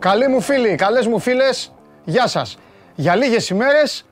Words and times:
Καλοί 0.00 0.28
μου 0.28 0.40
φίλοι, 0.40 0.74
καλές 0.74 1.06
μου 1.06 1.18
φίλες, 1.18 1.72
γεια 2.04 2.26
σας. 2.26 2.58
Για 2.94 3.16
λίγες 3.16 3.48
ημέρες, 3.48 4.04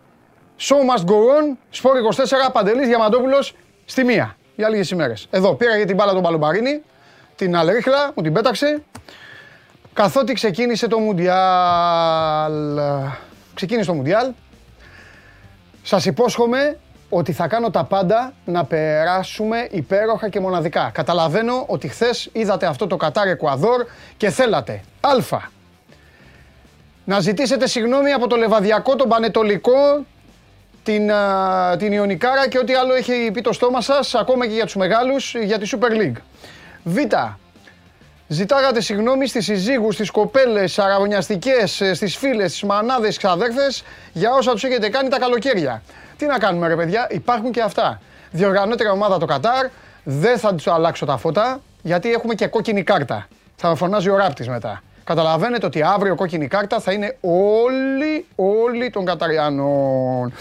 show 0.61 0.75
must 0.75 1.05
go 1.05 1.15
on, 1.15 1.57
Σπόρ 1.71 1.97
24, 1.97 2.51
Παντελής 2.53 2.87
Διαμαντόπουλος, 2.87 3.55
στη 3.85 4.05
μία. 4.05 4.37
Για 4.57 4.69
λίγες 4.69 4.91
ημέρες. 4.91 5.27
Εδώ, 5.31 5.55
πήρα 5.55 5.77
για 5.77 5.87
την 5.87 5.97
μπάλα 5.97 6.13
τον 6.13 6.23
Παλομπαρίνη, 6.23 6.83
την 7.37 7.57
Αλρίχλα, 7.57 8.11
μου 8.15 8.23
την 8.23 8.33
πέταξε, 8.33 8.83
καθότι 9.93 10.33
ξεκίνησε 10.33 10.89
το 10.89 10.99
Μουντιάλ. 10.99 12.81
Ξεκίνησε 13.55 13.87
το 13.87 13.95
Μουντιάλ. 13.95 14.33
Σας 15.83 16.07
υπόσχομαι 16.07 16.79
ότι 17.09 17.33
θα 17.33 17.49
κάνω 17.49 17.71
τα 17.71 17.85
πάντα 17.85 18.33
να 18.45 18.65
περάσουμε 18.65 19.69
υπέροχα 19.71 20.29
και 20.29 20.41
μοναδικά. 20.41 20.91
Καταλαβαίνω 20.95 21.65
ότι 21.67 21.89
χθες 21.89 22.29
είδατε 22.33 22.67
αυτό 22.67 22.87
το 22.87 22.97
Κατάρ 22.97 23.27
Εκουαδόρ 23.27 23.87
και 24.17 24.31
θέλατε 24.31 24.81
Α. 25.01 25.57
Να 27.09 27.21
ζητήσετε 27.21 27.67
συγγνώμη 27.67 28.13
από 28.13 28.27
το 28.27 28.37
Λεβαδιακό, 28.37 28.97
τον 28.97 29.09
Πανετολικό, 29.09 30.05
την, 30.83 31.13
α, 31.13 31.77
την 31.79 31.93
Ιωνικάρα 31.93 32.49
και 32.49 32.59
ό,τι 32.59 32.75
άλλο 32.75 32.95
έχει 32.95 33.31
πει 33.33 33.41
το 33.41 33.53
στόμα 33.53 33.81
σας, 33.81 34.15
ακόμα 34.15 34.47
και 34.47 34.55
για 34.55 34.65
τους 34.65 34.77
μεγάλους, 34.77 35.35
για 35.35 35.59
τη 35.59 35.69
Super 35.73 35.93
League. 35.93 36.21
Β. 36.85 36.97
Ζητάγατε 38.29 38.81
συγγνώμη 38.81 39.27
στις 39.27 39.45
συζύγους, 39.45 39.95
στις 39.95 40.11
κοπέλες, 40.11 40.79
αραγωνιαστικές, 40.79 41.83
στις 41.93 42.17
φίλες, 42.17 42.51
στις 42.51 42.63
μανάδες, 42.63 43.15
στις 43.15 43.31
αδέρφες 43.31 43.83
για 44.13 44.33
όσα 44.33 44.53
τους 44.53 44.65
έχετε 44.65 44.89
κάνει 44.89 45.09
τα 45.09 45.19
καλοκαίρια. 45.19 45.83
Τι 46.17 46.27
να 46.27 46.39
κάνουμε 46.39 46.69
ρε 46.69 46.77
παιδιά, 46.77 47.07
υπάρχουν 47.11 47.51
και 47.51 47.61
αυτά. 47.61 48.01
Διοργανώτερα 48.31 48.93
ομάδα 48.93 49.19
το 49.19 49.27
Κατάρ, 49.27 49.67
δεν 50.05 50.39
θα 50.39 50.55
τους 50.55 50.67
αλλάξω 50.67 51.07
τα 51.07 51.17
φώτα, 51.17 51.61
γιατί 51.83 52.13
έχουμε 52.13 52.35
και 52.35 52.47
κόκκινη 52.47 52.83
κάρτα. 52.83 53.29
Θα 53.57 53.69
με 53.69 53.75
φωνάζει 53.75 54.09
ο 54.09 54.17
ράπτης 54.17 54.49
μετά. 54.49 54.83
Καταλαβαίνετε 55.09 55.67
ότι 55.67 55.83
αύριο 55.83 56.15
κόκκινη 56.15 56.47
κάρτα 56.47 56.81
θα 56.81 56.93
είναι 56.93 57.17
όλοι, 57.21 58.27
όλοι 58.37 58.91
των 58.91 59.05
Καταριανών. 59.05 60.33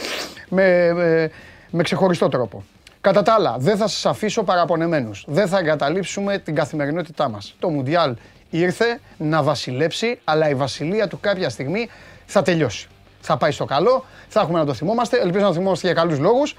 Με, 0.49 0.93
με, 0.93 1.31
με 1.69 1.83
ξεχωριστό 1.83 2.29
τρόπο. 2.29 2.63
Κατά 3.01 3.23
τα 3.23 3.33
άλλα, 3.33 3.55
δεν 3.59 3.77
θα 3.77 3.87
σας 3.87 4.05
αφήσω 4.05 4.43
παραπονεμένους. 4.43 5.25
Δεν 5.27 5.47
θα 5.47 5.57
εγκαταλείψουμε 5.57 6.37
την 6.37 6.55
καθημερινότητά 6.55 7.29
μας. 7.29 7.55
Το 7.59 7.69
Μουντιάλ 7.69 8.15
ήρθε 8.49 8.99
να 9.17 9.43
βασιλέψει, 9.43 10.19
αλλά 10.23 10.49
η 10.49 10.55
βασιλεία 10.55 11.07
του 11.07 11.19
κάποια 11.19 11.49
στιγμή 11.49 11.89
θα 12.25 12.41
τελειώσει. 12.41 12.87
Θα 13.21 13.37
πάει 13.37 13.51
στο 13.51 13.65
καλό, 13.65 14.05
θα 14.27 14.41
έχουμε 14.41 14.59
να 14.59 14.65
το 14.65 14.73
θυμόμαστε, 14.73 15.17
ελπίζω 15.17 15.43
να 15.43 15.47
το 15.47 15.53
θυμόμαστε 15.53 15.87
για 15.87 15.95
καλούς 15.95 16.19
λόγους. 16.19 16.55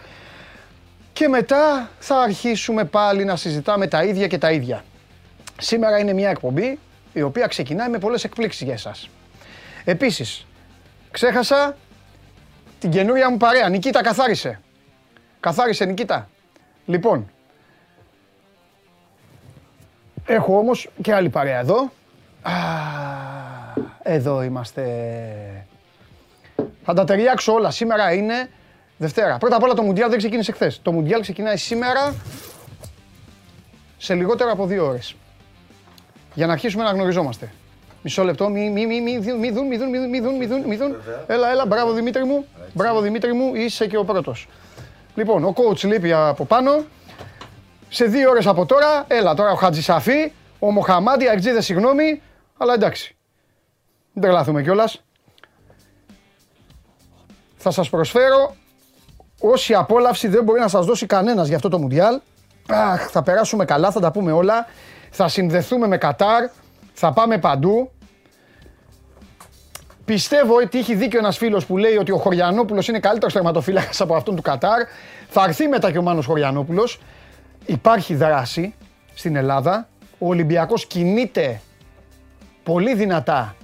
Και 1.13 1.29
μετά 1.29 1.91
θα 1.99 2.17
αρχίσουμε 2.17 2.85
πάλι 2.85 3.25
να 3.25 3.37
συζητάμε 3.37 3.87
τα 3.87 4.05
ίδια 4.05 4.27
και 4.27 4.39
τα 4.39 4.51
ίδια. 4.51 4.85
Σήμερα 5.59 5.99
είναι 5.99 6.13
μια 6.13 6.31
εκπομπή 6.31 6.79
η 7.13 7.23
οποία 7.23 7.47
ξεκινάει 7.47 7.89
με 7.89 7.99
πολλές 7.99 8.25
εκπλήξεις 8.25 8.63
για 8.63 8.73
εσάς. 8.73 9.09
Επίσης, 9.85 10.47
ξέχασα 11.11 11.77
την 12.79 12.91
καινούρια 12.91 13.31
μου 13.31 13.37
παρέα. 13.37 13.69
Νικήτα, 13.69 14.03
καθάρισε. 14.03 14.61
Καθάρισε, 15.41 15.85
Νικήτα. 15.85 16.29
Λοιπόν, 16.87 17.31
έχω 20.27 20.59
όμως 20.59 20.89
και 21.03 21.15
άλλη 21.15 21.29
παρέα 21.29 21.59
εδώ. 21.59 21.93
Α, 22.43 22.53
εδώ 24.03 24.43
είμαστε. 24.43 24.85
Θα 26.85 26.95
τα 26.95 27.05
ταιριάξω 27.05 27.53
όλα. 27.53 27.71
Σήμερα 27.71 28.13
είναι 28.13 28.51
Δευτέρα. 28.97 29.39
Πρώτα 29.39 29.57
απ' 29.57 29.63
όλα 29.63 29.75
το 29.75 29.83
Μουντιάλ 29.83 30.11
δεν 30.11 30.19
ξεκίνησε 30.19 30.53
χθες. 30.53 30.83
Το 30.83 30.93
Μουντιάλ 30.93 31.21
ξεκινάει 31.21 31.57
σήμερα 31.57 32.15
σε 33.99 34.15
λιγότερο 34.15 34.51
από 34.51 34.67
δύο 34.67 34.87
ώρες. 34.87 35.15
Για 36.39 36.47
να 36.47 36.53
αρχίσουμε 36.53 36.85
να 36.85 36.91
γνωριζόμαστε. 36.91 37.53
Μισό 38.03 38.25
λεπτό, 38.25 38.49
μη, 38.49 38.71
μη, 38.71 38.87
μη, 38.87 39.01
μη, 39.01 39.19
δουν, 39.19 39.39
μη 39.39 39.51
δουν, 39.51 39.67
μη 39.67 39.77
δουν, 39.77 39.89
μη 39.89 40.21
δουν, 40.21 40.37
μη 40.37 40.47
δουν, 40.47 40.63
μη 40.67 40.77
δουν. 40.77 40.97
Έλα, 41.27 41.51
έλα, 41.51 41.67
μπράβο 41.67 41.93
Δημήτρη 41.93 42.25
μου. 42.25 42.47
Μπράβο 42.73 43.01
Δημήτρη 43.01 43.33
μου, 43.33 43.55
είσαι 43.55 43.87
και 43.87 43.97
ο 43.97 44.05
πρώτος. 44.05 44.49
Λοιπόν, 45.15 45.45
ο 45.45 45.55
coach 45.57 45.81
λείπει 45.81 46.13
από 46.13 46.45
πάνω. 46.45 46.85
Σε 47.89 48.05
δύο 48.05 48.31
ώρες 48.31 48.47
από 48.47 48.67
τώρα, 48.67 49.05
έλα 49.09 49.35
τώρα 49.35 49.51
ο 49.51 49.55
Χατζησαφή, 49.55 50.33
ο 50.59 50.71
Μοχαμάντι, 50.71 51.29
Αγτζίδε, 51.29 51.61
συγγνώμη, 51.61 52.23
αλλά 52.57 52.75
εντάξει. 52.75 53.17
Δεν 54.13 54.23
τρελαθούμε 54.23 54.63
κιόλας. 54.63 55.03
Θα 57.57 57.71
σας 57.71 57.91
προσφέρω 57.91 58.57
όση 59.41 59.75
απόλαυση 59.75 60.29
δεν 60.29 60.45
μπορεί 60.45 60.61
να 60.61 60.69
σας 60.69 60.87
δώσει 60.87 61.07
κανένας 61.07 61.47
για 61.47 61.57
αυτό 61.57 61.69
το 61.69 61.79
Μουντιάλ. 61.79 62.21
Αχ, 62.69 63.11
θα 63.11 63.23
περάσουμε 63.23 63.65
καλά, 63.65 63.91
θα 63.91 64.01
τα 64.01 64.11
πούμε 64.11 64.33
όλα. 64.33 64.67
Θα 65.21 65.29
συνδεθούμε 65.29 65.87
με 65.87 65.97
Κατάρ, 65.97 66.51
θα 66.93 67.13
πάμε 67.13 67.39
παντού. 67.39 67.91
Πιστεύω 70.05 70.55
ότι 70.55 70.79
έχει 70.79 70.95
δίκιο 70.95 71.19
ένας 71.19 71.37
φίλος 71.37 71.67
που 71.67 71.77
λέει 71.77 71.97
ότι 71.97 72.13
ο 72.13 72.17
Χωριανόπουλος 72.17 72.89
είναι 72.89 72.99
καλύτερος 72.99 73.33
τερματοφύλακας 73.33 74.01
από 74.01 74.15
αυτόν 74.15 74.37
του 74.37 74.43
Κατάρ. 74.43 74.83
Θα 75.29 75.45
έρθει 75.45 75.67
μετά 75.67 75.93
και 75.93 75.99
ο 75.99 76.03
Μάνος 76.03 76.27
Χωριανόπουλος. 76.27 77.01
Υπάρχει 77.67 78.15
δράση 78.15 78.75
στην 79.15 79.37
Ελλάδα. 79.37 79.89
Ο 80.19 80.29
Ολυμπιακός 80.29 80.87
κινείται 80.87 81.61
πολύ 82.63 82.95
δυνατά 82.95 83.57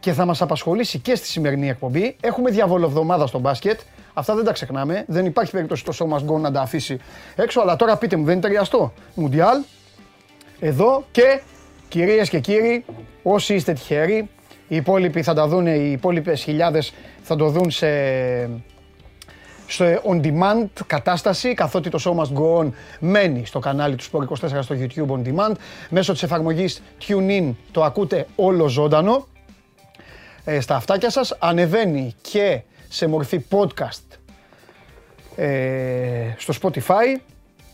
και 0.00 0.12
θα 0.12 0.24
μας 0.24 0.42
απασχολήσει 0.42 0.98
και 0.98 1.14
στη 1.14 1.26
σημερινή 1.26 1.68
εκπομπή. 1.68 2.16
Έχουμε 2.20 2.50
διαβολοβδομάδα 2.50 3.26
στο 3.26 3.38
μπάσκετ. 3.38 3.80
Αυτά 4.14 4.34
δεν 4.34 4.44
τα 4.44 4.52
ξεχνάμε. 4.52 5.04
Δεν 5.08 5.26
υπάρχει 5.26 5.50
περίπτωση 5.50 5.84
το 5.84 5.92
σώμα 5.92 6.20
γκολ 6.22 6.40
να 6.40 6.52
τα 6.52 6.60
αφήσει 6.60 7.00
έξω. 7.36 7.60
Αλλά 7.60 7.76
τώρα 7.76 7.96
πείτε 7.96 8.16
μου, 8.16 8.24
δεν 8.24 8.32
είναι 8.32 8.42
ταιριαστό; 8.42 8.92
Μουντιάλ, 9.14 9.58
εδώ 10.60 11.04
και 11.10 11.40
κυρίες 11.88 12.28
και 12.28 12.40
κύριοι, 12.40 12.84
όσοι 13.22 13.54
είστε 13.54 13.72
τυχεροί, 13.72 14.28
οι 14.68 14.76
υπόλοιποι 14.76 15.22
θα 15.22 15.34
τα 15.34 15.46
δουν, 15.46 15.66
οι 15.66 15.90
υπόλοιπες 15.92 16.42
χιλιάδες 16.42 16.92
θα 17.22 17.36
το 17.36 17.48
δουν 17.48 17.70
σε, 17.70 17.88
σε 19.66 20.00
on 20.08 20.20
demand 20.22 20.66
κατάσταση, 20.86 21.54
καθότι 21.54 21.90
το 21.90 21.98
show 22.04 22.22
must 22.22 22.38
go 22.38 22.64
on 22.64 22.70
μένει 23.00 23.46
στο 23.46 23.58
κανάλι 23.58 23.94
του 23.96 24.04
Sport 24.04 24.48
24 24.48 24.58
στο 24.60 24.76
YouTube 24.78 25.08
on 25.08 25.22
demand. 25.28 25.54
Μέσω 25.90 26.12
της 26.12 26.22
εφαρμογής 26.22 26.82
TuneIn 27.06 27.52
το 27.70 27.84
ακούτε 27.84 28.26
όλο 28.36 28.68
ζωντανό 28.68 29.26
ε, 30.44 30.60
στα 30.60 30.76
αυτάκια 30.76 31.10
σας. 31.10 31.36
Ανεβαίνει 31.38 32.14
και 32.20 32.60
σε 32.88 33.06
μορφή 33.06 33.44
podcast 33.50 34.18
ε, 35.36 36.34
στο 36.36 36.54
Spotify. 36.62 37.20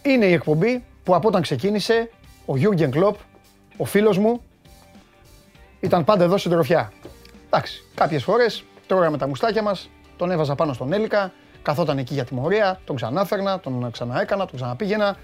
Είναι 0.03 0.25
η 0.25 0.33
εκπομπή 0.33 0.83
που 1.05 1.15
από 1.15 1.29
όταν 1.29 1.43
ξεκίνησε 1.43 2.11
ο 2.47 2.57
Γιούργεν 2.57 2.91
Κλόπ, 2.91 3.17
ο 3.77 3.85
φίλος 3.85 4.19
μου, 4.19 4.43
ήταν 5.81 6.05
πάντα 6.05 6.25
εδώ 6.25 6.39
συντροφιά. 6.39 6.93
Εντάξει, 7.47 7.85
κάποιες 7.95 8.23
φορές 8.25 8.65
τρώγαμε 8.87 9.19
τα 9.19 9.29
μουστάκια 9.29 9.63
μας, 9.63 9.91
τον 10.17 10.31
έβαζα 10.31 10.55
πάνω 10.55 10.73
στον 10.73 10.93
Έλικα, 10.93 11.33
καθόταν 11.63 11.99
εκεί 11.99 12.15
για 12.15 12.25
τιμωρία, 12.25 12.81
τον 12.85 12.97
ξανάφερνα, 12.97 13.61
τον 13.61 13.91
ξαναέκανα, 13.91 14.47
τον 14.47 14.57
ξαναπήγαινα. 14.57 15.17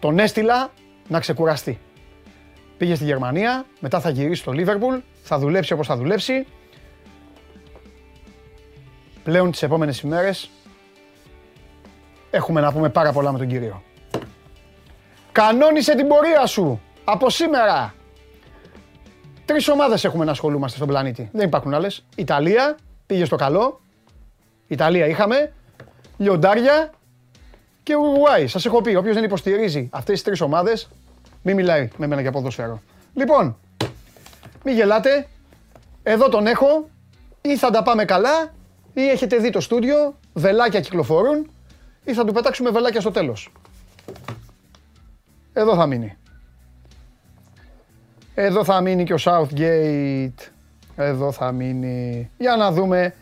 Τον 0.00 0.18
έστειλα 0.18 0.70
να 1.08 1.20
ξεκουραστεί. 1.20 1.80
Πήγε 2.78 2.94
στη 2.94 3.04
Γερμανία, 3.04 3.64
μετά 3.80 4.00
θα 4.00 4.10
γυρίσει 4.10 4.40
στο 4.40 4.52
Λίβερπουλ, 4.52 4.96
θα 5.22 5.38
δουλέψει 5.38 5.72
όπως 5.72 5.86
θα 5.86 5.96
δουλέψει. 5.96 6.46
Πλέον 9.24 9.50
τις 9.50 9.62
επόμενες 9.62 10.00
ημέρες 10.00 10.50
έχουμε 12.30 12.60
να 12.60 12.72
πούμε 12.72 12.88
πάρα 12.88 13.12
πολλά 13.12 13.32
με 13.32 13.38
τον 13.38 13.48
κύριο. 13.48 13.82
Κανόνισε 15.34 15.94
την 15.94 16.08
πορεία 16.08 16.46
σου 16.46 16.80
από 17.04 17.30
σήμερα. 17.30 17.94
Τρεις 19.44 19.68
ομάδες 19.68 20.04
έχουμε 20.04 20.24
να 20.24 20.30
ασχολούμαστε 20.30 20.76
στον 20.76 20.88
πλανήτη. 20.88 21.28
Δεν 21.32 21.46
υπάρχουν 21.46 21.74
άλλες. 21.74 22.04
Ιταλία, 22.16 22.76
πήγε 23.06 23.24
στο 23.24 23.36
καλό. 23.36 23.80
Ιταλία 24.66 25.06
είχαμε. 25.06 25.52
Λιοντάρια 26.16 26.90
και 27.82 27.94
Ουρουγουάη. 27.94 28.46
Σας 28.46 28.64
έχω 28.66 28.80
πει, 28.80 28.94
όποιος 28.94 29.14
δεν 29.14 29.24
υποστηρίζει 29.24 29.88
αυτές 29.92 30.14
τις 30.14 30.22
τρεις 30.22 30.40
ομάδες, 30.40 30.88
μην 31.42 31.54
μιλάει 31.54 31.88
με 31.96 32.06
μένα 32.06 32.20
για 32.20 32.32
ποδόσφαιρο. 32.32 32.82
Λοιπόν, 33.14 33.56
μην 34.64 34.74
γελάτε. 34.74 35.28
Εδώ 36.02 36.28
τον 36.28 36.46
έχω. 36.46 36.88
Ή 37.40 37.56
θα 37.56 37.70
τα 37.70 37.82
πάμε 37.82 38.04
καλά, 38.04 38.54
ή 38.94 39.08
έχετε 39.08 39.36
δει 39.36 39.50
το 39.50 39.60
στούντιο, 39.60 40.14
βελάκια 40.32 40.80
κυκλοφορούν, 40.80 41.50
ή 42.04 42.14
θα 42.14 42.24
του 42.24 42.32
πετάξουμε 42.32 42.70
βελάκια 42.70 43.00
στο 43.00 43.10
τέλος. 43.10 43.52
Εδώ 45.56 45.74
θα 45.74 45.86
μείνει. 45.86 46.16
Εδώ 48.34 48.64
θα 48.64 48.80
μείνει 48.80 49.04
και 49.04 49.12
ο 49.12 49.18
Southgate. 49.20 50.50
Εδώ 50.96 51.32
θα 51.32 51.52
μείνει. 51.52 52.30
Για 52.38 52.56
να 52.56 52.72
δούμε 52.72 53.14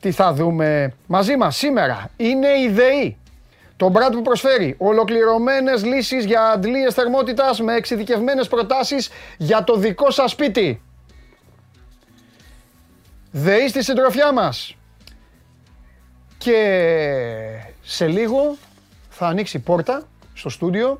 τι 0.00 0.10
θα 0.10 0.32
δούμε. 0.32 0.94
Μαζί 1.06 1.36
μας 1.36 1.56
σήμερα 1.56 2.10
είναι 2.16 2.48
η 2.48 2.68
ΔΕΗ. 2.68 3.16
Το 3.76 3.88
μπράτ 3.88 4.12
που 4.12 4.22
προσφέρει 4.22 4.74
ολοκληρωμένες 4.78 5.84
λύσεις 5.84 6.24
για 6.24 6.42
αντλίες 6.42 6.94
θερμότητας 6.94 7.60
με 7.60 7.74
εξειδικευμένες 7.74 8.48
προτάσεις 8.48 9.10
για 9.38 9.64
το 9.64 9.76
δικό 9.76 10.10
σας 10.10 10.30
σπίτι. 10.30 10.82
ΔΕΗ 13.30 13.68
στη 13.68 13.82
συντροφιά 13.82 14.32
μας. 14.32 14.76
Και 16.38 16.60
σε 17.82 18.06
λίγο 18.06 18.56
θα 19.08 19.26
ανοίξει 19.26 19.58
πόρτα 19.58 20.02
στο 20.34 20.48
στούντιο 20.48 20.98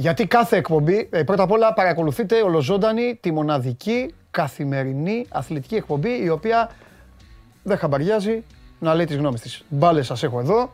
Γιατί 0.00 0.26
κάθε 0.26 0.56
εκπομπή, 0.56 1.08
ε, 1.12 1.22
πρώτα 1.22 1.42
απ' 1.42 1.50
όλα 1.50 1.72
παρακολουθείτε 1.72 2.42
ολοζώντανη 2.42 3.18
τη 3.20 3.32
μοναδική 3.32 4.14
καθημερινή 4.30 5.26
αθλητική 5.28 5.74
εκπομπή 5.74 6.22
η 6.22 6.28
οποία 6.28 6.70
δεν 7.62 7.78
χαμπαριάζει 7.78 8.44
να 8.78 8.94
λέει 8.94 9.04
τις 9.04 9.16
γνώμες 9.16 9.40
της. 9.40 9.64
Μπάλες 9.68 10.06
σας 10.06 10.22
έχω 10.22 10.40
εδώ, 10.40 10.72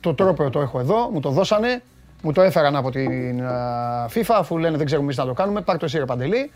το 0.00 0.14
τρόπο 0.14 0.50
το 0.50 0.60
έχω 0.60 0.78
εδώ, 0.78 1.08
μου 1.12 1.20
το 1.20 1.30
δώσανε, 1.30 1.82
μου 2.22 2.32
το 2.32 2.42
έφεραν 2.42 2.76
από 2.76 2.90
την 2.90 3.44
α, 3.44 4.08
FIFA 4.14 4.34
αφού 4.38 4.58
λένε 4.58 4.76
δεν 4.76 4.86
ξέρουμε 4.86 5.06
εμείς 5.06 5.18
να 5.18 5.26
το 5.26 5.32
κάνουμε, 5.32 5.60
πάρ' 5.60 5.78
το 5.78 5.84
εσύ 5.84 5.98
ρε 5.98 6.04
Παντελή. 6.04 6.50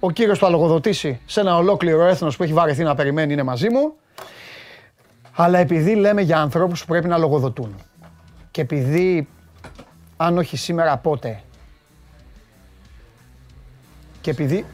Ο 0.00 0.10
κύριος 0.10 0.38
του 0.38 0.46
αλογοδοτήσει 0.46 1.20
σε 1.26 1.40
ένα 1.40 1.56
ολόκληρο 1.56 2.04
έθνος 2.04 2.36
που 2.36 2.42
έχει 2.42 2.52
βαρεθεί 2.52 2.82
να 2.82 2.94
περιμένει 2.94 3.32
είναι 3.32 3.42
μαζί 3.42 3.70
μου. 3.70 3.94
Αλλά 5.32 5.58
επειδή 5.58 5.94
λέμε 5.94 6.22
για 6.22 6.40
ανθρώπους 6.40 6.80
που 6.80 6.86
πρέπει 6.86 7.08
να 7.08 7.18
λογοδοτούν 7.18 7.74
και 8.50 8.60
επειδή 8.62 9.28
αν 10.16 10.38
όχι 10.38 10.56
σήμερα 10.56 10.96
πότε; 10.96 11.40
Και 14.20 14.30
επειδή 14.30 14.64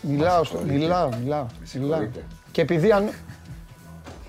μιλάω, 0.00 0.44
στο, 0.44 0.58
μιλάω, 0.66 1.08
μιλάω, 1.22 1.46
μιλάω. 1.74 2.06
Και 2.52 2.60
επειδή 2.60 2.92
αν... 2.92 3.10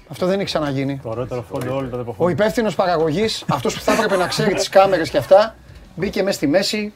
Αυτό 0.09 0.25
δεν 0.25 0.35
έχει 0.35 0.45
ξαναγίνει. 0.45 0.99
Το 1.03 1.09
ωραιότερο 1.09 1.41
φόντο 1.41 1.75
όλο 1.75 1.89
το 1.89 1.97
Ο 1.97 1.99
εποχών. 1.99 2.29
υπεύθυνος 2.31 2.75
παραγωγής, 2.75 3.45
αυτός 3.49 3.73
που 3.75 3.81
θα 3.81 3.93
έπρεπε 3.93 4.15
να 4.15 4.27
ξέρει 4.27 4.53
τις 4.53 4.69
κάμερες 4.69 5.09
και 5.09 5.17
αυτά, 5.17 5.55
μπήκε 5.95 6.23
μέσα 6.23 6.35
στη 6.37 6.47
μέση. 6.47 6.93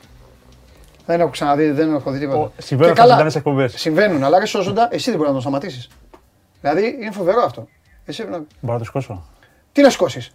Δεν 1.05 1.19
έχω 1.19 1.29
ξαναδεί, 1.29 1.69
δεν 1.71 1.95
έχω 1.95 2.11
δει 2.11 2.19
τίποτα. 2.19 2.37
Ο- 2.39 2.51
συμβαίνουν 2.57 2.93
Και 2.93 3.01
αυτά 3.01 3.01
καλά, 3.01 3.11
ζωντανές 3.13 3.35
εκπομπές. 3.35 3.73
Συμβαίνουν, 3.77 4.23
αλλά 4.23 4.39
ρε 4.39 4.45
σώζοντα, 4.45 4.87
εσύ 4.91 5.09
δεν 5.09 5.13
μπορείς 5.19 5.27
να 5.31 5.35
το 5.35 5.41
σταματήσεις. 5.41 5.87
Δηλαδή 6.61 6.97
είναι 7.01 7.11
φοβερό 7.11 7.41
αυτό. 7.41 7.67
Εσύ, 8.05 8.23
να... 8.23 8.37
Μπορώ 8.59 8.73
να 8.73 8.77
το 8.77 8.83
σκόσω. 8.83 9.29
Τι 9.71 9.81
να 9.81 9.89
σηκώσει. 9.89 10.31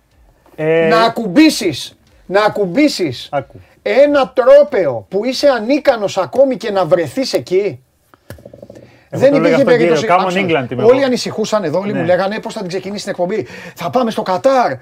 Ε, 0.57 0.89
Να 0.89 1.01
ακουμπήσει. 1.01 1.93
Να 2.31 2.45
ακουμπήσεις 2.45 3.29
Άκου. 3.31 3.61
ένα 3.83 4.29
τρόπεο 4.29 5.07
που 5.09 5.25
είσαι 5.25 5.49
ανίκανος 5.49 6.19
ακόμη 6.19 6.57
και 6.57 6.71
να 6.71 6.85
βρεθείς 6.85 7.33
εκεί. 7.33 7.83
Εγώ 9.11 9.23
δεν 9.23 9.31
το 9.31 9.37
έλεγα 9.37 9.61
υπήρχε 9.61 9.63
στον 9.63 9.79
κύριο, 9.79 9.95
περίπτωση. 9.95 10.07
Come 10.09 10.21
on 10.21 10.21
Άκουσα, 10.21 10.67
England 10.67 10.71
είμαι 10.73 10.83
όλοι 10.85 10.97
εγώ. 10.97 11.07
ανησυχούσαν 11.07 11.65
εδώ, 11.65 11.79
όλοι 11.79 11.93
Ναι. 11.93 11.99
μου 11.99 12.05
λέγανε 12.05 12.39
πώς 12.41 12.53
θα 12.55 12.61
την 12.61 12.69
ξεκινήσει 12.69 13.03
την 13.03 13.13
εκπομπή; 13.13 13.47
Θα 13.75 13.91
πάμε 13.91 14.11
στο 14.11 14.23
Κατάρ. 14.23 14.73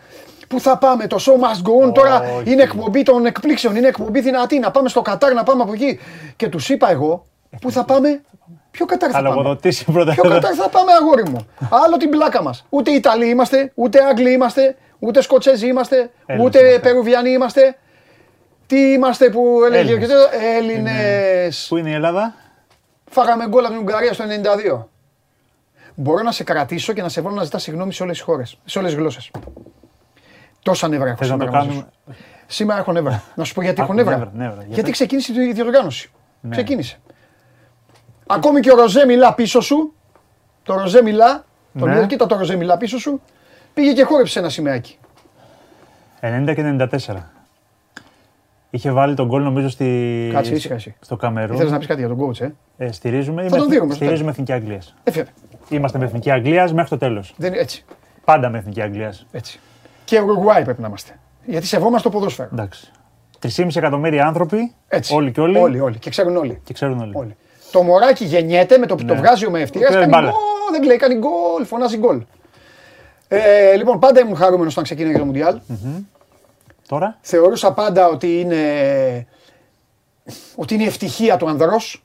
Πού 0.49 0.61
θα 0.61 0.79
πάμε, 0.79 1.07
το 1.07 1.17
show 1.21 1.33
must 1.33 1.63
go 1.69 1.89
on. 1.89 1.95
Τώρα 1.95 2.21
Όχι. 2.39 2.51
είναι 2.53 2.63
εκπομπή 2.63 3.03
των 3.03 3.27
εκπλήξεων, 3.27 3.77
είναι 3.77 3.89
εκπομπή 3.89 4.21
δυνατή. 4.21 4.59
Να 4.59 4.71
πάμε 4.71 4.89
στο 4.89 5.03
Κατάρ, 5.03 5.33
να 5.33 5.43
πάμε 5.43 5.63
από 5.63 5.73
εκεί. 5.73 5.99
Και 6.37 6.49
τους 6.49 6.69
είπα 6.69 6.91
εγώ, 6.91 7.25
πού 7.61 7.71
θα 7.73 7.85
πάμε, 7.85 8.21
Ποιο 8.71 8.87
Κατάρ 8.87 9.11
θα 9.13 9.17
Θα 9.19 9.23
πάμε; 9.23 9.35
λογοδοτήσει 9.35 9.85
πρώτα. 9.85 10.13
Ποιο 10.13 10.23
Κατάρ 10.23 10.53
θα 10.57 10.69
πάμε, 10.69 10.93
αγόρι 11.01 11.29
μου; 11.29 11.47
Άλλο 11.85 11.97
την 11.97 12.11
πλάκα 12.11 12.43
μας. 12.43 12.65
Ούτε 12.69 12.91
Ιταλοί 12.91 13.29
είμαστε, 13.29 13.73
ούτε 13.75 13.99
Άγγλοι 14.05 14.33
είμαστε, 14.33 14.77
ούτε 14.99 15.23
Σκοτσέζοι 15.23 15.67
είμαστε, 15.67 16.11
Έλληνες 16.27 16.47
ούτε 16.47 16.59
είμαστε. 16.59 16.79
Περουβιανοί 16.79 17.31
είμαστε. 17.31 17.77
Τι 18.67 18.93
είμαστε 18.93 19.31
που 19.31 19.61
έλεγε 19.67 19.93
Έλληνες. 19.93 20.11
Έλληνες. 20.59 21.67
Πού 21.69 21.77
είναι 21.77 21.91
η 21.91 21.93
Ελλάδα; 21.93 22.35
Φάγαμε 23.11 23.49
γκολ 23.49 23.65
από 23.65 23.73
την 23.73 23.83
Ουγγαρία 23.83 24.13
στο 24.13 24.25
92. 24.79 24.87
Μπορώ 25.95 26.23
να 26.23 26.33
σε 26.33 26.45
κρατήσω 26.45 26.93
και 26.93 27.03
να 27.03 27.09
σε 27.09 27.21
βάλω 27.21 27.35
να 27.35 27.45
ζητάς 27.45 27.63
συγγνώμη 27.63 27.93
σε 27.93 28.03
όλες 28.03 28.17
τις 28.17 28.25
χώρες, 28.25 28.59
σε 28.65 28.79
όλες 28.79 28.91
τις 28.91 29.01
γλώσσες. 29.01 29.31
Τόσα 30.63 30.89
νεύρα 30.89 31.09
έχω 31.09 31.17
Θες 31.19 31.29
να 31.29 31.35
σήμερα. 31.35 31.51
το 31.51 31.57
μαζί 31.57 31.69
σου. 31.71 31.75
κάνουμε; 32.07 32.17
Σήμερα 32.47 32.79
έχω 32.79 32.93
νεύρα. 32.93 33.23
να 33.35 33.45
σου 33.45 33.55
πω 33.55 33.63
γιατί 33.63 33.81
έχω 33.81 33.93
Άκου, 33.93 33.99
νεύρα. 34.01 34.17
νεύρα, 34.17 34.31
νεύρα. 34.35 34.55
Για 34.57 34.67
Γιατί 34.67 34.83
πες. 34.83 34.91
ξεκίνησε 34.93 35.33
η 35.43 35.53
διοργάνωση. 35.53 36.11
Ναι. 36.41 36.51
Ξεκίνησε. 36.51 37.01
Ακόμη 38.27 38.61
και 38.61 38.71
ο 38.71 38.75
Ροζέ 38.77 39.07
μιλά 39.07 39.35
πίσω 39.35 39.61
σου. 39.61 39.95
Το 40.63 40.75
Ροζέ 40.75 41.03
μιλά. 41.03 41.45
Τον 41.79 41.89
Ναι. 41.89 41.97
είδα, 41.97 42.07
κοίτα 42.07 42.27
το 42.27 42.37
Ροζέ 42.37 42.57
μιλά 42.57 42.77
πίσω 42.77 42.99
σου. 42.99 43.23
Πήγε 43.79 43.93
και 43.93 44.03
χόρεψε 44.03 44.39
ένα 44.39 44.49
σημαίακι. 44.49 44.99
90 46.21 46.53
και 46.55 46.77
94. 47.07 47.17
Είχε 48.71 48.91
βάλει 48.91 49.15
τον 49.15 49.27
γκολ 49.27 49.43
νομίζω 49.43 49.69
στη... 49.69 50.31
Κάτσε, 50.33 50.55
ήσυχα 50.55 50.75
εσύ. 50.75 50.97
στο 51.01 51.17
Καμερούν. 51.17 51.55
Ήθελε 51.57 51.71
να 51.71 51.79
πεις 51.79 51.87
κάτι 51.87 52.01
για 52.01 52.09
τον 52.09 52.19
coach, 52.21 52.41
ε; 52.41 52.49
Ε, 52.87 52.93
στηρίζουμε, 52.93 53.43
τον 53.49 53.59
είμαι- 53.59 53.69
δίνουμε 53.69 53.95
στο 53.95 54.05
στηρίζουμε 54.05 54.31
Εθνική 54.31 54.53
Αγγλίας. 54.53 54.95
Έφυγε. 55.05 55.25
Είμαστε 55.69 55.99
με 55.99 56.05
Εθνική 56.05 56.31
Αγγλίας 56.31 56.73
μέχρι 56.73 56.89
το 56.91 56.97
τέλος. 56.99 57.35
Δεν 57.37 57.53
είναι 57.53 57.61
έτσι. 57.63 57.85
Πάντα 58.25 58.49
με 58.49 58.59
Εθνική 58.59 58.83
Αγγλίας. 58.83 59.27
έτσι. 59.31 59.61
Και 60.05 60.21
Ουρουγουάη 60.21 60.65
πρέπει 60.65 60.81
να 60.81 60.87
είμαστε. 60.87 61.19
Γιατί 61.45 61.67
σεβόμαστε 61.67 62.09
το 62.09 62.15
ποδόσφαιρο. 62.19 62.49
Εντάξει. 62.53 62.91
3,5 63.39 63.77
εκατομμύρια 63.77 64.27
άνθρωποι, 64.27 64.73
Έτσι. 64.89 65.15
όλοι 65.15 65.33
και 65.33 65.41
όλοι, 65.41 65.59
Όλοι, 65.59 65.81
όλοι. 65.81 65.99
Και 65.99 66.11
ξέρουν 66.11 66.37
όλοι. 66.37 66.61
και 66.65 66.73
ξέρουν 66.73 67.01
όλοι. 67.01 67.13
όλοι. 67.15 67.37
Το 67.73 67.83
μωράκι 67.83 68.25
γεννιέται 68.25 68.79
με 68.79 68.87
το 68.87 68.95
που 68.95 69.05
το 69.05 69.15
Ναι. 69.15 69.21
βγάζει 69.21 69.47
ο 69.47 69.51
μευτήρα. 69.51 69.85
Ξέρει 69.89 70.01
Κάνει 70.01 70.13
μπάλα. 70.15 70.29
γκολ, 70.31 70.41
δεν 70.73 70.81
κλαίει, 70.81 70.97
κάνει 70.97 71.15
γκολ, 71.15 71.65
φωνάζει 71.67 71.97
γκολ. 71.99 72.23
Ε, 73.29 73.75
λοιπόν, 73.77 73.99
πάντα 73.99 74.21
ήμουν 74.21 74.37
χαρούμενος 74.37 74.73
όταν 74.73 74.85
ξεκίνησε 74.85 75.19
το 75.19 75.25
Μουντιάλ. 75.25 75.61
Τώρα, 76.89 77.19
Θεωρούσα 77.21 77.73
πάντα 77.73 78.09
ότι 78.09 78.41
είναι, 78.41 79.27
ότι 80.57 80.75
είναι 80.75 80.83
η 80.83 80.87
ευτυχία 80.87 81.37
του 81.37 81.49
ανδρός. 81.49 82.05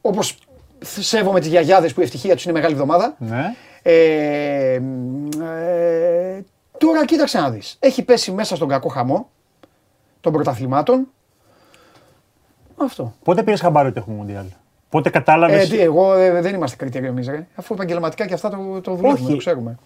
Όπως 0.00 0.38
σέβομαι 0.80 1.40
τις 1.40 1.48
γιαγιάδες 1.48 1.94
που 1.94 2.00
η 2.00 2.02
ευτυχία 2.02 2.34
τους 2.34 2.44
είναι 2.44 2.52
μεγάλη 2.52 2.72
εβδομάδα. 2.72 3.14
ναι. 3.18 3.54
Ε, 3.86 4.78
μ, 4.80 5.28
ε, 5.42 6.44
τώρα 6.78 7.04
κοίταξε 7.04 7.40
να 7.40 7.50
δεις. 7.50 7.76
Έχει 7.80 8.02
πέσει 8.02 8.32
μέσα 8.32 8.56
στον 8.56 8.68
κακό 8.68 8.88
χαμό 8.88 9.28
των 10.20 10.32
πρωταθλημάτων. 10.32 11.08
Αυτό. 12.76 13.14
Πότε 13.24 13.42
πήρες 13.42 13.60
χαμπάρι 13.60 13.88
ότι 13.88 13.98
έχουμε 13.98 14.16
Μουντιάλ; 14.16 14.44
Πότε 14.88 15.10
κατάλαβες. 15.10 15.64
Ε, 15.64 15.68
τι, 15.76 15.80
εγώ 15.80 16.14
ε, 16.14 16.40
δεν 16.40 16.54
είμαστε 16.54 16.76
κριτήριο 16.76 17.08
εμείς, 17.08 17.26
ρε. 17.28 17.46
Αφού 17.54 17.74
επαγγελματικά 17.74 18.26
και 18.26 18.34
αυτά 18.34 18.50
το, 18.50 18.80
το 18.80 18.94
δουλεύουμε, 18.94 19.20
Όχι. 19.22 19.30
το 19.30 19.36
ξέρουμε. 19.36 19.78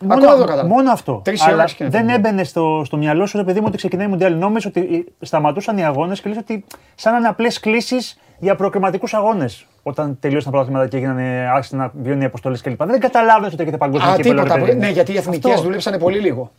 Μόνο, 0.00 0.14
Ακόμα 0.14 0.30
δεν 0.30 0.40
το 0.40 0.46
κατάλαβα. 0.46 0.68
μόνο 0.74 0.90
αυτό. 0.90 1.20
Τρεις 1.24 1.42
Αλλά 1.46 1.54
ώρες 1.56 1.72
και 1.74 1.82
είναι 1.84 1.92
δεν 1.92 2.06
το 2.06 2.12
έμπαινε 2.12 2.44
στο, 2.44 2.82
στο 2.84 2.96
μυαλό 2.96 3.26
σου, 3.26 3.36
ρε 3.36 3.44
παιδί 3.44 3.58
μου, 3.60 3.64
ότι 3.68 3.76
ξεκινάει 3.76 4.06
η 4.06 4.08
Μουντιάλ. 4.08 4.36
Νόμιζες 4.36 4.64
ότι 4.66 5.06
ε, 5.20 5.24
σταματούσαν 5.24 5.78
οι 5.78 5.84
αγώνες 5.84 6.20
και 6.20 6.28
λες 6.28 6.38
ότι 6.38 6.64
σαν 6.94 7.12
να 7.12 7.18
είναι 7.18 7.28
απλέ 7.28 7.48
κλήσεις 7.60 8.18
για 8.38 8.54
προκριματικούς 8.54 9.14
αγώνες. 9.14 9.66
Όταν 9.82 10.16
τελείωσαν 10.20 10.44
τα 10.44 10.50
πρωταθλήματα 10.50 10.88
και 10.88 10.96
έγιναν, 10.96 11.18
άρχισαν 11.54 11.78
να 11.78 11.92
βγαίνουν 12.02 12.20
οι 12.20 12.24
αποστολές 12.24 12.60
κλπ. 12.60 12.84
Δεν 12.84 13.00
καταλάβαινες 13.00 13.52
ότι 13.52 13.62
έχετε 13.62 13.76
παγκόσμιο 13.76 14.10
Α, 14.12 14.16
κύπελο, 14.16 14.34
ρε 14.34 14.42
τίποτα. 14.42 14.60
παιδί 14.60 14.72
μου. 14.72 14.80
Ναι, 14.80 14.88
γιατί 14.90 15.12
οι 15.12 15.16
εθνικές 15.16 15.50
Αυτό. 15.52 15.62
δούλεψαν 15.64 15.98
πολύ 15.98 16.18
λίγο. 16.18 16.50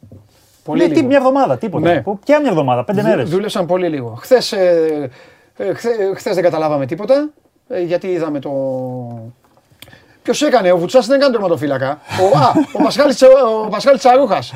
Πολύ 0.63 0.81
Ναι, 0.81 0.87
τι, 0.87 0.95
λίγο. 0.95 1.07
μια 1.07 1.17
εβδομάδα, 1.17 1.57
τίποτα. 1.57 1.93
Ναι. 1.93 2.01
Που- 2.01 2.19
Ποια 2.19 2.39
μια 2.39 2.49
εβδομάδα, 2.49 2.83
πέντε 2.83 3.01
Δου- 3.01 3.09
μέρες; 3.09 3.29
Δούλεψαν 3.29 3.65
πολύ 3.65 3.87
λίγο. 3.89 4.17
Χθες, 4.21 4.51
ε, 4.51 5.09
ε, 5.57 5.73
χθε- 5.73 6.15
χθες 6.15 6.33
δεν 6.33 6.43
καταλάβαμε 6.43 6.85
τίποτα, 6.85 7.29
ε, 7.67 7.81
γιατί 7.81 8.07
είδαμε 8.07 8.39
το... 8.39 8.51
Ποιος 10.23 10.41
έκανε, 10.41 10.71
ο 10.71 10.77
Βουτσάς 10.77 11.05
δεν 11.07 11.15
έκανε 11.19 11.31
τερματοφύλακα. 11.33 11.99
Ο, 12.21 12.37
α, 12.37 12.51
ο 12.73 12.83
Πασχάλης, 12.83 13.15
Τσα- 13.15 13.29
ο 13.65 13.67
Πασχάλης 13.69 13.99
Τσαρούχας. 13.99 14.53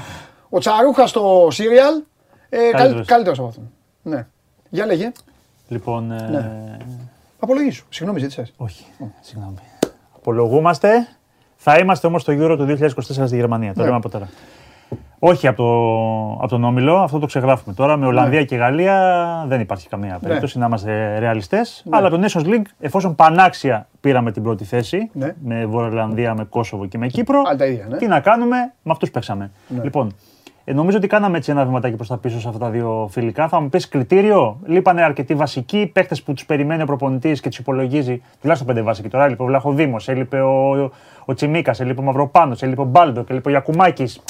Ο 0.50 0.60
Τσαρούχας 0.60 1.10
στο 1.10 1.48
σύριαλ, 1.52 1.94
ε, 2.50 2.58
καλ, 2.58 2.72
Καλύτερος. 2.72 3.08
καλύτερος 3.08 3.40
από 3.40 3.48
αυτόν. 3.48 3.72
Ναι. 4.02 4.28
Για 4.70 4.86
λέγε, 4.86 5.12
Λοιπόν. 5.68 6.12
ε, 6.12 6.28
Ναι. 6.32 6.78
απολογήσου. 7.40 7.86
Συγγνώμη, 7.90 8.20
ζήτησες. 8.20 8.54
Όχι, 8.58 8.86
συγγνώμη. 9.22 9.56
Απολογούμαστε. 10.16 11.08
Θα 11.56 11.78
είμαστε 11.78 12.08
όμως 12.08 12.22
στο 12.22 12.34
Euro 12.34 12.56
του 12.58 12.66
2024 12.66 13.28
στη 13.28 13.36
Γερμανία. 13.36 13.74
Το 13.74 13.80
Ναι. 13.80 13.86
λέμε 13.86 13.98
από 13.98 14.10
τώρα. 14.10 14.30
Όχι 15.20 15.48
από, 15.48 15.58
το, 15.58 16.44
από 16.44 16.48
τον 16.48 16.64
Όμιλο, 16.64 16.96
αυτό 16.96 17.20
το 17.20 17.26
ξεγράφουμε 17.26 17.74
τώρα. 17.76 17.98
Με 17.98 18.06
Ολλανδία 18.06 18.44
και 18.44 18.56
Γαλλία 18.56 19.46
δεν 19.48 19.60
υπάρχει 19.60 19.90
καμία 19.90 20.20
περίπτωση 20.22 20.60
να 20.60 20.66
είμαστε 20.66 21.20
ρεαλιστές. 21.20 21.84
Αλλά 21.90 22.10
το 22.10 22.22
Nations 22.26 22.46
League, 22.46 22.66
εφόσον 22.80 23.16
πανάξια 23.16 23.88
πήραμε 24.02 24.32
την 24.32 24.44
πρώτη 24.44 24.64
θέση 24.64 25.10
Ναι. 25.14 25.36
με 25.44 25.66
Βορειοελλανδία, 25.66 26.34
με 26.34 26.44
Κόσοβο 26.44 26.86
και 26.86 26.98
με 26.98 27.08
Κύπρο, 27.08 27.42
Άλλα 27.46 27.56
τα 27.58 27.66
ίδια, 27.66 27.86
ναι. 27.90 27.98
τι 27.98 28.08
να 28.08 28.20
κάνουμε, 28.20 28.56
με 28.84 28.92
αυτούς 28.92 29.12
παίξαμε. 29.12 29.52
Λοιπόν, 29.84 30.16
ε, 30.66 30.74
νομίζω 30.74 30.98
ότι 30.98 31.08
κάναμε 31.08 31.38
έτσι 31.38 31.52
ένα 31.52 31.66
βηματάκι 31.66 31.96
προς 31.96 32.08
τα 32.08 32.18
πίσω 32.18 32.40
σε 32.40 32.48
αυτά 32.48 32.60
τα 32.60 32.70
δύο 32.70 33.08
φιλικά. 33.12 33.48
Θα 33.48 33.60
μου 33.60 33.70
πεις 33.70 33.88
κριτήριο; 33.88 34.60
Λείπανε 34.66 35.02
αρκετοί 35.04 35.36
βασικοί 35.36 35.90
παίχτε 35.94 36.16
που 36.26 36.34
τους 36.34 36.46
περιμένει 36.46 36.82
ο 36.82 36.86
προπονητής 36.86 37.42
και 37.42 37.50
τους 37.50 37.58
υπολογίζει. 37.58 38.22
Τουλάχιστον 38.42 38.74
πέντε 38.74 38.86
βασικοί 38.86 39.08
τώρα. 39.08 39.26
Έλειπε 39.26 39.44
ο 39.44 39.46
Βλαχοδήμος, 39.46 40.08
έλειπε 40.08 40.42
ο, 40.42 40.92
ο 41.26 41.34
Τσιμίκας, 41.34 41.80
έλειπε 41.80 42.00
ο 42.00 42.04
Μαυροπάνος, 42.04 42.64
έλειπε 42.64 42.82
ο 42.82 42.86
Μπάλντο, 42.86 43.24
έλειπε 43.28 43.48
ο 43.48 43.52
Γιακουμάκης. 43.52 44.22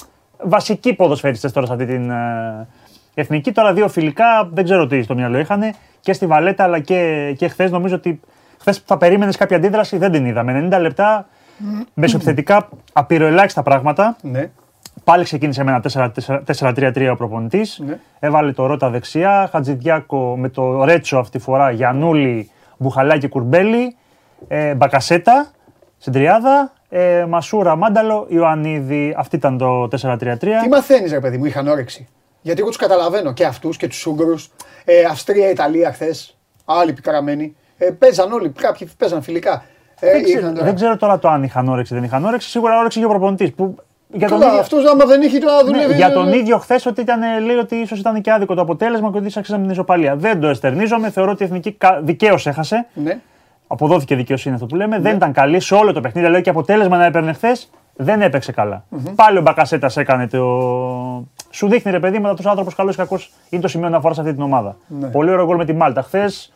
Βασικοί 0.43 0.93
ποδοσφαίριστε 0.93 1.49
τώρα 1.49 1.65
σε 1.65 1.73
αυτή 1.73 1.85
την 1.85 2.09
ε, 2.09 2.67
εθνική. 3.13 3.51
Τώρα 3.51 3.73
δύο 3.73 3.87
φιλικά 3.87 4.49
δεν 4.53 4.63
ξέρω 4.63 4.87
τι 4.87 5.01
στο 5.01 5.15
μυαλό 5.15 5.39
είχαν 5.39 5.73
και 5.99 6.13
στη 6.13 6.25
Βαλέτα 6.25 6.63
αλλά 6.63 6.79
και, 6.79 7.33
και 7.37 7.47
χθες. 7.47 7.71
Νομίζω 7.71 7.95
ότι 7.95 8.19
χθες 8.59 8.83
θα 8.85 8.97
περίμενες 8.97 9.35
κάποια 9.35 9.57
αντίδραση, 9.57 9.97
δεν 9.97 10.11
την 10.11 10.25
είδαμε. 10.25 10.67
90 10.71 10.79
λεπτά 10.79 11.27
μεσοεπιθετικά 11.93 12.69
απειροελάχιστα 12.93 13.63
πράγματα. 13.63 14.15
Ναι. 14.21 14.49
Πάλι 15.03 15.23
ξεκίνησε 15.23 15.63
με 15.63 15.71
ένα 15.71 15.81
4-3-3 16.59 17.09
ο 17.11 17.15
προπονητής. 17.15 17.81
Ναι. 17.85 17.99
Έβαλε 18.19 18.51
το 18.51 18.65
Ρότα 18.65 18.89
δεξιά, 18.89 19.49
Χατζηδιάκο 19.51 20.37
με 20.37 20.49
το 20.49 20.83
Ρέτσο 20.83 21.17
αυτή 21.17 21.37
τη 21.37 21.43
φορά, 21.43 21.71
Γιανούλη, 21.71 22.49
Μπουχαλάκη, 22.77 23.27
Κουρμπέλη, 23.27 23.95
ε, 24.47 24.75
Μπακασέτα 24.75 25.47
στην 25.97 26.13
τριάδα, 26.13 26.73
ε, 26.97 27.25
Μασούρα, 27.25 27.75
Μάνταλο, 27.75 28.25
Ιωαννίδη. 28.29 29.13
Αυτή 29.17 29.35
ήταν 29.35 29.57
το 29.57 29.87
4-3-3. 30.01 30.37
Τι 30.61 30.67
μαθαίνεις 30.69 31.11
ρε 31.11 31.19
παιδί 31.19 31.37
μου, 31.37 31.45
είχαν 31.45 31.67
όρεξη. 31.67 32.07
Γιατί 32.41 32.59
εγώ 32.59 32.69
τους 32.69 32.77
καταλαβαίνω 32.77 33.33
και 33.33 33.45
αυτούς 33.45 33.77
και 33.77 33.87
τους 33.87 34.05
Ούγγρους. 34.05 34.49
Ε, 34.85 35.03
Αυστρία, 35.03 35.49
Ιταλία 35.49 35.91
χθες. 35.93 36.37
Άλλοι 36.65 36.93
πικραμένοι. 36.93 37.55
Ε, 37.77 37.89
παίζαν 37.91 38.31
όλοι, 38.31 38.49
κάποιοι 38.49 38.89
παίζαν 38.97 39.21
φιλικά. 39.21 39.63
Ε, 39.99 40.11
Δεν, 40.11 40.23
ξέρω, 40.23 40.39
είχαν- 40.39 40.63
δεν 40.63 40.75
ξέρω 40.75 40.97
τώρα 40.97 41.19
το 41.19 41.27
αν 41.29 41.43
είχαν 41.43 41.67
όρεξη 41.67 41.93
ή 41.93 41.95
δεν 41.97 42.05
είχαν 42.05 42.25
όρεξη. 42.25 42.49
Σίγουρα 42.49 42.79
όρεξη 42.79 42.97
για 42.99 43.07
ο 43.07 43.11
προπονητής. 43.11 43.51
Που 43.53 43.75
Για 44.11 44.27
τον 44.27 44.37
Καλά, 44.39 44.49
ίδιο- 44.49 44.61
αυτός 44.61 44.85
άμα 44.91 45.05
δεν 45.05 45.21
είχε 45.21 45.37
τώρα 45.37 45.55
Ναι, 45.55 45.69
δουλεύει. 45.71 45.93
για 45.93 46.11
τον 46.11 46.33
ίδιο 46.33 46.57
χθες 46.57 46.85
ότι 46.85 47.01
ήταν, 47.01 47.21
ε, 47.23 47.39
λέει 47.39 47.55
ότι 47.55 47.75
ίσως 47.75 47.99
ήταν 47.99 48.21
και 48.21 48.31
άδικο 48.31 48.53
το 48.55 48.61
αποτέλεσμα 48.61 49.11
και 49.11 49.17
ότι 49.17 49.31
άξιζαμε 49.35 49.61
την 49.63 49.71
ισοπαλία. 49.71 50.15
Δεν 50.15 50.39
το 50.39 50.47
εστερνίζομαι. 50.47 51.09
Θεωρώ 51.09 51.31
ότι 51.31 51.43
η 51.43 51.45
εθνική 51.45 51.77
δικαίως 52.01 52.47
έχασε. 52.47 52.87
Ναι. 52.93 53.19
Αποδόθηκε 53.67 54.15
δικαιοσύνη 54.15 54.55
αυτό 54.55 54.65
που 54.67 54.75
λέμε. 54.75 54.99
Δεν 54.99 55.15
ήταν 55.15 55.31
καλή 55.31 55.59
σε 55.59 55.75
όλο 55.75 55.93
το 55.93 56.01
παιχνίδι. 56.01 56.27
Λέω 56.27 56.41
και 56.41 56.49
αποτέλεσμα 56.49 56.97
να 56.97 57.05
έπαιρνε 57.05 57.33
χθες. 57.33 57.69
Δεν 57.95 58.21
έπαιξε 58.21 58.51
καλά. 58.51 58.83
Πάλι 59.15 59.37
ο 59.37 59.41
Μπακασέτας 59.41 59.97
έκανε 59.97 60.27
το. 60.27 60.39
Σου 61.49 61.67
δείχνει 61.67 61.91
ρε 61.91 61.99
παιδί 61.99 62.19
μου, 62.19 62.27
αυτό 62.27 62.47
ο 62.47 62.49
άνθρωπος 62.49 62.75
καλός 62.75 62.93
ή 62.93 62.97
κακός 62.97 63.31
είναι 63.49 63.61
το 63.61 63.67
σημείο 63.67 63.87
αναφοράς 63.87 64.15
σε 64.15 64.21
αυτή 64.21 64.33
την 64.33 64.43
ομάδα. 64.43 64.75
Ναι. 64.87 65.07
Πολύ 65.07 65.29
ωραίο 65.31 65.45
γκολ 65.45 65.55
με 65.57 65.65
τη 65.65 65.73
Μάλτα. 65.73 66.01
Χθες 66.01 66.53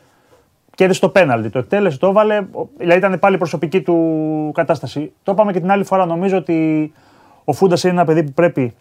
κέρδισε 0.75 0.99
το 0.99 1.09
πέναλτι. 1.09 1.49
Το 1.49 1.59
εκτέλεσε, 1.59 1.97
το 1.97 2.07
έβαλε. 2.07 2.37
ο- 2.37 2.67
Δηλαδή 2.77 2.97
ήταν 2.99 3.19
πάλι 3.19 3.35
η 3.35 3.37
προσωπική 3.37 3.81
του 3.81 4.51
κατάσταση. 4.53 5.11
Το 5.23 5.31
είπαμε 5.31 5.51
και 5.51 5.59
την 5.59 5.71
άλλη 5.71 5.83
φορά. 5.83 6.05
Νομίζω 6.05 6.37
ότι 6.37 6.91
ο 7.43 7.53
Φούντας 7.53 7.83
είναι 7.83 7.93
ένα 7.93 8.05
παιδί 8.05 8.23
που 8.23 8.31
πρέπει 8.31 8.73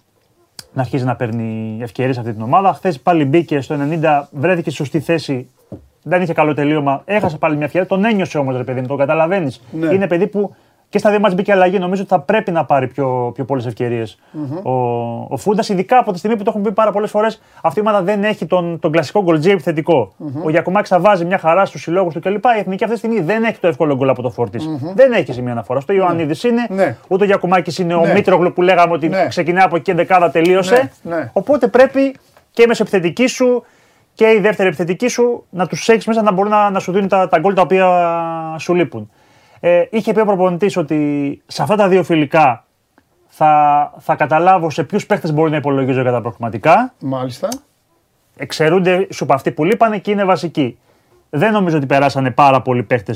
να 0.72 0.80
αρχίζει 0.82 1.04
να 1.04 1.16
παίρνει 1.16 1.78
ευκαιρίες 1.82 2.14
σε 2.14 2.20
αυτή 2.20 2.32
την 2.32 2.42
ομάδα. 2.42 2.72
Χθες 2.72 3.00
πάλι 3.00 3.24
μπήκε 3.24 3.60
στο 3.60 3.74
90, 3.74 4.28
βρέθηκε 4.30 4.70
στη 4.70 4.78
σωστή 4.78 5.00
θέση. 5.00 5.48
Δεν 6.08 6.22
είχε 6.22 6.32
καλό 6.32 6.54
τελείωμα. 6.54 7.02
Έχασε 7.04 7.36
πάλι 7.38 7.56
μια 7.56 7.64
ευκαιρία. 7.64 7.86
Τον 7.86 8.04
ένιωσε 8.04 8.38
όμως, 8.38 8.56
ρε 8.56 8.64
παιδί 8.64 8.80
μου, 8.80 8.86
το 8.86 8.96
καταλαβαίνεις. 8.96 9.62
Ναι. 9.70 9.94
Είναι 9.94 10.06
παιδί 10.06 10.26
που 10.26 10.54
και 10.88 10.98
στα 10.98 11.10
δύο 11.10 11.20
μάτς 11.20 11.34
μπήκε 11.34 11.52
αλλαγή. 11.52 11.78
Νομίζω 11.78 12.00
ότι 12.02 12.10
θα 12.10 12.20
πρέπει 12.20 12.50
να 12.50 12.64
πάρει 12.64 12.86
πιο, 12.86 13.32
πιο 13.34 13.44
πολλές 13.44 13.66
ο, 14.62 14.70
ο 15.28 15.36
Φούντας. 15.36 15.68
Ειδικά 15.68 15.98
από 15.98 16.12
τη 16.12 16.18
στιγμή 16.18 16.36
που 16.36 16.42
το 16.42 16.50
έχουμε 16.50 16.68
πει 16.68 16.74
πάρα 16.74 16.92
πολλές 16.92 17.10
φορές, 17.10 17.40
αυτή 17.62 17.78
η 17.78 17.82
ομάδα 17.82 18.02
δεν 18.02 18.24
έχει 18.24 18.46
τον, 18.46 18.78
τον 18.78 18.92
κλασικό 18.92 19.22
γκολτζή 19.22 19.50
επιθετικό. 19.50 20.12
Ο 20.44 20.50
Γιακουμάκης 20.50 20.88
θα 20.88 21.00
βάζει 21.00 21.24
μια 21.24 21.38
χαρά 21.38 21.64
στους 21.64 21.82
συλλόγους 21.82 22.14
του 22.14 22.20
κλπ. 22.20 22.44
Η 22.44 22.58
εθνική 22.58 22.84
αυτή 22.84 22.96
τη 23.00 23.06
στιγμή 23.06 23.20
δεν 23.20 23.44
έχει 23.44 23.58
το 23.58 23.66
εύκολο 23.68 23.96
γκολ 23.96 24.08
από 24.08 24.22
το 24.22 24.30
φορτη 24.30 24.58
Δεν 24.94 25.12
έχει 25.12 25.32
σημείο 25.32 25.52
αναφορά. 25.52 25.80
Το 25.86 25.92
Ιωαννίδης 25.92 26.44
είναι, 26.44 26.66
Ναι. 26.70 26.96
ούτε 27.08 27.24
ο 27.24 27.26
Γιακουμάκης 27.26 27.78
είναι, 27.78 27.94
ο 27.94 28.00
Ναι. 28.06 28.12
Μήτρογλου 28.12 28.52
που 28.52 28.62
λέγαμε 28.62 28.92
ότι 28.92 29.08
Ναι. 29.08 29.26
ξεκινάει 29.28 29.64
από 29.64 29.76
εκεί 29.76 29.84
και 29.84 29.94
δεκάδα 29.94 30.30
τελείωσε. 30.30 30.90
Ναι, 31.02 31.14
ναι. 31.16 31.30
Οπότε 31.32 31.66
πρέπει 31.68 32.14
και 32.50 32.62
η 32.62 32.66
μεσοεπιθετική 32.66 33.26
σου 33.26 33.64
και 34.18 34.30
η 34.30 34.40
δεύτερη 34.40 34.68
επιθετική 34.68 35.08
σου 35.08 35.44
να 35.50 35.66
τους 35.66 35.88
έχεις 35.88 36.06
μέσα 36.06 36.22
να 36.22 36.32
μπορούν 36.32 36.50
να, 36.50 36.70
να 36.70 36.78
σου 36.78 36.92
δίνουν 36.92 37.08
τα, 37.08 37.28
τα 37.28 37.38
γκολ 37.38 37.54
τα 37.54 37.62
οποία 37.62 37.86
σου 38.58 38.74
λείπουν. 38.74 39.10
Ε, 39.60 39.84
είχε 39.90 40.12
πει 40.12 40.20
ο 40.20 40.24
προπονητής 40.24 40.76
ότι 40.76 41.42
σε 41.46 41.62
αυτά 41.62 41.76
τα 41.76 41.88
δύο 41.88 42.02
φιλικά 42.02 42.64
θα, 43.28 43.92
θα 43.98 44.14
καταλάβω 44.14 44.70
σε 44.70 44.84
ποιους 44.84 45.06
παίχτε 45.06 45.32
μπορεί 45.32 45.50
να 45.50 45.56
υπολογίζω 45.56 46.00
για 46.02 46.12
τα 46.12 46.20
προκριματικά. 46.20 46.94
Μάλιστα. 46.98 47.48
Εξαιρούνται 48.36 49.06
σου 49.12 49.24
από 49.24 49.34
αυτοί 49.34 49.50
που 49.50 49.64
λείπανε 49.64 49.98
και 49.98 50.10
είναι 50.10 50.24
βασικοί. 50.24 50.78
Δεν 51.30 51.52
νομίζω 51.52 51.76
ότι 51.76 51.86
περάσανε 51.86 52.30
πάρα 52.30 52.62
πολλοί 52.62 52.82
παίχτε 52.82 53.14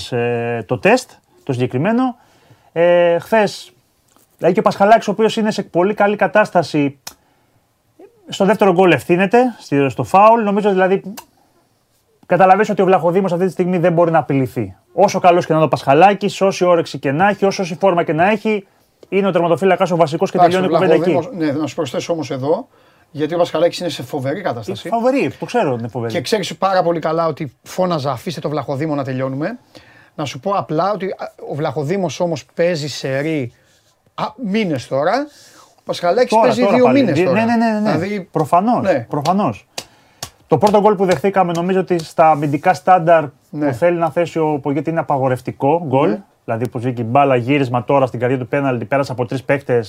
το 0.66 0.78
τεστ, 0.78 1.10
το 1.44 1.52
συγκεκριμένο. 1.52 2.16
Ε, 2.72 3.18
Χθες, 3.18 3.72
δηλαδή 4.36 4.54
και 4.54 4.60
ο 4.60 4.62
Πασχαλάκης 4.62 5.08
ο 5.08 5.10
οποίος 5.10 5.36
είναι 5.36 5.50
σε 5.50 5.62
πολύ 5.62 5.94
καλή 5.94 6.16
κατάσταση, 6.16 6.98
στο 8.28 8.44
δεύτερο 8.44 8.72
γκολ 8.72 8.92
ευθύνεται 8.92 9.54
στη- 9.58 9.88
στο 9.90 10.04
φάουλ. 10.04 10.42
Νομίζω 10.42 10.70
δηλαδή 10.70 11.02
καταλαβαίνεις 12.26 12.70
ότι 12.70 12.82
ο 12.82 12.84
Βλαχοδήμος 12.84 13.32
αυτή 13.32 13.44
τη 13.46 13.50
στιγμή 13.52 13.78
δεν 13.78 13.92
μπορεί 13.92 14.10
να 14.10 14.18
απειληθεί. 14.18 14.76
Όσο 14.92 15.18
καλός 15.20 15.46
και 15.46 15.52
να 15.52 15.58
είναι 15.58 15.66
ο 15.66 15.70
Πασχαλάκης, 15.70 16.40
όση 16.40 16.64
όρεξη 16.64 16.98
και 16.98 17.12
να 17.12 17.28
έχει, 17.28 17.44
όσο 17.44 17.62
όση 17.62 17.76
φόρμα 17.80 18.02
και 18.02 18.12
να 18.12 18.30
έχει, 18.30 18.66
είναι 19.08 19.26
ο 19.26 19.30
τερματοφύλακας 19.30 19.90
ο 19.90 19.96
βασικός 19.96 20.30
και 20.30 20.36
Εντάξει, 20.36 20.56
τελειώνει 20.56 20.72
η 20.72 20.76
ο 20.76 20.78
κουβέντα 20.80 21.02
εκεί. 21.02 21.10
Βλαχοδήμος- 21.12 21.52
Ναι, 21.54 21.60
να 21.60 21.66
σου 21.66 21.74
προσθέσω 21.74 22.12
όμως 22.12 22.30
εδώ, 22.30 22.68
γιατί 23.10 23.34
ο 23.34 23.38
Βασχαλάκης 23.38 23.78
είναι 23.78 23.88
σε 23.88 24.02
φοβερή 24.02 24.40
κατάσταση. 24.40 24.88
Φαβορή, 24.88 25.32
το 25.38 25.44
ξέρω 25.44 25.70
ότι 25.70 25.78
είναι 25.78 25.88
φοβερή. 25.88 26.12
Και 26.12 26.20
ξέρεις 26.20 26.56
πάρα 26.56 26.82
πολύ 26.82 26.98
καλά 27.00 27.26
ότι 27.26 27.56
φώναζα 27.62 28.10
αφήστε 28.10 28.40
το 28.40 28.48
Βλαχοδήμο 28.48 28.94
να 28.94 29.04
τελειώνουμε. 29.04 29.58
Να 30.14 30.24
σου 30.24 30.40
πω 30.40 30.50
απλά 30.50 30.92
ότι 30.92 31.06
α, 31.06 31.32
ο 31.50 31.54
Βλαχοδήμος 31.54 32.20
όμως 32.20 32.44
παίζει 32.54 32.88
σε 32.88 33.18
ρί 33.18 33.52
μήνες 34.44 34.88
τώρα. 34.88 35.26
Ο 35.82 35.84
Πασχαλάκης 35.84 36.30
Τώρα, 36.30 36.42
παίζει 36.42 36.60
τώρα 36.62 36.74
δύο 36.76 36.84
πάλι. 36.84 37.00
μήνες 37.00 37.18
Ναι, 37.18 37.24
τώρα. 37.24 37.44
Ναι, 37.44 37.56
ναι, 37.56 37.70
ναι. 37.72 37.80
ναι. 37.80 37.96
Δηλαδή, 37.96 38.28
Προφανώς, 38.32 38.82
ναι. 38.82 39.06
προφανώς. 39.08 39.66
Το 40.46 40.58
πρώτο 40.58 40.80
γκολ 40.80 40.94
που 40.94 41.04
δεχθήκαμε 41.04 41.52
νομίζω 41.52 41.80
ότι 41.80 41.98
στα 41.98 42.30
αμυντικά 42.30 42.74
στάνταρ 42.74 43.24
Ναι. 43.50 43.66
που 43.68 43.74
θέλει 43.74 43.98
να 43.98 44.10
θέσει 44.10 44.38
ο 44.38 44.58
Πογέτη 44.62 44.90
είναι 44.90 45.00
απαγορευτικό 45.00 45.84
γκολ. 45.86 46.08
Ναι. 46.10 46.22
Δηλαδή 46.44 46.68
που 46.68 46.78
βγήκε 46.78 47.02
η 47.02 47.06
μπάλα, 47.08 47.36
γύρισμα 47.36 47.84
τώρα 47.84 48.06
στην 48.06 48.20
καρδιά 48.20 48.38
του 48.38 48.46
πέναλτι, 48.46 48.84
πέρασε 48.84 49.12
από 49.12 49.26
τρεις 49.26 49.42
παίχτε 49.44 49.84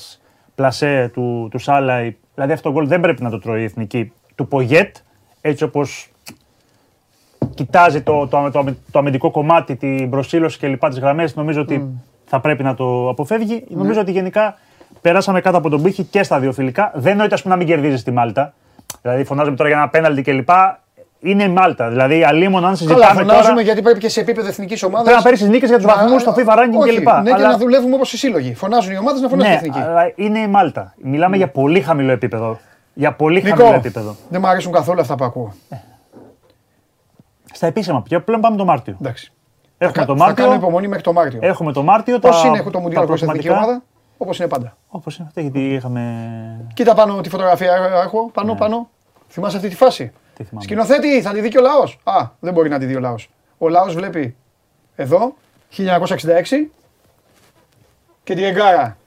πλασέ 0.55 1.09
του, 1.13 1.47
του 1.51 1.59
Σάλαϊ. 1.59 2.17
Δηλαδή 2.33 2.53
αυτό 2.53 2.69
το 2.69 2.75
γκολ 2.75 2.87
δεν 2.87 2.99
πρέπει 2.99 3.23
να 3.23 3.29
το 3.29 3.39
τρώει 3.39 3.61
η 3.61 3.63
εθνική 3.63 4.11
του 4.35 4.47
Πογέτ, 4.47 4.95
έτσι 5.41 5.63
όπως 5.63 6.07
κοιτάζει 7.53 8.01
το, 8.01 8.27
το, 8.27 8.49
το, 8.51 8.59
αμυ- 8.59 8.77
το 8.91 8.99
αμυντικό 8.99 9.31
κομμάτι, 9.31 9.75
την 9.75 10.09
προσήλωση 10.09 10.57
και 10.57 10.67
λοιπά 10.67 10.89
τις 10.89 10.99
γραμμές, 10.99 11.35
νομίζω 11.35 11.61
ότι 11.61 11.87
θα 12.25 12.39
πρέπει 12.39 12.63
να 12.63 12.73
το 12.75 13.09
αποφεύγει. 13.09 13.63
Νομίζω 13.69 13.99
ότι 14.01 14.11
γενικά 14.11 14.57
περάσαμε 15.03 15.41
κάτω 15.41 15.57
από 15.57 15.69
τον 15.69 15.81
πύχη 15.81 16.03
και 16.03 16.23
στα 16.23 16.39
δύο 16.39 16.51
φιλικά. 16.51 16.91
Δεν 16.95 17.17
νοείται 17.17 17.33
ας 17.33 17.41
πούμε, 17.41 17.53
να 17.53 17.59
μην 17.59 17.69
κερδίζεις 17.69 18.03
τη 18.03 18.11
Μάλτα. 18.11 18.53
Δηλαδή, 19.01 19.23
φωνάζουμε 19.23 19.55
τώρα 19.55 19.69
για 19.69 19.77
ένα 19.77 19.89
πέναλτι 19.89 20.21
κλπ. 20.21 20.49
Είναι 21.19 21.43
η 21.43 21.47
Μάλτα. 21.49 21.89
Δηλαδή, 21.89 22.23
αλίμονο 22.23 22.67
αν 22.67 22.77
Καλά, 22.77 22.77
συζητάμε 22.77 23.19
φωνάζουμε 23.21 23.47
τώρα. 23.49 23.61
γιατί 23.61 23.81
πρέπει 23.81 23.99
και 23.99 24.09
σε 24.09 24.19
επίπεδο 24.19 24.47
εθνικής 24.47 24.83
ομάδας. 24.83 25.03
Πρέπει 25.03 25.17
να 25.17 25.23
παίρνεις 25.23 25.41
τι 25.41 25.49
νίκες 25.49 25.69
για 25.69 25.77
τους 25.77 25.85
βαθμούς 25.85 26.21
στο 26.21 26.33
FIFA 26.37 26.53
ranking 26.53 26.87
κλπ. 26.87 27.07
Ναι, 27.07 27.23
και 27.29 27.33
Αλλά- 27.33 27.47
να 27.47 27.57
δουλεύουμε 27.57 27.95
όπως 27.95 28.13
οι 28.13 28.17
σύλλογοι. 28.17 28.53
Φωνάζουν 28.53 28.93
οι 28.93 28.97
ομάδες 28.97 29.21
να 29.21 29.27
φωνάζει 29.29 29.47
η 29.49 29.51
Ναι, 29.51 29.55
εθνική. 29.57 29.79
αλλά 29.79 30.11
είναι 30.15 30.39
η 30.39 30.47
Μάλτα. 30.47 30.93
Μιλάμε 31.03 31.37
για 31.37 31.47
πολύ 31.49 31.81
χαμηλό 31.81 32.11
επίπεδο. 32.11 32.59
Για 32.93 33.13
πολύ 33.13 33.41
Νικό, 33.43 33.55
χαμηλό 33.55 33.75
επίπεδο. 33.75 34.15
δεν 34.29 34.41
μου 34.43 34.47
αρέσουν 34.47 34.71
καθόλου 34.71 34.99
αυτά 35.01 35.15
που 35.15 35.23
ακούω. 35.23 35.53
Στα 37.53 37.67
επίσημα 37.67 38.01
πια 38.01 38.21
πλέον 38.21 38.41
πάμε 38.41 38.57
το 38.57 38.65
Μάρτιο. 38.65 38.97
Εντάξει. 39.01 39.31
Έχουμε 39.77 39.99
Θα, 39.99 40.05
το 40.05 40.17
θα 40.17 40.23
κάνω 40.33 40.47
Μάρτιο. 40.49 40.53
υπομονή 40.67 40.87
μέχρι 40.87 41.03
το 41.03 41.13
Μάρτιο. 41.13 41.39
Έχουμε 41.41 41.71
το 41.71 41.83
Μάρτιο. 41.83 42.19
Πώς 42.19 42.43
είναι 42.43 42.57
έχω 42.57 42.69
το 42.69 42.79
Μουντιάλ 42.79 43.05
χωρί 43.05 43.21
εθνική 43.23 43.49
ομάδα, 43.49 43.81
όπως 44.17 44.39
είναι 44.39 44.47
πάντα. 44.47 44.77
Όπως 44.87 45.17
είναι 45.17 45.27
αυτό, 45.27 45.41
γιατί 45.41 45.73
είχαμε. 45.73 46.65
Κοίτα 46.73 46.93
πάνω 46.93 47.21
τη 47.21 47.29
φωτογραφία 47.29 48.01
έχω, 48.03 48.29
πάνω, 48.33 48.55
πάνω. 48.55 48.89
Θυμάσαι 49.29 49.57
αυτή 49.57 49.69
τη 49.69 49.75
φάση; 49.75 50.03
Ναι. 50.03 50.11
Τι 50.33 50.43
θυμάμαι. 50.43 50.63
Σκηνοθέτη, 50.63 51.21
θα 51.21 51.31
τη 51.31 51.41
δει 51.41 51.49
και 51.49 51.57
ο 51.57 51.61
λαός. 51.61 51.99
Α, 52.03 52.27
δεν 52.39 52.53
μπορεί 52.53 52.69
να 52.69 52.79
τη 52.79 52.85
δει 52.85 52.95
ο 52.95 52.99
λαός. 52.99 53.29
Ο 53.57 53.69
λαός 53.69 53.93
βλέπει 53.93 54.35
εδώ 54.95 55.35
1966 55.77 56.71
και 58.23 58.35
τη 58.35 58.43
Εγκάρα. 58.45 58.97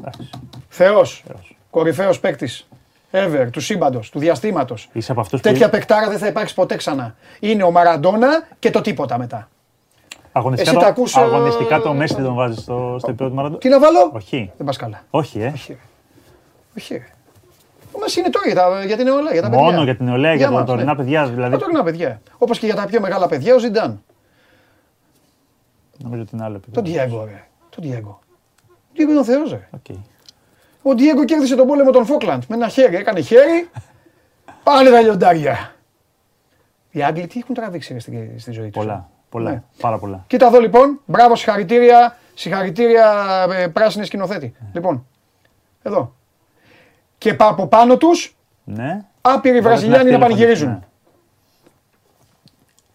Εντάξει. 0.00 0.30
Θεός. 0.68 1.24
Θεός. 1.26 1.56
Κορυφαίος 1.70 2.20
παίκτης. 2.20 2.68
Ever, 3.10 3.48
του 3.52 3.60
σύμπαντος, 3.60 4.10
του 4.10 4.18
διαστήματος. 4.18 4.88
Είσαι 4.92 5.12
από 5.12 5.20
αυτούς 5.20 5.40
που. 5.40 5.48
Τέτοια 5.48 5.70
παικτάρα 5.70 6.08
δεν 6.08 6.18
θα 6.18 6.26
υπάρξει 6.26 6.54
ποτέ 6.54 6.76
ξανά. 6.76 7.14
Είναι 7.40 7.62
ο 7.62 7.70
Μαραντόνα 7.70 8.28
και 8.58 8.70
το 8.70 8.80
τίποτα 8.80 9.18
μετά. 9.18 9.48
Αγωνιστικά, 10.36 10.70
Εσύ 10.70 10.78
το, 10.78 10.84
τα 10.84 10.90
ακούς, 10.90 11.16
ε, 11.16 11.20
αγωνιστικά 11.20 11.80
το 11.80 11.94
Μέση 11.94 12.14
δεν 12.14 12.24
τον 12.24 12.34
βάζεις 12.34 12.58
στο, 12.62 12.96
στο 12.98 13.10
επίπεδο 13.10 13.30
του 13.30 13.36
Μαραντό. 13.36 13.56
Τι 13.56 13.68
να 13.68 13.78
βάλω, 13.80 14.10
Όχι. 14.12 14.52
δεν 14.56 14.66
πας 14.66 14.76
καλά. 14.76 15.02
Όχι, 15.10 15.40
ε. 15.40 15.46
Όχι. 15.54 15.72
ρε. 15.72 15.78
Όχι. 16.76 16.94
ρε. 16.94 17.06
Ο 17.92 17.98
Μέση 17.98 18.18
είναι 18.20 18.30
τώρα 18.30 18.46
για, 18.46 18.54
τα, 18.54 18.84
για 18.84 18.96
την 18.96 19.04
νεολαία, 19.04 19.32
για 19.32 19.42
τα 19.42 19.48
παιδιά. 19.50 19.64
Μόνο 19.64 19.82
για 19.82 19.96
την 19.96 20.04
νεολαία, 20.04 20.34
για 20.34 20.46
τα 20.46 20.52
μας, 20.52 20.64
τωρινά 20.66 20.92
ναι. 20.92 20.96
παιδιά. 20.96 21.26
Δηλαδή, 21.26 21.52
Τα 21.52 21.58
τωρινά 21.58 21.82
παιδιά. 21.82 22.20
Όπως 22.38 22.58
και 22.58 22.66
για 22.66 22.74
τα 22.74 22.86
πιο 22.86 23.00
μεγάλα 23.00 23.26
παιδιά, 23.26 23.54
ο 23.54 23.58
Ζιντάν. 23.58 24.02
νομίζω 25.98 26.22
ότι 26.22 26.30
είναι 26.34 26.44
άλλο 26.44 26.56
επίπεδο. 26.56 26.82
Τον 26.82 26.92
Διέγκο, 26.92 27.24
ρε. 27.24 27.46
Τον 27.70 27.84
Διέγκο. 27.84 28.18
Ο 28.68 28.92
Διέγκο 28.92 29.10
είναι 29.10 29.20
ο 29.20 29.24
Θεός, 29.24 29.42
ρε. 29.48 29.68
Οκ. 29.70 29.96
Ο 30.82 30.94
Διέγκο 30.94 31.24
κέρδισε 31.24 31.56
τον 31.56 31.66
πόλεμο 31.66 31.90
των 31.90 32.04
Φόκλαντ 32.06 32.42
με 32.48 32.54
ένα 32.54 32.68
χέρι. 32.68 32.96
Έκανε 32.96 33.20
χέρι. 33.20 33.68
Πάνε 34.62 34.90
τα 34.90 35.00
λιοντάρια. 35.00 35.74
Οι 36.90 37.02
Άγγλοι 37.02 37.26
τι 37.26 37.38
έχουν 37.38 37.54
τραβήξει 37.54 37.92
ρε, 37.92 37.98
στη, 37.98 38.34
στη 38.38 38.52
ζωή 38.52 38.70
τους. 38.70 38.84
Πολλά. 38.84 39.08
Πολλά. 39.28 39.50
Ναι. 39.50 39.62
Πάρα 39.80 39.98
πολλά. 39.98 40.24
Κοίτα 40.26 40.46
εδώ 40.46 40.60
λοιπόν. 40.60 41.00
Μπράβο, 41.04 41.36
συγχαρητήρια. 41.36 42.16
Συγχαρητήρια 42.34 43.14
ε, 43.52 43.66
πράσινη 43.66 44.04
σκηνοθέτη. 44.04 44.54
Λοιπόν. 44.72 45.06
Εδώ. 45.82 46.14
Και 47.18 47.34
πα- 47.34 47.48
από 47.48 47.66
πάνω 47.66 47.96
τους 47.96 48.36
Ναι. 48.64 49.04
άπειροι 49.20 49.54
Βέβαια, 49.54 49.70
Βραζιλιάνοι 49.70 50.02
την 50.10 50.12
να 50.12 50.16
αχτή 50.18 50.28
πανηγυρίζουν. 50.32 50.68
ελεφαντοστού, 50.68 50.88
ναι. 50.88 50.94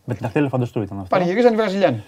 Με 0.06 0.14
την 0.16 0.26
αχτή 0.26 0.40
ελεφαντοστού 0.40 0.82
ήταν 0.82 0.98
αυτό. 1.00 1.16
Πανηγυρίζαν 1.18 1.54
οι 1.54 1.56
Βραζιλιάνοι. 1.56 2.04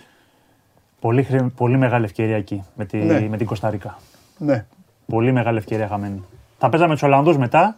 Πολύ, 1.00 1.24
χρη- 1.24 1.50
πολύ 1.56 1.78
μεγάλη 1.78 2.06
ευκαιρία 2.06 2.36
εκεί 2.36 2.64
με, 2.76 2.86
τη, 2.86 2.98
Ναι. 2.98 3.28
με 3.30 3.38
την 3.38 3.46
Κωνσταντίνα. 3.48 3.98
Ναι. 4.38 4.66
Πολύ 5.06 5.32
μεγάλη 5.32 5.58
ευκαιρία 5.58 5.88
χαμένη. 5.88 6.24
Θα 6.58 6.70
παίζαμε 6.70 6.94
τους 6.94 7.04
Ολλανδούς 7.04 7.38
μετά. 7.38 7.76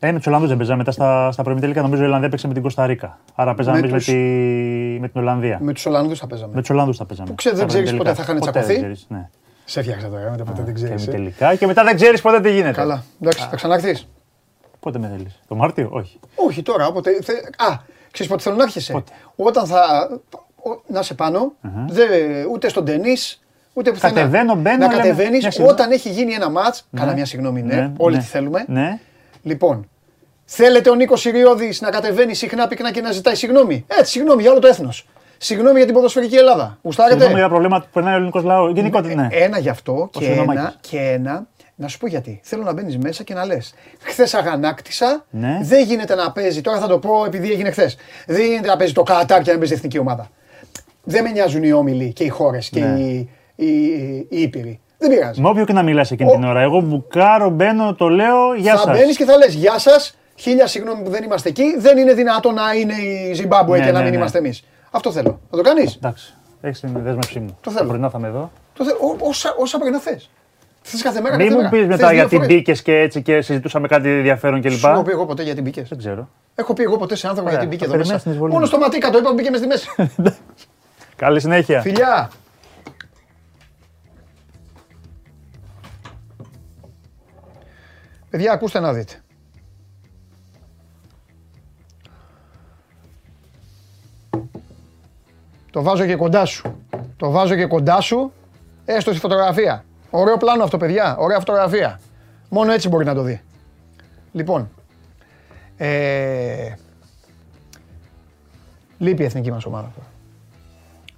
Ε, 0.00 0.12
με 0.12 0.16
τους 0.18 0.26
Ολλανδούς 0.26 0.48
δεν 0.48 0.58
παίζαμε 0.58 0.78
μετά 0.78 0.90
στα, 0.90 1.30
στα 1.32 1.42
προημιτελικά. 1.42 1.82
Νομίζω 1.82 2.02
η 2.02 2.04
Ολλανδία 2.06 2.26
έπαιξε 2.28 2.46
με 2.46 2.52
την 2.52 2.62
Κωνσταντίνα. 2.62 3.18
Άρα 3.34 3.54
παίζαμε 3.54 3.80
Με 3.80 3.86
εμείς 3.86 3.92
με, 3.92 3.98
τους- 3.98 4.06
τη, 4.06 5.00
με 5.00 5.08
την 5.08 5.20
Ολλανδία. 5.20 5.56
Με, 5.58 5.64
Με 5.64 5.72
τους 5.72 5.86
Ολλανδούς 5.86 6.18
θα 6.18 6.26
παίζαμε. 6.26 6.60
τους 6.60 6.70
Ολλανδούς 6.70 6.96
θα 6.96 7.04
παίζαμε. 7.04 7.34
ξέρεις, 7.34 7.58
δεν 7.58 7.68
Στα 7.70 7.78
ξέρεις 7.80 7.98
ποτέ 7.98 8.12
προημιτελικά. 8.12 8.24
θα 8.24 8.32
είχαν 8.32 8.38
Ποτέ 8.38 8.50
τσακωθεί. 8.50 8.72
δεν 8.72 8.94
ξέρεις, 8.94 9.06
Ναι. 9.08 9.28
Σε 9.64 9.82
φτιάξα 9.82 10.08
τώρα, 10.08 10.30
μετά 10.30 10.44
ποτέ 10.44 10.62
δεν 10.62 10.74
Και 10.74 10.82
ξέρεις. 10.84 11.04
τελικά 11.04 11.54
και 11.54 11.66
μετά 11.66 11.84
δεν 11.84 11.96
ξέρεις 11.96 12.20
ποτέ 12.20 12.40
τι 12.40 12.50
γίνεται. 12.52 12.72
Καλά. 12.72 13.02
Εντάξει, 13.20 13.46
θα 13.50 13.56
ξαναρθεί. 13.56 13.96
Πότε 14.80 14.98
με 14.98 15.08
θέλεις. 15.16 15.40
Το 15.48 15.54
Μάρτιο, 15.54 15.88
όχι. 15.92 16.20
Όχι 16.34 16.62
τώρα, 16.62 16.86
όποτε. 16.86 17.10
Θε... 17.22 17.32
Α, 17.56 17.76
ξέρεις 18.10 18.30
πότε 18.32 18.42
θέλω 18.42 18.56
να 18.56 18.62
έρχεσαι; 18.62 18.92
Πότε; 18.92 19.12
Όταν 19.36 19.66
θα. 19.66 20.08
ο- 20.56 20.82
Να 20.86 21.02
σε 21.02 21.14
πάνω, 21.14 21.52
δεν, 21.88 22.06
ούτε 22.52 22.68
στον 22.68 22.84
ταινί, 22.84 23.12
ούτε 23.72 23.90
πουθενά. 23.92 24.12
Κατεβαίνω, 24.14 24.54
μπαίνω, 24.54 24.76
Να 24.76 24.86
λέμε, 24.86 24.96
κατεβαίνεις 25.02 25.40
μια 25.42 25.50
συγγνώμη. 25.50 25.72
όταν 25.80 25.90
έχει 25.90 26.08
γίνει 26.10 26.32
ένα 26.32 26.50
ματ. 26.50 26.74
Καλά, 26.96 27.12
μια 27.12 27.24
συγγνώμη, 27.26 27.62
ναι. 27.62 27.92
Όλοι 27.96 28.14
ναι. 28.16 28.20
τι 28.22 28.26
θέλουμε. 28.28 28.64
Ναι. 28.68 28.98
Λοιπόν, 29.46 29.88
θέλετε 30.44 30.90
ο 30.90 30.94
Νίκος 30.94 31.24
Ιριώδη 31.24 31.74
να 31.80 31.90
κατεβαίνει 31.90 32.34
συχνά 32.34 32.68
πυκνά 32.68 32.92
και 32.92 33.00
να 33.00 33.10
ζητάει 33.10 33.34
συγγνώμη; 33.34 33.84
Έτσι, 33.88 34.10
συγγνώμη 34.10 34.42
για 34.42 34.50
όλο 34.50 34.60
το 34.60 34.66
έθνος. 34.66 35.06
Συγγνώμη 35.38 35.76
για 35.76 35.84
την 35.84 35.94
ποδοσφαιρική 35.94 36.36
Ελλάδα. 36.36 36.78
Γουστάρετε; 36.82 37.14
Συγγνώμη 37.14 37.40
για 37.40 37.48
προβλήματα 37.48 37.84
που 37.84 37.90
περνάει 37.92 38.12
ο 38.12 38.16
ελληνικός 38.16 38.42
λαός. 38.44 38.72
Γενικότερα, 38.74 39.14
ναι. 39.14 39.28
Ένα 39.30 39.58
γι' 39.58 39.68
αυτό 39.68 40.08
και 40.12 40.24
Συγγνώμακης. 40.24 40.60
ένα, 40.62 40.74
και 40.80 40.98
ένα. 40.98 41.46
Να 41.74 41.88
σου 41.88 41.98
πω 41.98 42.06
γιατί. 42.06 42.40
Θέλω 42.42 42.62
να 42.62 42.72
μπαίνεις 42.72 42.98
μέσα 42.98 43.22
και 43.22 43.34
να 43.34 43.44
λες. 43.46 43.74
Χθες 44.00 44.34
αγανάκτησα. 44.34 45.24
Ναι. 45.30 45.58
Δεν 45.62 45.84
γίνεται 45.84 46.14
να 46.14 46.32
παίζει. 46.32 46.60
Τώρα 46.60 46.78
θα 46.78 46.86
το 46.86 46.98
πω 46.98 47.24
επειδή 47.24 47.50
έγινε 47.52 47.70
χθες. 47.70 47.96
Δεν 48.26 48.44
γίνεται 48.44 48.68
να 48.68 48.76
παίζει 48.76 48.92
το 48.92 49.02
Κατάρ 49.02 49.42
και 49.42 49.52
να 49.52 49.58
παίζει 49.58 49.72
εθνική 49.72 49.98
ομάδα. 49.98 50.30
Δεν 51.04 51.22
με 51.22 51.30
νοιάζουν 51.30 51.62
οι 51.62 51.72
όμιλοι 51.72 52.12
και 52.12 52.24
οι 52.24 52.28
χώρες 52.28 52.68
και 52.68 52.80
Ναι. 52.80 52.98
οι, 53.00 53.30
οι, 53.56 53.66
οι 54.28 54.40
ήπειροι. 54.42 54.80
Δεν 54.98 55.10
πειράζει. 55.10 55.40
Με 55.40 55.48
όποιο 55.48 55.64
και 55.64 55.72
να 55.72 55.82
μιλάς 55.82 56.10
εκείνη 56.10 56.30
Ο- 56.30 56.32
την 56.32 56.44
ώρα. 56.44 56.60
Εγώ 56.60 56.80
μπουκάρω, 56.80 57.50
μπαίνω, 57.50 57.94
το 57.94 58.08
λέω, 58.08 58.54
γεια 58.56 58.72
θα 58.76 58.78
σας. 58.78 58.96
μπαίνεις 58.98 59.16
και 59.16 59.24
θα 59.24 59.36
λες: 59.36 59.54
Γεια 59.54 59.78
σας. 59.78 60.16
Χίλια 60.38 60.66
συγγνώμη 60.66 61.02
που 61.02 61.10
δεν 61.10 61.24
είμαστε 61.24 61.48
εκεί. 61.48 61.62
Δεν 61.78 61.98
είναι 61.98 62.12
δυνατό 62.14 62.50
να 62.52 62.72
είναι 62.72 62.94
η 62.94 63.32
Ζιμπάμπουε 63.34 63.78
Ναι, 63.78 63.84
και 63.84 63.90
να 63.92 63.98
ναι, 63.98 64.02
μην 64.04 64.12
ναι. 64.12 64.18
είμαστε 64.18 64.38
εμείς. 64.38 64.64
Αυτό 64.90 65.12
θέλω. 65.12 65.40
Θα 65.50 65.56
το 65.56 65.62
κάνεις. 65.62 65.94
Εντάξει, 65.94 66.34
έχεις 66.60 66.80
την 66.80 66.90
δέσμευσή 67.02 67.38
μου. 67.40 67.58
Το 67.60 67.70
θέλω. 67.70 67.88
Πρωινά 67.88 68.10
θα 68.10 68.18
είμαι 68.18 68.28
εδώ. 68.28 68.50
Το 68.74 68.84
θέλω. 68.84 68.96
Ό, 69.00 69.28
όσα, 69.28 69.54
όσα 69.58 69.78
πρέπει 69.78 69.92
να 69.92 70.00
θες. 70.00 70.30
Θες 70.82 71.02
κάθε 71.02 71.20
μέρα. 71.20 71.36
Μην 71.36 71.44
κάθε 71.46 71.56
μου 71.56 71.62
μέρα. 71.62 71.70
πεις 71.70 71.80
Θες 71.80 71.88
μετά 71.88 72.06
δύο 72.08 72.16
γιατί 72.16 72.34
φορές. 72.36 72.48
μπήκες 72.54 72.82
και 72.82 72.98
έτσι 72.98 73.22
και 73.22 73.40
συζητούσαμε 73.40 73.88
κάτι 73.88 74.08
ενδιαφέρον 74.08 74.60
κλπ. 74.62 74.70
Σου 74.72 74.86
έχω 74.88 75.02
πει 75.02 75.10
εγώ 75.10 75.26
ποτέ 75.26 75.42
γιατί 75.42 75.60
μπήκες. 75.62 75.88
Δεν 75.88 75.98
ξέρω. 75.98 76.28
Έχω 76.54 76.72
πει 76.74 76.82
εγώ 76.82 76.96
ποτέ 76.96 77.14
σε 77.16 77.26
άνθρωπο 77.28 77.48
Ωραία, 77.48 77.60
γιατί 77.62 77.76
μπήκε 77.76 77.88
θα 77.88 77.94
εδώ 77.94 77.98
μέσα. 78.04 78.20
περιμένεις 78.20 78.22
την 78.22 78.32
εισβολή 78.32 78.52
Μόνο 78.52 78.62
μου. 78.64 78.70
στο 78.70 78.78
ματίκα 78.78 79.10
το 79.10 79.18
είπα 79.18 79.28
που 79.28 79.34
μπήκε 79.34 79.50
με 79.50 79.56
στη 79.56 79.66
μέση. 79.66 79.88
Καλή 81.16 81.40
συνέχεια. 81.40 81.80
Φιλιά! 81.80 82.30
Παιδιά, 88.36 88.52
ακούστε 88.52 88.80
να 88.80 88.92
δείτε. 88.92 89.14
Το 95.70 95.82
βάζω 95.82 96.06
και 96.06 96.16
κοντά 96.16 96.44
σου. 96.44 96.76
Το 97.16 97.30
βάζω 97.30 97.54
και 97.54 97.66
κοντά 97.66 98.00
σου, 98.00 98.32
έστω 98.84 99.10
στη 99.10 99.20
φωτογραφία. 99.20 99.84
Ωραίο 100.10 100.36
πλάνο 100.36 100.62
αυτό, 100.62 100.76
παιδιά. 100.76 101.16
Ωραία 101.18 101.38
φωτογραφία. 101.38 102.00
Μόνο 102.48 102.72
έτσι 102.72 102.88
μπορεί 102.88 103.04
να 103.04 103.14
το 103.14 103.22
δει. 103.22 103.40
Λοιπόν, 104.32 104.70
ε, 105.76 106.74
λείπει 108.98 109.22
η 109.22 109.24
εθνική 109.24 109.50
μας 109.50 109.64
ομάδα 109.64 109.92
τώρα. 109.94 110.08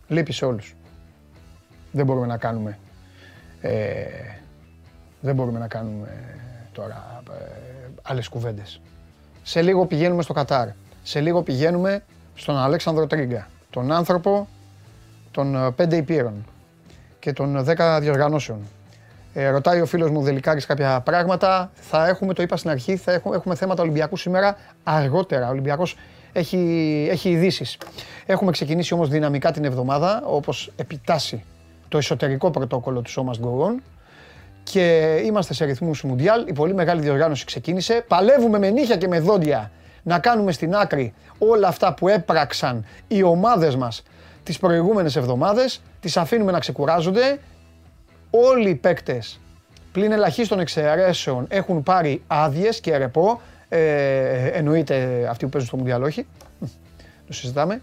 Λείπει 0.09 0.33
σε 0.33 0.45
όλους. 0.45 0.77
Δεν 1.93 2.05
μπορούμε 2.05 2.27
να 2.27 2.37
κάνουμε, 2.37 2.79
ε, 3.61 4.05
δεν 5.21 5.35
μπορούμε 5.35 5.59
να 5.59 5.69
κάνουμε 5.69 6.09
τώρα 6.79 7.23
ε, 7.31 7.35
άλλες 8.03 8.29
κουβέντες. 8.29 8.81
Σε 9.43 9.63
λίγο 9.63 9.87
πηγαίνουμε 9.87 10.23
στο 10.23 10.33
Κατάρ. 10.33 10.69
Σε 11.03 11.21
λίγο 11.21 11.43
πηγαίνουμε 11.43 12.03
στον 12.35 12.57
Αλέξανδρο 12.57 13.07
Τρίγκα. 13.07 13.49
Τον 13.71 13.93
άνθρωπο 13.93 14.49
των 15.31 15.55
ε, 15.55 15.71
πέντε 15.71 15.97
υπήρων 15.97 16.45
και 17.19 17.33
των 17.33 17.57
ε, 17.57 17.63
δέκα 17.63 18.01
διοργανώσεων. 18.01 18.59
Ε, 19.35 19.49
ρωτάει 19.49 19.81
ο 19.81 19.87
φίλος 19.87 20.11
μου 20.11 20.23
Δελικάρης 20.23 20.67
κάποια 20.67 21.01
πράγματα. 21.01 21.71
Θα 21.75 22.09
έχουμε, 22.09 22.35
το 22.35 22.43
είπα 22.43 22.57
στην 22.57 22.71
αρχή, 22.71 22.97
θα 22.97 23.13
έχουμε, 23.13 23.37
έχουμε 23.37 23.55
θέματα 23.55 23.83
Ολυμπιακού 23.83 24.17
σήμερα 24.17 24.57
αργότερα. 24.85 25.47
Ο 25.47 25.51
Ολυμπιακός 25.51 25.97
έχει, 26.33 27.07
έχει 27.11 27.31
ειδήσεις. 27.31 27.79
Έχουμε 28.27 28.51
ξεκινήσει 28.51 28.95
όμως 28.95 29.09
δυναμικά 29.09 29.53
την 29.53 29.65
εβδομάδα, 29.65 30.23
όπως 30.27 30.73
επιτάσσει 30.77 31.45
το 31.89 31.99
εσωτερικό 31.99 32.51
πρωτόκολλο 32.51 33.01
του 33.01 33.11
Show 33.11 33.31
Must 33.31 33.45
Go 33.45 33.69
On 33.69 33.75
και 34.71 35.17
είμαστε 35.25 35.55
σε 35.55 35.65
ρυθμούς 35.65 36.03
Μουντιάλ. 36.03 36.47
Η 36.49 36.53
πολύ 36.53 36.75
μεγάλη 36.75 37.01
διοργάνωση 37.01 37.45
ξεκίνησε. 37.45 38.05
Παλεύουμε 38.09 38.59
με 38.59 38.71
νύχια 38.71 38.97
και 38.97 39.09
με 39.09 39.21
δόντια 39.21 39.71
να 40.03 40.19
κάνουμε 40.19 40.53
στην 40.53 40.75
άκρη 40.75 41.15
όλα 41.39 41.69
αυτά 41.69 41.95
που 41.95 42.09
έπραξαν 42.09 42.85
οι 43.09 43.23
ομάδες 43.23 43.77
μας 43.77 44.03
τις 44.43 44.59
προηγούμενες 44.59 45.17
εβδομάδες. 45.17 45.81
Τις 46.01 46.17
αφήνουμε 46.17 46.53
να 46.53 46.59
ξεκουράζονται. 46.59 47.39
Όλοι 48.31 48.71
οι 48.71 48.75
παίκτες 48.75 49.41
πλην 49.93 50.13
ελαχίστων 50.13 50.61
εξαιρέσεων 50.61 51.47
έχουν 51.49 51.83
πάρει 51.83 52.23
άδειες 52.27 52.81
και 52.81 52.97
ρεπό. 52.97 53.41
Ε, 53.69 54.47
εννοείται 54.47 55.27
αυτοί 55.31 55.45
που 55.45 55.51
παίζουν 55.51 55.69
στο 55.69 55.77
Μουντιάλ 55.77 56.03
όχι. 56.03 56.27
Το 57.27 57.33
συζητάμε. 57.33 57.81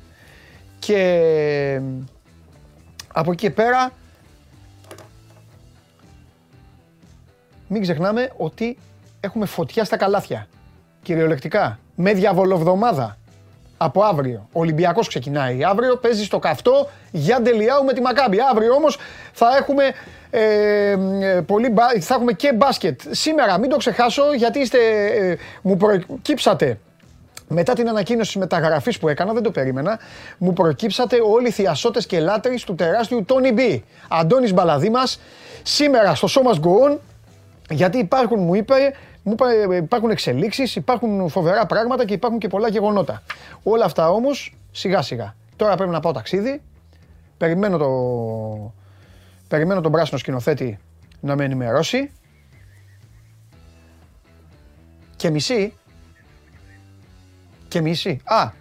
Και 0.80 1.82
από 3.14 3.32
εκεί 3.32 3.46
και 3.46 3.52
πέρα 3.52 3.92
μην 7.68 7.82
ξεχνάμε 7.82 8.32
ότι 8.38 8.78
έχουμε 9.20 9.46
φωτιά 9.46 9.84
στα 9.84 9.98
καλάθια. 9.98 10.48
Κυριολεκτικά. 11.04 11.80
Με 11.96 12.14
διαβολοβδομάδα. 12.14 13.18
Από 13.78 14.04
αύριο. 14.04 14.48
Ο 14.52 14.60
Ολυμπιακός 14.60 15.08
ξεκινάει 15.08 15.64
αύριο, 15.64 15.96
παίζει 15.98 16.24
στο 16.24 16.40
καυτό 16.40 16.90
για 17.12 17.42
Ντελιάου 17.42 17.84
με 17.84 17.94
τη 17.94 18.02
Μακάμπη. 18.02 18.38
Αύριο 18.52 18.74
όμως 18.74 18.98
θα 19.34 19.48
έχουμε, 19.58 19.84
ε, 20.30 20.92
ε, 21.22 21.42
πολύ, 21.42 21.70
μπα- 21.70 22.00
θα 22.00 22.14
έχουμε 22.14 22.34
και 22.34 22.54
μπάσκετ. 22.54 23.02
Σήμερα 23.10 23.58
μην 23.58 23.70
το 23.70 23.78
ξεχάσω 23.78 24.34
γιατί 24.34 24.60
είστε, 24.60 24.78
ε, 25.06 25.36
μου 25.62 25.78
προκύψατε 25.78 26.80
μετά 27.48 27.74
την 27.74 27.90
ανακοίνωση 27.90 28.32
της 28.32 28.40
μεταγραφής 28.42 29.00
που 29.00 29.08
έκανα, 29.08 29.34
δεν 29.34 29.44
το 29.44 29.52
περίμενα, 29.52 30.00
μου 30.38 30.54
προκύψατε 30.54 31.18
όλοι 31.34 31.48
οι 31.48 31.52
θειασότες 31.52 32.06
και 32.06 32.20
λάτρεις 32.20 32.64
του 32.64 32.76
τεράστιου 32.76 33.24
Τόνι 33.26 33.52
Μπι. 33.52 33.84
Αντώνης 34.10 34.54
Μπαλαδήμας, 34.54 35.20
σήμερα 35.64 36.16
στο 36.16 36.28
Show 36.32 36.52
Must 36.52 36.60
Go 36.60 36.92
On, 36.92 36.98
γιατί 37.70 37.98
υπάρχουν, 37.98 38.40
μου 38.40 38.56
είπε, 38.56 38.76
μου 39.24 39.32
είπε, 39.32 39.74
ε, 39.74 39.76
υπάρχουν 39.76 40.10
εξελίξεις, 40.10 40.76
υπάρχουν 40.76 41.30
φοβερά 41.30 41.66
πράγματα 41.66 42.06
και 42.06 42.14
υπάρχουν 42.14 42.40
και 42.40 42.48
πολλά 42.48 42.68
γεγονότα. 42.68 43.22
Όλα 43.64 43.86
αυτά 43.86 44.10
όμως 44.10 44.56
σιγά 44.72 45.02
σιγά. 45.02 45.36
Τώρα 45.56 45.76
πρέπει 45.76 45.92
να 45.92 46.00
πάω 46.00 46.12
ταξίδι, 46.12 46.62
περιμένω, 47.38 47.78
το, 47.78 48.74
περιμένω 49.48 49.82
τον 49.82 49.92
πράσινο 49.92 50.20
σκηνοθέτη 50.20 50.80
να 51.20 51.36
με 51.36 51.44
ενημερώσει 51.44 52.12
και 55.16 55.30
μισή 55.30 55.74
και 57.68 57.82
μισή. 57.82 58.22
Α. 58.24 58.52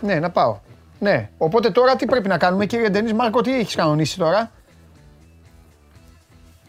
Ναι, 0.00 0.14
να 0.14 0.30
πάω. 0.30 0.58
Ναι. 0.98 1.30
Οπότε 1.38 1.70
τώρα 1.70 1.96
τι 1.96 2.06
πρέπει 2.06 2.28
να 2.28 2.38
κάνουμε, 2.38 2.66
κύριε 2.66 2.88
Ντενής 2.88 3.12
Μάρκο, 3.12 3.40
τι 3.40 3.58
έχεις 3.58 3.74
κανονίσει 3.74 4.18
τώρα; 4.18 4.50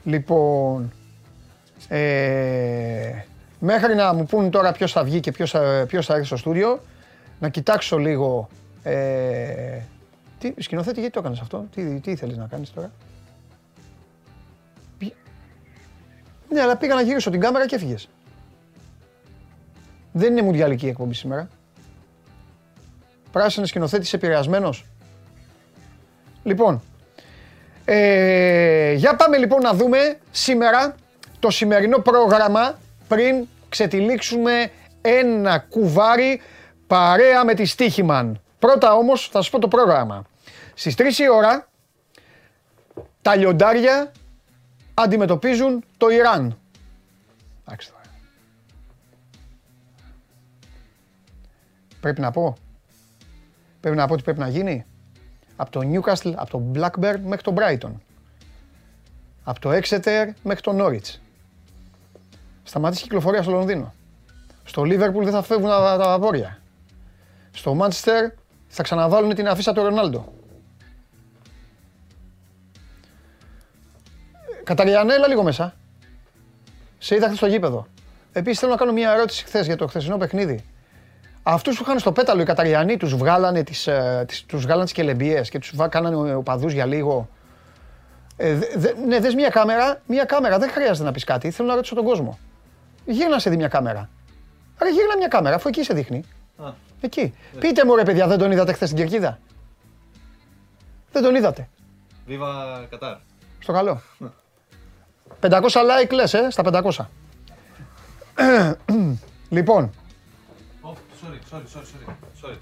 Λοιπόν, 0.04 0.92
ε, 1.88 3.24
μέχρι 3.60 3.96
να 3.96 4.14
μου 4.14 4.26
πούν 4.26 4.50
τώρα 4.50 4.72
ποιος 4.72 4.92
θα 4.92 5.04
βγει 5.04 5.20
και 5.20 5.32
ποιος 5.32 5.52
θα, 5.52 5.86
ποιος 5.88 6.06
θα 6.06 6.14
έρθει 6.14 6.26
στο 6.26 6.38
στούντιο, 6.38 6.82
να 7.40 7.50
κοιτάξω 7.50 7.98
λίγο... 7.98 8.50
Ε, 8.84 9.80
τι, 10.40 10.54
σκηνοθέτη, 10.58 11.00
γιατί 11.00 11.14
το 11.14 11.20
έκανες 11.20 11.40
αυτό, 11.40 11.66
τι, 11.76 12.00
τι 12.00 12.12
ήθελες 12.12 12.38
να 12.38 12.48
κάνεις 12.48 12.74
τώρα; 12.74 12.92
Πη- 14.98 15.16
Ναι, 16.50 16.62
αλλά 16.62 16.78
πήγα 16.78 16.96
να 16.96 17.02
γυρίσω 17.02 17.30
την 17.30 17.40
κάμερα 17.40 17.68
και 17.68 17.76
έφυγες. 17.76 18.10
Δεν 20.12 20.32
είναι 20.32 20.42
μουντιαλική 20.42 20.88
εκπομπή 20.88 21.14
σήμερα. 21.14 21.48
Πράσινος 23.32 23.70
σκηνοθέτης 23.70 24.14
επηρεασμένος. 24.14 24.86
Λοιπόν, 26.44 26.82
ε, 27.92 28.94
για 28.94 29.16
πάμε 29.16 29.38
λοιπόν 29.38 29.62
να 29.62 29.74
δούμε 29.74 30.18
σήμερα 30.32 30.96
το 31.40 31.50
σημερινό 31.50 32.00
πρόγραμμα 32.00 32.80
πριν 33.08 33.48
ξετυλίξουμε 33.70 34.72
ένα 35.02 35.60
κουβάρι 35.60 36.42
παρέα 36.88 37.46
με 37.46 37.54
τη 37.54 37.66
Στίχημαν. 37.66 38.42
Πρώτα 38.60 38.94
όμως 38.94 39.30
θα 39.32 39.42
σας 39.42 39.50
πω 39.50 39.60
το 39.60 39.68
πρόγραμμα. 39.68 40.26
Στις 40.74 40.96
3 40.98 41.02
η 41.20 41.30
ώρα 41.30 41.68
τα 43.22 43.36
λιοντάρια 43.36 44.12
αντιμετωπίζουν 44.94 45.84
το 45.98 46.10
Ιράν. 46.10 46.58
Εντάξει 47.66 47.90
τώρα. 47.90 48.04
Πρέπει 52.02 52.22
να 52.22 52.32
πω. 52.32 52.58
Πρέπει 53.80 53.96
να 53.96 54.08
πω 54.08 54.16
τι 54.16 54.24
πρέπει 54.24 54.40
να 54.40 54.48
γίνει. 54.48 54.86
Από 55.62 55.72
το 55.72 55.80
Newcastle, 55.84 56.34
από 56.36 56.50
το 56.50 56.62
Blackburn 56.76 57.20
μέχρι 57.24 57.42
το 57.44 57.54
Brighton. 57.58 57.92
Από 59.44 59.60
το 59.60 59.70
Exeter 59.72 60.28
μέχρι 60.44 60.62
το 60.62 60.76
Norwich. 60.78 61.16
Σταματήσει 62.64 63.02
η 63.02 63.04
κυκλοφορία 63.04 63.42
στο 63.42 63.52
Λονδίνο. 63.52 63.94
Στο 64.64 64.82
Liverpool 64.82 65.24
δεν 65.24 65.32
θα 65.32 65.42
φεύγουν 65.42 65.70
τα, 65.70 65.98
τα 65.98 66.06
βαπόρια. 66.06 66.62
Στο 67.52 67.78
Manchester 67.82 68.32
θα 68.68 68.84
ξαναβάλουν 68.84 69.36
την 69.36 69.48
αφίσα 69.48 69.74
του 69.74 69.84
Ρονάλντο. 69.84 70.34
Καταριανέ, 74.64 75.14
έλα 75.14 75.28
λίγο 75.28 75.44
μέσα. 75.44 75.76
Σε 76.98 77.16
είδα 77.16 77.26
χθες 77.26 77.38
στο 77.38 77.48
γήπεδο. 77.48 77.88
Επίσης 78.32 78.60
θέλω 78.60 78.72
να 78.72 78.78
κάνω 78.78 78.92
μια 78.92 79.12
ερώτηση 79.12 79.44
χθες 79.46 79.66
για 79.66 79.76
το 79.76 79.88
χθεσινό 79.88 80.18
παιχνίδι. 80.18 80.66
Αυτούς 81.52 81.78
που 81.78 81.84
είχαν 81.84 82.00
στο 82.00 82.12
πέταλο 82.12 82.42
οι 82.42 82.46
Καταριανοί 82.46 82.98
τους 82.98 83.16
βγάλανε 83.16 83.64
τις, 83.64 83.88
ε, 83.88 84.24
τις, 84.28 84.44
τους 84.46 84.62
βγάλανε 84.62 84.84
τις 84.84 84.94
κελεμπίες 84.94 85.50
και 85.50 85.60
τους 85.60 85.76
βά- 85.76 85.90
κάνανε 85.90 86.34
οπαδούς 86.36 86.74
για 86.74 86.86
λίγο. 86.86 87.30
Ε, 88.38 88.54
δε- 88.54 88.68
δε- 88.76 88.94
ναι, 89.08 89.20
δες 89.20 89.36
μια 89.36 89.50
κάμερα, 89.50 90.02
μια 90.08 90.26
κάμερα, 90.26 90.58
δεν 90.60 90.70
χρειάζεται 90.70 91.06
να 91.06 91.12
πεις 91.12 91.24
κάτι, 91.24 91.52
θέλω 91.52 91.68
να 91.68 91.76
ρωτήσω 91.76 91.96
τον 91.96 92.04
κόσμο. 92.04 92.40
Γύρνα 93.06 93.40
σε 93.40 93.50
δει 93.50 93.56
μια 93.56 93.68
κάμερα. 93.68 94.10
Άρα 94.82 94.90
γύρνα 94.90 95.18
μια 95.18 95.28
κάμερα, 95.28 95.56
αφού 95.56 95.68
εκεί 95.68 95.84
σε 95.84 95.94
δείχνει. 95.94 96.24
Εκεί. 97.02 97.34
Πείτε 97.60 97.86
μου 97.86 97.96
ρε 97.96 98.04
παιδιά, 98.04 98.28
δεν 98.28 98.38
τον 98.38 98.52
είδατε 98.52 98.74
χθες 98.74 98.90
στην 98.90 99.00
κερκίδα; 99.02 99.40
Δεν 101.12 101.24
τον 101.24 101.36
είδατε. 101.36 101.68
Βίβα 102.26 102.48
Κατάρ. 102.90 103.16
Στο 103.60 103.74
καλό. 103.74 104.02
500 105.40 105.82
like 105.82 106.12
λες, 106.12 106.34
ε, 106.34 106.48
στα 106.50 106.64
500. 106.64 107.10
λοιπόν, 109.50 109.92
Oh, 109.92 110.09
sorry, 111.50 111.68
sorry, 111.74 111.86
sorry, 111.86 112.06
sorry. 112.42 112.52
sorry. 112.52 112.58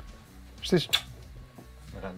στις... 0.61 0.89
Μεγάλη. 1.93 2.17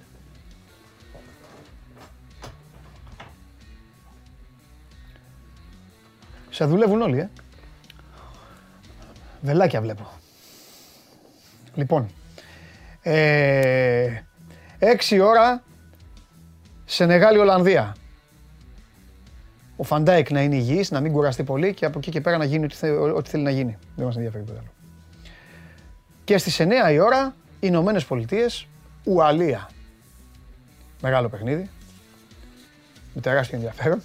Σε 6.50 6.66
δουλεύουν 6.66 7.02
όλοι, 7.02 7.20
ε. 7.20 7.30
Βελάκια 9.42 9.82
βλέπω. 9.82 10.12
Λοιπόν, 11.76 12.10
ε, 13.02 14.22
6 15.10 15.20
ώρα 15.24 15.64
Σενεγάλη 16.86 17.38
Ολλανδία. 17.38 17.96
Ο 19.78 19.84
Φαν 19.84 20.05
Ντάικ 20.05 20.32
να 20.32 20.42
είναι 20.42 20.56
υγιής, 20.56 20.92
να 20.92 21.00
μην 21.00 21.12
κουραστεί 21.12 21.44
πολύ 21.44 21.74
και 21.74 21.86
από 21.86 21.98
εκεί 21.98 22.12
και 22.12 22.22
πέρα 22.22 22.38
να 22.38 22.46
γίνει 22.46 22.66
ό,τι, 22.66 22.76
θε- 22.76 23.00
ό,τι 23.16 23.30
θέλει 23.30 23.44
να 23.44 23.50
γίνει. 23.52 23.78
Δεν 23.96 24.06
μας 24.06 24.16
ενδιαφέρει 24.16 24.44
τίποτα 24.44 24.62
άλλο. 24.62 24.79
Και 26.30 26.38
στις 26.38 26.60
9 26.60 26.92
η 26.92 27.00
ώρα, 27.00 27.36
Ηνωμένες 27.60 28.06
Πολιτείες, 28.06 28.68
Ουαλία. 29.04 29.70
Μεγάλο 31.02 31.30
παιχνίδι. 31.30 31.70
Με 33.14 33.22
τεράστιο 33.22 33.58
ενδιαφέρον. 33.58 34.02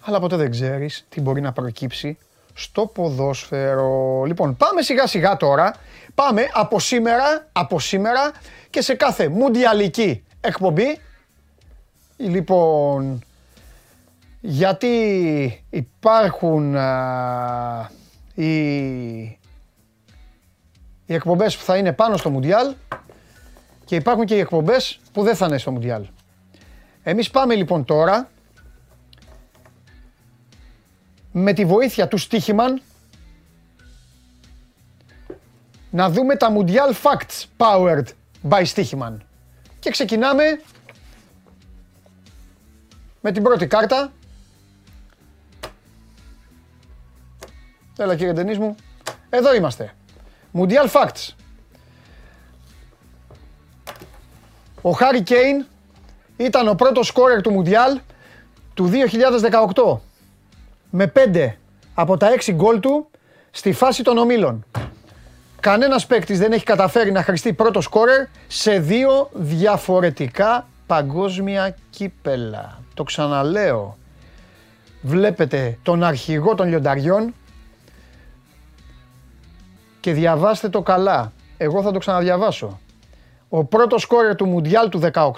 Αλλά 0.00 0.20
ποτέ 0.20 0.36
δεν 0.36 0.50
ξέρεις 0.50 1.06
τι 1.08 1.20
μπορεί 1.20 1.40
να 1.40 1.52
προκύψει 1.52 2.18
στο 2.54 2.86
ποδόσφαιρο. 2.86 4.24
Λοιπόν, 4.26 4.56
πάμε 4.56 4.82
σιγά 4.82 5.06
σιγά 5.06 5.36
τώρα. 5.36 5.74
Πάμε 6.14 6.42
από 6.52 6.80
σήμερα, 6.80 7.48
από 7.52 7.80
σήμερα 7.80 8.32
και 8.70 8.80
σε 8.80 8.94
κάθε 8.94 9.28
μουντιαλική 9.28 10.24
εκπομπή. 10.40 10.98
Λοιπόν, 12.16 13.24
γιατί 14.40 15.64
υπάρχουν 15.70 16.76
α, 16.76 17.90
οι, 18.34 19.39
οι 21.10 21.14
εκπομπές 21.14 21.56
που 21.56 21.62
θα 21.64 21.76
είναι 21.76 21.92
πάνω 21.92 22.16
στο 22.16 22.30
Μουντιάλ 22.30 22.74
και 23.84 23.96
υπάρχουν 23.96 24.24
και 24.24 24.34
οι 24.34 24.38
εκπομπές 24.38 25.00
που 25.12 25.22
δεν 25.22 25.36
θα 25.36 25.46
είναι 25.46 25.58
στο 25.58 25.70
Μουντιάλ. 25.70 26.06
Εμείς 27.02 27.30
πάμε 27.30 27.54
λοιπόν 27.54 27.84
τώρα 27.84 28.30
με 31.32 31.52
τη 31.52 31.64
βοήθεια 31.64 32.08
του 32.08 32.16
Στίχημαν 32.16 32.82
να 35.90 36.10
δούμε 36.10 36.36
τα 36.36 36.52
Mundial 36.56 36.92
Facts 37.02 37.44
powered 37.56 38.06
by 38.48 38.62
Στίχημαν. 38.64 39.22
Και 39.78 39.90
ξεκινάμε 39.90 40.60
με 43.20 43.32
την 43.32 43.42
πρώτη 43.42 43.66
κάρτα. 43.66 44.12
Έλα 47.98 48.16
κύριε 48.16 48.32
Ντενής 48.32 48.58
μου. 48.58 48.74
Εδώ 49.30 49.54
είμαστε. 49.54 49.94
Mundial 50.52 50.88
Facts. 50.92 51.34
Ο 54.82 54.90
Χάρι 54.90 55.22
Κέιν 55.22 55.66
ήταν 56.36 56.68
ο 56.68 56.74
πρώτος 56.74 57.06
σκόρερ 57.06 57.40
του 57.40 57.62
Mundial 57.62 58.00
του 58.74 58.90
2018 59.74 59.98
με 60.90 61.12
5 61.16 61.52
από 61.94 62.16
τα 62.16 62.28
6 62.46 62.52
γκολ 62.52 62.80
του 62.80 63.10
στη 63.50 63.72
φάση 63.72 64.02
των 64.02 64.18
ομίλων. 64.18 64.64
Κανένας 65.60 66.06
παίκτης 66.06 66.38
δεν 66.38 66.52
έχει 66.52 66.64
καταφέρει 66.64 67.12
να 67.12 67.22
χρηστεί 67.22 67.52
πρώτος 67.52 67.84
σκόρερ 67.84 68.26
σε 68.48 68.78
δύο 68.78 69.30
διαφορετικά 69.32 70.68
παγκόσμια 70.86 71.76
κύπελα. 71.90 72.78
Το 72.94 73.02
ξαναλέω. 73.02 73.98
Βλέπετε 75.02 75.78
τον 75.82 76.04
αρχηγό 76.04 76.54
των 76.54 76.68
λιονταριών 76.68 77.34
και 80.00 80.12
διαβάστε 80.12 80.68
το 80.68 80.82
καλά. 80.82 81.32
Εγώ 81.56 81.82
θα 81.82 81.92
το 81.92 81.98
ξαναδιαβάσω. 81.98 82.80
Ο 83.48 83.64
πρώτος 83.64 84.02
σκόρερ 84.02 84.34
του 84.34 84.46
Μουντιάλ 84.46 84.88
του 84.88 85.00
18 85.12 85.30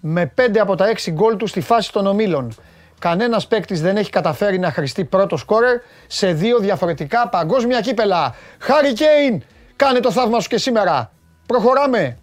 με 0.00 0.32
5 0.36 0.58
από 0.58 0.74
τα 0.74 0.86
6 0.86 1.10
γκολ 1.10 1.36
του 1.36 1.46
στη 1.46 1.60
φάση 1.60 1.92
των 1.92 2.06
ομίλων. 2.06 2.54
Κανένας 2.98 3.46
παίκτης 3.46 3.80
δεν 3.80 3.96
έχει 3.96 4.10
καταφέρει 4.10 4.58
να 4.58 4.70
χρηστεί 4.70 5.04
πρώτος 5.04 5.40
σκόρερ 5.40 5.80
σε 6.06 6.32
δύο 6.32 6.58
διαφορετικά 6.58 7.28
παγκόσμια 7.28 7.80
κύπελα. 7.80 8.34
Χάρη 8.58 8.92
Κέιν, 8.92 9.42
κάνε 9.76 10.00
το 10.00 10.10
θαύμα 10.10 10.40
σου 10.40 10.48
και 10.48 10.58
σήμερα. 10.58 11.10
Προχωράμε. 11.46 12.18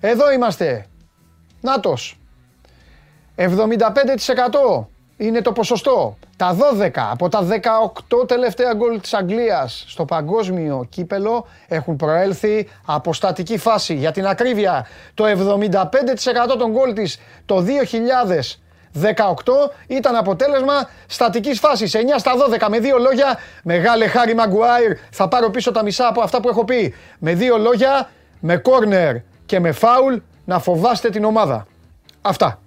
Εδώ 0.00 0.32
είμαστε. 0.32 0.86
Νάτος. 1.60 2.18
75% 3.36 4.88
είναι 5.26 5.40
το 5.40 5.52
ποσοστό. 5.52 6.16
Τα 6.36 6.56
12 6.80 6.90
από 7.10 7.28
τα 7.28 7.46
18 8.10 8.28
τελευταία 8.28 8.74
γκολ 8.74 9.00
της 9.00 9.14
Αγγλίας 9.14 9.84
στο 9.88 10.04
παγκόσμιο 10.04 10.86
κύπελο 10.88 11.46
έχουν 11.68 11.96
προέλθει 11.96 12.68
από 12.84 13.12
στατική 13.12 13.58
φάση. 13.58 13.94
Για 13.94 14.12
την 14.12 14.26
ακρίβεια, 14.26 14.86
το 15.14 15.26
75% 15.26 16.56
των 16.58 16.70
γκολ 16.70 16.92
της 16.92 17.20
το 17.46 17.60
2018 17.60 19.70
ήταν 19.86 20.16
αποτέλεσμα 20.16 20.88
στατικής 21.06 21.58
φάσης. 21.58 21.94
9 21.94 22.18
στα 22.18 22.32
12 22.36 22.68
με 22.68 22.78
δύο 22.78 22.98
λόγια. 22.98 23.38
Μεγάλε 23.62 24.06
Χάρη 24.06 24.34
Μαγκουάιρ, 24.34 24.96
θα 25.10 25.28
πάρω 25.28 25.50
πίσω 25.50 25.72
τα 25.72 25.82
μισά 25.82 26.06
από 26.06 26.20
αυτά 26.20 26.40
που 26.40 26.48
έχω 26.48 26.64
πει. 26.64 26.94
Με 27.18 27.34
δύο 27.34 27.58
λόγια, 27.58 28.10
με 28.40 28.56
κόρνερ 28.56 29.16
και 29.46 29.60
με 29.60 29.72
φάουλ 29.72 30.16
να 30.44 30.58
φοβάστε 30.58 31.10
την 31.10 31.24
ομάδα. 31.24 31.66
Αυτά 32.22 32.58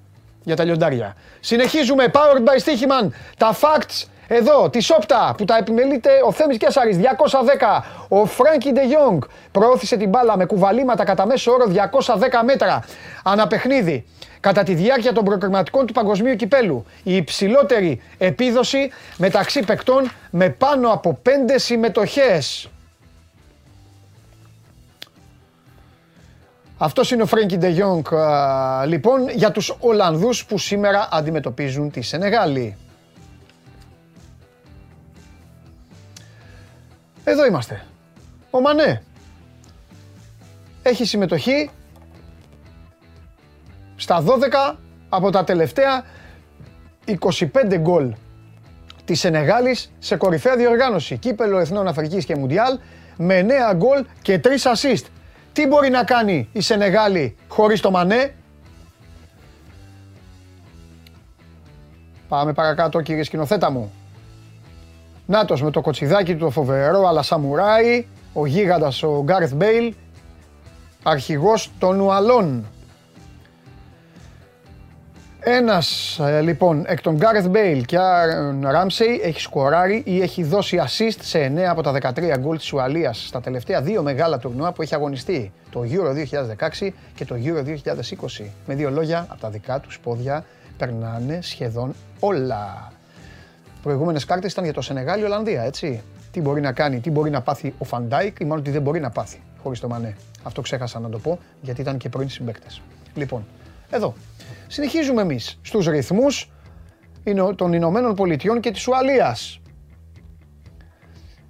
για 0.47 0.55
τα 0.55 0.63
λιοντάρια. 0.63 1.15
Συνεχίζουμε, 1.39 2.05
powered 2.13 2.39
by 2.39 2.57
Stichiman, 2.63 3.09
τα 3.37 3.55
facts 3.61 4.05
εδώ, 4.27 4.69
τη 4.69 4.79
Σόπτα 4.79 5.33
που 5.37 5.45
τα 5.45 5.57
επιμελείται 5.57 6.09
ο 6.25 6.31
Θέμης 6.31 6.57
Κέσαρης 6.57 6.97
210. 6.97 7.83
Ο 8.07 8.25
Φράνκι 8.25 8.71
Ντε 8.71 8.85
Γιόγκ 8.85 9.21
προώθησε 9.51 9.97
την 9.97 10.09
μπάλα 10.09 10.37
με 10.37 10.45
κουβαλήματα 10.45 11.03
κατά 11.03 11.25
μέσο 11.25 11.51
όρο 11.51 11.65
210 11.65 12.43
μέτρα. 12.43 12.83
Αναπαιχνίδι. 13.23 14.05
Κατά 14.39 14.63
τη 14.63 14.73
διάρκεια 14.73 15.13
των 15.13 15.23
προκριματικών 15.23 15.85
του 15.85 15.93
παγκοσμίου 15.93 16.35
κυπέλου, 16.35 16.85
η 17.03 17.15
υψηλότερη 17.15 18.01
επίδοση 18.17 18.91
μεταξύ 19.17 19.59
παικτών 19.59 20.11
με 20.29 20.49
πάνω 20.49 20.89
από 20.89 21.19
5 21.23 21.29
συμμετοχές. 21.55 22.69
Αυτός 26.77 27.11
είναι 27.11 27.21
ο 27.21 27.25
Φρέγκι 27.25 27.57
Ντε 27.57 27.67
Γιόγκ, 27.67 28.13
α, 28.13 28.85
λοιπόν, 28.85 29.29
για 29.29 29.51
τους 29.51 29.75
Ολλανδούς 29.79 30.45
που 30.45 30.57
σήμερα 30.57 31.07
αντιμετωπίζουν 31.11 31.91
τη 31.91 32.01
Σενεγάλη. 32.01 32.77
Εδώ 37.23 37.45
είμαστε. 37.45 37.83
Ο 38.49 38.61
Μανέ. 38.61 39.03
Έχει 40.83 41.05
συμμετοχή 41.05 41.69
στα 43.95 44.23
12 44.23 44.75
από 45.09 45.29
τα 45.29 45.43
τελευταία 45.43 46.03
25 47.05 47.77
γκολ 47.77 48.13
της 49.05 49.19
Σενεγάλης 49.19 49.91
σε 49.99 50.15
κορυφαία 50.15 50.55
διοργάνωση. 50.55 51.17
Κύπελο 51.17 51.59
Εθνών 51.59 51.87
Αφρικής 51.87 52.25
και 52.25 52.35
Μουντιάλ 52.35 52.79
με 53.17 53.45
9 53.71 53.73
γκολ 53.75 54.05
και 54.21 54.39
3 54.43 54.47
assist. 54.47 55.03
Τι 55.57 55.67
μπορεί 55.67 55.89
να 55.89 56.03
κάνει 56.03 56.49
η 56.51 56.61
Σενεγάλη 56.61 57.35
χωρίς 57.47 57.81
το 57.81 57.91
Μανέ; 57.91 58.33
Πάμε 62.27 62.53
παρακάτω 62.53 63.01
κύριε 63.01 63.23
σκηνοθέτα 63.23 63.71
μου. 63.71 63.91
Νάτος 65.25 65.61
με 65.61 65.71
το 65.71 65.81
κοτσιδάκι 65.81 66.33
του 66.33 66.39
το 66.39 66.49
φοβερό 66.49 67.07
αλά 67.07 67.21
σαμουράι, 67.21 68.07
ο 68.33 68.45
γίγαντας 68.45 69.03
ο 69.03 69.21
Γκάρεθ 69.23 69.53
Μπέιλ, 69.53 69.93
αρχηγός 71.03 71.71
των 71.79 71.99
Ουαλών. 71.99 72.65
Ένας 75.49 76.19
ε, 76.19 76.41
λοιπόν 76.41 76.83
εκ 76.87 77.01
των 77.01 77.15
Γκάρεθ 77.15 77.47
Μπέιλ 77.47 77.85
και 77.85 77.97
Άρον 77.97 78.67
Ράμσεϊ 78.67 79.19
έχει 79.23 79.41
σκοράρει 79.41 80.01
ή 80.05 80.21
έχει 80.21 80.43
δώσει 80.43 80.81
assist 80.81 81.17
σε 81.21 81.53
9 81.55 81.59
από 81.59 81.81
τα 81.81 82.13
13 82.15 82.37
γκολ 82.39 82.57
της 82.57 82.73
Ουαλίας 82.73 83.27
στα 83.27 83.41
τελευταία 83.41 83.81
δύο 83.81 84.03
μεγάλα 84.03 84.37
τουρνουά 84.37 84.71
που 84.71 84.81
έχει 84.81 84.95
αγωνιστεί. 84.95 85.51
Το 85.69 85.83
Euro 85.91 86.13
2016 86.79 86.89
και 87.15 87.25
το 87.25 87.35
Euro 87.43 87.63
2020. 87.65 88.45
Με 88.65 88.75
δύο 88.75 88.89
λόγια, 88.89 89.25
από 89.29 89.41
τα 89.41 89.49
δικά 89.49 89.79
τους 89.79 89.99
πόδια 89.99 90.45
περνάνε 90.77 91.39
σχεδόν 91.41 91.93
όλα 92.19 92.91
προηγούμενες 93.83 94.25
κάρτες 94.25 94.51
ήταν 94.51 94.63
για 94.63 94.73
το 94.73 94.81
Σενεγάλη 94.81 95.23
Ολλανδία, 95.23 95.63
έτσι. 95.63 96.01
Τι 96.31 96.41
μπορεί 96.41 96.61
να 96.61 96.71
κάνει, 96.71 96.99
τι 96.99 97.11
μπορεί 97.11 97.29
να 97.29 97.41
πάθει 97.41 97.73
ο 97.77 97.85
Φαν 97.85 98.09
Ντάικ 98.09 98.39
ή 98.39 98.45
μάλλον 98.45 98.63
τι 98.63 98.71
δεν 98.71 98.81
μπορεί 98.81 98.99
να 98.99 99.09
πάθει 99.09 99.41
χωρίς 99.63 99.79
το 99.79 99.87
Μανέ. 99.87 100.15
Αυτό 100.43 100.61
ξέχασα 100.61 100.99
να 100.99 101.09
το 101.09 101.19
πω 101.19 101.39
γιατί 101.61 101.81
ήταν 101.81 101.97
και 101.97 102.09
πρώην 102.09 102.29
συμπαίκτες. 102.29 102.81
Λοιπόν, 103.15 103.45
εδώ. 103.89 104.13
Συνεχίζουμε 104.67 105.21
εμείς 105.21 105.59
στους 105.61 105.87
ρυθμούς 105.87 106.51
των 107.55 107.73
Ηνωμένων 107.73 108.15
Πολιτειών 108.15 108.59
και 108.59 108.71
της 108.71 108.87
Ουαλίας. 108.87 109.61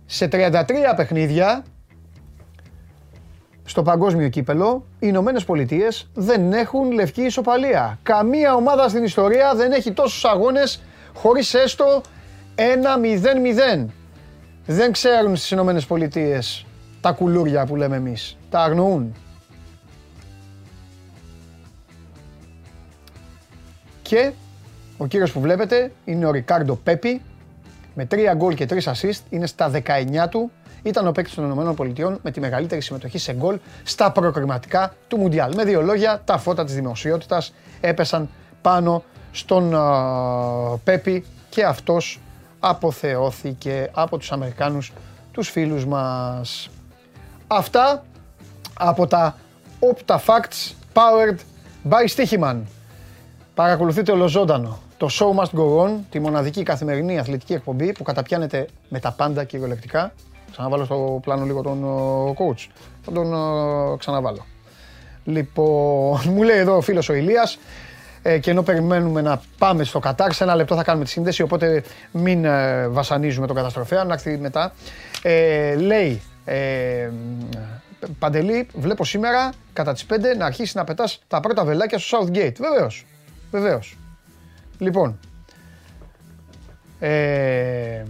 Σε 0.06 0.28
33 0.28 0.94
παιχνίδια 0.96 1.64
στο 3.64 3.82
παγκόσμιο 3.84 4.30
κύπελο, 4.30 4.86
οι 4.94 4.98
Ηνωμένες 5.00 5.44
Πολιτείες 5.46 6.10
δεν 6.14 6.54
έχουν 6.54 6.92
λευκή 6.92 7.22
ισοπαλία. 7.22 8.00
Καμία 8.04 8.54
ομάδα 8.54 8.90
στην 8.90 9.04
ιστορία 9.04 9.56
δεν 9.56 9.72
έχει 9.72 9.92
τόσους 9.92 10.26
αγώνες 10.26 10.84
χωρίς 11.14 11.54
έστω 11.54 12.02
ένα 12.56 12.98
0-0. 12.98 13.86
Δεν 14.66 14.92
ξέρουν 14.92 15.36
στις 15.36 15.52
Ηνωμένες 15.52 15.86
Πολιτείες 15.86 16.66
τα 17.02 17.12
κουλούρια 17.12 17.66
που 17.66 17.76
λέμε 17.76 17.96
εμείς. 17.96 18.38
Τα 18.50 18.60
αγνοούν. 18.60 19.16
Και 24.08 24.32
ο 24.98 25.08
κύριος 25.08 25.32
που 25.32 25.40
βλέπετε 25.40 25.92
είναι 26.06 26.26
ο 26.26 26.32
Ρικάρντο 26.32 26.76
Πέπι 26.76 27.22
με 27.96 28.08
3 28.12 28.34
γκολ 28.36 28.54
και 28.54 28.68
3 28.70 28.80
assist. 28.80 29.20
Είναι 29.30 29.48
στα 29.48 29.72
19 29.74 30.30
του. 30.30 30.52
Ήταν 30.84 31.08
ο 31.08 31.12
παίκτης 31.12 31.34
των 31.34 31.52
ΗΠΑ 31.52 32.20
με 32.22 32.32
τη 32.32 32.40
μεγαλύτερη 32.40 32.82
συμμετοχή 32.82 33.18
σε 33.18 33.34
γκολ 33.34 33.60
στα 33.84 34.12
προκριματικά 34.12 34.94
του 35.08 35.18
Μουντιάλ. 35.18 35.56
Με 35.56 35.64
δύο 35.64 35.82
λόγια, 35.82 36.22
τα 36.26 36.38
φώτα 36.38 36.66
της 36.66 36.74
δημοσιότητας 36.74 37.54
έπεσαν 37.82 38.30
πάνω 38.62 39.04
στον 39.32 39.76
Πέπι 40.84 41.26
και 41.50 41.64
αυτός 41.66 42.20
αποθεώθηκε 42.60 43.90
από 43.94 44.18
τους 44.18 44.32
Αμερικάνους 44.32 44.94
τους 45.32 45.50
φίλους 45.50 45.86
μας. 45.86 46.70
Αυτά 47.48 48.06
από 48.74 49.08
τα 49.08 49.38
Opta 49.80 50.16
Facts 50.16 50.74
Powered 50.94 51.38
by 51.90 52.06
Stichiman. 52.16 52.58
Παρακολουθείτε 53.58 54.12
ολοζώντανο 54.12 54.80
το 54.98 55.08
Show 55.12 55.40
Must 55.40 55.60
Go 55.60 55.86
On, 55.86 55.92
τη 56.10 56.20
μοναδική 56.20 56.64
καθημερινή 56.64 57.20
αθλητική 57.20 57.54
εκπομπή 57.54 57.92
που 57.92 58.04
καταπιάνεται 58.04 58.68
με 58.90 59.00
τα 59.00 59.12
πάντα 59.12 59.44
κυριολεκτικά. 59.44 60.14
Ξαναβάλω 60.52 60.86
στο 60.86 61.20
πλάνο 61.24 61.46
λίγο 61.46 61.62
τον 61.62 61.84
coach. 62.34 62.68
Θα 63.02 63.12
τον 63.12 63.34
ξαναβάλω. 63.98 64.46
Λοιπόν, 65.24 66.22
μου 66.26 66.44
λέει 66.44 66.58
εδώ 66.58 66.76
ο 66.76 66.82
φίλος 66.82 67.10
ο 67.10 67.14
Ηλίας, 67.14 67.58
ε, 68.22 68.40
και 68.40 68.52
ενώ 68.52 68.64
περιμένουμε 68.64 69.22
να 69.22 69.42
πάμε 69.58 69.84
στο 69.84 70.00
Κατάρ, 70.00 70.34
σε 70.34 70.44
ένα 70.44 70.56
λεπτό 70.56 70.76
θα 70.76 70.84
κάνουμε 70.84 71.06
τη 71.06 71.10
σύνδεση, 71.10 71.42
οπότε 71.42 71.84
μην 72.12 72.46
ε, 72.46 72.88
βασανίζουμε 72.88 73.48
τον 73.48 73.56
καταστροφέα, 73.56 74.04
να 74.04 74.14
έρθει 74.14 74.38
μετά. 74.38 74.74
Ε, 75.22 75.76
λέει, 75.76 76.22
ε, 76.46 77.10
Παντελή, 78.20 78.68
βλέπω 78.74 79.06
σήμερα 79.06 79.50
κατά 79.74 79.94
τις 79.94 80.06
5 80.06 80.38
να 80.38 80.46
αρχίσεις 80.46 80.76
να 80.76 80.84
πετάς 80.84 81.22
τα 81.28 81.40
πρώτα 81.40 81.64
βελάκια 81.64 82.00
στο 82.00 82.18
Southgate. 82.18 82.56
Βεβαίως, 82.60 83.06
βεβαίως. 83.60 83.98
Λοιπόν, 84.78 85.20
ε, 87.00 88.04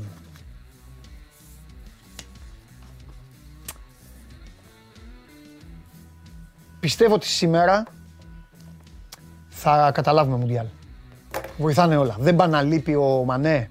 πιστεύω 6.79 7.13
ότι 7.13 7.27
σήμερα 7.27 7.83
θα 9.49 9.91
καταλάβουμε 9.93 10.37
Μουντιάλ. 10.37 10.65
Βοηθάνε 11.57 11.97
όλα. 11.97 12.15
Δεν 12.19 12.35
πάνε 12.35 12.55
να 12.55 12.61
λείπει 12.61 12.95
ο 12.95 13.23
Μανέ. 13.25 13.69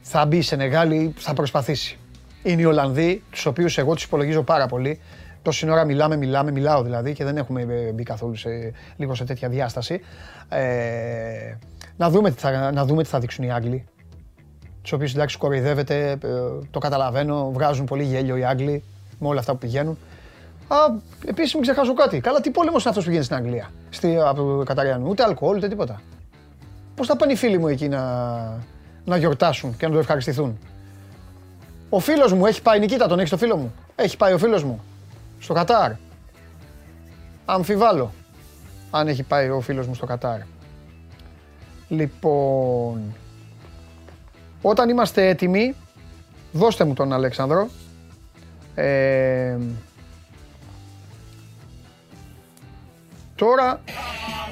Θα 0.00 0.26
μπει 0.26 0.42
σε 0.42 0.56
Νεγάλη, 0.56 1.14
θα 1.16 1.34
προσπαθήσει. 1.34 1.98
Είναι 2.42 2.60
οι 2.60 2.64
Ολλανδοί, 2.64 3.22
τους 3.30 3.46
οποίους 3.46 3.78
εγώ 3.78 3.94
τους 3.94 4.04
υπολογίζω 4.04 4.42
πάρα 4.42 4.66
πολύ. 4.66 5.00
Τόση 5.42 5.70
ώρα 5.70 5.84
μιλάμε, 5.84 6.16
μιλάμε, 6.16 6.50
μιλάω 6.50 6.82
δηλαδή 6.82 7.12
και 7.12 7.24
δεν 7.24 7.36
έχουμε 7.36 7.64
μπει 7.94 8.02
καθόλου 8.02 8.36
σε, 8.36 8.48
λίγο 8.96 9.14
σε 9.14 9.24
τέτοια 9.24 9.48
διάσταση. 9.48 10.00
Ε, 10.48 11.56
να, 11.96 12.10
δούμε 12.10 12.30
τι 12.30 12.40
θα, 12.40 12.72
να 12.72 12.84
δούμε 12.84 13.02
τι 13.02 13.08
θα 13.08 13.18
δείξουν 13.18 13.44
οι 13.44 13.52
Άγγλοι. 13.52 13.84
Τους 14.82 14.92
οποίους 14.92 15.14
εντάξει 15.14 15.38
κοροϊδεύεται, 15.38 16.10
ε, 16.10 16.18
το 16.70 16.78
καταλαβαίνω, 16.78 17.50
βγάζουν 17.52 17.84
πολύ 17.84 18.02
γέλιο 18.02 18.36
οι 18.36 18.44
Άγγλοι 18.44 18.82
με 19.18 19.28
όλα 19.28 19.38
αυτά 19.40 19.52
που 19.52 19.58
πηγαίνουν. 19.58 19.98
Α, 20.68 20.76
επίσης 21.26 21.54
μην 21.54 21.62
ξεχάσω 21.62 21.94
κάτι. 21.94 22.20
Καλά, 22.20 22.40
τι 22.40 22.50
πόλεμος 22.50 22.80
είναι 22.80 22.88
αυτός 22.88 23.04
που 23.04 23.08
πηγαίνει 23.10 23.24
στην 23.24 23.36
Αγγλία, 23.36 23.70
στη, 23.90 24.16
από 24.24 24.62
Καταριανού. 24.66 25.08
Ούτε 25.08 25.22
αλκοόλ, 25.22 25.56
ούτε 25.56 25.68
τίποτα. 25.68 26.00
Πώς 26.94 27.06
θα 27.06 27.16
πάνε 27.16 27.32
οι 27.32 27.36
φίλοι 27.36 27.58
μου 27.58 27.68
εκεί 27.68 27.88
να, 27.88 28.02
να 29.04 29.16
γιορτάσουν 29.16 29.76
και 29.76 29.86
να 29.86 29.92
το 29.92 29.98
ευχαριστηθούν; 29.98 30.58
Ο 31.88 31.98
φίλος 31.98 32.32
μου 32.32 32.46
έχει 32.46 32.62
πάει, 32.62 32.78
Νικήτα, 32.78 33.06
τον 33.06 33.18
έχεις 33.18 33.30
το 33.30 33.36
φίλο 33.36 33.56
μου; 33.56 33.74
Έχει 33.96 34.16
πάει 34.16 34.32
ο 34.32 34.38
φίλος 34.38 34.64
μου 34.64 34.80
στο 35.38 35.54
Κατάρ. 35.54 35.92
Αμφιβάλλω 37.44 38.12
αν 38.90 39.08
έχει 39.08 39.22
πάει 39.22 39.48
ο 39.48 39.60
φίλος 39.60 39.86
μου 39.86 39.94
στο 39.94 40.06
Κατάρ. 40.06 40.38
Λοιπόν, 41.88 43.14
όταν 44.62 44.88
είμαστε 44.88 45.28
έτοιμοι, 45.28 45.74
δώστε 46.52 46.84
μου 46.84 46.94
τον 46.94 47.12
Αλέξανδρο. 47.12 47.68
Ε, 48.74 49.56
τώρα... 53.34 53.80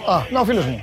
Α, 0.09 0.23
να 0.31 0.41
ο 0.41 0.45
φίλος 0.45 0.65
μου. 0.65 0.83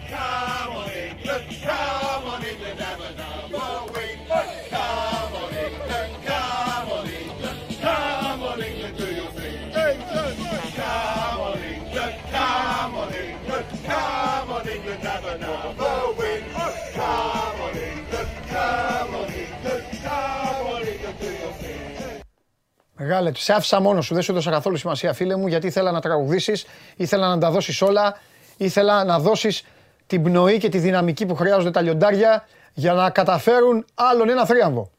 Μεγάλε, 23.04 23.32
σε 23.36 23.54
άφησα 23.54 23.80
μόνο 23.80 24.02
σου, 24.02 24.14
δεν 24.14 24.24
σου 24.24 24.32
έδωσα 24.32 24.52
καθόλου 24.52 24.78
σημασία, 24.78 25.14
φίλε 25.14 25.36
μου, 25.36 25.48
γιατί 25.48 25.68
ήθελα 25.68 25.92
να 25.92 26.02
τραγουδήσεις, 26.02 26.66
ήθελα 26.96 27.28
να 27.28 27.38
τα 27.38 27.52
δώσεις 27.52 27.82
όλα, 27.82 28.20
ήθελα 28.58 29.04
να 29.04 29.20
δώσεις 29.20 29.66
την 30.08 30.24
πνοή 30.24 30.58
και 30.58 30.70
τη 30.70 30.78
δυναμική 30.78 31.26
που 31.26 31.36
χρειάζονται 31.36 31.72
τα 31.72 31.82
λιοντάρια 31.82 32.48
για 32.74 32.94
να 32.94 33.10
καταφέρουν 33.10 33.86
άλλον 33.94 34.30
ένα 34.30 34.46
θρίαμβο. 34.46 34.92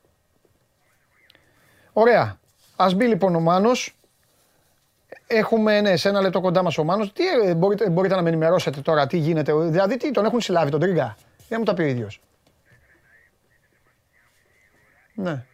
Ωραία. 1.93 2.39
Ας 2.77 2.95
μπει 2.95 3.07
λοιπόν 3.07 3.35
ο 3.35 3.41
Μάνος. 3.41 3.97
Έχουμε, 5.27 5.81
ναι, 5.81 5.97
σε 5.97 6.09
ένα 6.09 6.21
λεπτό 6.21 6.41
κοντά 6.41 6.63
μας 6.63 6.79
ο 6.79 6.85
Μάνος. 6.85 7.13
Τι 7.13 7.25
ε, 7.29 7.55
μπορείτε, 7.55 7.91
μπορείτε 7.91 8.15
να 8.15 8.23
με 8.23 8.29
ενημερώσετε 8.29 8.81
τώρα, 8.81 9.07
τι 9.07 9.17
γίνεται. 9.17 9.55
Δηλαδή, 9.55 9.97
τι, 9.97 10.11
τον 10.11 10.25
έχουν 10.25 10.41
συλλάβει 10.41 10.71
τον 10.71 10.81
Τρίγκα; 10.81 11.17
Δεν 11.49 11.59
μου 11.59 11.65
τα 11.65 11.75
πει 11.75 11.83
ο 11.83 11.87
ίδιος. 11.87 12.21
Ναι. 15.15 15.45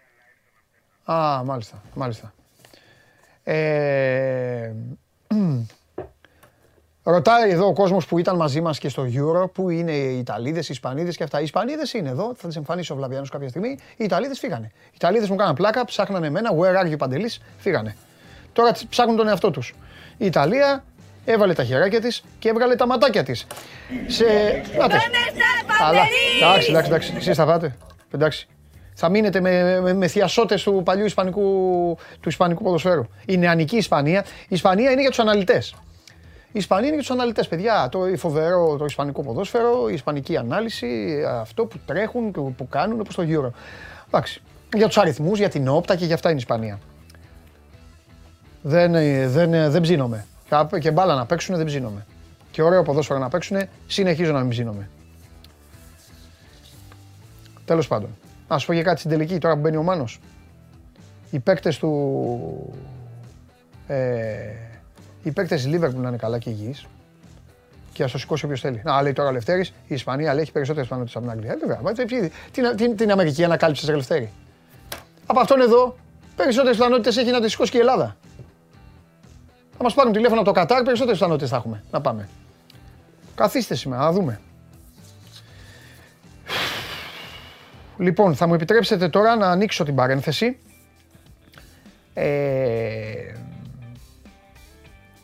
Α, 1.05 1.43
μάλιστα, 1.45 1.83
μάλιστα. 1.95 2.33
Ε, 3.43 4.73
ρωτάει 7.03 7.51
εδώ 7.51 7.67
ο 7.67 7.73
κόσμος 7.73 8.07
που 8.07 8.19
ήταν 8.19 8.37
μαζί 8.37 8.61
μας 8.61 8.79
και 8.79 8.89
στο 8.89 9.07
Euro, 9.15 9.53
που 9.53 9.71
είναι 9.71 9.93
οι 9.93 10.19
Ιταλίδες, 10.19 10.69
οι 10.69 10.73
Ισπανίδες 10.73 11.17
και 11.17 11.23
αυτά. 11.23 11.41
Οι 11.41 11.43
Ισπανίδες 11.43 11.93
είναι 11.93 12.09
εδώ, 12.09 12.35
θα 12.37 12.47
τις 12.47 12.57
εμφανίσει 12.57 12.93
ο 12.93 12.95
Βλαβιάνος 12.95 13.31
κάποια 13.31 13.49
στιγμή. 13.49 13.79
Οι 13.97 14.05
Ιταλίδες 14.05 14.39
φύγανε. 14.39 14.71
Οι 14.85 14.95
Ιταλίδες 14.95 15.29
μου 15.29 15.37
κάναν 15.37 15.55
πλάκα, 15.55 15.85
ψάχνανε 15.85 16.27
εμένα, 16.27 16.51
where 16.59 16.85
are 16.85 16.93
you 16.93 16.99
Παντελής, 16.99 17.41
φύγανε. 17.59 17.97
Τώρα 18.53 18.73
ψάχνουν 18.89 19.17
τον 19.17 19.29
εαυτό 19.29 19.51
τους. 19.51 19.75
Η 20.17 20.27
Ιταλία 20.27 20.85
έβαλε 21.25 21.53
τα 21.53 21.65
χεράκια 21.65 22.01
της 22.01 22.25
και 22.39 22.49
έβγαλε 22.49 22.75
τα 22.75 22.87
ματάκια 22.87 23.23
της. 23.23 23.47
Σε... 24.07 24.25
Αλλά, 25.83 26.03
εντάξει, 26.41 26.71
εντάξει, 26.71 26.89
εντάξει, 26.91 27.13
εσείς 27.17 27.37
θα 27.37 27.47
πάτε. 27.47 27.77
Εντάξει, 28.11 28.49
θα 29.01 29.09
μείνετε 29.09 29.41
με, 29.41 29.81
με, 29.81 29.93
με 29.93 30.07
θειασότες 30.07 30.63
του 30.63 30.83
παλιού 30.85 31.05
ισπανικού, 31.05 31.43
του 32.21 32.29
ισπανικού 32.29 32.63
ποδοσφαίρου. 32.63 33.07
Η 33.27 33.37
νεανική 33.37 33.77
Ισπανία. 33.77 34.25
Η 34.43 34.47
Ισπανία 34.49 34.91
είναι 34.91 35.01
για 35.01 35.11
τους 35.11 35.19
αναλυτές. 35.19 35.75
Η 36.47 36.59
Ισπανία 36.59 36.87
είναι 36.87 36.95
για 36.95 37.05
τους 37.05 37.11
αναλυτές, 37.11 37.49
παιδιά. 37.49 37.89
Το 37.91 38.01
φοβερό 38.17 38.77
το 38.77 38.85
ισπανικό 38.85 39.23
ποδόσφαιρο, 39.23 39.89
η 39.89 39.93
ισπανική 39.93 40.37
ανάλυση, 40.37 41.23
αυτό 41.41 41.65
που 41.65 41.79
τρέχουν 41.87 42.33
και 42.33 42.41
που 42.41 42.69
κάνουν 42.69 43.01
όπως 43.01 43.15
το 43.15 43.23
Euro. 43.27 43.51
Εντάξει. 44.07 44.43
Για 44.75 44.87
τους 44.87 44.99
αριθμούς, 44.99 45.39
για 45.39 45.49
την 45.49 45.69
όπτα 45.69 45.97
και 45.97 46.05
για 46.05 46.15
αυτά 46.15 46.29
είναι 46.29 46.39
η 46.39 46.43
Ισπανία. 46.43 46.79
Δεν, 48.63 48.93
δεν, 49.31 49.71
δεν 49.71 49.81
ψήνομαι. 49.81 50.27
Και 50.81 50.91
μπάλα 50.91 51.15
να 51.15 51.27
παίξουν 51.27 51.57
δεν 51.57 51.67
ψήνομαι. 51.67 52.07
Και 52.51 52.63
ωραίο 52.63 52.83
ποδόσφαιρο 52.83 53.19
να 53.19 53.29
παίξουν, 53.29 53.57
συνεχίζω 53.87 54.33
να 54.33 54.41
μην 54.41 54.49
ψήνομαι. 54.49 54.89
Τέλος 57.65 57.89
πάντων. 57.89 58.11
Να 58.51 58.59
σου 58.59 58.67
πω 58.67 58.75
και 58.75 58.83
κάτι 58.83 58.99
στην 58.99 59.11
τελική, 59.11 59.39
τώρα 59.39 59.55
που 59.55 59.61
μπαίνει 59.61 59.77
ο 59.77 59.83
Μάνος. 59.83 60.21
Οι 61.31 61.39
παίκτες 61.39 61.79
του... 61.79 62.75
Ε, 63.87 64.53
οι 65.23 65.31
παίκτες 65.31 65.63
της 65.63 65.75
Liverpool 65.75 65.95
να 65.95 66.09
είναι 66.09 66.17
καλά 66.17 66.39
και 66.39 66.51
υγιείς. 66.51 66.87
Και 67.93 68.03
ας 68.03 68.13
το 68.13 68.19
σηκώσει 68.19 68.45
όποιος 68.45 68.61
θέλει. 68.61 68.81
Να, 68.85 69.03
λέει 69.03 69.13
τώρα 69.13 69.29
ο 69.29 69.33
Λευτέρης, 69.33 69.69
η 69.69 69.95
Ισπανία 69.95 70.33
λέει 70.33 70.43
έχει 70.43 70.53
περισσότερες 70.53 70.89
πιθανότητες 70.89 71.23
από 71.23 71.31
την 71.31 71.35
Αγγλία. 71.35 71.53
Ε, 71.53 71.83
βέβαια, 71.83 72.31
την, 72.51 72.77
την, 72.77 72.97
την 72.97 73.11
Αμερική 73.11 73.45
ανακάλυψες 73.45 73.89
Λευτέρη. 73.89 74.33
Από 75.27 75.41
αυτόν 75.41 75.61
εδώ, 75.61 75.97
περισσότερες 76.37 76.77
πιθανότητες 76.77 77.17
έχει 77.17 77.31
να 77.31 77.41
τη 77.41 77.49
σηκώσει 77.49 77.71
και 77.71 77.77
η 77.77 77.81
Ελλάδα. 77.81 78.17
Θα 79.77 79.83
μας 79.83 79.95
πάρουν 79.95 80.13
τηλέφωνο 80.13 80.41
από 80.41 80.49
το 80.49 80.55
Κατάρ, 80.55 80.83
περισσότερες 80.83 81.19
πιθανότητες 81.19 81.51
θα 81.51 81.57
έχουμε. 81.57 81.85
Να 81.91 82.01
πάμε. 82.01 82.29
Καθίστε 83.35 83.75
σήμερα, 83.75 84.03
να 84.03 84.13
δούμε. 84.13 84.41
Λοιπόν, 88.01 88.35
θα 88.35 88.47
μου 88.47 88.55
επιτρέψετε 88.55 89.09
τώρα 89.09 89.37
να 89.37 89.47
ανοίξω 89.47 89.85
την 89.85 89.95
παρένθεση. 89.95 90.59
Ε, 92.15 93.33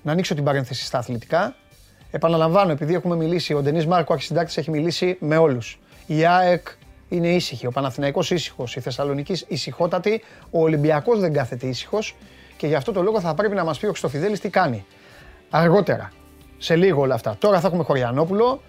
να 0.02 0.12
ανοίξω 0.12 0.34
την 0.34 0.44
παρένθεση 0.44 0.84
στα 0.84 0.98
αθλητικά. 0.98 1.54
Επαναλαμβάνω, 2.10 2.72
επειδή 2.72 2.94
έχουμε 2.94 3.16
μιλήσει, 3.16 3.54
ο 3.54 3.62
Ντενής 3.62 3.86
Μάρκο, 3.86 4.12
αρχισυντάκτης, 4.12 4.56
έχει 4.56 4.70
μιλήσει 4.70 5.16
με 5.20 5.36
όλους. 5.36 5.78
Η 6.06 6.26
ΑΕΚ 6.26 6.66
είναι 7.08 7.28
ήσυχη, 7.28 7.66
ο 7.66 7.70
Παναθηναϊκός 7.70 8.30
ήσυχος, 8.30 8.76
η 8.76 8.80
Θεσσαλονίκης 8.80 9.44
ησυχότατη, 9.48 10.22
ο 10.50 10.60
Ολυμπιακός 10.60 11.20
δεν 11.20 11.32
κάθεται 11.32 11.66
ήσυχος 11.66 12.16
και 12.56 12.66
γι' 12.66 12.74
αυτό 12.74 12.92
το 12.92 13.02
λόγο 13.02 13.20
θα 13.20 13.34
πρέπει 13.34 13.54
να 13.54 13.64
μας 13.64 13.78
πει 13.78 13.84
ο 13.84 13.88
Χρυστοφιδέλης 13.88 14.40
τι 14.40 14.48
κάνει. 14.48 14.84
Αργότερα, 15.50 16.12
σε 16.58 16.76
λίγο 16.76 17.00
όλα 17.00 17.14
αυτά. 17.14 17.36
Τώρα 17.38 17.60
θα 17.60 17.66
έχουμε 17.66 17.82
Χωριανόπουλο, 17.82 18.62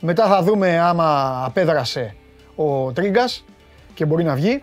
μετά 0.00 0.26
θα 0.26 0.42
δούμε 0.42 0.78
άμα 0.78 1.40
απέδρασε 1.44 2.14
ο 2.54 2.92
Τρίγκας 2.92 3.44
και 3.94 4.04
μπορεί 4.04 4.24
να 4.24 4.34
βγει 4.34 4.62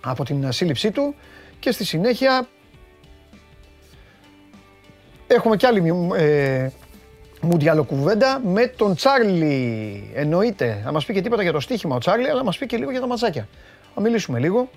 από 0.00 0.24
την 0.24 0.52
σύλληψή 0.52 0.90
του 0.90 1.14
και 1.58 1.70
στη 1.70 1.84
συνέχεια 1.84 2.48
έχουμε 5.26 5.56
κι 5.56 5.66
άλλη 5.66 6.12
ε, 6.16 6.68
μουντιάλο 7.40 7.84
κουβέντα 7.84 8.40
με 8.44 8.66
τον 8.66 8.94
Τσάρλι. 8.94 10.10
Εννοείται. 10.14 10.80
Θα 10.84 10.92
μας 10.92 11.04
πει 11.04 11.12
και 11.12 11.20
τίποτα 11.20 11.42
για 11.42 11.52
το 11.52 11.60
στοίχημα 11.60 11.96
ο 11.96 11.98
Τσάρλι, 11.98 12.28
αλλά 12.28 12.44
μας 12.44 12.58
πει 12.58 12.66
και 12.66 12.76
λίγο 12.76 12.90
για 12.90 13.00
τα 13.00 13.06
ματσάκια. 13.06 13.48
Θα 13.94 14.00
μιλήσουμε 14.00 14.38
λίγο. 14.38 14.68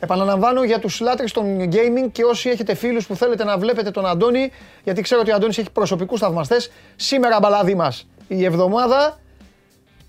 Επαναλαμβάνω 0.00 0.64
για 0.64 0.78
τους 0.78 1.00
λάτρε 1.00 1.26
των 1.32 1.68
gaming 1.72 2.08
και 2.12 2.24
όσοι 2.24 2.48
έχετε 2.48 2.74
φίλους 2.74 3.06
που 3.06 3.16
θέλετε 3.16 3.44
να 3.44 3.58
βλέπετε 3.58 3.90
τον 3.90 4.06
Αντώνη, 4.06 4.50
γιατί 4.84 5.02
ξέρω 5.02 5.20
ότι 5.20 5.30
ο 5.30 5.34
Αντώνης 5.34 5.58
έχει 5.58 5.70
προσωπικούς 5.70 6.20
θαυμαστές. 6.20 6.70
Σήμερα 6.96 7.38
μπαλάδι 7.40 7.74
μας 7.74 8.06
η 8.28 8.44
εβδομάδα 8.44 9.20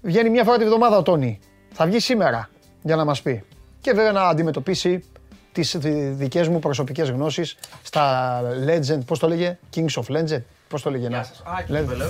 βγαίνει 0.02 0.30
μια 0.30 0.44
φορά 0.44 0.58
τη 0.58 0.64
εβδομάδα 0.64 0.98
ο 0.98 1.02
Τόνι. 1.02 1.40
Θα 1.72 1.86
βγει 1.86 2.00
σήμερα 2.00 2.50
για 2.82 2.96
να 2.96 3.06
μας 3.06 3.22
πει. 3.22 3.44
Και 3.82 3.92
βέβαια 3.92 4.12
να 4.12 4.24
αντιμετωπίσει 4.24 5.04
τις 5.52 5.78
δικές 6.12 6.48
μου 6.48 6.60
προσωπικές 6.60 7.10
γνώσεις 7.10 7.58
στα 7.82 8.42
Legend, 8.68 9.00
πώς 9.06 9.20
το 9.20 9.28
λέγε, 9.28 9.58
Kings 9.76 10.02
of 10.04 10.16
Legend, 10.18 10.42
πώς 10.68 10.82
το 10.82 10.92
λέγε, 10.92 11.10
να. 11.10 11.18
Α, 11.18 11.26
κύπελο. 11.66 12.10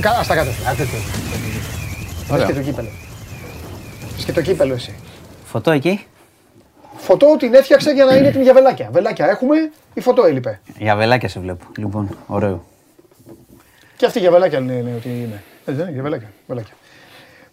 Καλά, 0.00 0.22
στα 0.22 0.34
κάτω. 0.34 0.50
Ωραία. 2.30 2.46
και 2.46 2.52
το 2.52 2.60
κύπελο. 2.60 2.88
και 4.26 4.32
το 4.32 4.42
κύπελο 4.42 4.74
εσύ. 4.74 4.94
Φωτό 5.44 5.70
εκεί. 5.70 6.06
Φωτό 6.96 7.36
την 7.38 7.54
έφτιαξε 7.54 7.90
για 7.90 8.04
να 8.04 8.14
είναι 8.14 8.28
έτοιμη 8.28 8.42
για 8.42 8.52
βελάκια. 8.52 8.88
Βελάκια 8.92 9.26
έχουμε, 9.26 9.56
η 9.94 10.00
φωτό 10.00 10.24
έλειπε. 10.24 10.60
Για 10.78 10.96
βελάκια 10.96 11.28
σε 11.28 11.40
βλέπω. 11.40 11.64
Λοιπόν, 11.76 12.16
ωραίο. 12.26 12.64
Και 13.96 14.06
αυτή 14.06 14.18
για 14.18 14.30
βελάκια 14.30 14.60
λένε 14.60 14.94
ότι 14.96 15.08
είναι. 15.08 15.42
Έτσι 15.64 15.72
δεν 15.72 15.80
είναι, 15.80 15.90
για 15.92 16.02
βελάκια. 16.02 16.28
βελάκια. 16.46 16.74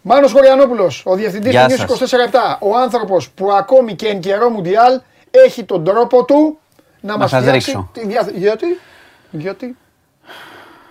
Μάνος 0.06 0.32
Χωριανόπουλος, 0.32 1.02
ο 1.06 1.14
διευθυντής 1.14 1.50
Γεια 1.50 1.66
του 1.68 1.72
News 1.74 1.76
σας. 1.76 2.12
24 2.12 2.58
ο 2.60 2.76
άνθρωπος 2.76 3.30
που 3.30 3.52
ακόμη 3.52 3.94
και 3.94 4.06
εν 4.06 4.20
καιρό 4.20 4.48
Μουντιάλ 4.48 5.00
έχει 5.30 5.64
τον 5.64 5.84
τρόπο 5.84 6.24
του 6.24 6.58
να, 7.00 7.18
μας 7.18 7.30
σας 7.30 7.40
φτιάξει 7.44 7.70
ρίξω. 7.70 7.88
τη 7.92 8.06
δια- 8.06 8.30
Γιατί, 8.34 8.66
γιατί, 9.30 9.76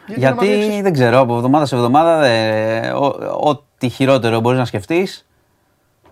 να 0.05 0.33
μας 0.35 0.45
Γιατί 0.45 0.45
ρίξεις; 0.61 0.81
δεν 0.81 0.93
ξέρω, 0.93 1.19
από 1.19 1.35
εβδομάδα 1.35 1.65
σε 1.65 1.75
εβδομάδα 1.75 2.19
δε- 2.19 2.91
ό- 2.91 3.37
ό,τι 3.49 3.89
χειρότερο 3.89 4.39
μπορείς 4.39 4.59
να 4.59 4.65
σκεφτείς, 4.65 5.25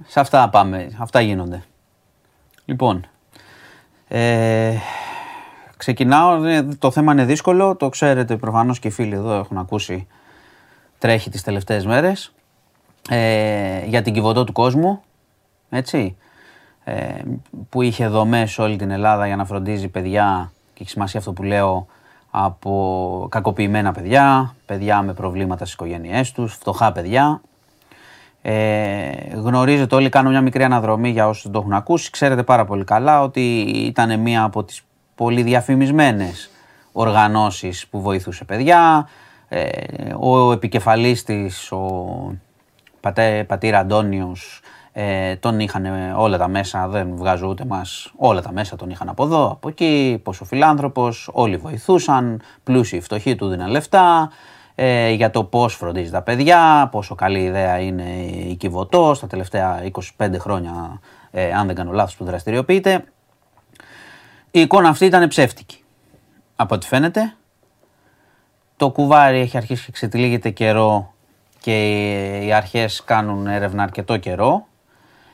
σε 0.07 0.19
αυτά 0.19 0.49
πάμε. 0.49 0.91
Αυτά 0.99 1.21
γίνονται. 1.21 1.63
Λοιπόν, 2.65 3.07
ε, 4.07 4.73
ξεκινάω. 5.77 6.43
ε, 6.43 6.61
Το 6.79 6.91
θέμα 6.91 7.11
είναι 7.11 7.25
δύσκολο. 7.25 7.75
Το 7.75 7.89
ξέρετε 7.89 8.35
προφανώς 8.35 8.79
και 8.79 8.87
οι 8.87 8.91
φίλοι 8.91 9.13
εδώ 9.15 9.33
έχουν 9.33 9.57
ακούσει. 9.57 10.07
Τρέχει 10.97 11.29
τις 11.29 11.41
τελευταίες 11.43 11.85
μέρες. 11.85 12.33
Ε, 13.09 13.85
για 13.85 14.01
την 14.01 14.13
κυβωτό 14.13 14.43
του 14.43 14.51
κόσμου. 14.51 15.01
Έτσι. 15.69 16.15
Ε, 16.83 17.21
που 17.69 17.81
είχε 17.81 18.07
δομές 18.07 18.51
σε 18.51 18.61
όλη 18.61 18.75
την 18.75 18.91
Ελλάδα 18.91 19.27
για 19.27 19.35
να 19.35 19.45
φροντίζει 19.45 19.87
παιδιά 19.87 20.51
και 20.73 20.81
έχει 20.81 20.89
σημασία 20.89 21.19
αυτό 21.19 21.33
που 21.33 21.43
λέω 21.43 21.87
από 22.31 23.27
κακοποιημένα 23.29 23.91
παιδιά, 23.91 24.55
παιδιά 24.65 25.01
με 25.01 25.13
προβλήματα 25.13 25.65
στις 25.65 25.73
οικογένειές 25.73 26.31
τους, 26.31 26.53
φτωχά 26.53 26.91
παιδιά. 26.91 27.41
Ε, 28.41 29.09
γνωρίζετε 29.33 29.95
όλοι, 29.95 30.09
κάνω 30.09 30.29
μια 30.29 30.41
μικρή 30.41 30.63
αναδρομή 30.63 31.09
για 31.09 31.27
όσους 31.27 31.43
δεν 31.43 31.51
το 31.51 31.59
έχουν 31.59 31.73
ακούσει. 31.73 32.11
Ξέρετε 32.11 32.43
πάρα 32.43 32.65
πολύ 32.65 32.83
καλά 32.83 33.21
ότι 33.21 33.61
ήταν 33.61 34.19
μία 34.19 34.43
από 34.43 34.63
τις 34.63 34.83
πολύ 35.15 35.41
διαφημισμένες 35.41 36.49
οργανώσεις 36.91 37.87
που 37.87 38.01
βοηθούσε 38.01 38.43
παιδιά. 38.43 39.07
Ε, 39.47 39.69
ο 40.19 40.51
επικεφαλής 40.51 41.23
της, 41.23 41.71
ο 41.71 42.35
πατέ, 43.01 43.43
πατήρα 43.47 43.79
Αντώνιος, 43.79 44.61
ε, 44.91 45.35
τον 45.35 45.59
είχαν 45.59 45.85
όλα 46.15 46.37
τα 46.37 46.47
μέσα, 46.47 46.87
δεν 46.87 47.15
βγάζω 47.15 47.47
ούτε 47.47 47.65
μας, 47.65 48.11
όλα 48.15 48.41
τα 48.41 48.51
μέσα 48.51 48.75
τον 48.75 48.89
είχαν 48.89 49.09
από 49.09 49.23
εδώ, 49.23 49.51
από 49.51 49.69
εκεί, 49.69 50.19
πόσο 50.23 50.45
φιλάνθρωπος, 50.45 51.29
όλοι 51.33 51.57
βοηθούσαν, 51.57 52.41
πλούσιοι 52.63 53.01
φτωχοί 53.01 53.35
του 53.35 53.47
δίναν 53.47 53.69
λεφτά, 53.69 54.31
ε, 54.75 55.09
για 55.09 55.29
το 55.29 55.43
πώς 55.43 55.75
φροντίζει 55.75 56.11
τα 56.11 56.21
παιδιά, 56.21 56.89
πόσο 56.91 57.15
καλή 57.15 57.39
ιδέα 57.39 57.79
είναι 57.79 58.09
η 58.49 58.55
Κιβωτό 58.55 59.13
στα 59.13 59.27
τελευταία 59.27 59.83
25 60.17 60.39
χρόνια, 60.39 60.99
ε, 61.31 61.53
αν 61.53 61.67
δεν 61.67 61.75
κάνω 61.75 61.91
λάθος 61.91 62.15
που 62.15 62.23
δραστηριοποιείται. 62.23 63.03
Η 64.51 64.59
εικόνα 64.59 64.89
αυτή 64.89 65.05
ήταν 65.05 65.27
ψεύτικη. 65.27 65.83
Από 66.55 66.75
ό,τι 66.75 66.87
φαίνεται, 66.87 67.33
το 68.77 68.89
κουβάρι 68.89 69.39
έχει 69.39 69.57
αρχίσει 69.57 69.85
και 69.85 69.91
ξετυλίγεται 69.91 70.49
καιρό 70.49 71.10
και 71.61 72.37
οι 72.43 72.53
αρχές 72.53 73.03
κάνουν 73.05 73.47
έρευνα 73.47 73.83
αρκετό 73.83 74.17
καιρό. 74.17 74.65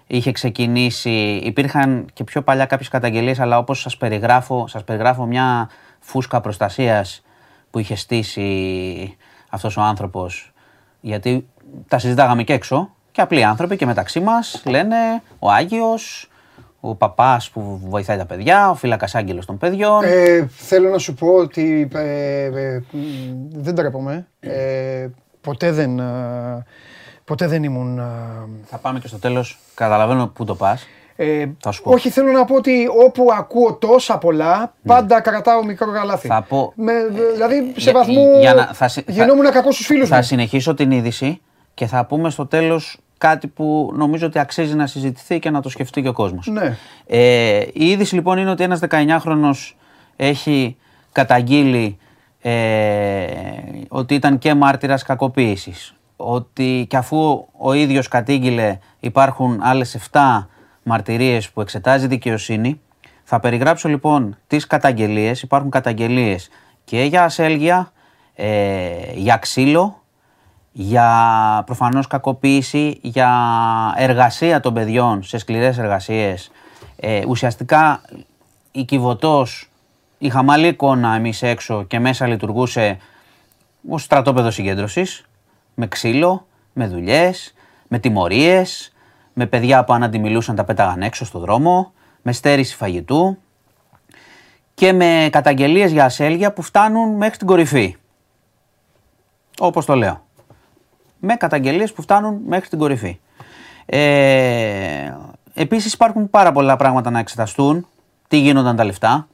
Είχε 0.07 0.31
ξεκινήσει, 0.31 1.41
υπήρχαν 1.43 2.05
και 2.13 2.23
πιο 2.23 2.41
παλιά 2.41 2.65
κάποιες 2.65 2.89
καταγγελίες, 2.89 3.39
αλλά 3.39 3.57
όπως 3.57 3.81
σας 3.81 3.97
περιγράφω, 3.97 4.67
σας 4.67 4.83
περιγράφω 4.83 5.25
μια 5.25 5.69
φούσκα 5.99 6.41
προστασίας 6.41 7.23
που 7.71 7.79
είχε 7.79 7.95
στήσει 7.95 9.17
αυτός 9.49 9.77
ο 9.77 9.81
άνθρωπος, 9.81 10.53
γιατί 11.01 11.47
τα 11.87 11.99
συζητάγαμε 11.99 12.43
και 12.43 12.53
έξω 12.53 12.89
και 13.11 13.21
απλοί 13.21 13.43
άνθρωποι 13.43 13.75
και 13.75 13.85
μεταξύ 13.85 14.19
μας 14.19 14.63
λένε 14.65 14.95
ο 15.39 15.49
Άγιος, 15.51 16.29
ο 16.79 16.95
παπάς 16.95 17.49
που 17.49 17.81
βοηθάει 17.87 18.17
τα 18.17 18.25
παιδιά, 18.25 18.69
ο 18.69 18.75
φύλακας 18.75 19.15
άγγελος 19.15 19.45
των 19.45 19.57
παιδιών. 19.57 20.03
Ε, 20.03 20.47
θέλω 20.47 20.89
να 20.89 20.97
σου 20.97 21.13
πω 21.13 21.27
ότι 21.27 21.89
ε, 21.93 22.43
ε, 22.43 22.83
μ, 22.91 22.97
δεν 23.51 23.75
τρέπομαι. 23.75 24.27
Ε, 25.47 25.51
ποτέ 25.51 25.71
δεν, 25.71 25.99
ε, 25.99 26.65
ποτέ 27.25 27.47
δεν 27.47 27.63
ήμουν... 27.63 27.99
ε, 27.99 28.03
Θα 28.65 28.77
πάμε 28.77 28.99
και 28.99 29.07
στο 29.07 29.17
τέλος, 29.17 29.59
καταλαβαίνω 29.75 30.27
πού 30.27 30.45
το 30.45 30.55
πας. 30.55 30.87
Ε, 31.15 31.45
Θα 31.59 31.71
σου 31.71 31.81
πω. 31.81 31.91
όχι, 31.91 32.09
θέλω 32.09 32.31
να 32.31 32.45
πω 32.45 32.55
ότι 32.55 32.87
όπου 33.05 33.27
ακούω 33.37 33.73
τόσα 33.73 34.17
πολλά, 34.17 34.73
πάντα 34.85 35.21
κρατάω 35.21 35.63
μικρό 35.65 35.91
καλάθι. 35.91 36.27
Θα 36.27 36.41
πω- 36.41 36.73
Με, 36.75 36.93
δηλαδή, 37.33 37.55
σε 37.55 37.71
για- 37.77 37.91
βαθμό 37.93 38.39
για 38.39 38.53
να- 38.53 38.65
θα 38.73 38.87
συ- 38.87 39.05
θα- 39.05 39.11
γινόμουν 39.11 39.51
κακός 39.51 39.73
στους 39.73 39.85
φίλους 39.85 40.09
Θα 40.09 40.15
μου. 40.15 40.23
συνεχίσω 40.23 40.73
την 40.73 40.91
είδηση 40.91 41.41
και 41.73 41.85
θα 41.85 42.05
πούμε 42.05 42.29
στο 42.29 42.45
τέλος 42.45 42.97
κάτι 43.17 43.47
που 43.47 43.91
νομίζω 43.95 44.27
ότι 44.27 44.39
αξίζει 44.39 44.75
να 44.75 44.87
συζητηθεί 44.87 45.39
και 45.39 45.49
να 45.49 45.61
το 45.61 45.69
σκεφτεί 45.69 46.01
και 46.01 46.07
ο 46.07 46.13
κόσμος. 46.13 46.47
Ναι. 46.47 46.77
Ε, 47.07 47.59
η 47.73 47.89
είδηση 47.89 48.15
λοιπόν 48.15 48.37
είναι 48.37 48.49
ότι 48.49 48.63
ένας 48.63 48.79
19χρονος 48.79 49.77
έχει 50.15 50.77
καταγγείλει 51.11 51.97
ε, 52.49 53.27
ότι 53.87 54.13
ήταν 54.13 54.37
και 54.37 54.53
μάρτυρας 54.53 55.03
κακοποίησης. 55.03 55.93
Ότι 56.15 56.85
και 56.89 56.97
αφού 56.97 57.47
ο 57.57 57.73
ίδιος 57.73 58.07
κατήγγειλε 58.07 58.77
υπάρχουν 58.99 59.59
άλλες 59.61 59.97
7 60.11 60.47
μαρτυρίες 60.83 61.49
που 61.49 61.61
εξετάζει 61.61 62.05
η 62.05 62.07
δικαιοσύνη. 62.07 62.81
Θα 63.23 63.39
περιγράψω 63.39 63.89
λοιπόν 63.89 64.37
τις 64.47 64.67
καταγγελίες. 64.67 65.41
Υπάρχουν 65.41 65.69
καταγγελίες 65.69 66.49
και 66.83 67.03
για 67.03 67.23
ασέλγεια, 67.23 67.91
ε, 68.35 69.13
για 69.15 69.37
ξύλο, 69.37 70.03
για 70.71 71.09
προφανώς 71.65 72.07
κακοποίηση, 72.07 72.99
για 73.01 73.31
εργασία 73.97 74.59
των 74.59 74.73
παιδιών 74.73 75.23
σε 75.23 75.37
σκληρές 75.37 75.77
εργασίες. 75.77 76.51
Ε, 76.95 77.23
ουσιαστικά 77.27 78.01
η 78.71 78.83
Κιβωτός, 78.83 79.69
η 80.17 80.29
χαμαλή 80.29 80.67
εικόνα 80.67 81.15
εμείς 81.15 81.41
έξω 81.41 81.83
και 81.83 81.99
μέσα 81.99 82.27
λειτουργούσε 82.27 82.97
ως 83.89 84.03
στρατόπεδο 84.03 84.51
συγκέντρωσης, 84.51 85.25
με 85.73 85.87
ξύλο, 85.87 86.47
με 86.73 86.87
δουλειές, 86.87 87.53
με 87.87 87.99
τιμωρίες, 87.99 88.93
με 89.33 89.45
παιδιά 89.45 89.83
που 89.83 89.93
αν 89.93 90.03
αντιμιλούσαν 90.03 90.55
τα 90.55 90.63
πέταγαν 90.63 91.01
έξω 91.01 91.25
στο 91.25 91.39
δρόμο, 91.39 91.93
με 92.21 92.31
στέρηση 92.31 92.75
φαγητού 92.75 93.37
και 94.73 94.93
με 94.93 95.29
καταγγελίες 95.31 95.91
για 95.91 96.05
ασέλγεια 96.05 96.53
που 96.53 96.61
φτάνουν 96.61 97.15
μέχρι 97.15 97.37
την 97.37 97.47
κορυφή. 97.47 97.95
Όπως 99.59 99.85
το 99.85 99.95
λέω 99.95 100.25
με 101.19 101.35
καταγγελίες 101.35 101.93
που 101.93 102.01
φτάνουν 102.01 102.41
μέχρι 102.45 102.69
την 102.69 102.79
κορυφή. 102.79 103.19
Ε, 103.85 105.13
επίσης 105.53 105.93
υπάρχουν 105.93 106.29
πάρα 106.29 106.51
πολλά 106.51 106.75
πράγματα 106.75 107.09
να 107.09 107.19
εξεταστούν. 107.19 107.87
Τι 108.27 108.37
γίνονταν 108.37 108.75
τα 108.75 108.83
λεφτά, 108.83 109.27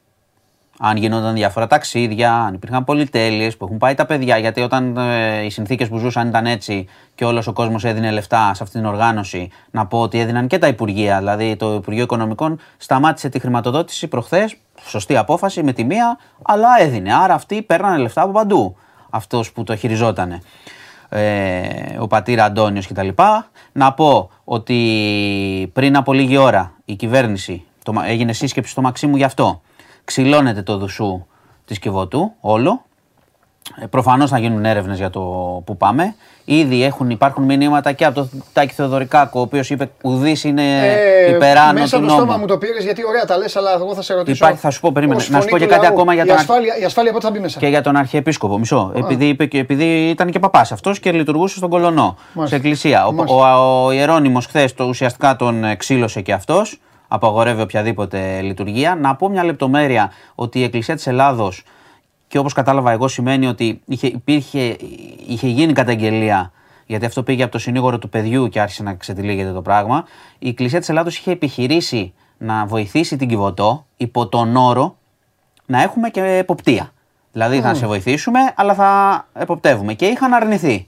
αν 0.85 0.97
γινόταν 0.97 1.33
διάφορα 1.33 1.67
ταξίδια, 1.67 2.33
αν 2.33 2.53
υπήρχαν 2.53 2.83
πολυτέλειες 2.83 3.57
που 3.57 3.65
έχουν 3.65 3.77
πάει 3.77 3.93
τα 3.93 4.05
παιδιά. 4.05 4.37
Γιατί 4.37 4.61
όταν 4.61 4.97
ε, 4.97 5.45
οι 5.45 5.49
συνθήκες 5.49 5.87
που 5.87 5.97
ζούσαν 5.97 6.27
ήταν 6.27 6.45
έτσι 6.45 6.87
και 7.15 7.25
όλος 7.25 7.47
ο 7.47 7.53
κόσμος 7.53 7.83
έδινε 7.83 8.11
λεφτά 8.11 8.53
σε 8.53 8.63
αυτή 8.63 8.77
την 8.77 8.85
οργάνωση, 8.85 9.49
να 9.71 9.85
πω 9.85 10.01
ότι 10.01 10.19
έδιναν 10.19 10.47
και 10.47 10.57
τα 10.57 10.67
Υπουργεία. 10.67 11.17
Δηλαδή 11.17 11.55
το 11.55 11.73
Υπουργείο 11.73 12.03
Οικονομικών 12.03 12.59
σταμάτησε 12.77 13.29
τη 13.29 13.39
χρηματοδότηση 13.39 14.07
προχθές. 14.07 14.55
Σωστή 14.81 15.17
απόφαση 15.17 15.63
με 15.63 15.73
τη 15.73 15.83
μία, 15.83 16.17
αλλά 16.41 16.69
έδινε. 16.79 17.13
Άρα 17.13 17.33
αυτοί 17.33 17.61
παίρνανε 17.61 17.97
λεφτά 17.97 18.21
από 18.21 18.31
παντού. 18.31 18.75
Αυτός 19.09 19.51
που 19.51 19.63
το 19.63 19.75
χειριζότανε. 19.75 20.41
Ε, 21.09 21.61
ο 21.99 22.07
πατήρα 22.07 22.43
Αντώνιος 22.43 22.87
κτλ. 22.87 23.09
Να 23.71 23.93
πω 23.93 24.29
ότι 24.43 25.71
πριν 25.73 25.95
από 25.95 26.13
λίγη 26.13 26.37
ώρα 26.37 26.73
η 26.85 26.95
κυβέρνηση 26.95 27.63
το, 27.83 27.93
έγινε 28.05 28.33
σύσκεψη 28.33 28.71
στο 28.71 28.81
Μαξίμου 28.81 29.15
γι' 29.15 29.23
αυτό 29.23 29.61
ξυλώνεται 30.05 30.61
το 30.61 30.77
δουσού 30.77 31.25
της 31.65 31.79
Κιβωτού 31.79 32.31
όλο. 32.39 32.81
Ε, 33.81 33.85
προφανώς 33.85 34.29
θα 34.29 34.39
γίνουν 34.39 34.65
έρευνες 34.65 34.97
για 34.97 35.09
το 35.09 35.19
που 35.65 35.77
πάμε. 35.77 36.15
Ήδη 36.45 36.83
έχουν, 36.83 37.09
υπάρχουν 37.09 37.43
μηνύματα 37.43 37.91
και 37.91 38.05
από 38.05 38.15
τον 38.15 38.29
Τάκη 38.53 38.73
Θεοδωρικάκο, 38.73 39.39
ο 39.39 39.41
οποίος 39.41 39.69
είπε 39.69 39.89
ουδής 40.03 40.43
είναι 40.43 40.79
ε, 40.87 41.29
υπεράνω 41.35 41.79
μέσα 41.79 41.97
του 41.97 42.05
το 42.05 42.07
νόμου. 42.09 42.19
στόμα 42.23 42.37
μου 42.37 42.45
το 42.45 42.57
πήρες 42.57 42.83
γιατί 42.83 43.05
ωραία 43.07 43.25
τα 43.25 43.37
λες, 43.37 43.55
αλλά 43.55 43.73
εγώ 43.73 43.93
θα 43.95 44.01
σε 44.01 44.13
ρωτήσω. 44.13 44.35
Υπάρχει, 44.45 44.61
θα 44.61 44.69
σου 44.69 44.79
πω, 44.79 44.91
περίμενε. 44.91 45.19
ως 45.19 45.29
Να 45.29 45.37
σου 45.39 45.43
πω 45.43 45.49
φωνή 45.49 45.61
και 45.61 45.67
του 45.67 45.73
κάτι 45.73 45.85
λαού. 45.85 45.93
ακόμα 45.93 46.13
για 46.13 46.23
η 46.23 46.27
τον, 46.27 46.35
ασφάλεια, 46.35 46.77
η 46.77 46.83
ασφάλεια 46.83 47.11
πότε 47.11 47.25
θα 47.25 47.31
μπει 47.31 47.39
μέσα; 47.39 47.59
και 47.59 47.67
για 47.67 47.81
τον 47.81 47.95
Αρχιεπίσκοπο. 47.95 48.57
Μισό. 48.57 48.91
Επειδή, 48.95 49.27
είπε, 49.27 49.45
και- 49.45 49.57
επειδή 49.59 50.09
ήταν 50.09 50.29
και 50.31 50.39
παπάς 50.39 50.71
αυτός 50.71 50.99
και 50.99 51.11
λειτουργούσε 51.11 51.57
στον 51.57 51.69
Κολονό, 51.69 52.17
Μάλιστα. 52.33 52.47
σε 52.47 52.55
εκκλησία. 52.55 53.05
Ο, 53.07 53.11
Μάλιστα. 53.11 53.59
ο, 53.59 53.85
ο 53.85 53.91
Ιερώνυμο 53.91 54.39
χθες 54.39 54.73
το 54.73 54.83
ουσιαστικά 54.83 55.35
τον 55.35 55.63
ε, 55.63 55.75
ξύλωσε 55.75 56.21
και 56.21 56.33
αυτός. 56.33 56.79
Απαγορεύει 57.15 57.61
οποιαδήποτε 57.61 58.41
λειτουργία. 58.41 58.95
Να 58.95 59.15
πω 59.15 59.29
μια 59.29 59.43
λεπτομέρεια 59.43 60.11
ότι 60.35 60.59
η 60.59 60.63
Εκκλησία 60.63 60.95
της 60.95 61.07
Ελλάδος 61.07 61.63
και 62.27 62.37
όπως 62.37 62.53
κατάλαβα 62.53 62.91
εγώ 62.91 63.07
σημαίνει 63.07 63.47
ότι 63.47 63.81
είχε, 63.85 64.07
υπήρχε, 64.07 64.77
είχε 65.27 65.47
γίνει 65.47 65.73
καταγγελία 65.73 66.51
γιατί 66.85 67.05
αυτό 67.05 67.23
πήγε 67.23 67.43
από 67.43 67.51
το 67.51 67.57
συνήγορο 67.57 67.97
του 67.97 68.09
παιδιού 68.09 68.49
και 68.49 68.61
άρχισε 68.61 68.83
να 68.83 68.93
ξετυλίγεται 68.93 69.51
το 69.51 69.61
πράγμα. 69.61 70.05
Η 70.39 70.47
Εκκλησία 70.47 70.79
της 70.79 70.89
Ελλάδος 70.89 71.17
είχε 71.17 71.31
επιχειρήσει 71.31 72.13
να 72.37 72.65
βοηθήσει 72.65 73.17
την 73.17 73.27
Κιβωτό 73.27 73.85
υπό 73.97 74.27
τον 74.27 74.55
όρο 74.55 74.97
να 75.65 75.81
έχουμε 75.81 76.09
και 76.09 76.21
εποπτεία. 76.21 76.91
Δηλαδή 77.31 77.61
θα 77.61 77.73
σε 77.73 77.85
βοηθήσουμε, 77.85 78.39
αλλά 78.55 78.73
θα 78.73 79.25
εποπτεύουμε. 79.33 79.93
Και 79.93 80.05
είχαν 80.05 80.33
αρνηθεί. 80.33 80.87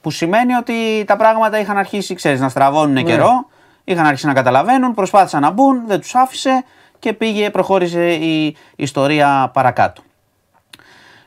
Που 0.00 0.10
σημαίνει 0.10 0.54
ότι 0.54 1.04
τα 1.06 1.16
πράγματα 1.16 1.58
είχαν 1.58 1.76
αρχίσει, 1.76 2.14
ξέρεις, 2.14 2.40
να 2.40 2.48
στραβώνουν 2.48 3.04
καιρό, 3.04 3.46
είχαν 3.88 4.06
αρχίσει 4.06 4.26
να 4.26 4.32
καταλαβαίνουν, 4.32 4.94
προσπάθησαν 4.94 5.40
να 5.40 5.50
μπουν, 5.50 5.86
δεν 5.86 6.00
τους 6.00 6.14
άφησε 6.14 6.64
και 6.98 7.12
πήγε, 7.12 7.50
προχώρησε 7.50 8.12
η 8.12 8.56
ιστορία 8.76 9.50
παρακάτω. 9.52 10.02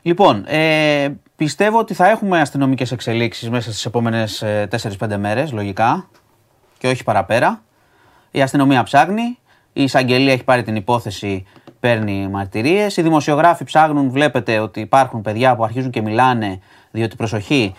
Λοιπόν, 0.02 0.44
ε, 0.46 1.08
πιστεύω 1.36 1.78
ότι 1.78 1.94
θα 1.94 2.08
έχουμε 2.08 2.40
αστυνομικές 2.40 2.92
εξελίξεις 2.92 3.50
μέσα 3.50 3.70
στις 3.70 3.84
επόμενες 3.84 4.42
ε, 4.42 4.68
4-5 4.98 5.16
μέρες, 5.16 5.52
λογικά, 5.52 6.08
και 6.78 6.88
όχι 6.88 7.04
παραπέρα. 7.04 7.62
Η 8.30 8.42
αστυνομία 8.42 8.82
ψάχνει, 8.82 9.38
η 9.72 9.82
εισαγγελία 9.82 10.32
έχει 10.32 10.44
πάρει 10.44 10.62
την 10.62 10.76
υπόθεση, 10.76 11.46
παίρνει 11.80 12.28
μαρτυρίες, 12.28 12.96
οι 12.96 13.02
δημοσιογράφοι 13.02 13.64
ψάχνουν, 13.64 14.10
βλέπετε 14.10 14.58
ότι 14.58 14.80
υπάρχουν 14.80 15.22
παιδιά 15.22 15.56
που 15.56 15.64
αρχίζουν 15.64 15.90
και 15.90 16.02
μιλάνε, 16.02 16.60
διότι 16.90 17.16
προσοχή, 17.16 17.74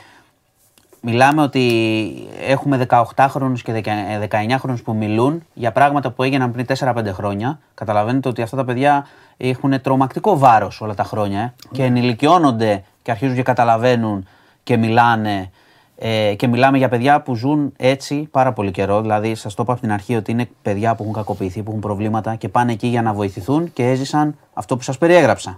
Μιλάμε 1.06 1.41
ότι 1.41 2.28
έχουμε 2.41 2.88
18χρονους 2.89 3.60
και 3.64 3.84
19χρονους 4.30 4.84
που 4.84 4.93
μιλούν 4.93 5.43
για 5.54 5.72
πράγματα 5.72 6.12
που 6.12 6.24
έγιναν 6.24 6.51
πριν 6.51 6.66
4-5 6.80 7.06
χρόνια. 7.14 7.60
Καταλαβαίνετε 7.74 8.30
ότι 8.30 8.41
αυτά 8.41 8.56
τα 8.58 8.66
παιδιά 8.66 9.08
έχουν 9.38 9.82
τρομακτικό 9.82 10.38
βάρος 10.38 10.82
όλα 10.82 10.93
τα 10.93 11.04
χρόνια 11.04 11.41
ε, 11.41 11.54
και 11.72 11.84
ενηλικιώνονται 11.84 12.84
και 13.01 13.12
αρχίζουν 13.12 13.36
και 13.36 13.43
καταλαβαίνουν 13.43 14.28
και 14.64 14.78
μιλάνε. 14.78 15.51
Ε, 15.97 16.34
και 16.36 16.47
μιλάμε 16.47 16.78
για 16.78 16.89
παιδιά 16.89 17.22
που 17.22 17.36
ζουν 17.36 17.74
έτσι 17.78 18.28
πάρα 18.32 18.54
πολύ 18.54 18.72
καιρό. 18.72 19.01
Δηλαδή, 19.01 19.36
σας 19.36 19.54
το 19.54 19.64
είπα 19.64 19.72
από 19.72 19.82
την 19.82 19.91
αρχή 19.91 20.16
ότι 20.16 20.32
είναι 20.32 20.49
παιδιά 20.62 20.95
που 20.95 21.01
έχουν 21.01 21.16
κακοποιηθεί, 21.16 21.64
που 21.64 21.70
έχουν 21.70 21.82
προβλήματα 21.82 22.36
και 22.36 22.49
πάνε 22.49 22.72
εκεί 22.72 22.88
για 22.88 23.01
να 23.01 23.14
βοηθηθούν 23.14 23.74
και 23.74 23.89
έζησαν 23.89 24.38
αυτό 24.54 24.78
που 24.78 24.84
σας 24.84 24.97
περιέγραψα. 24.97 25.58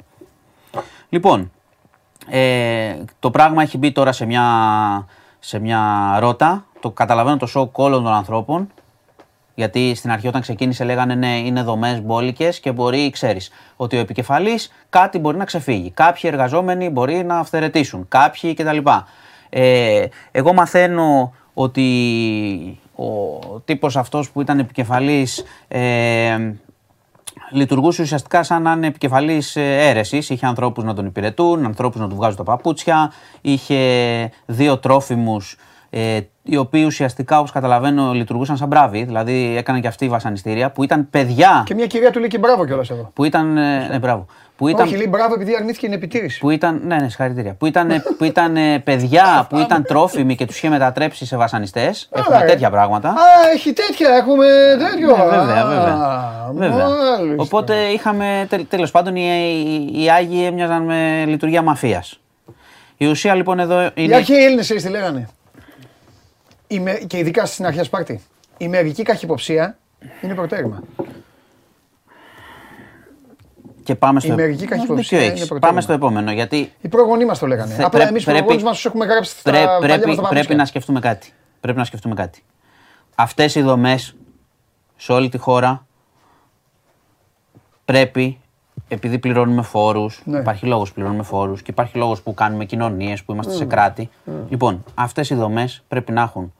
Λοιπόν, 1.09 1.51
ε, 2.29 2.95
το 3.19 3.31
πράγμα 3.31 3.61
έχει 3.61 3.77
μπει 3.77 3.91
τώρα 3.91 4.11
σε 4.11 4.25
μια, 4.25 4.43
σε 5.47 5.59
μια 5.59 6.15
ρότα. 6.19 6.65
Το 6.79 6.91
καταλαβαίνω 6.91 7.37
το 7.37 7.45
σοκ 7.45 7.77
όλων 7.77 8.03
των 8.03 8.13
ανθρώπων. 8.13 8.71
Γιατί 9.55 9.95
στην 9.95 10.11
αρχή 10.11 10.27
όταν 10.27 10.41
ξεκίνησε 10.41 10.83
λέγανε 10.83 11.15
ναι, 11.15 11.37
είναι 11.37 11.61
δομές 11.61 12.01
μπόλικες 12.01 12.59
και 12.59 12.71
μπορεί, 12.71 13.09
ξέρεις, 13.09 13.49
ότι 13.75 13.95
ο 13.95 13.99
επικεφαλής 13.99 14.71
κάτι 14.89 15.19
μπορεί 15.19 15.37
να 15.37 15.45
ξεφύγει. 15.45 15.91
Κάποιοι 15.91 16.29
εργαζόμενοι 16.33 16.89
μπορεί 16.89 17.23
να 17.23 17.37
αυθαιρετήσουν. 17.37 18.05
Κάποιοι 18.07 18.53
κτλ. 18.53 18.77
Ε, 19.49 20.05
εγώ 20.31 20.53
μαθαίνω 20.53 21.33
ότι 21.53 22.79
ο 22.95 23.59
τύπος 23.65 23.97
αυτός 23.97 24.31
που 24.31 24.41
ήταν 24.41 24.59
επικεφαλής 24.59 25.43
ε, 25.67 26.53
λειτουργούσε 27.55 28.01
ουσιαστικά 28.01 28.43
σαν 28.43 28.61
να 28.61 28.71
είναι 28.71 28.87
επικεφαλής 28.87 29.55
αίρεσης. 29.55 30.29
Είχε 30.29 30.45
ανθρώπους 30.45 30.83
να 30.83 30.93
τον 30.93 31.05
υπηρετούν, 31.05 31.65
ανθρώπους 31.65 32.01
να 32.01 32.07
του 32.07 32.15
βγάζουν 32.15 32.37
τα 32.37 32.43
παπούτσια. 32.43 33.11
Είχε 33.41 34.31
δύο 34.45 34.77
τρόφιμους, 34.77 35.57
ε, 35.97 36.19
οι 36.43 36.57
οποίοι 36.57 36.83
ουσιαστικά, 36.85 37.39
όπως 37.39 37.51
καταλαβαίνω, 37.51 38.11
λειτουργούσαν 38.13 38.57
σαν 38.57 38.67
μπράβοι. 38.67 39.03
Δηλαδή 39.03 39.55
έκαναν 39.57 39.81
και 39.81 39.87
αυτοί 39.87 40.07
βασανιστήρια 40.09 40.71
που 40.71 40.83
ήταν 40.83 41.09
παιδιά. 41.09 41.63
Και 41.65 41.73
μια 41.73 41.87
κυρία 41.87 42.11
του 42.11 42.19
λέει 42.19 42.27
και 42.27 42.37
μπράβο 42.37 42.65
κιόλας 42.65 42.89
εδώ. 42.89 43.11
Που 43.13 43.23
ήταν. 43.23 43.57
ε, 43.57 43.87
ναι, 43.91 43.99
μπράβο. 43.99 44.25
Που 44.57 44.67
ήταν, 44.67 44.85
Όχι, 44.85 44.95
λέει 44.95 45.07
μπράβο 45.09 45.33
επειδή 45.33 45.55
αρνήθηκε 45.55 45.85
την 45.85 45.95
επιτήρηση. 45.95 46.39
που 46.39 46.49
ήταν, 46.49 46.81
ναι, 46.85 46.95
ναι, 46.95 47.09
συγχαρητήρια. 47.09 47.53
Που 47.53 47.65
ήταν, 47.65 48.03
που 48.17 48.23
ήταν 48.23 48.57
ε, 48.57 48.79
παιδιά, 48.79 49.23
που 49.49 49.57
ήταν 49.57 49.83
τρόφιμοι 49.83 50.35
και 50.35 50.45
τους 50.45 50.57
είχε 50.57 50.69
μετατρέψει 50.69 51.25
σε 51.25 51.37
βασανιστές. 51.37 52.09
Έχουμε 52.11 52.35
Άρα, 52.35 52.45
ε. 52.45 52.47
τέτοια 52.47 52.69
πράγματα. 52.69 53.09
Α, 53.09 53.13
έχει 53.53 53.73
τέτοια, 53.73 54.09
έχουμε 54.15 54.45
τέτοιο. 54.79 55.07
Ναι, 55.17 55.23
βέβαια, 55.37 55.63
Α, 55.63 55.67
βέβαια. 55.67 56.51
βέβαια. 56.53 56.85
μάλιστα. 56.87 57.35
Οπότε 57.43 57.75
είχαμε, 57.75 58.45
τέλ, 58.49 58.65
τέλος 58.69 58.91
πάντων, 58.91 59.15
οι, 59.15 59.23
οι, 59.93 60.03
οι 60.03 60.09
Άγιοι 60.09 60.43
έμοιαζαν 60.45 60.83
με 60.83 61.23
λειτουργία 61.27 61.61
μαφίας. 61.61 62.19
Η 62.97 63.05
ουσία 63.05 63.35
λοιπόν 63.35 63.59
εδώ 63.59 63.81
Οι 63.85 63.91
είναι... 63.93 64.15
αρχαίοι 64.15 64.43
Έλληνες, 64.43 64.63
ξέρει 64.65 64.81
τι 64.81 64.89
λέγανε. 64.89 65.29
Η 66.67 66.79
με- 66.79 66.93
Και 67.07 67.17
ειδικά 67.17 67.45
στην 67.45 67.65
αρχαία 67.65 67.83
Σπάρτη. 67.83 68.21
Η 68.57 68.67
μερική 68.67 69.03
καχυποψία 69.03 69.77
είναι 70.21 70.35
προτέρημα. 70.35 70.83
Και 73.83 73.95
πάμε 73.95 74.19
στο, 74.19 74.31
η 74.31 74.35
μερική 74.35 74.61
Μας 74.61 74.69
καχυποψία 74.69 75.03
δίκιο 75.03 75.17
είναι 75.17 75.27
έχεις. 75.27 75.39
προτέρημα. 75.47 75.67
Πάμε 75.67 75.81
στο 75.81 75.93
επόμενο, 75.93 76.31
γιατί 76.31 76.73
Οι 76.81 76.87
προγονείς 76.87 77.25
μας 77.25 77.39
το 77.39 77.47
λέγανε. 77.47 77.73
Θε- 77.73 77.85
Απλά 77.85 77.89
πρέ- 77.89 78.09
εμείς 78.09 78.21
οι 78.21 78.25
πρέπει- 78.25 78.39
προγονείς 78.39 78.63
μας 78.63 78.75
τους 78.75 78.85
έχουμε 78.85 79.05
γράψει 79.05 79.31
στα 79.39 79.51
πρέ- 79.51 79.63
παλιά 79.65 79.71
μας 79.79 79.79
πρέπει, 79.87 79.99
τα 80.01 80.05
πρέπει 80.05 80.21
παπούτσια. 80.29 80.55
να 80.55 80.65
σκεφτούμε 80.65 80.99
κάτι. 80.99 81.33
Πρέπει 81.59 81.77
να 81.77 81.83
σκεφτούμε 81.83 82.15
κάτι. 82.15 82.43
Αυτές 83.15 83.55
οι 83.55 83.61
δομές 83.61 84.15
σε 84.95 85.11
όλη 85.11 85.29
τη 85.29 85.37
χώρα 85.37 85.85
πρέπει, 87.85 88.39
επειδή 88.87 89.19
πληρώνουμε 89.19 89.61
φόρους, 89.61 90.21
Ναι. 90.25 90.37
υπάρχει 90.39 90.65
λόγος 90.65 90.87
που 90.89 90.95
πληρώνουμε 90.95 91.23
φόρους 91.23 91.61
και 91.61 91.71
υπάρχει 91.71 91.97
λόγος 91.97 92.21
που 92.21 92.33
κάνουμε 92.33 92.65
κοινωνίες, 92.65 93.23
που 93.23 93.33
είμαστε 93.33 93.53
σε 93.53 93.65
κράτη. 93.65 94.09
Λοιπόν, 94.49 94.83
αυτές 94.95 95.29
οι 95.29 95.35
δομές 95.35 95.83
πρέπει 95.87 96.11
να 96.11 96.21
έχουν 96.21 96.53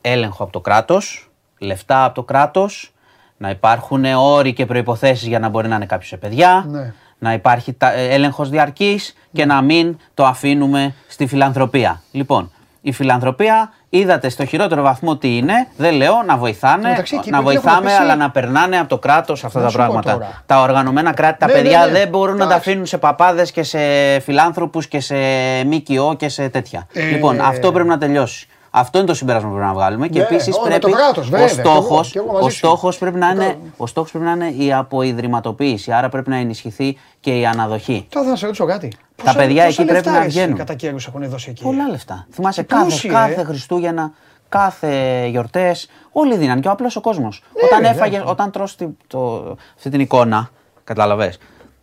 έλεγχο 0.00 0.42
από 0.42 0.52
το 0.52 0.60
κράτος, 0.60 1.30
λεφτά 1.58 2.04
από 2.04 2.14
το 2.14 2.22
κράτος, 2.22 2.92
να 3.36 3.50
υπάρχουν 3.50 4.04
όροι 4.04 4.52
και 4.52 4.66
προϋποθέσεις 4.66 5.26
για 5.28 5.38
να 5.38 5.48
μπορεί 5.48 5.68
να 5.68 5.76
είναι 5.76 5.86
κάποιος 5.86 6.08
σε 6.08 6.16
παιδιά, 6.16 6.64
Ναι. 6.68 6.94
να 7.18 7.32
υπάρχει 7.32 7.72
τα, 7.72 7.92
ε, 7.92 8.14
έλεγχος 8.14 8.48
διαρκής 8.50 9.14
και 9.32 9.44
να 9.44 9.60
μην 9.62 9.96
το 10.14 10.24
αφήνουμε 10.26 10.94
στη 11.08 11.26
φιλανθρωπία. 11.26 12.02
Λοιπόν, 12.10 12.50
η 12.84 12.92
φιλανθρωπία 12.92 13.72
είδατε 13.88 14.28
στο 14.28 14.44
χειρότερο 14.44 14.82
βαθμό 14.82 15.16
τι 15.16 15.36
είναι, 15.36 15.66
δεν 15.76 15.94
λέω 15.94 16.22
να 16.26 16.36
βοηθάνε, 16.36 16.88
μεταξύ, 16.88 17.16
εκεί 17.18 17.30
να 17.30 17.38
επειδή 17.38 17.54
έχουν 17.54 17.62
βοηθάμε, 17.68 17.86
πέσει- 17.88 18.00
αλλά 18.02 18.16
να 18.16 18.30
περνάνε 18.30 18.78
από 18.78 18.88
το 18.88 18.98
κράτος 18.98 19.44
αυτά 19.44 19.58
Να 19.58 19.64
τα 19.64 19.70
σου 19.70 19.76
πω 19.76 19.82
πράγματα. 19.84 20.12
τώρα. 20.12 20.42
Τα 20.46 20.60
οργανωμένα 20.60 21.12
κράτη, 21.12 21.38
τα 21.38 21.46
Ναι, 21.46 21.52
παιδιά 21.52 21.78
ναι, 21.80 21.86
ναι. 21.86 21.98
δεν 21.98 22.08
μπορούν 22.08 22.32
να 22.36 22.38
τα 22.38 22.44
Εντάξει. 22.44 22.68
αφήνουν 22.68 22.86
σε 22.86 22.98
παπάδες 22.98 23.50
και 23.52 23.62
σε 23.62 23.78
φιλάνθρωπους 24.20 24.86
και 24.88 25.00
σε 25.00 25.14
ΜΚΟ 25.64 26.14
και 26.16 26.28
σε 26.28 26.48
τέτοια. 26.48 26.86
Ε, 26.92 27.02
Λοιπόν, 27.10 27.40
αυτό 27.40 27.72
πρέπει 27.72 27.88
να 27.88 27.98
τελειώσει. 27.98 28.46
Αυτό 28.74 28.98
είναι 28.98 29.06
το 29.06 29.14
συμπέρασμα 29.14 29.48
που 29.48 29.54
πρέπει 29.54 29.68
να 29.68 29.74
βγάλουμε. 29.74 30.08
Και 30.08 30.18
Ναι, 30.18 30.24
επίσης 30.24 30.56
ω, 30.56 30.60
με 30.60 30.68
πρέπει. 30.68 30.80
το 30.80 30.90
κράτος, 30.90 31.26
ο 31.26 31.30
βέβαια, 31.30 31.46
κι 31.48 31.60
εγώ, 31.60 31.70
στόχος, 31.72 32.10
κι 32.10 32.18
εγώ 32.18 32.32
μαζί 32.32 32.46
ο 32.46 32.48
σου. 32.50 32.56
στόχος 32.56 32.98
πρέπει 32.98 33.18
να 33.18 33.28
είναι, 33.28 33.44
Το- 33.46 33.58
ο 33.76 33.86
στόχος 33.86 34.10
πρέπει 34.10 34.24
να 34.24 34.30
είναι 34.32 34.48
η 34.64 34.72
αποϊδρυματοποίηση. 34.72 35.92
Άρα 35.92 36.08
πρέπει 36.08 36.30
να 36.30 36.36
ενισχυθεί 36.36 36.98
και 37.20 37.38
η 37.38 37.46
αναδοχή. 37.46 38.06
Τώρα 38.08 38.28
θα 38.28 38.36
σε 38.36 38.44
ρωτήσω 38.44 38.64
κάτι. 38.64 38.92
Τα 39.24 39.34
παιδιά 39.34 39.64
εκεί 39.64 39.84
πρέπει 39.84 40.06
να 40.06 40.12
βγαίνουν. 40.12 40.28
βγαίνουν. 40.30 40.56
Κατά 40.56 40.74
καιρούς 40.74 41.06
έχουν 41.06 41.28
δώσει 41.28 41.50
εκεί; 41.50 41.62
Πολλά 41.62 41.88
λεφτά. 41.90 42.26
Θυμάσαι 42.30 42.60
Και 42.60 42.66
κάθε, 42.66 42.84
πλούσιοι, 42.86 43.08
ε. 43.08 43.12
κάθε 43.12 43.42
Χριστούγεννα, 43.44 44.12
κάθε 44.48 45.26
γιορτές, 45.26 45.88
όλοι 46.12 46.36
δίναν 46.36 46.60
και 46.60 46.68
ο 46.68 46.70
απλός 46.70 46.96
ο 46.96 47.00
κόσμος. 47.00 47.42
Ναι, 47.54 47.66
όταν 47.66 47.80
ρε, 47.80 47.88
έφαγε, 47.88 48.14
εντάξει. 48.14 48.32
όταν 48.32 48.50
τρως 48.50 48.76
τη- 48.76 48.86
το, 49.06 49.54
αυτή 49.76 49.90
την 49.90 50.00
εικόνα, 50.00 50.50
καταλαβες, 50.84 51.38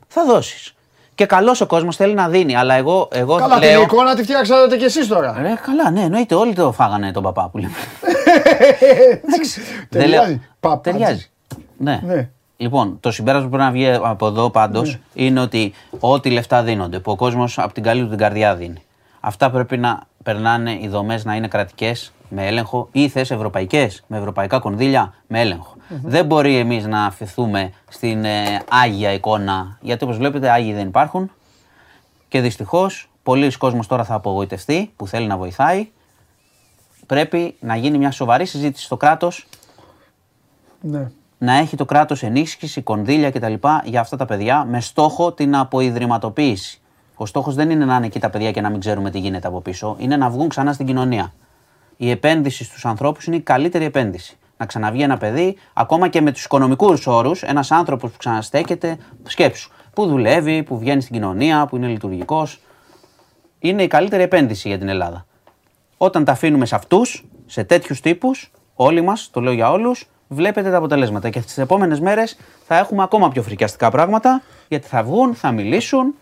θα 0.08 0.26
δώσεις. 0.26 0.74
Και 1.20 1.26
καλός 1.26 1.62
ο 1.62 1.66
κόσμος 1.66 1.96
θέλει 1.96 2.14
να 2.14 2.28
δίνει, 2.30 2.56
αλλά 2.56 2.74
εγώ, 2.74 3.08
εγώ 3.12 3.36
Καλά, 3.36 3.58
λέω. 3.58 3.74
την 3.74 3.82
εικόνα 3.82 4.16
τη 4.16 4.24
φτιάξατε 4.24 4.78
κι 4.78 4.84
εσείς 4.84 5.08
τώρα. 5.08 5.36
Ρε, 5.42 5.54
καλά, 5.66 5.92
ναι, 5.92 6.02
εννοείται. 6.02 6.36
Όλοι 6.36 6.54
το 6.54 6.72
φάγανε 6.72 7.12
τον 7.12 7.24
παπά 7.24 7.50
που 7.50 7.58
λέμε. 7.58 7.74
Δεν 9.90 10.08
λέω. 10.10 10.22
Ταιριάζει. 10.22 10.42
Παπάτζης. 10.60 10.92
Ταιριάζει. 10.94 11.30
Ναι. 11.78 12.00
Ναι. 12.06 12.30
Λοιπόν, 12.58 12.98
το 13.00 13.12
συμπέρασμα 13.12 13.50
που 13.50 13.56
πρέπει 13.56 13.64
να 13.66 13.72
βγει 13.72 13.90
από 14.04 14.28
εδώ 14.28 14.50
πάντως 14.50 14.90
Ναι. 14.90 15.24
είναι 15.26 15.40
ότι 15.40 15.74
ό,τι 16.00 16.30
λεφτά 16.30 16.64
δίνονται, 16.64 17.00
που 17.00 17.12
ο 17.12 17.16
κόσμος 17.16 17.60
από 17.60 17.74
την 17.74 17.84
καλή 17.84 18.02
του 18.02 18.10
την 18.10 18.18
καρδιά 18.18 18.56
δίνει, 18.56 18.82
αυτά 19.20 19.50
πρέπει 19.50 19.78
να 19.78 20.00
περνάνε 20.24 20.72
οι 20.82 20.88
δομές 20.88 21.26
να 21.26 21.36
είναι 21.36 21.48
κρατικές 21.48 22.12
με 22.30 22.48
έλεγχο 22.48 22.90
ή 22.92 23.10
θες 23.10 23.32
ευρωπαϊκές, 23.32 24.04
με 24.08 24.18
ευρωπαϊκά 24.18 24.60
κονδύλια 24.60 25.14
με 25.28 25.40
ελεγχο 25.42 25.76
Δεν 26.04 26.26
μπορεί 26.26 26.58
εμείς 26.58 26.86
να 26.86 27.06
αφαιθούμε 27.06 27.72
στην 27.90 28.26
ε, 28.26 28.62
άγια 28.70 29.14
εικόνα, 29.14 29.78
γιατί 29.82 30.04
όπως 30.04 30.18
βλέπετε, 30.18 30.50
άγιοι 30.50 30.74
δεν 30.74 30.88
υπάρχουν. 30.88 31.32
Και 32.28 32.42
δυστυχώς, 32.42 33.10
πολλοί 33.24 33.58
κόσμος 33.58 33.88
τώρα 33.88 34.04
θα 34.04 34.14
απογοητευτεί 34.14 34.92
που 34.96 35.08
θέλει 35.08 35.28
να 35.28 35.38
βοηθάει. 35.38 35.90
Πρέπει 37.06 37.56
να 37.60 37.76
γίνει 37.76 37.98
μια 37.98 38.12
σοβαρή 38.12 38.46
συζήτηση 38.46 38.86
στο 38.86 38.98
κράτος 38.98 39.48
Ναι. 40.82 41.12
να 41.38 41.54
έχει 41.54 41.76
το 41.76 41.86
κράτος 41.86 42.24
ενίσχυση, 42.24 42.82
κονδύλια 42.82 43.32
κτλ. 43.32 43.54
για 43.84 44.00
αυτά 44.00 44.18
τα 44.18 44.26
παιδιά 44.26 44.66
με 44.66 44.82
στόχο 44.82 45.32
την 45.32 45.56
αποϊδρυματοποίηση. 45.56 46.80
Ο 47.16 47.26
στόχος 47.26 47.56
δεν 47.56 47.70
είναι 47.70 47.86
να 47.86 47.96
είναι 47.96 48.06
εκεί 48.06 48.20
τα 48.20 48.30
παιδιά 48.30 48.52
και 48.52 48.62
να 48.62 48.70
μην 48.70 48.80
ξέρουμε 48.80 49.10
τι 49.10 49.20
γίνεται 49.20 49.48
από 49.48 49.62
πίσω, 49.62 49.96
είναι 50.00 50.18
να 50.18 50.30
βγουν 50.30 50.50
ξανά 50.50 50.74
στην 50.74 50.86
κοινωνία. 50.86 51.34
Η 52.02 52.10
επένδυση 52.10 52.64
στους 52.64 52.86
ανθρώπους 52.86 53.26
είναι 53.26 53.36
η 53.36 53.40
καλύτερη 53.40 53.86
επένδυση. 53.86 54.38
Να 54.58 54.66
ξαναβγεί 54.66 55.02
ένα 55.02 55.18
παιδί, 55.18 55.58
ακόμα 55.74 56.08
και 56.08 56.22
με 56.22 56.32
τους 56.32 56.44
οικονομικούς 56.44 57.08
όρους, 57.08 57.44
ένας 57.44 57.72
άνθρωπος 57.72 58.12
που 58.12 58.18
ξαναστέκεται, 58.18 58.98
σκέψου, 59.24 59.72
που 59.94 60.06
δουλεύει, 60.06 60.64
που 60.64 60.80
βγαίνει 60.80 61.02
στην 61.02 61.14
κοινωνία, 61.14 61.66
που 61.66 61.76
είναι 61.76 61.88
λειτουργικός. 61.88 62.60
Είναι 63.60 63.84
η 63.84 63.88
καλύτερη 63.88 64.24
επένδυση 64.24 64.68
για 64.68 64.78
την 64.78 64.90
Ελλάδα. 64.90 65.26
Όταν 65.98 66.24
τα 66.24 66.32
αφήνουμε 66.32 66.66
σε 66.66 66.76
αυτούς, 66.76 67.26
σε 67.46 67.64
τέτοιους 67.64 68.02
τύπους, 68.02 68.52
όλοι 68.74 69.02
μας, 69.02 69.30
το 69.32 69.42
λέω 69.42 69.54
για 69.54 69.72
όλους, 69.72 70.10
βλέπετε 70.28 70.70
τα 70.70 70.78
αποτελέσματα. 70.78 71.30
Και 71.30 71.42
στις 71.42 71.58
επόμενες 71.58 72.00
μέρες 72.00 72.38
θα 72.68 72.78
έχουμε 72.78 73.04
ακόμα 73.04 73.30
πιο 73.30 73.44
φρικιαστικά 73.44 73.92
πράγματα, 73.92 74.42
γιατί 74.68 74.88
θα 74.88 75.04
βγουν, 75.04 75.36
θα 75.36 75.52
μιλήσουν 75.52 76.16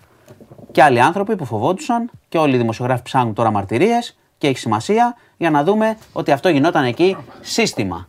και 0.71 0.83
άλλοι 0.83 1.01
άνθρωποι 1.01 1.35
που 1.35 1.45
φοβόντουσαν 1.45 2.09
και 2.29 2.37
όλοι 2.37 2.55
οι 2.55 2.57
δημοσιογράφοι 2.57 3.03
ψάχνουν 3.03 3.33
τώρα 3.33 3.51
μαρτυρίες 3.51 4.17
και 4.37 4.47
έχει 4.47 4.57
σημασία 4.57 5.15
για 5.37 5.49
να 5.49 5.63
δούμε 5.63 5.97
ότι 6.13 6.31
αυτό 6.31 6.49
γινόταν 6.49 6.83
εκεί 6.83 7.17
σύστημα 7.41 8.07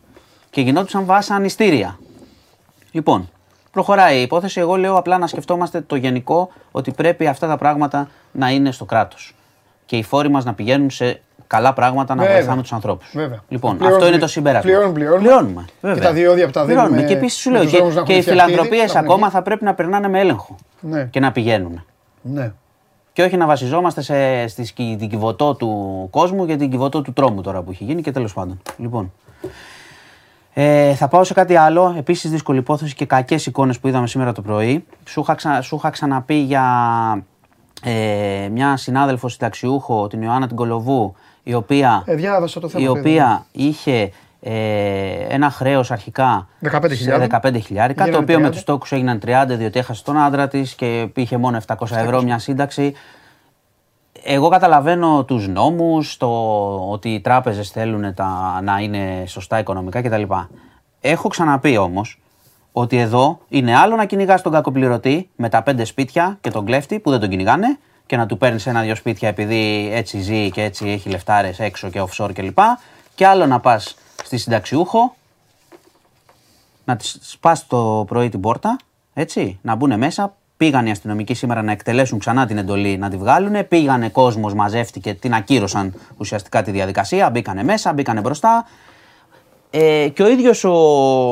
και 0.49 0.61
γινόντουσαν 0.61 1.05
βασανιστήρια. 1.05 1.99
Λοιπόν, 2.91 3.29
προχωράει 3.71 4.17
η 4.19 4.21
υπόθεση. 4.21 4.59
Εγώ 4.59 4.75
λέω 4.75 4.97
απλά 4.97 5.17
να 5.17 5.27
σκεφτόμαστε 5.27 5.81
το 5.81 5.95
γενικό 5.95 6.49
ότι 6.71 6.91
πρέπει 6.91 7.27
αυτά 7.27 7.47
τα 7.47 7.57
πράγματα 7.57 8.09
να 8.31 8.49
είναι 8.49 8.71
στο 8.71 8.85
κράτος. 8.85 9.35
Και 9.85 9.97
οι 9.97 10.03
φόροι 10.03 10.29
μας 10.29 10.45
να 10.45 10.53
πηγαίνουν 10.53 10.89
σε 10.89 11.21
καλά 11.47 11.73
πράγματα 11.73 12.15
να 12.15 12.21
Βέβαια. 12.21 12.37
βοηθάμε 12.37 12.61
τους 12.61 12.73
ανθρώπους. 12.73 13.11
Βέβαια. 13.13 13.43
Λοιπόν, 13.47 13.71
Πληρώνουμε- 13.71 14.03
αυτό 14.03 14.07
είναι 14.13 14.17
το 14.21 14.27
συμπέρασμα. 14.27 14.69
πληρώνουμε, 14.71 14.93
πληρώνουμε. 14.93 15.21
Πληρώνουμε. 15.27 15.65
Βέβαια. 15.81 15.97
Και 15.97 16.03
τα 16.07 16.13
διόδια 16.13 16.45
που 16.45 16.51
τα 16.51 16.65
δίνουμε 16.65 16.83
Πληρώνουμε. 16.87 17.07
Και 17.13 17.17
επίσης 17.17 17.39
σου 17.39 17.49
με 17.49 17.55
λέω 17.55 17.63
τους 17.63 17.71
και, 17.71 17.77
δρόμους 17.77 17.95
να 17.95 18.03
και 18.03 18.11
οι 18.11 18.15
έχουν 18.15 18.23
φτιαχτεί, 18.29 18.51
φιλανθρωπίες 18.51 18.93
να 18.93 18.99
έχουν 18.99 19.11
ακόμα 19.11 19.25
εκεί. 19.27 19.35
θα 19.35 19.41
πρέπει 19.41 19.63
να 19.63 19.73
περνάνε 19.73 20.07
με 20.07 20.19
έλεγχο 20.19 20.55
Ναι. 20.79 21.03
και 21.03 21.19
να 21.19 21.31
πηγαίνουν. 21.31 21.85
Ναι. 22.21 22.51
Και 23.19 23.25
όχι 23.25 23.37
να 23.37 23.45
βασιζόμαστε 23.45 24.01
σε, 24.01 24.47
στη, 24.47 24.65
σκη- 24.65 24.97
την 24.97 25.09
κυβωτό 25.09 25.53
του 25.55 26.07
κόσμου 26.11 26.45
και 26.45 26.55
την 26.55 26.69
κυβωτό 26.69 27.01
του 27.01 27.13
τρόμου 27.13 27.41
τώρα 27.41 27.61
που 27.61 27.71
έχει 27.71 27.83
γίνει 27.83 28.01
και 28.01 28.11
τέλος 28.11 28.33
πάντων. 28.33 28.61
Λοιπόν. 28.77 29.11
Ε, 30.53 30.93
θα 30.93 31.07
πάω 31.07 31.23
σε 31.23 31.33
κάτι 31.33 31.55
άλλο. 31.55 31.93
Επίσης, 31.97 32.29
δύσκολη 32.31 32.59
υπόθεση 32.59 32.95
και 32.95 33.05
κακές 33.05 33.45
εικόνες 33.45 33.79
που 33.79 33.87
είδαμε 33.87 34.07
σήμερα 34.07 34.31
το 34.31 34.41
πρωί. 34.41 34.85
Σου 35.05 35.19
είχα, 35.21 35.33
ξα- 35.35 35.61
σου 35.61 35.75
είχα 35.75 35.89
ξαναπεί 35.89 36.33
για 36.35 36.63
ε, 37.83 38.47
μια 38.51 38.77
συνάδελφο 38.77 39.27
συνταξιούχο, 39.27 40.07
την 40.07 40.21
Ιωάννα 40.21 40.47
την 40.47 40.55
Κολοβού, 40.55 41.15
η 41.43 41.53
οποία, 41.53 42.03
Ε, 42.05 42.15
διάβασα 42.15 42.59
το 42.59 42.67
θέμα. 42.69 42.83
η 42.83 42.87
παιδί. 42.87 42.99
οποία 42.99 43.45
είχε 43.51 44.11
ε, 44.41 45.25
ένα 45.27 45.49
χρέος 45.49 45.91
αρχικά 45.91 46.47
15.000. 46.71 46.91
σε 46.95 47.27
15 47.31 47.61
χιλιάρικα, 47.65 48.03
το 48.03 48.09
Γίνανε 48.09 48.23
οποίο 48.23 48.39
με 48.39 48.47
30. 48.47 48.51
τους 48.51 48.63
τόκου 48.63 48.85
έγιναν 48.89 49.19
30 49.25 49.45
διότι 49.47 49.79
έχασε 49.79 50.03
τον 50.03 50.17
άντρα 50.17 50.47
της 50.47 50.73
και 50.73 51.09
είχε 51.15 51.37
μόνο 51.37 51.59
700 51.67 51.75
ευρώ 51.91 52.21
μια 52.21 52.39
σύνταξη. 52.39 52.93
Εγώ 54.23 54.49
καταλαβαίνω 54.49 55.23
τους 55.23 55.47
νόμους, 55.47 56.17
το 56.17 56.27
ότι 56.91 57.09
οι 57.09 57.21
τράπεζες 57.21 57.69
θέλουν 57.69 58.13
τα, 58.13 58.59
να 58.63 58.79
είναι 58.79 59.23
σωστά 59.27 59.59
οικονομικά 59.59 60.01
κτλ. 60.01 60.23
Έχω 61.01 61.27
ξαναπεί 61.27 61.77
όμως 61.77 62.19
ότι 62.71 62.97
εδώ 62.97 63.39
είναι 63.49 63.75
άλλο 63.75 63.95
να 63.95 64.05
κυνηγάς 64.05 64.41
τον 64.41 64.51
κακοπληρωτή 64.51 65.29
με 65.35 65.49
τα 65.49 65.63
πέντε 65.63 65.83
σπίτια 65.83 66.37
και 66.41 66.49
τον 66.49 66.65
κλέφτη 66.65 66.99
που 66.99 67.09
δεν 67.09 67.19
τον 67.19 67.29
κυνηγάνε 67.29 67.77
και 68.05 68.17
να 68.17 68.25
του 68.25 68.37
παίρνεις 68.37 68.67
ένα-δυο 68.67 68.95
σπίτια 68.95 69.27
επειδή 69.29 69.89
έτσι 69.93 70.19
ζει 70.19 70.51
και 70.51 70.63
έτσι 70.63 70.89
έχει 70.89 71.09
λεφτάρες 71.09 71.59
έξω 71.59 71.89
και 71.89 72.01
offshore 72.01 72.33
κλπ. 72.33 72.59
Και 73.15 73.27
άλλο 73.27 73.45
να 73.45 73.59
πας 73.59 73.95
στη 74.29 74.37
συνταξιούχο 74.37 75.15
να 76.85 76.95
τη 76.95 77.07
σπάσει 77.21 77.63
το 77.67 78.03
πρωί 78.07 78.29
την 78.29 78.41
πόρτα, 78.41 78.77
έτσι, 79.13 79.59
να 79.61 79.75
μπουν 79.75 79.97
μέσα. 79.97 80.35
Πήγαν 80.57 80.85
οι 80.85 80.91
αστυνομικοί 80.91 81.33
σήμερα 81.33 81.61
να 81.61 81.71
εκτελέσουν 81.71 82.19
ξανά 82.19 82.45
την 82.45 82.57
εντολή 82.57 82.97
να 82.97 83.09
τη 83.09 83.17
βγάλουν. 83.17 83.67
Πήγανε 83.67 84.09
κόσμος, 84.09 84.53
μαζεύτηκε, 84.53 85.13
την 85.13 85.33
ακύρωσαν 85.33 85.93
ουσιαστικά 86.17 86.61
τη 86.61 86.71
διαδικασία. 86.71 87.29
Μπήκανε 87.29 87.63
μέσα, 87.63 87.93
μπήκανε 87.93 88.21
μπροστά. 88.21 88.65
Ε, 89.69 90.09
και 90.13 90.23
ο 90.23 90.29
ίδιος 90.29 90.63
ο, 90.63 90.71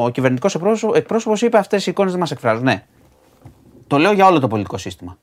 ο 0.03 0.09
κυβερνητικό 0.09 0.47
εκπρόσωπος 0.93 1.41
είπε: 1.41 1.57
Αυτές 1.57 1.87
οι 1.87 1.91
εικόνες 1.91 2.11
δεν 2.11 2.19
μας 2.19 2.31
εκφράζουν. 2.31 2.63
Ναι. 2.63 2.83
Το 3.87 3.97
λέω 3.97 4.11
για 4.11 4.25
όλο 4.25 4.39
το 4.39 4.47
πολιτικό 4.47 4.77
σύστημα. 4.77 5.17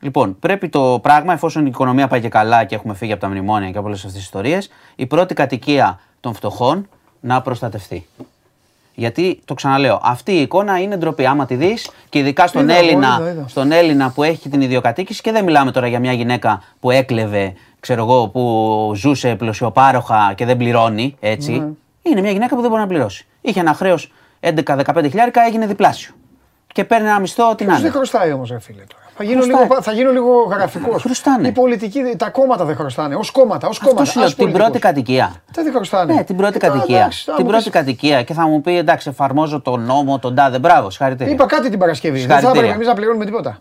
Λοιπόν, 0.00 0.38
πρέπει 0.38 0.68
το 0.68 0.98
πράγμα, 1.02 1.32
εφόσον 1.32 1.66
η 1.66 1.68
οικονομία 1.72 2.08
πάει 2.08 2.20
και 2.20 2.28
καλά 2.28 2.64
και 2.64 2.74
έχουμε 2.74 2.94
φύγει 2.94 3.12
από 3.12 3.20
τα 3.20 3.28
μνημόνια 3.28 3.70
και 3.70 3.78
από 3.78 3.86
όλες 3.86 3.98
αυτές 3.98 4.12
τις 4.12 4.22
ιστορίες, 4.22 4.70
η 4.94 5.06
πρώτη 5.06 5.34
κατοικία 5.34 6.00
των 6.20 6.34
φτωχών 6.34 6.88
να 7.22 7.40
προστατευτεί. 7.42 8.06
Γιατί 8.94 9.40
το 9.44 9.54
ξαναλέω, 9.54 10.00
αυτή 10.02 10.32
η 10.32 10.40
εικόνα 10.40 10.80
είναι 10.80 10.96
ντροπή. 10.96 11.26
Άμα 11.26 11.46
τη 11.46 11.54
δεις 11.54 11.90
και 12.08 12.18
ειδικά 12.18 12.46
στον 12.46 12.62
Είδα, 12.62 12.72
εγώ, 12.74 12.82
Έλληνα, 12.86 13.18
είδα, 13.20 13.30
είδα. 13.30 13.44
στον 13.48 13.72
Έλληνα 13.72 14.10
που 14.10 14.22
έχει 14.22 14.48
την 14.48 14.60
ιδιοκατοίκηση 14.60 15.20
και 15.22 15.32
δεν 15.32 15.44
μιλάμε 15.44 15.70
τώρα 15.72 15.86
για 15.86 15.98
μια 15.98 16.12
γυναίκα 16.12 16.62
που 16.80 16.90
έκλεβε, 16.90 17.52
ξέρω 17.80 18.02
εγώ, 18.02 18.28
που 18.28 18.92
ζούσε 18.96 19.34
πλουσιοπάροχα 19.34 20.32
και 20.36 20.44
δεν 20.44 20.56
πληρώνει, 20.56 21.16
έτσι. 21.20 21.52
Ναι. 21.52 21.66
Είναι 22.02 22.20
μια 22.20 22.30
γυναίκα 22.30 22.54
που 22.54 22.60
δεν 22.60 22.70
μπορεί 22.70 22.82
να 22.82 22.88
πληρώσει. 22.88 23.26
Είχε 23.40 23.60
ένα 23.60 23.74
χρέος 23.74 24.12
11-15 24.40 24.84
χιλιάρικα, 25.02 25.42
έγινε 25.46 25.66
διπλάσιο. 25.66 26.12
Και 26.72 26.84
παίρνει 26.84 27.06
ένα 27.08 27.20
μισθό 27.20 27.54
την 27.54 27.56
Ποιος 27.66 27.72
άλλη. 27.78 27.82
δεν 27.82 27.92
χρωστάει 27.92 28.32
όμως, 28.32 28.50
ρε 28.50 28.60
φίλε 28.60 28.82
τώρα. 28.82 29.01
Θα 29.24 29.28
γίνω, 29.30 29.42
Χρωστάει. 29.42 29.62
λίγο, 29.68 29.82
θα 29.82 29.92
γίνω 29.92 30.10
λίγο 30.10 30.42
γραφικός. 30.50 31.02
Χρωστάνε. 31.02 31.48
Οι 31.48 31.52
πολιτικοί, 31.52 32.00
τα 32.16 32.28
κόμματα 32.30 32.64
δεν 32.64 32.76
χρωστάνε. 32.76 33.14
Ω 33.14 33.20
κόμματα, 33.32 33.68
ως 33.68 33.76
Αυτό 33.76 33.88
κόμματα. 33.88 34.10
σου 34.10 34.18
λέω, 34.18 34.26
ας 34.26 34.34
την 34.34 34.44
πρώτη 34.44 34.58
πολιτικούς. 34.58 34.80
κατοικία. 34.90 35.32
Δεν 35.52 35.64
δεν 35.64 35.72
χρωστάνε. 35.72 36.14
Ναι, 36.14 36.24
την 36.24 36.36
πρώτη 36.36 36.56
Ε, 36.56 36.58
τώρα, 36.58 36.72
κατοικία. 36.72 36.98
εντάξει, 36.98 37.24
τώρα 37.24 37.36
την 37.36 37.46
μου 37.46 37.52
πρώτη 37.52 37.64
πεις- 37.70 37.78
κατοικία. 37.78 38.22
Και 38.22 38.32
θα 38.34 38.46
μου 38.46 38.60
πει 38.60 38.76
εντάξει, 38.76 39.08
εφαρμόζω 39.08 39.60
τον 39.60 39.80
νόμο, 39.84 40.18
τον 40.18 40.34
τάδε. 40.34 40.58
Μπράβο, 40.58 40.90
συγχαρητήρια. 40.90 41.32
Είπα 41.32 41.46
κάτι 41.46 41.70
την 41.70 41.78
Παρασκευή. 41.78 42.18
Δεν 42.18 42.28
θα 42.28 42.34
Συγχαρητήρια. 42.34 42.70
έπρεπε 42.70 42.74
εμείς 42.76 42.86
να 42.88 42.94
πληρώνουμε 42.94 43.24
τίποτα. 43.24 43.58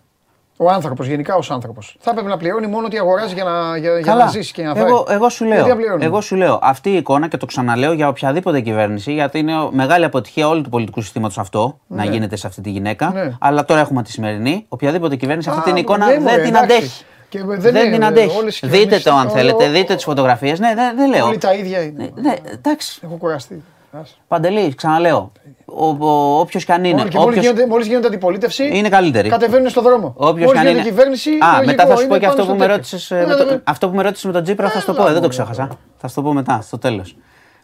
Ο 0.63 0.69
άνθρωπος, 0.69 1.07
γενικά 1.07 1.35
ως 1.35 1.51
άνθρωπος. 1.51 1.95
Θα 1.99 2.09
έπρεπε 2.11 2.29
να 2.29 2.37
πληρώνει 2.37 2.67
μόνο 2.67 2.85
ότι 2.85 2.97
αγοράζει 2.97 3.33
για 3.33 3.43
να, 3.43 3.77
για, 3.77 3.91
για 3.93 4.01
Καλά. 4.01 4.23
να 4.25 4.29
ζήσει 4.31 4.53
και 4.53 4.63
να 4.63 4.73
φάει. 4.75 4.83
εγώ, 4.83 5.05
εγώ, 5.09 5.29
σου 5.29 5.45
λέω, 5.45 5.53
Γιατί 5.55 5.69
να 5.69 5.75
πληρώνουμε. 5.75 6.05
εγώ 6.05 6.21
σου 6.21 6.35
λέω, 6.35 6.59
αυτή 6.61 6.89
η 6.89 6.95
εικόνα 6.95 7.27
και 7.27 7.37
το 7.37 7.45
ξαναλέω 7.45 7.93
για 7.93 8.07
οποιαδήποτε 8.07 8.59
κυβέρνηση, 8.59 9.13
γιατί 9.13 9.39
είναι 9.39 9.53
μεγάλη 9.71 10.05
αποτυχία 10.05 10.47
όλου 10.47 10.61
του 10.61 10.69
πολιτικού 10.69 11.01
συστήματος 11.01 11.37
αυτό 11.37 11.79
να 11.87 12.05
γίνεται 12.05 12.35
σε 12.35 12.47
αυτή 12.47 12.61
τη 12.61 12.69
γυναίκα. 12.69 13.09
Ναι. 13.13 13.31
Αλλά 13.39 13.65
τώρα 13.65 13.79
έχουμε 13.79 14.03
τη 14.03 14.11
σημερινή. 14.11 14.65
Οποιαδήποτε 14.69 15.15
κυβέρνηση 15.15 15.49
αυτή 15.49 15.61
Α, 15.61 15.63
την 15.63 15.75
εικόνα 15.75 16.05
ναι, 16.05 16.11
δεν 16.11 16.21
μωρέ, 16.21 16.35
την 16.41 16.55
εντάξει. 16.55 16.63
αντέχει. 16.75 17.03
Και 17.29 17.43
δεν 17.43 17.59
δεν 17.61 17.75
είναι, 17.75 17.89
την 17.91 17.99
δε- 17.99 18.05
αντέχει. 18.05 18.37
όλες 18.37 18.55
οι 18.57 18.59
Δείτε 18.67 18.77
κυβερνήσεις- 18.77 19.03
το 19.05 19.13
αν 19.13 19.27
ο- 19.27 19.29
θέλετε, 19.29 19.65
ο- 19.65 19.71
δείτε 19.71 19.95
τις 19.95 20.03
φωτογραφίες. 20.03 20.59
Ναι, 20.59 20.73
δεν, 20.75 20.95
δεν 20.95 21.09
λέω. 21.09 21.25
Όλοι 21.27 21.37
τα 21.37 21.53
ίδια 21.53 21.81
είναι. 21.81 22.11
Ναι, 22.15 22.21
ναι, 22.29 22.35
εντάξει. 22.51 22.99
Έχω 23.03 23.15
κουραστεί. 23.15 23.63
Άσε. 24.01 24.13
Παντελή, 24.27 24.75
ξαναλέω. 24.75 25.31
Όποιος 25.73 26.65
κι 26.65 26.71
αν 26.71 26.83
είναι. 26.83 26.97
Μόνο 26.97 27.09
και 27.09 27.17
μόλις 27.17 27.29
όποιος- 27.37 27.45
γίνεται, 27.53 27.67
μόλις 27.69 27.87
γίνεται 27.87 28.07
αντιπολίτευση, 28.07 28.69
Είναι 28.77 28.89
καλύτερη. 28.89 29.29
κατεβαίνουν 29.29 29.69
στον 29.69 29.83
δρόμο. 29.83 30.13
Όποιος 30.17 30.45
Μόλις 30.45 30.51
κι 30.51 30.57
αν 30.57 30.63
γίνεται 30.65 30.79
είναι. 30.79 30.89
κυβέρνηση, 30.89 31.29
Α, 31.29 31.35
λογικό, 31.51 31.65
μετά 31.65 31.85
θα 31.85 31.95
σου 31.95 32.01
είναι 32.01 32.09
πω 32.09 32.13
και 32.17 32.19
πάνω 32.19 32.31
αυτό 32.31 32.43
στο 32.43 32.51
που, 32.51 32.57
με 32.57 32.65
τέτοιο. 32.65 32.75
ρώτησες, 32.75 33.09
Ναι, 33.11 33.17
με 33.19 33.25
ναι, 33.25 33.35
το, 33.35 33.45
ναι. 33.53 33.59
αυτό 33.63 33.89
που 33.89 33.95
με 33.95 34.01
ρώτησες 34.03 34.25
με 34.25 34.31
τον 34.31 34.43
Τζίπρα, 34.43 34.69
θα 34.69 34.79
σου 34.79 34.85
το 34.85 34.93
πω. 34.93 35.01
Έλα, 35.01 35.09
ε, 35.09 35.13
Δεν 35.13 35.21
το 35.21 35.27
μωρέ, 35.27 35.43
ξέχασα. 35.43 35.61
τώρα. 35.67 35.79
Θα 35.97 36.07
σου 36.07 36.15
το 36.15 36.21
πω 36.21 36.33
μετά, 36.33 36.61
στο 36.61 36.77
τέλος. 36.77 37.15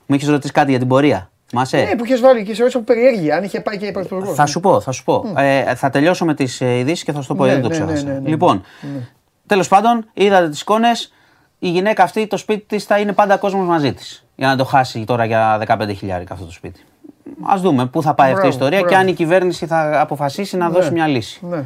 Μου 0.06 0.16
έχει 0.16 0.26
ρωτήσει 0.30 0.54
κάτι 0.54 0.70
για 0.70 0.80
την 0.80 0.88
πορεία. 0.88 1.30
Μασέ. 1.54 1.78
Ναι, 1.78 1.96
που 1.96 2.06
είχες 2.06 2.20
βάλει 2.20 2.44
και 2.44 2.56
σε 2.56 2.64
όσο 2.64 2.80
περιέργεια, 2.82 3.36
αν 3.36 3.44
είχε 3.44 3.60
πάει 3.62 3.78
και 3.78 3.92
πρωθυπουργό. 3.92 4.34
Θα 4.34 4.46
σου 4.46 4.60
πω, 4.60 4.80
θα 4.82 4.92
σου 4.92 5.04
πω. 5.04 5.34
Ε, 5.38 5.76
θα 5.76 5.90
τελειώσω 5.90 6.26
με 6.26 6.34
τις 6.34 6.60
ειδήσεις 6.60 7.04
και 7.04 7.12
θα 7.12 7.22
σου 7.22 7.28
το 7.28 7.36
πω, 7.36 7.46
Ναι, 7.46 7.52
δεν 7.52 7.62
το 7.62 7.68
ναι, 7.70 7.78
ναι, 7.78 7.84
ξέχασα. 7.86 8.06
ναι, 8.06 8.20
ναι. 8.20 8.30
Λοιπόν, 8.30 8.64
τέλος 9.48 9.68
πάντων, 9.68 10.06
είδατε 10.14 10.50
τις 10.50 10.62
εικόνες. 10.62 11.12
Η 11.60 11.70
γυναίκα 11.70 12.04
αυτή, 12.04 12.28
το 12.28 12.38
σπίτι 12.38 12.66
της 12.68 12.84
θα 12.84 12.98
είναι 13.00 13.14
πάντα 13.14 13.38
κόσμος 13.38 13.68
μαζί 13.68 13.94
της. 13.94 14.26
Για 14.36 14.48
να 14.48 14.56
το 14.56 14.64
χάσει 14.64 15.04
τώρα 15.04 15.26
για 15.26 15.58
15 15.58 15.94
χιλιάρικα 15.94 16.34
αυτό 16.34 16.46
το 16.46 16.52
σπίτι. 16.52 16.82
Α 17.42 17.58
δούμε 17.58 17.86
πού 17.86 18.02
θα 18.02 18.14
πάει 18.14 18.32
αυτή 18.32 18.46
η 18.46 18.50
Μπράβο, 18.50 18.56
ιστορία 18.58 18.80
και 18.80 18.86
μπράβο. 18.86 19.02
αν 19.02 19.08
η 19.08 19.14
κυβέρνηση 19.14 19.66
θα 19.66 20.02
αποφασίσει 20.02 20.58
να 20.58 20.70
δώσει 20.70 20.92
μια 20.92 21.08
λύση. 21.08 21.40
Ναι. 21.46 21.64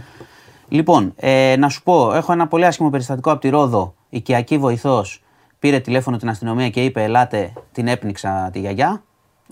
Λοιπόν, 0.68 1.14
ε, 1.16 1.55
να 1.57 1.70
σου 1.70 1.84
πω, 1.84 2.14
έχω 2.14 2.32
ένα 2.32 2.47
πολύ 2.47 2.66
άσχημο 2.66 2.89
περιστατικό 2.89 3.32
από 3.32 3.41
τη 3.41 3.49
Ρόδο. 3.49 3.93
Οικιακή 4.09 4.57
βοηθός 4.57 5.24
πήρε 5.59 5.80
τηλέφωνο 5.80 6.18
την 6.18 6.30
αστυνομία 6.30 6.70
και 6.70 6.84
είπε: 6.84 7.03
Ελάτε, 7.03 7.53
την 7.72 7.88
έπνιξα 7.88 8.49
τη 8.53 8.59
γιαγιά. 8.59 9.03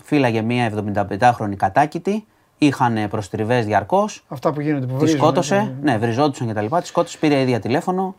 Φύλαγε 0.02 0.42
μία 0.42 0.72
75χρονη 1.10 1.54
κατάκητη. 1.56 2.24
Είχαν 2.58 3.06
προστριβές 3.10 3.64
διαρκώς. 3.66 4.24
Αυτά 4.28 4.52
που 4.52 4.60
γίνονται 4.60 4.86
που 4.86 4.92
Τη 4.92 4.98
βρίζουν, 4.98 5.18
σκότωσε. 5.18 5.74
Ναι, 5.82 5.98
βριζόντουσαν 5.98 6.48
κτλ. 6.48 6.76
Τη 6.80 6.86
σκότωσε, 6.86 7.18
πήρε 7.18 7.34
η 7.34 7.42
ίδια 7.42 7.60
τηλέφωνο. 7.60 8.14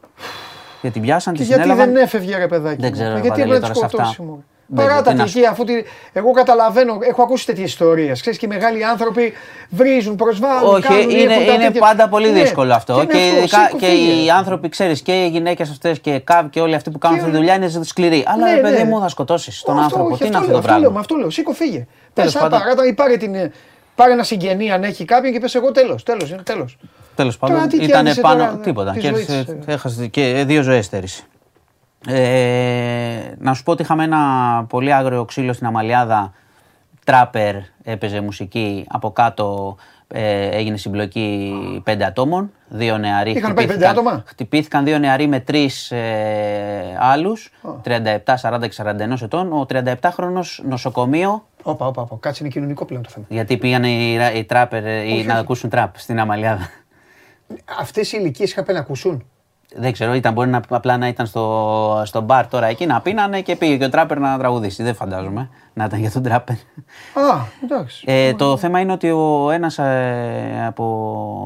Και 0.82 0.90
την 0.92 1.02
πιάσαν, 1.02 1.34
Και 1.34 1.40
τη 1.42 1.46
γιατί 1.46 1.62
συνέλαβαν. 1.62 1.94
δεν 1.94 2.04
έφευγε 2.04 2.38
ρε 2.38 2.48
παιδάκι. 2.48 2.82
Δεν 2.82 2.90
μου; 2.94 2.96
ξέρω, 3.00 3.14
ρε 3.14 3.20
Γιατί 3.20 3.30
Παντελή, 3.42 3.56
έπρεπε 3.56 3.68
να 3.68 3.74
τη 3.74 3.80
τώρα 3.80 3.90
σε 3.90 4.02
αυτά. 4.02 4.14
σκοτώσει. 4.14 4.44
Μου. 4.74 4.82
Παρά 4.82 4.98
τι 4.98 5.04
τα 5.04 5.14
να 5.14 5.26
σου 5.26 5.34
τυχεία, 5.34 5.50
αφού 5.50 5.64
τη... 5.64 5.74
εγώ 6.14 6.32
καταλαβαίνω, 6.32 6.98
έχω 7.10 7.22
ακούσει 7.22 7.46
τέτοιες 7.46 7.70
ιστορίες. 7.70 8.22
Ξέρεις 8.22 8.40
και 8.40 8.46
οι 8.46 8.50
μεγάλοι 8.50 8.86
άνθρωποι 8.86 9.34
βρίζουν, 9.70 10.16
προσβάλλουν. 10.16 10.74
Όχι, 10.74 10.82
κάνουν, 10.82 11.10
είναι, 11.10 11.34
έχουν 11.34 11.46
τα 11.46 11.54
είναι 11.54 11.64
τέτοια- 11.66 11.82
πάντα 11.82 12.10
πολύ 12.10 12.30
Ναι, 12.32 12.42
δύσκολο 12.42 12.74
αυτό. 12.74 12.94
είναι 12.94 13.06
Και, 13.06 13.18
αυτό, 13.18 13.38
ειδικά 13.38 13.64
σήκω, 13.66 13.78
και 13.78 13.86
φύγε. 13.86 14.24
οι 14.24 14.30
άνθρωποι, 14.30 14.70
ξέρεις, 14.70 15.02
και 15.02 15.24
οι 15.24 15.28
γυναίκες 15.30 15.70
αυτές 15.70 16.00
και 16.00 16.20
καβ 16.20 16.50
και 16.50 16.60
όλοι 16.62 16.76
αυτοί 16.76 16.90
που 16.92 16.98
κάνουν 16.98 17.18
Και- 17.18 17.24
αυτή 17.24 17.38
τη 17.38 17.44
δουλειά 17.46 17.56
είναι 17.56 17.84
σκληροί. 17.84 18.24
Αλλά 18.28 18.46
Ναι, 18.46 18.56
ρε 18.56 18.62
παιδί 18.62 18.78
ναι. 18.78 18.84
μου, 18.84 19.00
θα 19.00 19.08
σκοτώσεις 19.08 19.62
τον 19.62 19.74
Αυτό, 19.74 19.84
άνθρωπο. 19.86 20.10
όχι, 20.14 20.22
Τι 20.22 20.28
είναι 20.28 20.38
αυτό 20.38 20.52
λέω, 20.52 20.62
το 20.62 20.68
λέω, 20.68 20.80
πράγμα; 20.80 21.00
Αυτό 21.00 21.16
λέω, 21.16 21.30
σήκω 21.30 21.52
φύγε. 21.54 21.78
Πες 21.78 21.88
Τέλος 22.14 22.34
πάντων. 22.34 22.60
παράτα 22.60 22.86
ή 22.86 22.94
πάρε, 22.94 23.18
την, 23.18 23.36
πάρε 23.96 24.12
ένα 24.12 24.24
συγγενή 24.24 24.72
αν 24.72 24.84
έχει 24.84 25.06
κάποιον 25.06 25.34
και 25.34 25.40
πες 25.40 25.56
εγώ 25.56 25.72
τέλος. 25.72 26.04
Τέλος, 26.04 26.30
είναι 26.32 26.42
τέλος. 26.44 26.78
Τέλος 27.16 27.38
Τώρα 27.38 27.54
πάντων, 27.54 27.70
τι 27.70 27.76
ήταν 27.76 27.88
κέρδισε 28.04 28.22
πάνω. 28.22 28.44
τώρα, 28.44 28.58
τίποτα. 28.64 28.92
της 28.92 29.02
Κέρδισε, 29.02 29.32
ζωή 29.34 29.44
της, 29.44 29.66
ε. 29.68 29.72
έχασες 29.72 30.08
και 30.12 30.44
δύο 30.48 30.62
ζωές 30.62 30.86
στέρησε. 30.86 31.24
Ε, 32.08 33.20
να 33.38 33.54
σου 33.54 33.64
πω 33.64 33.72
ότι 33.72 33.82
είχαμε 33.82 34.04
ένα 34.04 34.20
πολύ 34.70 34.94
άγριο 34.94 35.26
ξύλο 35.26 35.54
στην 35.54 35.68
Αμαλιάδα. 35.68 36.34
Τράπερ 37.06 37.56
έπαιζε 37.84 38.22
μουσική. 38.22 38.86
Από 38.90 39.12
κάτω 39.12 39.76
ε, 40.08 40.48
έγινε 40.58 40.78
συμπλοκή 40.78 41.54
πέντε 41.84 42.06
ατόμων. 42.06 42.52
Δύο 42.68 42.98
νεαροί 42.98 43.32
Είχαν 43.32 43.54
πάει 43.54 43.68
πέντε 43.68 43.88
άτομα; 43.88 44.24
χτυπήθηκαν 44.26 44.84
δύο 44.84 44.98
νεαροί 45.00 45.28
με 45.28 45.40
τρεις 45.40 45.92
ε, 45.92 46.98
άλλους. 47.00 47.52
37, 47.84 47.90
40 48.42 48.60
και 48.70 48.84
41 49.12 49.22
ετών. 49.22 49.52
Ο 49.54 49.66
37χρονο 49.70 50.42
νοσοκομείο. 50.64 51.46
Όπα, 51.64 51.86
όπα, 51.88 52.02
όπα. 52.02 52.18
Κάτσε 52.20 52.44
είναι 52.44 52.54
κοινωνικό 52.54 52.86
πλέον 52.86 53.04
το 53.04 53.10
θέμα. 53.10 53.26
Γιατί 53.30 53.58
πήγανε 53.58 53.90
οι, 53.92 54.18
ρα- 54.18 54.34
οι 54.34 54.44
τράπερ 54.44 54.86
ε, 54.86 55.02
οι- 55.14 55.24
να 55.24 55.34
ακούσουν 55.36 55.70
τραπ 55.70 55.98
στην 55.98 56.20
Αμαλιάδα. 56.20 56.70
Αυτές 57.80 58.12
οι 58.12 58.18
ηλικίες 58.22 58.52
είχαν 58.52 58.64
πει 58.66 58.74
να 58.74 58.80
ακούσουν. 58.80 59.26
Δεν 59.76 59.92
ξέρω, 59.92 60.14
ήταν, 60.14 60.34
μπορεί 60.34 60.50
να, 60.50 60.62
απλά 60.70 60.98
να 60.98 61.08
ήταν 61.08 61.26
στο, 61.26 62.02
στο 62.06 62.22
μπαρ 62.22 62.48
τώρα 62.48 62.68
εκεί 62.68 62.86
να 62.86 63.02
πίνανε 63.02 63.42
και 63.42 63.56
πήγε 63.56 63.78
και 63.78 63.84
ο 63.84 63.90
τράπερ 63.90 64.20
να 64.20 64.38
τραγουδήσει. 64.38 64.84
Δεν 64.84 64.96
φαντάζομαι 64.96 65.50
να 65.74 65.84
ήταν 65.84 66.00
για 66.00 66.12
τον 66.12 66.24
τράπερ. 66.24 66.56
Α, 67.14 67.40
εντάξει. 67.64 68.04
Ε, 68.08 68.34
το 68.34 68.58
θέμα 68.58 68.80
είναι 68.80 68.92
ότι 68.92 69.12
ο 69.12 69.50
ένας 69.52 69.80
από 70.68 70.84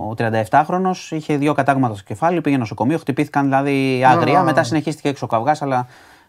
ο 0.09 0.13
37χρονο 0.17 0.91
είχε 1.09 1.37
δύο 1.37 1.53
κατάγματα 1.53 1.93
στο 1.93 2.03
κεφάλι, 2.03 2.41
πήγε 2.41 2.57
νοσοκομείο, 2.57 2.97
χτυπήθηκαν 2.97 3.43
δηλαδή 3.43 4.03
άγρια. 4.05 4.39
Α. 4.39 4.43
Μετά 4.43 4.63
συνεχίστηκε 4.63 5.07
έξω 5.07 5.25
ο 5.25 5.29
καυγάς, 5.29 5.61
αλλά 5.61 5.87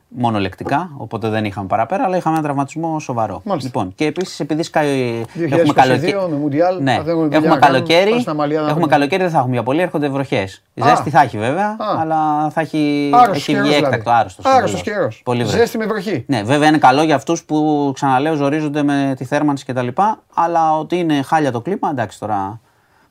μόνο 0.09 0.39
λεκτικά. 0.39 0.91
Οπότε 0.97 1.29
δεν 1.29 1.45
είχαμε 1.45 1.67
παραπέρα, 1.67 2.05
αλλά 2.05 2.17
είχαμε 2.17 2.35
ένα 2.37 2.45
τραυματισμό 2.45 2.99
σοβαρό. 3.01 3.41
Μάλιστα. 3.45 3.69
Λοιπόν, 3.69 3.95
και 3.95 4.05
επίσης 4.07 4.41
επειδή 4.41 4.63
σκάει. 4.63 5.23
2022 5.35 6.29
με 6.31 6.37
Μουντιάλ, 6.37 6.83
Ναι, 6.83 6.95
θα 6.95 7.11
έχουν 7.11 7.23
δουλειά 7.23 7.37
έχουμε 7.37 7.55
να 7.55 7.59
κάνουν, 7.59 7.61
καλοκαίρι. 7.61 8.09
πάνε 8.09 8.21
στην 8.21 8.33
Αμαλία 8.33 8.61
να 8.61 8.65
Έχουμε 8.67 8.81
δουν. 8.81 8.89
καλοκαίρι, 8.91 9.23
δεν 9.23 9.31
θα 9.33 9.39
έχουμε 9.39 9.53
για 9.55 9.63
πολύ, 9.63 9.81
έρχονται 9.81 10.09
βροχές. 10.09 10.63
Α. 10.83 10.89
Ζέστη 10.89 11.11
θα 11.11 11.21
έχει 11.23 11.39
βέβαια, 11.39 11.69
Α. 11.69 12.01
αλλά 12.01 12.51
θα 12.51 12.61
έχει, 12.61 13.11
Άρρωστος 13.15 13.37
έχει 13.37 13.45
καιρός 13.53 13.67
βγει 13.67 13.75
δηλαδή. 13.75 13.85
έκτακτο 13.95 14.11
άρρωστος. 14.11 14.45
Άρρωστος 14.45 14.83
καιρός. 14.83 15.21
Πολύ 15.25 15.43
βροχή. 15.43 15.59
Ζέστη 15.59 15.79
με 15.79 15.87
βροχή. 15.87 16.25
Ναι, 16.29 16.43
βέβαια 16.43 16.69
είναι 16.69 16.79
καλό 16.79 17.03
για 17.03 17.15
αυτούς 17.15 17.45
που 17.45 17.91
ξαναλέω 17.95 18.35
ζορίζονται 18.35 18.83
με 18.83 19.15
τη 19.17 19.25
θέρμανση 19.25 19.65
κτλ. 19.65 19.89
Αλλά 20.35 20.79
ότι 20.79 20.97
είναι 20.99 21.23
χάλια 21.23 21.53
το 21.53 21.61
κλίμα, 21.61 21.89
εντάξει 21.91 22.19
τώρα. 22.19 22.61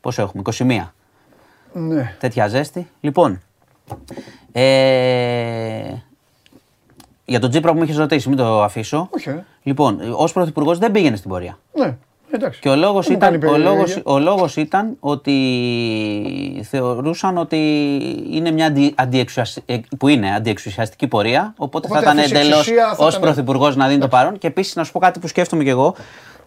Πόσο 0.02 0.22
έχουμε, 0.22 0.42
21. 0.58 0.94
Ναι. 1.74 2.16
Τέτοια 2.20 2.48
ζέστη. 2.48 2.90
Λοιπόν. 3.00 3.42
Ε, 4.52 4.64
για 7.26 7.40
τον 7.40 7.50
Τζίπρα 7.50 7.72
που 7.72 7.78
μου 7.78 7.84
είχες 7.84 7.98
ρωτήσει, 7.98 8.28
μην 8.30 8.38
το 8.38 8.64
αφήσω. 8.64 9.08
Όχι, 9.12 9.30
ε. 9.30 9.46
Λοιπόν, 9.64 10.00
ως 10.16 10.34
πρωθυπουργός 10.34 10.78
δεν 10.78 10.92
πήγαινε 10.92 11.16
στην 11.16 11.30
πορεία. 11.30 11.58
Ναι, 11.74 11.96
εντάξει. 12.32 12.60
Και 12.60 12.70
ο 12.70 12.76
λόγος, 12.76 13.06
Δεν 13.08 13.14
μου 13.14 13.20
κάνει 13.20 13.36
ήταν, 13.36 13.50
ο, 13.50 13.52
περιέργεια. 13.52 13.76
λόγος, 13.78 14.02
ο 14.04 14.20
λόγος 14.20 14.56
ήταν 14.56 14.98
ότι 15.00 15.34
θεωρούσαν 16.70 17.38
ότι 17.38 17.58
είναι 18.32 18.52
μια 18.52 18.66
αντι, 18.66 18.94
αντιεξουσιασ- 18.98 19.62
ε, 19.66 19.78
που 19.98 20.08
είναι 20.08 20.34
αντιεξουσιαστική 20.36 21.08
πορεία, 21.08 21.54
οπότε, 21.58 21.88
Οπότε 21.88 22.06
θα 22.06 22.12
ήταν 22.12 22.18
αυτή 22.24 22.34
η 22.34 22.38
εντελώς 22.38 22.58
εξουσία 22.60 22.96
θα 22.96 23.06
ως 23.06 23.10
ήταν- 23.10 23.22
πρωθυπουργός 23.22 23.76
να 23.76 23.88
δίνει 23.88 24.00
το 24.00 24.08
παρόν. 24.08 24.38
Και 24.38 24.48
επίσης 24.48 24.76
να 24.76 24.84
σου 24.84 24.92
πω 24.92 25.00
κάτι 25.00 25.20
που 25.20 25.28
σκέφτομαι 25.28 25.64
κι 25.64 25.70
εγώ, 25.70 25.96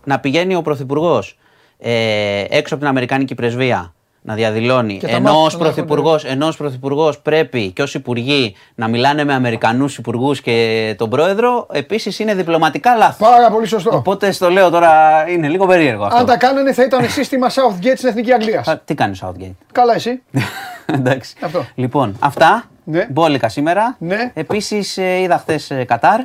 να 0.04 0.20
πηγαίνει 0.20 0.54
ο 0.54 0.62
πρωθυπουργός 0.62 1.38
ε, 1.78 2.44
έξω 2.48 2.74
από 2.74 2.82
την 2.82 2.86
Αμερικάνικη 2.92 3.34
πρεσβεία 3.34 3.92
να 4.28 4.34
διαδηλώνει, 4.34 4.98
Και 4.98 5.06
τα 5.06 5.12
ενώ 5.12 5.20
μάτια 5.22 5.40
ως 5.40 5.52
να 5.52 5.58
πρωθυπουργός, 5.58 6.24
ενώ 6.24 6.46
ως 6.46 6.56
πρωθυπουργός 6.56 7.18
πρέπει 7.20 7.70
και 7.70 7.82
ως 7.82 7.94
υπουργοί 7.94 8.54
να 8.74 8.88
μιλάνε 8.88 9.24
με 9.24 9.34
Αμερικανούς 9.34 9.98
υπουργούς 9.98 10.40
και 10.40 10.94
τον 10.98 11.10
πρόεδρο, 11.10 11.66
επίσης 11.72 12.18
είναι 12.18 12.34
διπλωματικά 12.34 12.96
λάθος. 12.96 13.28
Πάρα 13.28 13.50
πολύ 13.50 13.66
σωστό. 13.66 13.96
Οπότε 13.96 14.32
στο 14.32 14.50
λέω 14.50 14.70
τώρα 14.70 15.24
είναι 15.28 15.48
λίγο 15.48 15.66
περίεργο 15.66 16.04
αυτό. 16.04 16.16
Αν 16.18 16.26
τα 16.26 16.36
κάνανε 16.36 16.72
θα 16.72 16.82
ήταν 16.82 17.08
σύστημα 17.08 17.48
Southgate 17.50 17.92
στην 17.96 18.08
Εθνική 18.08 18.32
Αγγλίας. 18.32 18.68
Α, 18.68 18.78
Τι 18.84 18.94
κάνεις 18.94 19.22
ο 19.22 19.28
Southgate; 19.34 19.54
Καλά, 19.72 19.94
εσύ. 19.94 20.22
Εντάξει. 20.98 21.34
Αυτό. 21.40 21.64
Λοιπόν, 21.74 22.16
αυτά. 22.20 22.64
Ναι. 22.84 23.06
Μπόλικα 23.10 23.48
σήμερα. 23.48 23.96
Ναι. 23.98 24.30
Επίσης 24.34 24.96
είδα 24.96 25.38
χθες 25.38 25.72
Κατάρ. 25.86 26.20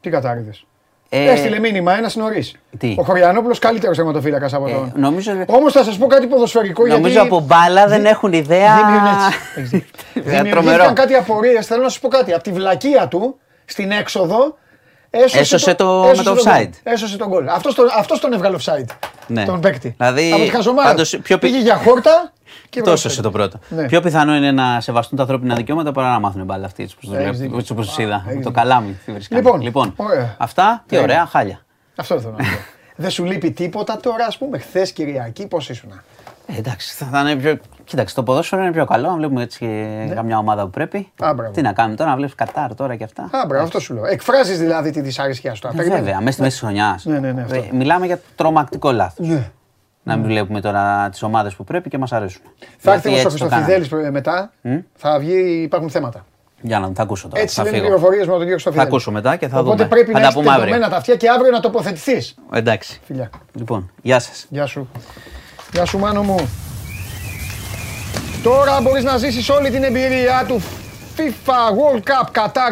Τι 0.00 0.10
κατάρριδε. 0.10 0.50
Ε, 1.08 1.30
Έστειλε 1.30 1.58
μήνυμα 1.58 1.96
ένας 1.96 2.16
νωρίς. 2.16 2.54
Τι; 2.78 2.94
Ο 2.98 3.02
Χωριανόπουλος 3.02 3.58
καλύτερος 3.58 3.96
θεματοφύλακα 3.96 4.48
από 4.52 4.68
ε, 4.68 4.72
τον. 4.72 4.92
νομίζω 4.96 5.32
Όμως 5.46 5.72
θα 5.72 5.84
σας 5.84 5.98
πω 5.98 6.06
κάτι 6.06 6.26
ποδοσφαιρικό 6.26 6.86
νομίζω 6.86 7.08
γιατί. 7.08 7.26
από 7.26 7.40
μπάλα 7.40 7.86
δεν 7.86 8.04
έχουν 8.06 8.32
ιδέα. 8.32 8.74
Δημιουργούν 8.76 9.06
έτσι. 9.06 9.38
Έχεις 9.56 9.70
δίκιο. 9.70 9.90
τρομερό. 10.14 10.50
Δημιουργήθηκαν 10.50 10.94
κάτι 10.94 11.14
απορίες. 11.14 11.66
Θέλω 11.66 11.82
να 11.82 11.88
σας 11.88 11.98
πω 12.00 12.08
κάτι. 12.08 12.32
Από 12.32 12.42
τη 12.42 12.52
βλακεία 12.52 13.08
του 13.08 13.38
στην 13.64 13.90
έξοδο. 13.90 14.56
Έσωσε, 15.24 15.38
Έσωσε 15.38 15.74
το- 15.74 16.02
με 16.16 16.22
το 16.22 16.22
τον 16.22 16.36
offside. 16.36 16.56
γκολ. 16.60 16.68
Έσωσε 16.82 17.16
τον 17.16 17.28
γκολ. 17.28 17.48
Αυτός 17.48 17.74
τον, 17.74 17.86
αυτός 17.98 18.20
τον 18.20 18.32
έβγαλε 18.32 18.56
offside. 18.64 18.86
Ναι. 19.26 19.44
Τον 19.44 19.60
παίκτη. 19.60 19.94
Δηλαδή, 19.98 20.32
από 20.32 20.42
τη 20.42 20.48
χαζομάρα. 20.50 20.88
πάντως, 20.88 21.10
του. 21.10 21.20
πιο 21.22 21.38
πι- 21.38 21.50
Πήγε 21.50 21.62
για 21.62 21.76
χόρτα 21.76 22.32
και 22.70 22.78
έβγαλε 22.78 22.96
Τόσο 22.96 23.08
offside. 23.08 23.12
σε 23.12 23.22
το 23.22 23.30
πρώτο. 23.30 23.58
Ναι. 23.68 23.86
Πιο 23.86 24.00
πιθανό 24.00 24.34
είναι 24.36 24.50
να 24.52 24.80
σεβαστούν 24.80 25.16
τα 25.16 25.22
ανθρώπινα 25.22 25.54
δικαιώματα 25.54 25.92
παρά 25.92 26.10
να 26.10 26.20
μάθουν 26.20 26.44
μπάλα 26.44 26.66
αυτή 26.66 26.82
έτσι 26.82 26.96
Έχεις 27.26 27.38
δίκιο. 27.38 27.62
όπως 27.70 27.94
του 27.94 28.02
είδα. 28.02 28.14
έχεις 28.14 28.26
Το 28.28 28.34
δίκιο. 28.36 28.50
καλάμι. 28.50 28.98
τι 29.04 29.12
βρίσκανε. 29.12 29.40
Λοιπόν, 29.40 29.60
λοιπόν 29.60 29.92
ωραία. 29.96 30.34
αυτά 30.38 30.84
τι 30.86 30.94
Ναι. 30.96 31.00
ωραία, 31.00 31.26
χάλια. 31.26 31.60
Αυτό 31.96 32.20
θέλω 32.20 32.30
να 32.38 32.44
πω. 32.44 32.50
Δεν 33.02 33.10
σου 33.10 33.24
λείπει 33.24 33.50
τίποτα 33.50 33.96
τώρα, 34.00 34.26
ας 34.26 34.38
πούμε, 34.38 34.58
χθες 34.58 34.92
Κυριακή, 34.92 35.46
πώς 35.46 35.68
ήσουν. 35.68 36.00
Ε, 36.46 36.58
εντάξει, 36.58 36.94
θα, 36.94 37.06
θα 37.12 37.20
είναι 37.20 37.36
πιο. 37.36 37.58
Κοίταξε, 37.86 38.14
το 38.14 38.22
ποδόσφαιρο 38.22 38.62
είναι 38.62 38.72
πιο 38.72 38.84
καλό. 38.84 39.08
Αν 39.08 39.16
βλέπουμε 39.16 39.42
έτσι 39.42 39.64
Ναι. 40.08 40.14
καμιά 40.14 40.38
ομάδα 40.38 40.62
που 40.62 40.70
πρέπει. 40.70 41.12
Α, 41.24 41.34
μπράβο. 41.34 41.52
Τι 41.52 41.62
να 41.62 41.72
κάνουμε 41.72 41.96
τώρα, 41.96 42.10
να 42.10 42.16
βλέπεις 42.16 42.34
Κατάρ 42.34 42.74
τώρα 42.74 42.96
και 42.96 43.04
αυτά. 43.04 43.22
Α, 43.22 43.46
μπράβο, 43.46 43.64
αυτό 43.64 43.80
σου 43.80 43.94
λέω. 43.94 44.06
Εκφράζεις 44.06 44.58
δηλαδή 44.58 44.90
τη 44.90 45.00
δυσαρέσκεια 45.00 45.54
σου. 45.54 45.60
τώρα. 45.60 45.74
Ε, 45.74 45.76
Περιμένω. 45.76 46.02
βέβαια, 46.02 46.18
μέσα 46.20 46.32
στη 46.32 46.42
μέση 46.42 46.54
τη 46.58 46.64
χρονιάς. 46.64 47.04
Ναι, 47.04 47.18
ναι, 47.18 47.32
ναι, 47.32 47.42
αυτό. 47.42 47.64
μιλάμε 47.72 48.06
για 48.06 48.20
τρομακτικό 48.36 48.92
λάθος. 48.92 49.26
Ναι. 49.28 49.50
Να 50.02 50.16
μην 50.16 50.26
βλέπουμε 50.26 50.60
τώρα 50.60 51.08
τις 51.10 51.22
ομάδες 51.22 51.54
που 51.54 51.64
πρέπει 51.64 51.88
και 51.88 51.98
μας 51.98 52.12
αρέσουν. 52.12 52.42
Θα 52.78 52.92
έρθει 52.92 53.08
Γιατί 53.08 53.08
όμω 53.08 53.18
ο 53.18 53.32
έτσι 53.32 53.38
το 53.38 53.48
κάναμε. 53.48 53.72
Χριστοφιδέλη 53.74 54.10
μετά. 54.12 54.52
Θα 54.96 55.18
βγει, 55.18 55.60
υπάρχουν 55.62 55.90
θέματα. 55.90 56.24
Για 56.60 56.78
να 56.78 56.90
θα 56.94 57.02
ακούσω 57.02 57.28
τώρα. 57.28 57.42
Έτσι 57.42 57.54
θα 57.54 57.62
λένε 57.62 57.76
οι 57.76 57.80
φύγω. 57.80 57.92
πληροφορίες 57.94 58.26
με 58.26 58.32
τον 58.32 58.40
κύριο 58.40 58.54
Θα 58.56 58.62
Χριστοφιδέλη. 58.62 58.88
ακούσω 58.88 59.10
μετά 59.10 59.36
και 59.36 59.48
θα 59.48 59.58
Οπότε 59.58 59.76
δούμε. 59.76 59.88
πρέπει 59.88 60.06
θα 60.06 60.12
να 60.12 60.18
τα 60.20 60.26
έχεις 60.26 60.34
πούμε 60.34 60.48
αύριο. 60.50 60.64
τεντωμένα 60.64 60.90
τα 60.90 60.96
αυτιά 60.96 61.16
και 61.16 61.28
αύριο 61.30 61.50
να 61.50 61.60
τοποθετηθείς. 61.60 62.34
Εντάξει. 62.52 63.00
Φιλιά. 63.04 63.30
Λοιπόν, 63.52 63.90
γεια 64.02 64.18
σας. 64.18 64.46
Γεια 64.48 64.66
σου. 64.66 64.88
Γεια 65.72 65.84
σου 65.84 65.98
Μάνο 65.98 66.22
μου. 66.22 66.48
Τώρα 68.46 68.80
μπορείς 68.80 69.04
να 69.04 69.16
ζήσεις 69.16 69.48
όλη 69.48 69.70
την 69.70 69.82
εμπειρία 69.82 70.44
του 70.48 70.60
FIFA 71.16 71.52
World 71.52 72.02
Cup 72.02 72.26
Qatar 72.32 72.70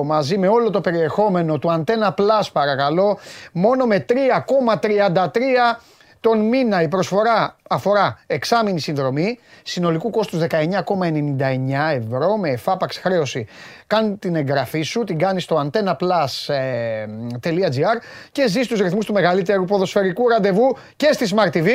2022 0.00 0.04
μαζί 0.04 0.38
με 0.38 0.48
όλο 0.48 0.70
το 0.70 0.80
περιεχόμενο 0.80 1.58
του 1.58 1.68
Antenna 1.68 2.08
Plus 2.14 2.46
παρακαλώ 2.52 3.18
μόνο 3.52 3.86
με 3.86 4.04
3,33 4.08 4.16
τον 6.20 6.40
μήνα 6.40 6.82
η 6.82 6.88
προσφορά 6.88 7.56
αφορά 7.68 8.18
εξάμηνη 8.26 8.80
συνδρομή 8.80 9.38
συνολικού 9.62 10.10
κόστους 10.10 10.40
19,99 10.50 10.50
ευρώ 11.94 12.36
με 12.36 12.50
εφάπαξ 12.50 12.98
χρέωση. 12.98 13.46
Κάνει 13.86 14.16
την 14.16 14.36
εγγραφή 14.36 14.82
σου, 14.82 15.04
την 15.04 15.18
κάνεις 15.18 15.42
στο 15.42 15.70
antennaplus.gr 15.70 16.46
και 18.32 18.48
ζεις 18.48 18.66
τους 18.66 18.80
ρυθμούς 18.80 19.06
του 19.06 19.12
μεγαλύτερου 19.12 19.64
ποδοσφαιρικού 19.64 20.28
ραντεβού 20.28 20.76
και 20.96 21.12
στη 21.12 21.28
Smart 21.34 21.50
TV 21.56 21.68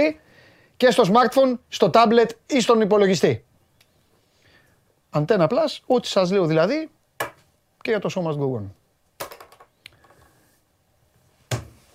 και 0.77 0.91
στο 0.91 1.03
smartphone, 1.07 1.57
στο 1.67 1.89
tablet 1.93 2.29
ή 2.47 2.61
στον 2.61 2.81
υπολογιστή. 2.81 3.45
Antenna 5.11 5.47
Plus, 5.47 5.79
ό,τι 5.85 6.07
σας 6.07 6.31
λέω 6.31 6.45
δηλαδή 6.45 6.89
και 7.81 7.89
για 7.89 7.99
το 7.99 8.09
show 8.15 8.21
must 8.21 8.37
go 8.37 8.59
on. 8.59 8.63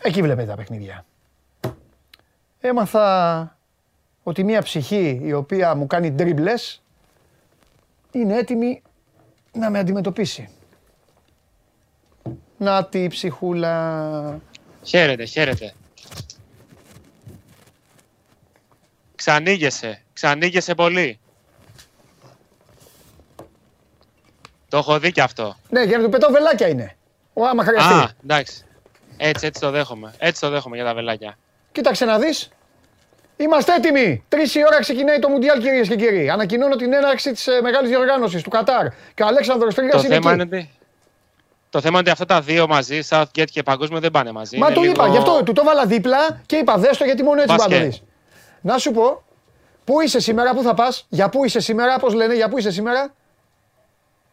Εκεί 0.03 0.22
βλέπετε 0.22 0.49
τα 0.49 0.57
παιχνίδια. 0.57 1.05
Έμαθα 2.61 3.57
ότι 4.22 4.45
μια 4.45 4.62
ψυχή 4.62 5.20
η 5.22 5.33
οποία 5.33 5.74
μου 5.74 5.87
κάνει 5.87 6.11
ντρίμπλες 6.11 6.83
είναι 8.12 8.37
έτοιμη 8.37 8.83
να 9.53 9.70
με 9.70 9.78
αντιμετωπίσει. 9.78 10.49
Να 12.59 12.85
τη 12.85 13.07
ψυχούλα. 13.07 14.41
Χαίρετε, 14.83 15.24
χαίρετε. 15.24 15.74
Ξανήγεσαι, 19.27 20.03
ξανήγεσαι 20.12 20.75
πολύ. 20.75 21.18
Το 24.68 24.77
έχω 24.77 24.99
δει 24.99 25.12
και 25.12 25.23
αυτό. 25.23 25.57
Ναι, 25.68 25.83
για 25.83 25.99
να 25.99 26.05
του 26.05 26.11
πετάω 26.11 26.31
βελάκια 26.31 26.68
είναι. 26.68 26.97
Ο 27.33 27.47
άμα 27.47 27.64
χρειαστεί. 27.64 27.93
Α, 27.95 28.11
εντάξει. 28.25 28.64
Έτσι, 29.16 29.47
έτσι 29.47 29.61
το 29.61 29.70
δέχομαι. 29.70 30.12
Έτσι 30.18 30.41
το 30.41 30.51
δέχομαι 30.51 30.77
για 30.77 30.85
τα 30.85 30.95
βελάκια. 30.95 31.39
Κοίταξε 31.73 32.05
να 32.05 32.18
δεις. 32.18 32.49
Είμαστε 33.37 33.75
έτοιμοι. 33.75 34.25
Τρεις 34.29 34.55
η 34.55 34.64
ώρα 34.66 34.81
ξεκινάει 34.81 35.18
το 35.18 35.29
Μουντιάλ, 35.29 35.61
κυρίες 35.61 35.89
και 35.89 35.97
κύριοι. 35.97 36.31
Ανακοινώνω 36.31 36.77
την 36.77 36.93
έναρξη 36.93 37.33
της 37.33 37.47
μεγάλης 37.62 37.89
διοργάνωσης 37.91 38.43
του 38.43 38.51
Κατάρ. 38.51 38.87
Και 39.14 39.23
ο 39.23 39.27
Αλέξανδρος 39.27 39.75
Τρίγας 39.75 40.01
Το 40.01 40.07
είναι 40.07 40.14
θέμα 40.14 40.33
εκεί. 40.33 40.41
είναι 40.43 40.61
τι. 40.61 40.68
Το 41.70 41.81
θέμα 41.81 41.99
είναι 41.99 42.11
ότι 42.11 42.11
αυτά 42.11 42.25
τα 42.25 42.41
δύο 42.41 42.66
μαζί, 42.66 43.01
Southgate 43.09 43.51
και 43.51 43.62
Παγκόσμιο, 43.62 44.01
δεν 44.01 44.11
πάνε 44.11 44.33
μαζί. 44.33 44.59
Μα 44.59 44.66
Είναι 44.66 44.75
το 44.75 44.81
λίγο- 44.81 44.93
είπα, 44.93 45.09
γι' 45.09 45.16
αυτό 45.16 45.43
του 45.43 45.53
το 45.53 45.64
βάλα 45.64 45.87
δίπλα 45.87 46.41
και 46.47 46.57
είπα 46.57 46.79
δες 46.79 46.97
το 46.97 47.05
γιατί 47.05 47.23
μόνο 47.23 47.41
έτσι 47.43 47.55
Μπάσκετ. 47.55 47.70
μπορεί 47.79 47.85
να 47.85 47.91
το 47.91 47.97
δεις. 47.99 48.03
Να 48.63 48.79
σου 48.79 48.91
πω, 48.91 49.23
πού 49.85 50.01
είσαι 50.01 50.21
σήμερα, 50.21 50.55
πού 50.55 50.63
θα 50.63 50.75
πας, 50.75 51.07
για 51.09 51.29
πού 51.29 51.45
είσαι 51.45 51.61
σήμερα, 51.61 51.99
πώς 51.99 52.15
λένε, 52.15 52.35
για 52.35 52.49
πού 52.49 52.59
είσαι 52.59 52.71
σήμερα; 52.71 53.15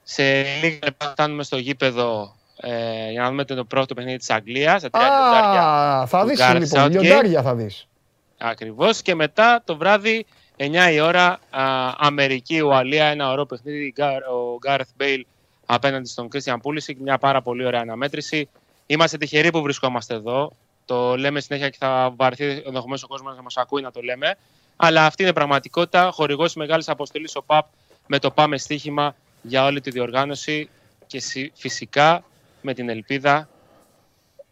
Σε 0.03 0.41
λίγα 0.61 0.77
λεπτά 0.83 1.05
φτάνουμε 1.09 1.43
στο 1.43 1.57
γήπεδο 1.57 2.35
ε, 2.61 3.11
για 3.11 3.21
να 3.21 3.29
δούμε 3.29 3.43
το 3.45 3.65
πρώτο 3.65 3.93
παιχνίδι 3.93 4.17
της 4.17 4.29
Αγγλίας. 4.29 4.81
Σε 4.81 4.89
τρία 4.89 5.05
Α, 5.05 5.23
λεπτάρια 5.31 6.05
θα 6.07 6.21
του 6.21 6.27
δεις 6.27 6.39
Gareth 6.41 6.59
λοιπόν, 6.59 6.83
Southgate. 6.85 6.89
λιοντάρια 7.01 7.41
θα 7.41 7.55
δεις. 7.55 7.87
Ακριβώς. 8.37 9.01
Και 9.01 9.15
μετά 9.15 9.61
το 9.65 9.77
βράδυ, 9.77 10.25
9 10.57 10.91
η 10.91 10.99
ώρα, 10.99 11.27
α, 11.49 11.93
Αμερική, 11.97 12.59
Ουαλία, 12.61 13.05
ένα 13.05 13.31
ωραίο 13.31 13.45
παιχνίδι. 13.45 13.93
Γκάρ- 13.95 14.27
Ο 14.27 14.57
Γκάρεθ 14.57 14.87
Μπέιλ 14.95 15.25
απέναντι 15.65 16.07
στον 16.09 16.27
Christian 16.33 16.55
Pulisic, 16.63 16.95
μια 16.99 17.17
πάρα 17.17 17.41
πολύ 17.41 17.65
ωραία 17.65 17.81
αναμέτρηση. 17.81 18.49
Είμαστε 18.85 19.17
τυχεροί 19.17 19.49
που 19.51 19.61
βρισκόμαστε 19.61 20.13
εδώ. 20.13 20.51
Το 20.89 21.17
λέμε 21.17 21.39
συνέχεια 21.39 21.69
και 21.69 21.77
θα 21.79 22.13
βαρθεί 22.15 22.43
ενδεχομένως 22.65 23.03
ο 23.03 23.07
κόσμος 23.07 23.35
να 23.35 23.41
μας 23.41 23.57
ακούει 23.57 23.81
να 23.81 23.91
το 23.91 24.01
λέμε. 24.01 24.37
Αλλά 24.75 25.05
αυτή 25.05 25.21
είναι 25.21 25.31
η 25.31 25.33
πραγματικότητα. 25.33 26.09
Χορηγός 26.13 26.53
μεγάλης 26.55 26.89
αποστολής 26.89 27.35
ο 27.35 27.43
ΠΑΠ 27.43 27.65
με 28.07 28.19
το 28.19 28.31
Πάμε 28.31 28.57
Στοίχημα 28.57 29.15
για 29.41 29.63
όλη 29.65 29.81
τη 29.81 29.89
διοργάνωση 29.89 30.69
και 31.07 31.19
συ- 31.19 31.51
φυσικά 31.55 32.23
με 32.61 32.73
την 32.73 32.89
ελπίδα. 32.89 33.49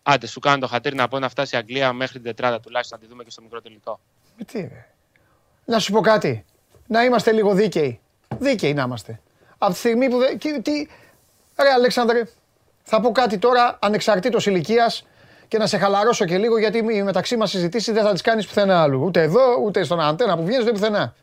Άντε, 0.03 0.27
σου 0.27 0.39
κάνω 0.39 0.57
το 0.59 0.67
χατήρι 0.67 0.95
να 0.95 1.07
πω 1.07 1.19
να 1.19 1.29
φτάσει 1.29 1.55
η 1.55 1.57
Αγγλία 1.57 1.93
μέχρι 1.93 2.13
την 2.13 2.23
τετράδα 2.23 2.59
τουλάχιστον 2.59 2.97
να 2.99 3.05
τη 3.05 3.11
δούμε 3.11 3.23
και 3.23 3.31
στο 3.31 3.41
μικρό 3.41 3.61
τελικό. 3.61 3.99
Ε, 4.37 4.43
Τι 4.43 4.59
ρε. 4.59 4.87
Να 5.65 5.79
σου 5.79 5.91
πω 5.91 6.01
κάτι. 6.01 6.45
Να 6.87 7.03
είμαστε 7.03 7.31
λίγο 7.31 7.53
δίκαιοι. 7.53 7.99
Δίκαιοι 8.39 8.73
να 8.73 8.81
είμαστε. 8.83 9.21
Από 9.57 9.71
τη 9.71 9.77
στιγμή 9.77 10.09
που. 10.09 10.17
δεν- 10.17 10.39
τι, 10.39 10.61
τι... 10.61 10.71
Ρε 11.61 11.69
Αλέξανδρε, 11.69 12.23
θα 12.83 13.01
πω 13.01 13.11
κάτι 13.11 13.37
τώρα 13.37 13.77
ανεξαρτήτως 13.81 14.45
ηλικίας 14.45 15.05
και 15.47 15.57
να 15.57 15.67
σε 15.67 15.77
χαλαρώσω 15.77 16.25
και 16.25 16.37
λίγο 16.37 16.57
γιατί 16.57 16.77
οι 16.77 17.03
μεταξύ 17.03 17.37
μας 17.37 17.49
συζητήσεις 17.49 17.93
δεν 17.93 18.03
θα 18.03 18.11
τις 18.11 18.21
κάνεις 18.21 18.47
πουθενά 18.47 18.81
άλλου. 18.81 19.03
Ούτε 19.03 19.21
εδώ, 19.21 19.61
ούτε 19.63 19.83
στον 19.83 20.01
αντένα 20.01 20.37
που 20.37 20.43
βγαίνεις, 20.43 20.63
ούτε 20.63 20.71
πουθενά. 20.71 21.15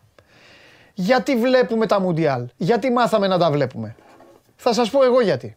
Γιατί 0.94 1.36
βλέπουμε 1.36 1.86
τα 1.86 2.00
Μουντιάλ; 2.00 2.48
Γιατί 2.56 2.90
μάθαμε 2.90 3.26
να 3.26 3.38
τα 3.38 3.50
βλέπουμε; 3.50 3.96
Θα 4.56 4.72
σας 4.72 4.90
πω 4.90 5.04
εγώ 5.04 5.20
γιατί. 5.20 5.56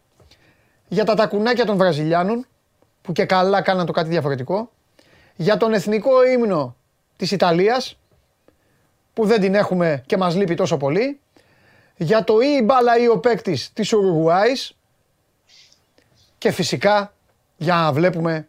Για 0.87 1.05
τα 1.05 1.15
τακουνάκια 1.15 1.65
των 1.65 1.77
Βραζιλιάνων, 1.77 2.45
που 3.01 3.11
και 3.11 3.25
καλά 3.25 3.61
κάναν 3.61 3.85
το 3.85 3.91
κάτι 3.91 4.09
διαφορετικό. 4.09 4.71
Για 5.35 5.57
τον 5.57 5.73
εθνικό 5.73 6.23
ύμνο 6.25 6.75
της 7.17 7.31
Ιταλίας, 7.31 7.97
που 9.13 9.25
δεν 9.25 9.41
την 9.41 9.55
έχουμε 9.55 10.03
και 10.05 10.17
μας 10.17 10.35
λείπει 10.35 10.55
τόσο 10.55 10.77
πολύ. 10.77 11.19
Για 11.97 12.23
το 12.23 12.39
ή 12.39 12.57
η 12.59 12.63
μπάλα 12.63 12.97
ή 12.97 13.07
ο 13.07 13.17
παίκτης 13.17 13.71
της 13.73 13.93
Ουρουγουάης. 13.93 14.75
Και 16.37 16.51
φυσικά 16.51 17.13
για 17.57 17.75
να 17.75 17.91
βλέπουμε 17.91 18.47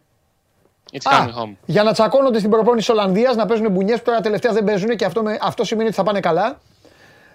It's 0.91 1.11
Α, 1.13 1.25
coming 1.25 1.43
home. 1.43 1.55
για 1.65 1.83
να 1.83 1.93
τσακώνονται 1.93 2.37
στην 2.39 2.49
προπόνηση 2.49 2.91
Ολλανδίας, 2.91 3.35
να 3.35 3.45
παίζουν 3.45 3.71
μπουνιές 3.71 3.97
που 3.97 4.03
τώρα 4.05 4.21
τελευταία 4.21 4.53
δεν 4.53 4.63
παίζουν 4.63 4.95
και 4.95 5.05
αυτό, 5.05 5.23
με, 5.23 5.37
αυτό 5.41 5.63
σημαίνει 5.63 5.87
ότι 5.87 5.95
θα 5.97 6.03
πάνε 6.03 6.19
καλά. 6.19 6.59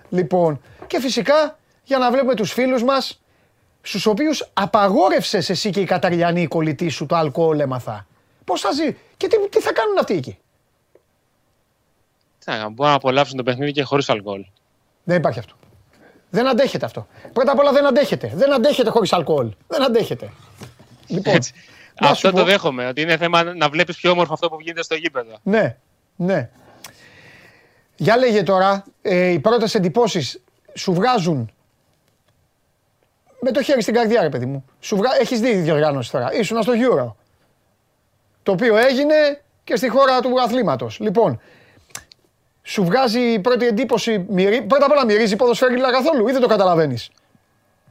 Λοιπόν, 0.08 0.60
και 0.86 1.00
φυσικά 1.00 1.58
για 1.84 1.98
να 1.98 2.10
βλέπουμε 2.10 2.34
τους 2.34 2.52
φίλους 2.52 2.82
μας, 2.84 3.20
στους 3.82 4.06
οποίους 4.06 4.50
απαγόρευσες 4.52 5.50
εσύ 5.50 5.70
και 5.70 5.80
η 5.80 5.84
Καταριανή 5.84 6.42
η 6.42 6.46
κολλητή 6.46 6.88
σου 6.88 7.06
το 7.06 7.16
αλκοόλ 7.16 7.60
έμαθα. 7.60 8.06
Πώς 8.44 8.60
θα 8.60 8.72
ζει 8.72 8.96
και 9.16 9.28
τι, 9.28 9.48
τι 9.48 9.60
θα 9.60 9.72
κάνουν 9.72 9.98
αυτοί 9.98 10.14
εκεί; 10.14 10.38
Τι 12.38 12.50
να 12.50 12.56
κάνουν, 12.56 12.72
μπορούν 12.72 12.90
να 12.90 12.96
απολαύσουν 12.98 13.36
το 13.36 13.42
παιχνίδι 13.42 13.72
και 13.72 13.82
χωρίς 13.82 14.08
αλκοόλ. 14.08 14.44
Δεν 15.04 15.16
υπάρχει 15.16 15.38
αυτό. 15.38 15.54
Δεν 16.30 16.48
αντέχετε 16.48 16.84
αυτό. 16.84 17.06
Πρώτα 17.32 17.52
απ' 17.52 17.58
όλα 17.58 17.72
δεν 17.72 17.86
αντέχετε. 17.86 18.32
Δεν 18.34 18.52
αντέχετε 18.52 18.90
χωρίς 18.90 19.12
αλκοόλ. 19.12 19.52
Δεν 19.68 19.82
αντέχετε. 19.82 20.30
Λοιπόν, 21.06 21.34
Έτσι. 21.34 21.52
Να 22.00 22.06
σου 22.06 22.12
Αυτό 22.12 22.30
πω- 22.30 22.36
το 22.36 22.44
δέχομαι. 22.44 22.86
Ότι 22.86 23.00
είναι 23.00 23.16
θέμα 23.16 23.42
να 23.42 23.68
βλέπεις 23.68 23.96
πιο 23.96 24.10
όμορφο 24.10 24.32
αυτό 24.32 24.48
που 24.48 24.60
γίνεται 24.60 24.82
στο 24.82 24.94
γήπεδο. 24.94 25.38
Ναι, 25.42 25.76
ναι. 26.16 26.50
Για 27.96 28.16
λέγε 28.16 28.42
τώρα, 28.42 28.84
ε, 29.02 29.26
οι 29.28 29.38
πρώτες 29.38 29.74
εντυπώσεις 29.74 30.42
σου 30.74 30.92
βγάζουν; 30.94 31.52
Με 33.40 33.50
το 33.50 33.62
χέρι 33.62 33.82
στην 33.82 33.94
καρδιά 33.94 34.22
ρε 34.22 34.28
παιδί 34.28 34.46
μου. 34.46 34.64
Σου 34.80 34.96
βγα... 34.96 35.10
Έχεις 35.20 35.40
δει 35.40 35.50
τη 35.50 35.56
διοργάνωση 35.58 36.10
τώρα. 36.10 36.34
Ήσουνα 36.34 36.62
στο 36.62 36.72
Euro. 36.76 37.12
Το 38.42 38.52
οποίο 38.52 38.76
έγινε 38.76 39.14
και 39.64 39.76
στη 39.76 39.88
χώρα 39.88 40.20
του 40.20 40.40
αθλήματος. 40.40 40.98
Λοιπόν, 41.00 41.40
σου 42.62 42.84
βγάζει 42.84 43.20
η 43.20 43.38
πρώτη 43.38 43.66
εντύπωση, 43.66 44.26
μυρί... 44.28 44.62
πρώτα 44.62 44.84
απ' 44.84 44.92
όλα 44.92 45.04
μυρίζει 45.04 45.36
ποδοσφαίριλα 45.36 45.90
καθόλου 45.90 46.28
ή 46.28 46.32
δεν 46.32 46.40
το 46.40 46.46
καταλαβαίνεις; 46.46 47.10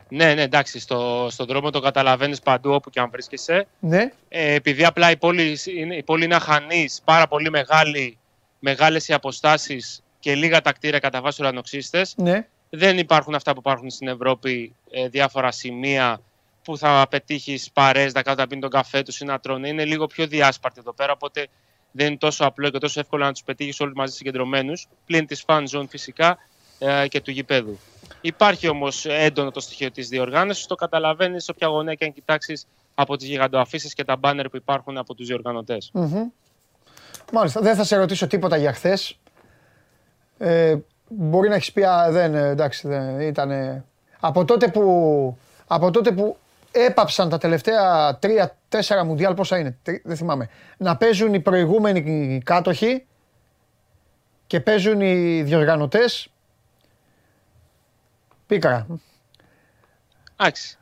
Ναι, 0.09 0.33
ναι, 0.33 0.41
εντάξει. 0.41 0.79
Στο, 0.79 1.27
στον 1.29 1.45
δρόμο 1.45 1.69
το 1.69 1.79
καταλαβαίνεις 1.79 2.39
παντού 2.39 2.71
όπου 2.71 2.89
και 2.89 2.99
αν 2.99 3.09
βρίσκεσαι. 3.11 3.67
Ναι, 3.79 4.11
Ε, 4.29 4.53
επειδή 4.53 4.85
απλά 4.85 5.11
η 5.11 5.17
πόλη 5.17 5.57
είναι, 5.77 5.95
η 5.95 6.03
πόλη 6.03 6.23
είναι 6.25 6.35
αχανής, 6.35 7.01
πάρα 7.03 7.27
πολύ 7.27 7.49
μεγάλη, 7.49 8.17
μεγάλες 8.59 9.07
οι 9.07 9.13
αποστάσεις 9.13 10.03
και 10.19 10.35
λίγα 10.35 10.61
τα 10.61 10.71
κτίρια 10.71 10.99
κατά 10.99 11.21
βάση 11.21 11.41
ουρανοξύστες, 11.41 12.13
ναι. 12.17 12.47
δεν 12.69 12.97
υπάρχουν 12.97 13.35
αυτά 13.35 13.53
που 13.53 13.59
υπάρχουν 13.59 13.89
στην 13.89 14.07
Ευρώπη, 14.07 14.75
ε, 14.91 15.07
διάφορα 15.07 15.51
σημεία 15.51 16.21
που 16.63 16.77
θα 16.77 17.07
πετύχεις 17.09 17.69
παρέ 17.73 18.05
να 18.13 18.21
κάνουν 18.21 18.39
να 18.39 18.47
πίνουν 18.47 18.61
τον 18.61 18.71
καφέ 18.71 19.01
τους 19.01 19.19
ή 19.19 19.25
να 19.25 19.39
τρώνε. 19.39 19.67
Είναι 19.67 19.85
λίγο 19.85 20.05
πιο 20.07 20.27
διάσπαρτη 20.27 20.79
εδώ 20.79 20.93
πέρα, 20.93 21.11
οπότε 21.11 21.47
δεν 21.91 22.07
είναι 22.07 22.17
τόσο 22.17 22.45
απλό 22.45 22.69
και 22.69 22.77
τόσο 22.77 22.99
εύκολο 22.99 23.23
να 23.25 23.31
τους 23.31 23.43
πετύχεις 23.43 23.79
όλου 23.79 23.93
μαζί 23.95 24.15
συγκεντρωμένους. 24.15 24.87
Πλην 25.05 25.25
της 25.25 25.43
fan 25.45 25.63
zone 25.71 25.85
φυσικά 25.89 26.37
ε, 26.79 27.07
και 27.07 27.21
του 27.21 27.31
γηπέδου. 27.31 27.79
Υπάρχει 28.25 28.67
όμως 28.67 29.05
έντονο 29.05 29.51
το 29.51 29.59
στοιχείο 29.59 29.91
της 29.91 30.07
διοργάνωσης. 30.07 30.65
Το 30.65 30.75
καταλαβαίνεις 30.75 31.43
σε 31.43 31.51
όποια 31.51 31.67
γωνία 31.67 31.93
και 31.93 32.05
αν 32.05 32.13
κοιτάξεις 32.13 32.65
από 32.95 33.17
τις 33.17 33.27
γιγαντοαφήσει 33.27 33.93
και 33.93 34.03
τα 34.03 34.15
μπάνερ 34.15 34.49
που 34.49 34.55
υπάρχουν 34.55 34.97
από 34.97 35.13
τους 35.13 35.27
διοργανωτές. 35.27 35.91
Μάλιστα, 37.31 37.61
δεν 37.61 37.75
θα 37.75 37.83
σε 37.83 37.95
ρωτήσω 37.95 38.27
τίποτα 38.27 38.57
για 38.57 38.73
χθες. 38.73 39.19
Ε, 40.37 40.75
μπορεί 41.07 41.49
να 41.49 41.55
έχεις 41.55 41.71
πει, 41.71 41.83
α, 41.83 42.11
δεν, 42.11 42.35
ε, 42.35 42.47
εντάξει, 42.47 42.87
δεν 42.87 43.19
ήταν. 43.19 43.83
Από 44.19 44.45
τότε 44.45 44.67
που, 44.67 45.37
από 45.67 45.91
τότε 45.91 46.11
που 46.11 46.37
έπαψαν 46.71 47.29
τα 47.29 47.37
τελευταία 47.37 48.17
τρία-τέσσερα 48.19 49.03
μουντιάλ, 49.05 49.33
πόσα 49.33 49.57
είναι, 49.57 49.77
τρι- 49.83 50.01
δεν 50.05 50.15
θυμάμαι, 50.15 50.49
να 50.77 50.97
παίζουν 50.97 51.33
οι 51.33 51.39
προηγούμενοι 51.39 52.41
κάτοχοι 52.45 53.05
και 54.47 54.59
παίζουν 54.59 55.01
οι 55.01 55.41
διοργανωτές, 55.43 56.27
πίκαρα. 58.47 58.87
Εντάξει. 60.37 60.77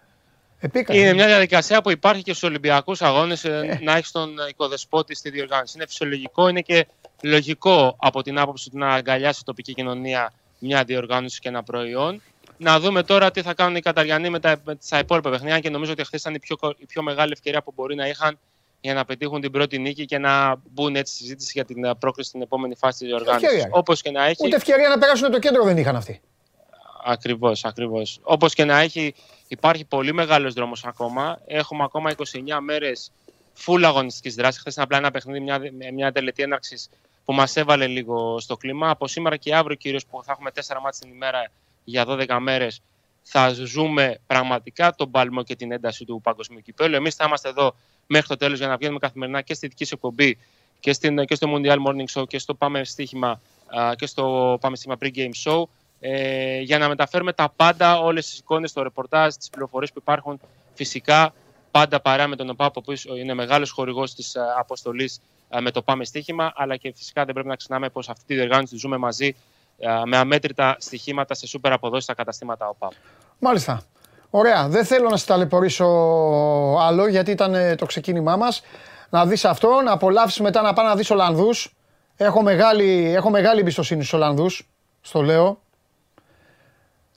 Ε, 0.60 0.68
πίκαρα. 0.68 1.00
Είναι 1.00 1.14
μια 1.14 1.28
διαδικασία 1.28 1.82
που 1.82 1.92
υπάρχει 1.92 2.24
και 2.24 2.34
στους 2.34 2.50
Ολυμπιακούς 2.50 3.02
Αγώνες 3.02 3.44
να 3.82 3.96
έχεις 3.96 4.12
τον 4.12 4.36
οικοδεσπότη 4.50 5.16
στη 5.16 5.30
διοργάνωση. 5.30 5.74
Είναι 5.76 5.88
φυσιολογικό, 5.88 6.48
είναι 6.48 6.62
και 6.62 6.88
λογικό 7.22 7.96
από 8.00 8.22
την 8.22 8.40
άποψη 8.40 8.70
του 8.70 8.78
να 8.78 8.88
αγκαλιάσει 8.88 9.40
η 9.42 9.46
τοπική 9.46 9.74
κοινωνία 9.74 10.34
μια 10.60 10.84
διοργάνωση 10.84 11.40
και 11.40 11.50
ένα 11.50 11.64
προϊόν. 11.64 12.22
Να 12.58 12.80
δούμε 12.80 13.04
τώρα 13.04 13.32
τι 13.32 13.42
θα 13.42 13.54
κάνουν 13.54 13.76
οι 13.76 13.80
Καταριανοί 13.80 14.30
με 14.30 14.40
τα, 14.40 14.62
με 14.66 14.78
τα 14.90 15.00
υπόλοιπα 15.00 15.30
παιχνίδια 15.30 15.60
και 15.60 15.70
νομίζω 15.70 15.92
ότι 15.92 16.04
χθες 16.04 16.22
ήταν 16.22 16.34
η 16.36 16.40
πιο, 16.40 16.58
η 16.78 16.86
πιο 16.86 17.02
μεγάλη 17.02 17.32
ευκαιρία 17.32 17.62
που 17.62 17.74
μπορεί 17.76 17.96
να 17.96 18.08
είχαν 18.08 18.40
για 18.82 18.94
να 18.94 19.06
πετύχουν 19.06 19.42
την 19.42 19.52
πρώτη 19.52 19.80
νίκη 19.80 20.06
και 20.06 20.18
να 20.18 20.56
μπουν 20.72 20.96
έτσι 20.96 21.14
στη 21.14 21.24
συζήτηση 21.24 21.52
για 21.56 21.66
την 21.66 21.84
ε, 21.84 21.96
πρόκληση 21.96 22.30
στην 22.30 22.42
επόμενη 22.42 22.76
φάση 22.76 23.00
της 23.00 23.08
διοργάνωσης. 23.08 23.48
Ευκαιρία. 23.48 23.70
Όπως 23.72 24.02
και 24.02 24.12
να 24.12 24.26
έχει. 24.26 24.46
Ούτε 24.46 24.56
ευκαιρία 24.56 24.90
να 24.90 24.98
περάσουν 24.98 25.32
το 25.32 25.40
κέντρο 25.40 25.64
δεν 25.64 25.78
είχαν 25.78 25.96
αυτοί. 25.96 26.22
Ακριβώς, 27.04 27.66
ακριβώς. 27.66 28.20
Όπως 28.24 28.54
και 28.54 28.66
να 28.66 28.80
έχει, 28.80 29.14
υπάρχει 29.48 29.86
πολύ 29.86 30.14
μεγάλος 30.14 30.54
δρόμος 30.54 30.86
ακόμα. 30.86 31.40
Έχουμε 31.46 31.84
ακόμα 31.84 32.12
29 32.12 32.60
μέρες 32.62 33.12
full 33.66 33.82
αγωνιστικής 33.84 34.36
δράσης. 34.36 34.60
Χθες 34.60 34.74
ήταν 34.74 34.86
απλά 34.86 34.98
ένα 34.98 35.12
παιχνίδι, 35.12 35.40
μια, 35.40 35.60
μια 35.94 36.12
τελετή 36.12 36.44
έναρξης 36.44 36.90
που 37.26 37.34
μας 37.34 37.56
έβαλε 37.56 37.88
λίγο 37.88 38.40
στο 38.40 38.58
κλίμα. 38.58 38.90
Από 38.90 39.08
σήμερα 39.08 39.38
και 39.38 39.56
αύριο, 39.56 39.76
κυρίως 39.76 40.06
που 40.06 40.24
θα 40.24 40.32
έχουμε 40.32 40.52
4 40.56 40.60
μάτια 40.84 41.00
την 41.00 41.10
ημέρα 41.10 41.52
για 41.84 42.06
12 42.08 42.38
μέρες, 42.40 42.82
θα 43.22 43.50
ζούμε 43.50 44.20
πραγματικά 44.28 44.96
τον 44.96 45.12
παλμό 45.12 45.44
και 45.44 45.56
την 45.56 45.72
ένταση 45.72 46.06
του 46.06 46.22
παγκοσμίου 46.24 46.62
κυπέλου. 46.62 46.96
Εμείς 46.96 47.16
θα 47.16 47.26
είμαστε 47.26 47.50
εδώ 47.50 47.76
μέχρι 48.08 48.28
το 48.28 48.38
τέλος 48.38 48.58
για 48.58 48.68
να 48.68 48.78
βγαίνουμε 48.78 49.00
καθημερινά 49.00 49.42
και 49.42 49.54
στη 49.54 49.68
δική 49.68 49.86
σου 49.86 49.94
εκπομπή 49.96 50.38
και, 50.80 50.94
στην, 50.94 51.26
και 51.26 51.36
στο 51.36 51.54
Mondial 51.56 51.78
Morning 51.88 52.06
Show 52.14 52.28
και 52.28 52.40
στο 52.40 52.54
Πάμε 52.54 52.84
Στοίχημα 52.84 53.42
α, 53.68 53.92
και 53.96 54.06
στο 54.06 54.58
Πάμε 54.62 54.76
Στοίχημα 54.76 54.98
Pre-Game 55.02 55.32
Show 55.44 55.64
ε, 56.04 56.60
για 56.60 56.78
να 56.78 56.88
μεταφέρουμε 56.88 57.34
τα 57.34 57.54
πάντα, 57.56 58.00
όλες 58.00 58.26
τις 58.26 58.38
εικόνες, 58.38 58.74
το 58.74 58.84
ρεπορτάζ, 58.84 59.34
τις 59.36 59.50
πληροφορίες 59.50 59.92
που 59.92 60.00
υπάρχουν 60.02 60.40
φυσικά 60.74 61.34
πάντα 61.72 62.00
παρά 62.00 62.28
με 62.28 62.36
τον 62.36 62.50
ΟΠΑΠ, 62.50 62.74
που 62.74 62.94
είναι 63.18 63.34
μεγάλος 63.34 63.72
χορηγός 63.72 64.16
της 64.16 64.36
α, 64.36 64.56
αποστολής 64.60 65.22
α, 65.56 65.62
με 65.62 65.72
το 65.72 65.82
Πάμε 65.82 66.06
Στοίχημα, 66.06 66.52
αλλά 66.56 66.76
και 66.76 66.94
φυσικά 66.96 67.26
δεν 67.26 67.34
πρέπει 67.34 67.50
να 67.50 67.56
ξεχνάμε 67.56 67.90
πως 67.90 68.10
αυτή 68.10 68.24
τη 68.26 68.36
διοργάνωση 68.36 68.74
τη 68.74 68.80
ζούμε 68.80 68.98
μαζί 68.98 69.36
α, 69.88 70.06
με 70.06 70.18
αμέτρητα 70.18 70.76
στοιχήματα 70.80 71.34
σε 71.34 71.48
σούπερ 71.48 71.72
αποδόσεις 71.72 72.04
στα 72.04 72.14
καταστήματα 72.14 72.68
ΟΠΑΠ. 72.68 72.92
Μάλιστα. 73.40 73.84
Ωραία. 74.30 74.68
Δεν 74.68 74.86
θέλω 74.86 75.10
να 75.10 75.18
σε 75.18 75.26
ταλαιπωρήσω 75.26 75.86
άλλο 76.80 77.08
γιατί 77.08 77.32
ήταν 77.32 77.54
ε, 77.54 77.76
το 77.76 77.86
ξεκίνημά 77.86 78.36
μας. 78.36 78.62
Να 79.10 79.26
δεις 79.26 79.46
αυτό, 79.46 79.82
να 79.82 79.92
απολαύσεις 79.92 80.40
μετά 80.40 80.62
να 80.62 80.74
πάνε 80.74 80.90
να 80.90 80.96
δεις 80.96 81.12
Ολλανδούς. 81.12 81.76
Έχω 82.16 82.42
μεγάλη, 82.42 83.14
έχω 83.16 83.30
μεγάλη 83.30 83.60
εμπιστοσύνη 83.60 84.04
στους 84.04 84.14
Ολλανδούς, 84.14 84.70
στο 85.02 85.22
λέω. 85.22 85.60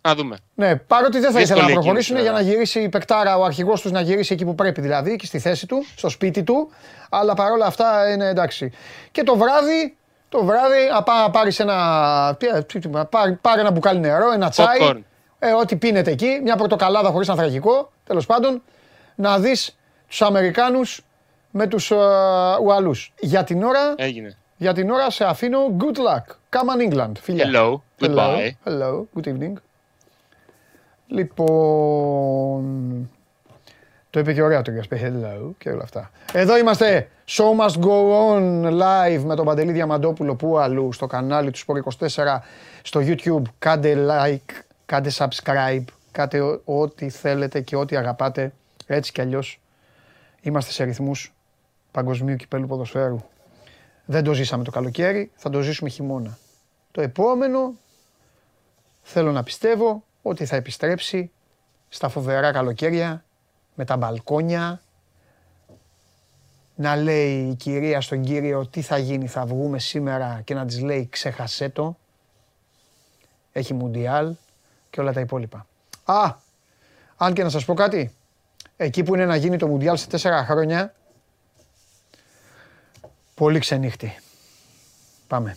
Να 0.07 0.15
δούμε. 0.15 0.37
Ναι, 0.55 0.77
παρότι 0.77 1.19
δεν 1.19 1.31
θα 1.33 1.39
Δύσκολη 1.39 1.43
ήθελα 1.45 1.61
να 1.61 1.67
κίνηση, 1.67 1.81
προχωρήσουν 1.83 2.17
για 2.17 2.31
να 2.31 2.37
βέβαια. 2.37 2.53
γυρίσει 2.53 2.81
η 2.81 2.89
Πεκτάρα, 2.89 3.37
ο 3.37 3.45
αρχηγός 3.45 3.81
τους 3.81 3.91
να 3.91 4.01
γυρίσει 4.01 4.33
εκεί 4.33 4.45
που 4.45 4.55
πρέπει, 4.55 4.81
δηλαδή, 4.81 5.13
εκεί 5.13 5.27
στη 5.27 5.39
θέση 5.39 5.67
του, 5.67 5.85
στο 5.97 6.09
σπίτι 6.09 6.43
του. 6.43 6.71
Αλλά 7.11 7.35
παρόλα 7.35 7.67
αυτά 7.67 8.11
είναι 8.13 8.29
εντάξει. 8.29 8.73
Και 9.11 9.23
το 9.23 9.37
βράδυ, 9.37 9.97
το 10.29 10.45
βράδυ, 10.45 10.89
να 10.93 11.03
πά- 11.03 11.31
πάρεις 11.33 11.59
ένα, 11.61 12.37
τι- 12.39 12.65
τι- 12.65 12.79
τι- 12.79 12.89
πάρ- 12.89 13.33
πάρε 13.41 13.61
ένα 13.61 13.71
μπουκάλι 13.71 13.99
νερό, 14.01 14.31
ένα 14.33 14.49
τσάι, 14.49 14.79
Popcorn. 14.81 15.01
ε, 15.39 15.53
ό,τι 15.53 15.77
πίνετε 15.77 16.11
εκεί, 16.11 16.41
μια 16.43 16.57
πορτοκαλάδα 16.57 17.11
χωρίς 17.11 17.29
ανθρακικό, 17.29 17.93
τέλος 18.05 18.27
πάντων, 18.27 18.63
να 19.15 19.39
δεις 19.39 19.77
τους 20.09 20.23
Αμερικάνους 20.23 21.01
με 21.51 21.67
τους 21.67 21.91
ε, 21.91 21.95
Ουαλούς. 22.63 23.13
Για 23.21 23.45
την 23.45 23.63
ώρα, 23.63 23.95
Έγινε. 23.97 24.37
για 24.57 24.73
την 24.73 24.91
ώρα 24.91 25.11
σε 25.11 25.25
αφήνω 25.25 25.59
good 25.79 25.97
luck. 25.97 26.25
Come 26.59 26.77
on 26.77 26.93
England, 26.93 27.13
φιλιά. 27.21 27.51
Hello. 27.53 27.81
Goodbye. 28.01 28.55
Hello, 28.65 28.71
hello, 28.71 29.05
good 29.21 29.27
evening. 29.29 29.53
Λοιπόν, 31.15 33.11
το 34.11 34.21
είπε 34.21 34.33
και 34.33 34.43
ωραία 34.43 34.63
το 34.63 34.71
Γιάννη, 34.71 35.23
hello 35.23 35.51
και 35.59 35.71
όλα 35.71 35.83
αυτά. 35.83 36.11
Εδώ 36.33 36.59
είμαστε, 36.59 37.09
show 37.27 37.57
must 37.61 37.81
go 37.85 38.13
on 38.33 38.65
live 38.83 39.23
με 39.25 39.35
τον 39.35 39.45
Παντελή 39.45 39.73
Διαμαντόπουλο 39.73 40.35
που 40.37 40.59
αλλού 40.59 40.93
στο 40.93 41.07
κανάλι 41.07 41.51
του 41.51 41.59
Sport 41.59 41.81
24 42.07 42.39
στο 42.83 43.01
YouTube. 43.05 43.43
Κάντε 43.59 44.07
like, 44.09 44.53
κάντε 44.87 45.11
subscribe, 45.17 45.85
κάντε 46.11 46.41
ό- 46.41 46.61
ό,τι 46.65 47.09
θέλετε 47.11 47.61
και 47.61 47.77
ό,τι 47.77 47.97
αγαπάτε. 47.97 48.53
Έτσι 48.87 49.13
κι 49.13 49.21
αλλιώς 49.21 49.61
είμαστε 50.41 50.73
σε 50.73 50.85
ρυθμούς 50.85 51.35
παγκοσμίου 51.91 52.37
κυπέλου 52.37 52.67
ποδοσφαίρου. 52.67 53.21
Δεν 54.05 54.25
το 54.25 54.33
ζήσαμε 54.33 54.65
το 54.65 54.71
καλοκαίρι, 54.71 55.31
θα 55.35 55.51
το 55.51 55.61
ζήσουμε 55.61 55.91
χειμώνα. 55.91 56.39
Το 56.91 57.01
επόμενο 57.01 57.73
θέλω 59.03 59.33
να 59.33 59.43
πιστεύω 59.43 60.05
ότι 60.27 60.45
θα 60.45 60.57
επιστρέψει 60.57 61.31
στα 61.89 62.09
φοβερά 62.09 62.53
καλοκαίρια 62.53 63.25
με 63.75 63.85
τα 63.85 63.97
μπαλκόνια 63.97 64.81
να 66.75 66.97
λέει 66.97 67.49
η 67.49 67.55
κυρία 67.55 68.01
στον 68.01 68.23
κύριο 68.23 68.67
τι 68.67 68.83
θα 68.83 68.99
γίνει, 68.99 69.27
θα 69.27 69.47
βγούμε 69.47 69.79
σήμερα 69.79 70.41
και 70.45 70.55
να 70.55 70.67
της 70.67 70.81
λέει 70.81 71.09
ξέχασέ 71.11 71.69
το. 71.69 71.97
Έχει 73.53 73.75
μουντιάλ 73.75 74.35
και 74.91 75.01
όλα 75.01 75.13
τα 75.13 75.21
υπόλοιπα. 75.21 75.67
Α, 76.05 76.35
αν 77.17 77.35
και 77.35 77.43
να 77.43 77.49
σας 77.49 77.65
πω 77.65 77.75
κάτι, 77.75 78.15
εκεί 78.77 79.03
που 79.03 79.15
είναι 79.15 79.27
να 79.27 79.37
γίνει 79.37 79.57
το 79.57 79.67
μουντιάλ 79.67 79.97
σε 79.97 80.07
τέσσερα 80.07 80.45
χρόνια, 80.45 80.95
πολύ 83.35 83.59
ξενύχτη. 83.59 84.19
Πάμε. 85.27 85.57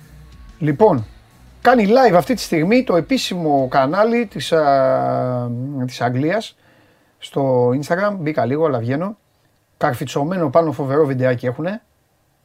Λοιπόν, 0.61 1.05
κάνει 1.61 1.87
live 1.87 2.13
αυτή 2.15 2.33
τη 2.33 2.41
στιγμή 2.41 2.83
το 2.83 2.95
επίσημο 2.95 3.67
κανάλι 3.67 4.25
της, 4.25 4.51
α, 4.51 5.49
της 5.85 6.01
Αγγλίας 6.01 6.57
στο 7.17 7.69
Instagram. 7.69 8.15
Μπήκα 8.17 8.45
λίγο, 8.45 8.65
αλλά 8.65 8.79
βγαίνω. 8.79 9.17
Καρφιτσωμένο 9.77 10.49
πάνω 10.49 10.71
φοβερό 10.71 11.05
βιντεάκι 11.05 11.45
έχουνε. 11.45 11.81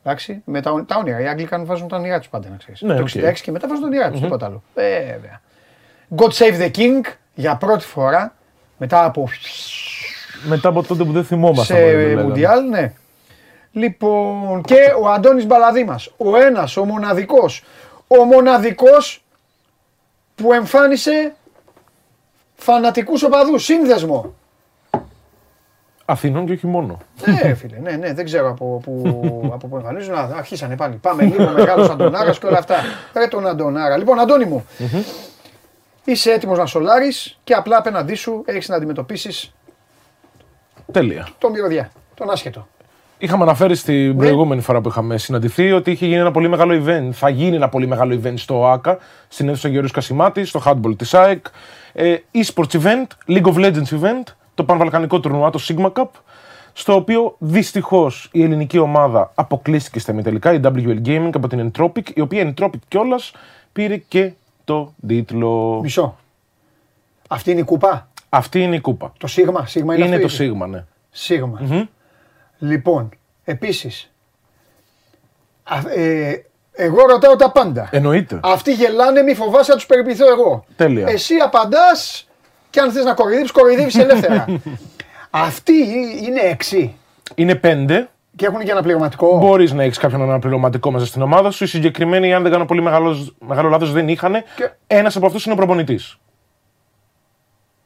Εντάξει, 0.02 0.42
με 0.44 0.60
τα, 0.60 0.84
τα 0.86 0.96
όνειρα. 0.96 1.20
Οι 1.20 1.26
Άγγλοι 1.26 1.44
κάνουν, 1.44 1.66
βάζουν 1.66 1.88
τα 1.88 1.96
όνειρά 1.96 2.18
τους 2.18 2.28
πάντα, 2.28 2.48
να 2.48 2.56
ξέρεις. 2.56 2.82
Ναι, 2.82 2.94
το 2.94 3.02
οκ. 3.02 3.08
66 3.08 3.32
και 3.42 3.50
μετά 3.50 3.68
βάζουν 3.68 3.82
τα 3.82 3.88
όνειρά 3.88 4.10
τους, 4.10 4.20
τίποτα 4.20 4.46
άλλο. 4.46 4.62
Βέβαια. 4.74 5.40
God 6.16 6.30
save 6.30 6.60
the 6.62 6.70
king 6.76 7.00
για 7.34 7.56
πρώτη 7.56 7.84
φορά 7.84 8.34
μετά 8.78 9.04
από 9.04 9.28
Μετά 10.48 10.68
από 10.68 10.82
τότε 10.82 11.04
που 11.04 11.12
δεν 11.12 11.24
θυμόμασταν. 11.24 11.76
σε 11.76 11.82
πώς 11.82 11.92
το 11.92 11.96
λέγαμε. 11.98 12.22
Μουντιάλ, 12.22 12.68
ναι. 12.68 12.92
Λοιπόν, 13.72 14.62
και 14.62 14.78
ο 15.02 15.08
Αντώνης 15.08 15.46
Μπαλαδήμας, 15.46 16.10
ο 16.16 16.36
ένας, 16.36 16.76
ο 16.76 16.84
μοναδικός, 16.84 17.64
ο 18.08 18.24
μοναδικός 18.24 19.24
που 20.34 20.52
εμφάνισε 20.52 21.34
φανατικούς 22.56 23.22
οπαδούς, 23.22 23.64
σύνδεσμο. 23.64 24.34
Αθηνών 26.04 26.46
και 26.46 26.52
όχι 26.52 26.66
μόνο. 26.66 26.98
ναι, 27.26 27.54
φίλε, 27.54 27.78
ναι, 27.78 27.90
ναι, 27.90 28.12
δεν 28.12 28.24
ξέρω 28.24 28.48
από 28.50 28.80
πού 28.84 29.20
από 29.54 29.66
πού 29.66 29.76
εμφανίζουν. 29.76 30.14
Α, 30.14 30.30
αρχίσανε 30.36 30.76
πάλι. 30.76 30.96
Πάμε 30.96 31.22
λίγο 31.24 31.50
μεγάλος 31.50 31.88
Αντωνάρας 31.88 32.38
και 32.38 32.46
όλα 32.46 32.58
αυτά. 32.58 32.76
Ρε 33.14 33.26
τον 33.26 33.46
Αντωνάρα. 33.46 33.96
Λοιπόν, 33.96 34.18
Αντώνη 34.20 34.44
μου, 34.44 34.66
είσαι 36.04 36.32
έτοιμος 36.32 36.58
να 36.58 36.66
σολάρεις 36.66 37.38
και 37.44 37.54
απλά 37.54 37.76
απέναντί 37.76 38.14
σου 38.14 38.42
έχεις 38.46 38.68
να 38.68 38.76
αντιμετωπίσεις 38.76 39.54
Τέλεια. 40.92 41.28
τον 41.38 41.50
μυρωδιά, 41.50 41.90
τον 42.14 42.30
άσχετο. 42.30 42.66
Είχαμε 43.18 43.42
αναφέρει 43.42 43.70
Ναι. 43.70 43.74
στην 43.76 44.16
προηγούμενη 44.16 44.60
φορά 44.60 44.80
που 44.80 44.88
είχαμε 44.88 45.18
συναντηθεί 45.18 45.72
ότι 45.72 45.90
είχε 45.90 46.06
γίνει 46.06 46.18
ένα 46.20 46.30
πολύ 46.30 46.48
μεγάλο 46.48 46.84
event. 46.84 47.08
Θα 47.12 47.28
γίνει 47.28 47.56
ένα 47.56 47.68
πολύ 47.68 47.86
μεγάλο 47.86 48.20
event 48.22 48.34
στο 48.36 48.60
ΟΑΚΑ, 48.60 48.98
στην 49.28 49.48
αίθουσα 49.48 49.68
Γεωργίου 49.68 49.92
Κασιμάτη, 49.92 50.44
στο 50.44 50.62
handball 50.64 50.96
της 50.98 51.14
ΑΕΚ. 51.14 51.46
Ε, 51.92 52.16
e-sports 52.34 52.80
event, 52.82 53.06
League 53.28 53.42
of 53.42 53.54
Legends 53.54 54.00
event, 54.00 54.22
το 54.54 54.64
πανβαλκανικό 54.64 55.20
τουρνουά, 55.20 55.50
το 55.50 55.60
Sigma 55.68 55.92
Cup, 55.92 56.08
στο 56.72 56.94
οποίο 56.94 57.34
δυστυχώς 57.38 58.28
η 58.32 58.42
ελληνική 58.42 58.78
ομάδα 58.78 59.32
αποκλείστηκε 59.34 59.98
στα 59.98 60.12
ημιτελικά, 60.12 60.52
η 60.52 60.60
WL 60.62 61.06
Gaming 61.06 61.30
από 61.34 61.48
την 61.48 61.70
Entropic, 61.72 62.10
η 62.14 62.20
οποία 62.20 62.54
Entropic 62.54 62.78
κιόλας 62.88 63.32
πήρε 63.72 63.96
και 63.96 64.32
το 64.64 64.94
τίτλο. 65.06 65.80
Μισό. 65.82 66.16
Αυτή 67.28 67.50
είναι 67.50 67.60
η 67.60 67.64
κούπα; 67.64 68.08
Αυτή 68.28 68.62
είναι 68.62 68.74
η 68.76 68.80
κούπα. 68.80 69.12
Το 69.18 69.26
σίγμα, 69.26 69.66
σίγμα 69.66 69.94
είναι, 69.94 70.04
Είναι 70.06 70.24
αυτό, 70.24 70.44
το 70.44 70.56
Sigma, 70.64 70.68
ναι. 70.68 70.84
Σίγμα. 71.10 71.86
Λοιπόν, 72.58 73.08
επίσης, 73.44 74.10
α, 75.64 75.76
ε, 76.00 76.44
εγώ 76.72 77.06
ρωτάω 77.06 77.36
τα 77.36 77.50
πάντα. 77.50 77.88
Εννοείται. 77.92 78.40
Αυτοί 78.42 78.72
γελάνε, 78.72 79.22
μη 79.22 79.34
φοβάσαι 79.34 79.70
να 79.70 79.76
τους 79.76 79.86
περιποιηθώ 79.86 80.28
εγώ. 80.28 80.64
Τέλεια. 80.76 81.06
Εσύ 81.08 81.34
απαντάς 81.34 82.28
και 82.70 82.80
αν 82.80 82.92
θες 82.92 83.04
να 83.04 83.14
κοροϊδεύεις, 83.14 83.50
κοροϊδεύεις 83.52 83.96
ελεύθερα. 83.98 84.44
Αυτοί 85.30 85.72
είναι 86.22 86.40
έξι 86.40 86.94
Είναι 87.34 87.54
πέντε. 87.54 88.08
και 88.36 88.46
έχουν 88.46 88.64
και 88.64 88.70
ένα 88.70 88.82
πληρωματικό. 88.82 89.38
Μπορείς 89.38 89.72
να 89.72 89.82
έχεις 89.82 89.98
κάποιον 89.98 90.22
αναπληρωματικό 90.22 90.90
μέσα 90.90 91.06
στην 91.06 91.22
ομάδα 91.22 91.50
σου. 91.50 91.64
Οι 91.64 91.66
συγκεκριμένοι, 91.66 92.34
αν 92.34 92.42
δεν 92.42 92.52
κάνω 92.52 92.64
πολύ 92.64 92.82
μεγάλο, 92.82 93.32
μεγάλο 93.38 93.68
λάθος, 93.68 93.92
δεν 93.92 94.08
είχαν. 94.08 94.32
Και- 94.56 94.70
Ένας 94.86 95.16
από 95.16 95.26
αυτούς 95.26 95.44
είναι 95.44 95.54
ο 95.54 95.56
προπονητής. 95.56 96.18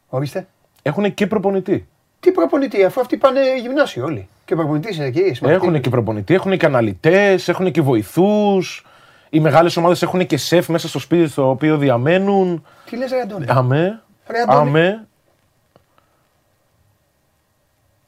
Ορίστε. 0.09 0.47
Έχουν 0.83 1.15
και 1.15 1.27
προπονητή. 1.27 1.89
Τι 2.21 2.31
προπονητή, 2.33 2.85
αφού 2.85 3.01
αυτοί 3.01 3.17
πάνε 3.17 3.41
γυμνάσιο 3.61 4.05
όλοι. 4.05 4.29
Και 4.51 4.57
προπονητής 4.57 4.97
είναι 4.97 5.07
εκεί. 5.07 5.19
συμμαθητή. 5.35 5.51
Έχουν 5.67 5.81
και 5.81 5.91
προπονητή, 5.91 6.35
έχουν 6.35 6.57
και 6.57 6.67
αναλυτές, 6.67 7.49
έχουν 7.49 7.71
και 7.71 7.81
βοηθούς. 7.83 8.87
Οι 9.31 9.41
μεγάλες 9.41 9.77
ομάδες 9.77 10.03
έχουν 10.03 10.27
και 10.27 10.37
σεφ 10.37 10.69
μέσα 10.69 10.89
στο 10.89 10.99
σπίτι 10.99 11.29
στο 11.31 11.51
οποίο 11.51 11.77
διαμένουν. 11.77 12.65
Τι 12.91 12.97
λες 12.97 13.11
ρε 13.11 13.21
Αντώνη; 13.21 13.45
Αμέ. 13.49 14.03
Ρε, 14.27 14.39
Αντώνη. 14.41 14.69
Αμέ. 14.69 15.07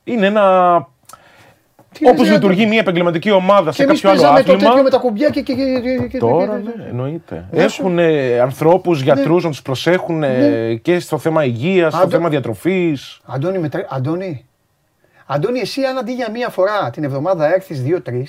Είναι 0.05 0.27
ένα. 0.27 0.87
Τι 1.93 2.03
λες, 2.05 2.13
Όπως 2.13 2.27
ρε, 2.27 2.33
λειτουργεί 2.33 2.55
Αντώνη; 2.57 2.71
μια 2.71 2.81
επαγγελματική 2.81 3.31
ομάδα 3.31 3.71
Και 3.71 3.77
σε 3.77 3.83
εμείς 3.83 4.01
κάποιο 4.01 4.11
άλλο 4.11 4.21
παίζαμε 4.21 4.43
το 4.43 4.53
άθλημα. 4.53 4.69
τέτοιο 4.71 4.83
με 4.85 4.91
τα 4.91 4.99
κουμπιά 4.99 5.29
και... 5.31 5.41
και, 5.41 5.55
και, 5.55 5.81
και, 5.99 6.07
και 6.07 6.19
Τώρα, 6.19 6.47
και- 6.61 6.73
ναι, 6.79 6.85
εννοείται. 6.89 7.49
Δεν 7.51 7.69
σου- 7.69 7.81
Έχουν 7.85 7.99
ανθρώπους, 8.43 9.01
γιατρούς 9.01 9.45
να 9.45 9.51
τους 9.51 9.63
προσέχουν 9.63 10.23
ε, 10.23 10.75
και 10.75 10.99
στο 10.99 11.19
θέμα 11.19 11.45
υγείας, 11.45 11.93
στο 11.93 12.03
Αντώ- 12.03 12.11
θέμα 12.17 12.29
διατροφής. 12.29 13.21
Αντώνη, 13.27 13.59
με 13.59 13.69
τρε- 13.69 13.87
Αντώνη, 15.33 15.47
Αντώνη, 15.47 15.61
εσύ 15.61 15.83
αν 15.85 15.99
αντί 15.99 16.13
για 16.13 16.31
μία 16.31 16.49
φορά 16.49 16.91
την 16.91 17.05
εβδομάδα 17.05 17.55
έρθεις 17.55 17.83
δύο-τρει, 17.83 18.27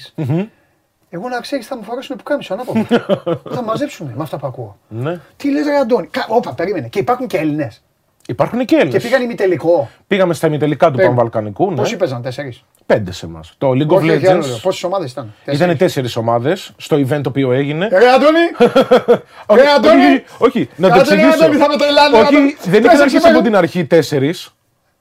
εγώ 1.10 1.30
να 1.30 1.39
ξέρεις 1.39 1.68
θα 1.68 1.78
μου 1.78 1.84
φορέσουν 1.84 2.16
που 2.16 2.24
κάμισο 2.24 2.54
ανάποδο. 2.54 2.86
θα 3.56 3.64
μαζέψουν 3.64 4.12
με 4.16 4.24
αυτά 4.24 4.38
που 4.38 4.47
ακούω. 4.47 4.78
Ναι. 4.88 5.20
Τι 5.38 5.51
λε, 5.51 5.64
Ρε 5.64 5.78
Αντώνη; 5.78 6.08
Κα- 6.08 6.26
Όπα, 6.30 6.54
περίμενε. 6.54 6.88
Και 6.88 6.99
υπάρχουν 6.99 7.28
και 7.28 7.38
Έλληνες. 7.38 7.84
Υπάρχουν 8.28 8.66
και 8.66 8.76
Έλληνες. 8.76 9.01
Και 9.01 9.08
πήγαν 9.10 9.22
ημιτελικό. 9.24 9.89
Πήγαμε 10.08 10.34
στα 10.34 10.47
ημιτελικά 10.47 10.86
του 10.86 10.91
Περίμενε. 10.91 11.16
Πανβαλκανικού. 11.20 11.70
Ναι. 11.70 11.76
Πόσοι 11.76 11.95
παίζαν, 11.97 12.22
τέσσερις; 12.22 12.64
Πέντε 12.86 13.12
σε 13.12 13.26
εμάς. 13.26 13.54
Το 13.58 13.70
League 13.70 13.88
of 13.91 14.01
Legends 14.01 14.43
Πόσες 14.62 14.84
ομάδες 14.84 15.12
ήταν; 15.12 15.34
ήταν 15.45 15.78
τέσσερις 15.78 16.16
ομάδες 16.16 16.74
στο 16.78 16.97
event 16.97 17.20
το 17.24 17.30
οποίο 17.30 17.51
έγινε. 17.51 17.88
Ρε 17.88 18.10
Αντώνη! 18.10 18.39
Ρε 19.62 19.70
Αντώνη! 19.76 20.04
όχι, 20.04 20.24
όχι, 20.38 20.70
να 20.76 20.89
το 20.89 20.95
Κάτσε, 20.95 21.16
ρε, 21.16 21.22
εξηγήσω. 21.22 21.45
Αντώνη, 21.45 21.60
θα 21.60 21.68
με 21.70 21.78
τρελάνε, 21.78 22.18
Αντώνη. 22.18 22.38
Όχι, 22.38 22.56
δεν 22.70 22.72
είχαν 22.72 22.82
Τέσσερις 22.82 23.01
αρχίσει 23.01 23.18
ομάδες. 23.18 23.36
από 23.38 23.41
την 23.43 23.56
αρχή 23.56 23.86
τέσσερις. 23.86 24.56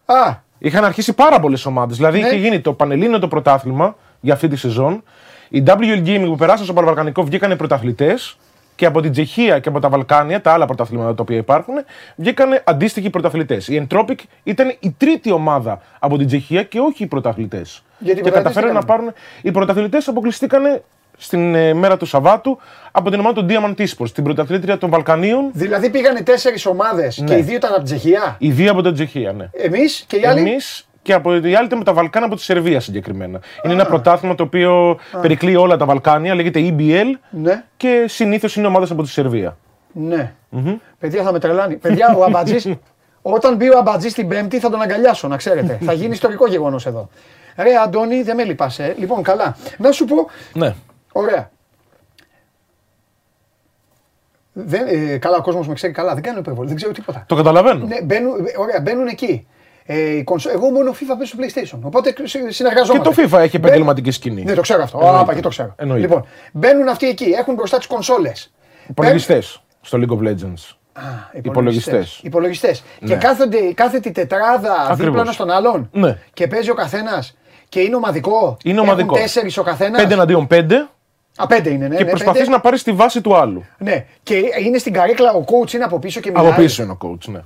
Α, 0.05 0.35
Είχαν 0.65 0.85
αρχίσει 0.85 1.13
πάρα 1.13 1.41
πολλές 1.41 1.67
ομάδες. 1.67 1.97
Δηλαδή 1.97 2.21
Ναι. 2.21 2.27
είχε 2.27 2.37
γίνει 2.37 2.61
το 2.61 2.73
Πανελλήνιο 2.73 3.19
το 3.19 3.29
πρωτάθλημα 3.29 3.97
για 4.21 4.35
αυτή 4.35 4.49
τη 4.49 4.57
σεζόν. 4.57 5.03
Η 5.49 5.63
WL 5.67 6.03
Gaming 6.07 6.25
που 6.25 6.37
περάσαν 6.37 6.65
στο 6.65 6.75
Πανβαλκανικό 6.75 7.25
βγήκαν 7.25 7.57
πρωταθλητές 7.57 8.37
και 8.75 8.87
από 8.87 9.01
την 9.01 9.13
Τσεχία 9.13 9.59
και 9.59 9.69
από 9.69 9.81
τα 9.81 9.89
Βαλκάνια, 9.89 10.41
τα 10.41 10.53
άλλα 10.53 10.67
πρωταθλήματα 10.67 11.15
τα 11.15 11.23
οποία 11.23 11.37
υπάρχουν, 11.37 11.75
βγήκαν 12.17 12.61
αντίστοιχοι 12.65 13.11
πρωταθλητές. 13.11 13.69
Η 13.69 13.87
Entropic 13.89 14.15
ήταν 14.43 14.75
η 14.81 14.95
τρίτη 14.99 15.33
ομάδα 15.33 15.81
από 15.99 16.19
την 16.19 16.27
Τσεχία 16.27 16.63
και 16.63 16.79
όχι 16.79 17.03
οι 17.03 17.07
πρωταθλητές. 17.07 17.83
Γιατί 17.99 18.21
οι 18.21 18.23
Και 18.23 18.31
πρωταθλητές 18.31 18.63
καταφέραν 18.63 18.69
τι 18.69 18.75
να 18.75 18.93
κάνανε; 18.93 19.13
πάρουν. 19.13 19.23
Οι 19.43 19.51
πρωταθλητές 19.51 20.09
αποκλειστήκαν 20.09 20.83
στην 21.23 21.55
ε, 21.55 21.75
μέρα 21.75 21.97
του 21.97 22.07
Σαββάτου 22.07 22.59
από 22.93 23.11
την 23.11 23.21
ομάδα 23.21 23.41
του 23.41 23.47
Diamond 23.51 23.81
Esports, 23.87 24.11
την 24.15 24.25
πρωταθλήτρια 24.25 24.79
των 24.79 24.91
Βαλκανίων. 24.91 25.51
Δηλαδή 25.53 25.91
πήγανε 25.91 26.21
τέσσερις 26.23 26.67
ομάδες 26.67 27.15
και 27.17 27.23
Ναι. 27.33 27.39
οι 27.39 27.43
δύο 27.43 27.55
ήταν 27.57 27.71
από 27.71 27.79
την 27.83 27.85
Τσεχία; 27.99 28.37
Οι 28.39 28.51
δύο 28.51 28.71
από 28.71 28.83
την 28.83 28.95
Τσεχία, 28.95 29.33
ναι. 29.33 29.49
Εμείς 29.53 30.05
και 30.07 30.17
οι 30.17 30.25
άλλοι; 30.27 30.41
Εμείς 30.41 30.89
και 31.03 31.13
από 31.13 31.35
οι 31.35 31.55
άλλοι 31.55 31.67
ήταν 31.67 31.79
με 31.79 31.85
τα 31.85 31.93
Βαλκάνια 31.93 32.27
από 32.29 32.37
τη 32.37 32.43
Σερβία 32.43 32.81
συγκεκριμένα. 32.81 33.41
Είναι 33.65 33.73
ένα 33.73 33.85
πρωτάθλημα 33.87 34.35
το 34.35 34.43
οποίο 34.43 34.99
περικλεί 35.21 35.57
όλα 35.57 35.77
τα 35.77 35.85
Βαλκάνια, 35.85 36.35
λέγεται 36.35 36.61
EBL 36.77 37.19
Ναι, 37.31 37.63
και 37.77 38.05
συνήθως 38.09 38.57
είναι 38.57 38.67
ομάδες 38.67 38.91
από 38.91 39.03
τη 39.03 39.09
Σερβία. 39.09 39.57
ναι. 39.93 40.33
Παιδιά 40.99 41.23
θα 41.23 41.33
με 41.33 41.39
τρελάνει. 41.39 41.77
Παιδιά, 41.77 42.15
ο 42.19 42.25
Αμπατζή. 42.25 42.81
Όταν 43.23 43.57
μπει 43.57 43.69
ο 43.69 43.79
Αμπατζής 43.79 44.13
την 44.15 44.29
Πέμπτη 44.29 44.59
θα 44.59 44.71
τον 44.71 44.81
αγκαλιάσω, 44.83 45.29
να 45.29 45.37
ξέρετε. 45.37 45.79
θα 45.85 45.93
γίνει 45.93 46.13
ιστορικό 46.13 46.47
γεγονός 46.49 46.87
εδώ. 46.87 47.09
Ρε 47.57 47.71
Αντώνη, 47.85 48.23
δεν 48.23 48.37
με 48.37 48.45
λυπάσαι. 48.45 48.95
Λοιπόν, 48.99 49.23
καλά. 49.23 49.57
Να 49.79 49.93
σου 49.93 50.05
πω, 50.05 50.27
Ναι. 50.53 50.75
Ωραία. 51.13 51.51
Δεν, 54.53 54.87
ε, 54.89 55.19
καλά, 55.19 55.37
ο 55.37 55.43
κόσμος 55.43 55.69
με 55.69 55.75
ξέρει 55.75 55.93
καλά. 55.93 56.15
Δεν 56.15 56.23
κάνω 56.23 56.39
υπερβολή, 56.39 56.69
δεν 56.69 56.77
ξέρω 56.77 56.93
τίποτα. 56.93 57.25
Το 57.29 57.35
καταλαβαίνω. 57.35 57.87
Ναι, 57.87 58.03
μπαίνουν, 58.03 58.47
ε, 58.47 58.53
ωραία, 58.59 58.81
μπαίνουν 58.81 59.07
εκεί. 59.07 59.47
Ε, 59.85 59.99
η 60.17 60.25
κονσο... 60.25 60.51
Εγώ 60.51 60.71
μόνο 60.71 60.91
FIFA 60.91 61.15
παίζω 61.19 61.25
στο 61.25 61.39
PlayStation. 61.41 61.79
Οπότε 61.83 62.15
συ- 62.25 62.45
Και 62.45 62.51
συνεργαζόμαστε. 62.53 63.09
το 63.09 63.11
FIFA 63.23 63.39
έχει 63.41 63.59
Μπαι- 63.59 63.67
επαγγελματική 63.67 64.11
σκηνή. 64.11 64.43
Ναι, 64.45 64.55
το 64.55 64.61
ξέρω 64.61 64.83
αυτό. 64.83 64.99
Εννοείται. 64.99 65.21
Άπα, 65.21 65.35
και 65.35 65.41
το 65.41 65.49
ξέρω. 65.49 65.75
Εννοείται. 65.77 66.07
Λοιπόν, 66.07 66.25
μπαίνουν 66.53 66.89
αυτοί 66.89 67.09
εκεί, 67.09 67.25
έχουν 67.25 67.55
μπροστά 67.55 67.79
τι 67.79 67.87
κονσόλες. 67.87 68.53
Υπολογιστές 68.89 69.63
στο 69.81 69.99
League 69.99 70.17
of 70.19 70.29
Legends. 70.29 70.77
Υπολογιστές. 71.43 72.21
Υπολογιστές. 72.23 72.83
Και 72.99 73.07
Ναι. 73.07 73.17
κάθονται, 73.17 73.73
κάθεται 73.75 74.09
η 74.09 74.13
τετράδα 74.13 74.73
Ακριβώς. 74.75 74.99
δίπλα 75.05 75.21
ένας 75.21 75.35
στον 75.35 75.51
άλλον. 75.51 75.89
Ναι. 75.93 76.19
Και 76.33 76.47
παίζει 76.47 76.71
ο 76.71 76.75
καθένας. 76.75 77.37
Και 77.69 77.81
είναι 77.81 77.97
ομαδικό. 77.97 78.57
Είναι 78.65 78.81
ομαδικό. 78.81 79.09
Έχουν 79.15 79.23
τέσσερις 79.23 79.57
ο 79.57 79.63
καθένας. 79.63 80.03
5 80.03 80.11
εναντίον 80.13 80.47
5 80.51 80.89
Α, 81.37 81.47
πέντε 81.47 81.71
είναι, 81.71 81.89
ναι. 81.89 81.97
και 81.97 82.05
ναι, 82.05 82.11
προσπαθείς 82.11 82.41
πέντε. 82.41 82.53
να 82.53 82.61
πάρεις 82.61 82.83
τη 82.83 82.93
βάση 82.93 83.21
του 83.21 83.37
άλλου. 83.37 83.65
Ναι. 83.79 84.07
Και 84.23 84.43
είναι 84.65 84.79
στην 84.79 84.93
καρέκλα, 84.93 85.33
ο 85.33 85.45
coach 85.45 85.73
είναι 85.73 85.85
από 85.85 85.99
πίσω 85.99 86.21
και 86.21 86.31
μιλάει. 86.31 86.47
Από 86.47 86.61
πίσω 86.61 86.83
είναι 86.83 86.93
ο 86.93 86.99
coach, 87.03 87.29
ναι. 87.29 87.41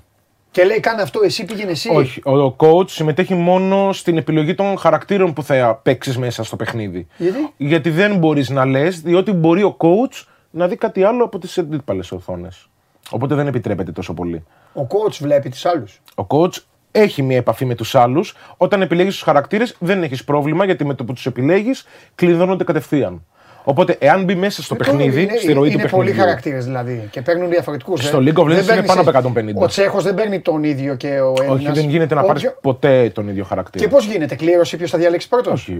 Και 0.50 0.64
λέει: 0.64 0.80
Κάνε 0.80 1.02
αυτό, 1.02 1.20
εσύ 1.24 1.44
πήγαινε 1.44 1.70
εσύ. 1.70 1.90
Όχι. 1.92 2.20
Ο, 2.24 2.38
ο 2.38 2.56
coach 2.58 2.90
συμμετέχει 2.90 3.34
μόνο 3.34 3.92
στην 3.92 4.16
επιλογή 4.16 4.54
των 4.54 4.78
χαρακτήρων 4.78 5.32
που 5.32 5.42
θα 5.42 5.80
παίξεις 5.82 6.18
μέσα 6.18 6.44
στο 6.44 6.56
παιχνίδι. 6.56 7.06
Γιατί; 7.16 7.52
Γιατί 7.56 7.90
δεν 7.90 8.16
μπορείς 8.16 8.48
να 8.48 8.64
λες, 8.64 9.00
διότι 9.00 9.32
μπορεί 9.32 9.62
ο 9.62 9.76
coach 9.78 10.24
να 10.50 10.68
δει 10.68 10.76
κάτι 10.76 11.04
άλλο 11.04 11.24
από 11.24 11.38
τις 11.38 11.58
αντίπαλες 11.58 12.12
οθόνες. 12.12 12.68
Οπότε 13.10 13.34
δεν 13.34 13.46
επιτρέπεται 13.46 13.92
τόσο 13.92 14.14
πολύ. 14.14 14.44
Ο 14.72 14.86
coach 14.88 15.16
βλέπει 15.20 15.48
τους 15.48 15.66
άλλους. 15.66 16.00
Ο 16.14 16.26
coach 16.28 16.56
έχει 16.90 17.22
μια 17.22 17.36
επαφή 17.36 17.64
με 17.64 17.74
τους 17.74 17.94
άλλους. 17.94 18.34
Όταν 18.56 18.82
επιλέγεις 18.82 19.12
τους 19.12 19.22
χαρακτήρες, 19.22 19.76
δεν 19.78 20.02
έχεις 20.02 20.24
πρόβλημα 20.24 20.64
γιατί 20.64 20.84
με 20.84 20.94
το 20.94 21.04
που 21.04 21.12
τους 21.12 21.26
επιλέγεις, 21.26 21.86
κλειδώνονται 22.14 22.64
κατευθείαν. 22.64 23.24
Οπότε, 23.68 23.96
εάν 24.00 24.24
μπει 24.24 24.34
μέσα 24.34 24.62
στο 24.62 24.74
παιχνίδι, 24.74 25.22
είναι, 25.22 25.36
στη 25.36 25.52
ροή 25.52 25.70
είναι 25.70 25.82
του 25.82 25.88
πολλοί 25.88 26.04
παιχνιδιού. 26.04 26.20
χαρακτήρες 26.20 26.64
δηλαδή 26.64 27.08
και 27.10 27.22
παίρνουν 27.22 27.48
διαφορετικούς. 27.48 28.04
Στο 28.04 28.18
League 28.18 28.34
of 28.34 28.44
Legends 28.44 28.72
είναι 28.72 28.82
πάνω 28.86 29.00
από 29.00 29.10
150. 29.10 29.54
Ο 29.54 29.66
Τσέχος 29.66 30.04
δεν 30.04 30.14
παίρνει 30.14 30.40
τον 30.40 30.64
ίδιο 30.64 30.94
και 30.94 31.20
ο 31.20 31.34
Έλληνας. 31.42 31.60
Όχι, 31.60 31.80
δεν 31.80 31.88
γίνεται 31.88 32.14
να 32.14 32.22
πάρεις 32.22 32.54
ποτέ 32.60 33.10
τον 33.14 33.28
ίδιο 33.28 33.44
χαρακτήρα. 33.44 33.84
Και 33.84 33.90
πώς 33.90 34.06
γίνεται, 34.06 34.34
κλήρωση 34.34 34.76
ποιος 34.76 34.90
θα 34.90 34.98
διαλέξει 34.98 35.28
πρώτος; 35.28 35.70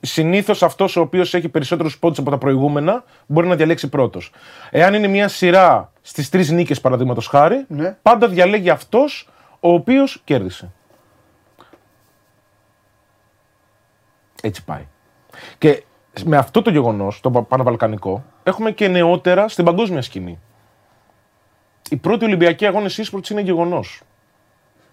Συνήθως 0.00 0.62
αυτός 0.62 0.96
ο 0.96 1.00
οποίος 1.00 1.34
έχει 1.34 1.48
περισσότερους 1.48 1.98
πόντους 1.98 2.18
από 2.18 2.30
τα 2.30 2.38
προηγούμενα 2.38 3.04
μπορεί 3.26 3.46
να 3.46 3.56
διαλέξει 3.56 3.88
πρώτος. 3.88 4.32
Εάν 4.70 4.94
είναι 4.94 5.06
μια 5.08 5.28
σειρά 5.28 5.92
στις 6.00 6.28
τρεις 6.28 6.50
νίκες, 6.50 6.80
παραδείγματος 6.80 7.26
χάρη, 7.26 7.64
Ναι. 7.68 7.96
πάντα 8.02 8.28
διαλέγει 8.28 8.70
αυτός 8.70 9.28
ο 9.60 9.72
οποίος 9.72 10.20
κέρδισε. 10.24 10.70
Έτσι 14.42 14.64
πάει. 14.64 14.86
Και 15.58 15.82
με 16.24 16.36
αυτό 16.36 16.62
το 16.62 16.70
γεγονός, 16.70 17.20
το 17.20 17.30
πα- 17.30 17.42
παναβαλκανικό, 17.42 18.24
έχουμε 18.42 18.70
και 18.70 18.88
νεότερα 18.88 19.48
στην 19.48 19.64
παγκόσμια 19.64 20.02
σκηνή. 20.02 20.38
Οι 21.90 21.96
πρώτοι 21.96 22.24
Ολυμπιακοί 22.24 22.66
αγώνες 22.66 23.00
eSports 23.02 23.28
είναι 23.30 23.40
γεγονός. 23.40 24.00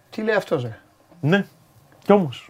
Τι 0.10 0.22
λέει 0.22 0.36
αυτός, 0.36 0.64
ρε; 0.64 0.78
Ναι. 1.20 1.46
Κι 2.04 2.12
όμως. 2.12 2.50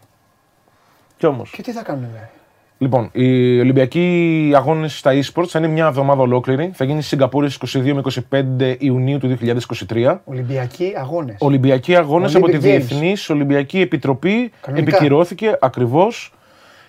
Κι 1.18 1.26
όμως. 1.26 1.50
Και 1.52 1.62
τι 1.62 1.72
θα 1.72 1.84
κάνουν, 1.84 2.08
ρε; 2.14 2.30
Λοιπόν, 2.78 3.10
οι 3.12 3.60
Ολυμπιακοί 3.60 4.52
αγώνες 4.56 4.98
στα 4.98 5.12
eSports 5.14 5.48
θα 5.48 5.60
είναι 5.60 5.68
μια 5.68 5.86
εβδομάδα 5.88 6.22
ολόκληρη. 6.22 6.72
Θα 6.74 6.84
γίνει 6.84 7.00
στη 7.00 7.10
Σιγκαπούρη 7.10 7.50
στις 7.50 7.76
22 7.76 7.94
με 7.94 8.00
25 8.00 8.76
Ιουνίου 8.80 9.18
του 9.18 9.38
2023. 9.88 10.22
Ολυμπιακοί 10.26 10.94
αγώνες. 10.98 11.36
Ολυμπιακοί 11.40 11.96
αγώνες 11.96 12.36
από 12.36 12.46
τη 12.46 12.52
Olympic 12.52 12.58
Games. 12.58 12.62
Διεθνής 12.62 13.30
Ολυμπιακή 13.30 13.80
Επιτροπή. 13.80 14.52
Κανονικά. 14.62 14.96
Επικυρώθηκε 14.96 15.58
ακριβώς. 15.62 16.34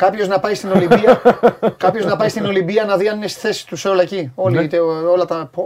Κάποιος 0.00 0.28
να 0.28 0.40
πάει 0.40 0.54
στην 0.54 0.70
Ολυμπία. 0.72 1.22
Κάποιος 1.84 2.04
να 2.04 2.16
πάει 2.16 2.28
στην 2.28 2.46
Ολυμπία 2.46 2.84
να 2.84 2.96
δει 2.96 3.08
αν 3.08 3.16
είναι 3.16 3.28
στη 3.28 3.40
θέση 3.40 3.66
του 3.66 3.76
όλα 3.86 4.02
εκεί. 4.02 4.32
Όλοι, 4.34 4.56
Ναι. 4.56 4.66
τε- 4.66 4.80
όλα 5.12 5.24
τα. 5.24 5.48
πω. 5.52 5.64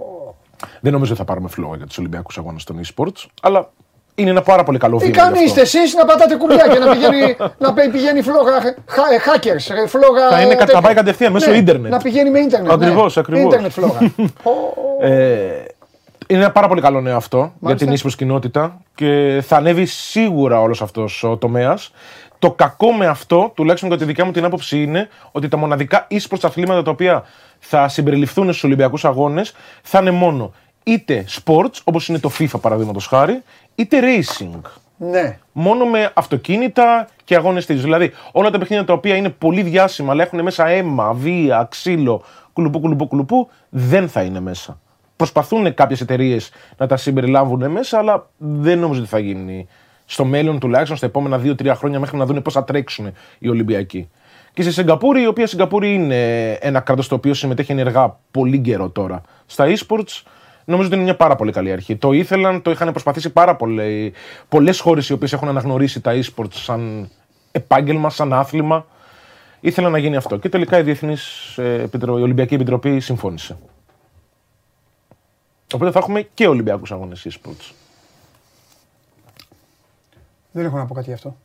Δεν 0.80 0.92
νομίζω 0.92 1.10
ότι 1.12 1.20
θα 1.20 1.26
πάρουμε 1.26 1.48
φλόγα 1.48 1.76
για 1.76 1.86
τους 1.86 1.98
Ολυμπιακούς 1.98 2.38
αγώνες 2.38 2.64
των 2.64 2.80
eSports, 2.84 3.24
αλλά 3.42 3.70
είναι 4.14 4.30
ένα 4.30 4.42
πάρα 4.42 4.62
πολύ 4.64 4.78
καλό 4.78 4.98
Τι 4.98 5.04
βήμα. 5.04 5.16
γι' 5.16 5.22
κάνεις 5.22 5.50
αυτό. 5.50 5.60
είστε 5.62 5.78
εσεί 5.78 5.96
να 5.96 6.04
πατάτε 6.04 6.36
κουμπιά 6.36 6.66
και 6.72 6.78
να 6.78 6.90
πηγαίνει, 6.92 7.36
να 7.58 7.72
παι- 7.72 7.90
πηγαίνει 7.90 8.22
φλόγα 8.22 8.60
χα- 8.86 9.12
ε, 9.12 9.18
hackers, 9.26 9.74
ρε, 9.74 9.86
φλόγα. 9.86 10.28
Θα 10.30 10.40
είναι 10.40 10.52
κα- 10.54 10.58
τέτοια. 10.58 10.74
θα 10.74 10.80
πάει 10.80 10.94
κατευθείαν 10.94 11.32
μέσω 11.32 11.50
Ναι, 11.50 11.56
ίντερνετ. 11.56 11.90
Να 11.90 11.98
πηγαίνει 11.98 12.30
με 12.30 12.38
ίντερνετ. 12.38 12.72
Ακριβώς, 12.72 13.14
ναι. 13.16 13.20
ακριβώς. 13.22 13.44
Ίντερνετ 13.44 13.70
φλόγα. 13.72 13.98
Πω. 14.42 14.52
Ε, 15.06 15.64
είναι 16.26 16.40
ένα 16.40 16.50
πάρα 16.50 16.68
πολύ 16.68 16.80
καλό 16.80 17.00
νέο 17.00 17.16
αυτό 17.16 17.38
Μάλιστα. 17.38 17.84
για 17.86 17.98
την 17.98 18.10
eSports 18.10 18.14
κοινότητα 18.16 18.80
και 18.94 19.42
θα 19.46 19.56
ανέβει 19.56 19.86
σίγουρα 19.86 20.60
όλος 20.60 20.82
αυτός 20.82 21.22
ο 21.24 21.36
τομέας. 21.36 21.90
Το 22.44 22.50
κακό 22.50 22.92
με 22.92 23.06
αυτό, 23.06 23.52
τουλάχιστον 23.54 23.88
κατά 23.90 24.00
τη 24.00 24.06
δικιά 24.06 24.24
μου 24.24 24.30
την 24.32 24.44
άποψη, 24.44 24.82
είναι 24.82 25.08
ότι 25.32 25.48
τα 25.48 25.56
μοναδικά 25.56 26.06
eSports 26.10 26.38
αθλήματα 26.42 26.82
τα 26.82 26.90
οποία 26.90 27.24
θα 27.58 27.88
συμπεριληφθούν 27.88 28.44
στους 28.44 28.64
Ολυμπιακούς 28.64 29.04
Αγώνες 29.04 29.54
θα 29.82 29.98
είναι 30.00 30.10
μόνο 30.10 30.52
είτε 30.84 31.24
sports, 31.44 31.80
όπως 31.84 32.08
είναι 32.08 32.18
το 32.18 32.30
FIFA 32.38 32.60
παραδείγματος 32.60 33.06
χάρη, 33.06 33.42
είτε 33.74 34.00
racing. 34.00 34.60
Ναι. 34.96 35.38
Μόνο 35.52 35.84
με 35.84 36.10
αυτοκίνητα 36.14 37.08
και 37.24 37.36
αγώνες 37.36 37.66
τέτοιου. 37.66 37.82
Δηλαδή, 37.82 38.12
όλα 38.32 38.50
τα 38.50 38.58
παιχνίδια 38.58 38.84
τα 38.84 38.92
οποία 38.92 39.16
είναι 39.16 39.28
πολύ 39.28 39.62
διάσημα, 39.62 40.12
αλλά 40.12 40.22
έχουν 40.22 40.42
μέσα 40.42 40.66
αίμα, 40.66 41.12
βία, 41.12 41.66
ξύλο, 41.70 42.24
κουλουπού, 42.52 42.80
κουλουπού, 42.80 43.08
κουλουπού, 43.08 43.48
δεν 43.68 44.08
θα 44.08 44.22
είναι 44.22 44.40
μέσα. 44.40 44.80
Προσπαθούν 45.16 45.74
κάποιες 45.74 46.00
εταιρείες 46.00 46.50
να 46.76 46.86
τα 46.86 46.96
συμπεριλάβουν 46.96 47.70
μέσα, 47.70 47.98
αλλά 47.98 48.28
δεν 48.36 48.78
νομίζω 48.78 49.00
ότι 49.00 49.08
θα 49.08 49.18
γίνει 49.18 49.68
στο 50.14 50.24
μέλλον 50.24 50.58
τουλάχιστον 50.58 50.96
στα 50.96 51.06
επόμενα 51.06 51.40
2-3 51.44 51.72
χρόνια 51.76 52.00
μέχρι 52.00 52.16
να 52.16 52.26
δουν 52.26 52.42
πώς 52.42 52.52
θα 52.52 52.64
τρέξουν 52.64 53.12
οι 53.38 53.48
Ολυμπιακοί. 53.48 54.08
Και 54.52 54.62
στη 54.62 54.72
Σιγκαπούρη, 54.72 55.22
η 55.22 55.26
οποία 55.26 55.46
Σιγκαπούρη 55.46 55.94
είναι 55.94 56.52
ένα 56.52 56.80
κράτος 56.80 57.08
το 57.08 57.14
οποίο 57.14 57.34
συμμετέχει 57.34 57.72
ενεργά 57.72 58.18
πολύ 58.30 58.58
καιρό 58.58 58.90
τώρα 58.90 59.22
στα 59.46 59.64
e-sports, 59.66 60.22
νομίζω 60.64 60.86
ότι 60.86 60.96
είναι 60.96 61.04
μια 61.04 61.16
πάρα 61.16 61.36
πολύ 61.36 61.52
καλή 61.52 61.72
αρχή. 61.72 61.96
Το 61.96 62.12
ήθελαν, 62.12 62.62
το 62.62 62.70
είχαν 62.70 62.90
προσπαθήσει 62.90 63.30
πάρα 63.30 63.56
πολλές 64.48 64.80
χώρες 64.80 65.08
οι 65.08 65.12
οποίες 65.12 65.32
έχουν 65.32 65.48
αναγνωρίσει 65.48 66.00
τα 66.00 66.12
e-sports 66.14 66.52
σαν 66.52 67.10
επάγγελμα, 67.52 68.10
σαν 68.10 68.32
άθλημα. 68.32 68.86
Ήθελαν 69.60 69.92
να 69.92 69.98
γίνει 69.98 70.16
αυτό. 70.16 70.36
Και 70.36 70.48
τελικά 70.48 70.78
η, 70.78 70.82
Διεθνής, 70.82 71.54
ε, 71.58 71.82
Επιτρο- 71.82 72.18
η 72.18 72.22
Ολυμπιακή 72.22 72.54
Επιτροπή 72.54 73.00
συμφώνησε. 73.00 73.58
Οπότε 75.74 75.90
θα 75.90 75.98
έχουμε 75.98 76.28
και 76.34 76.46
Ολυμπιακούς 76.46 76.92
αγώνες 76.92 77.26
e-sports. 77.30 77.83
Δεν 80.56 80.64
έχω 80.64 80.76
να 80.76 80.86
πω 80.86 80.94
κάτι 80.94 81.06
γι' 81.08 81.14
αυτό. 81.14 81.36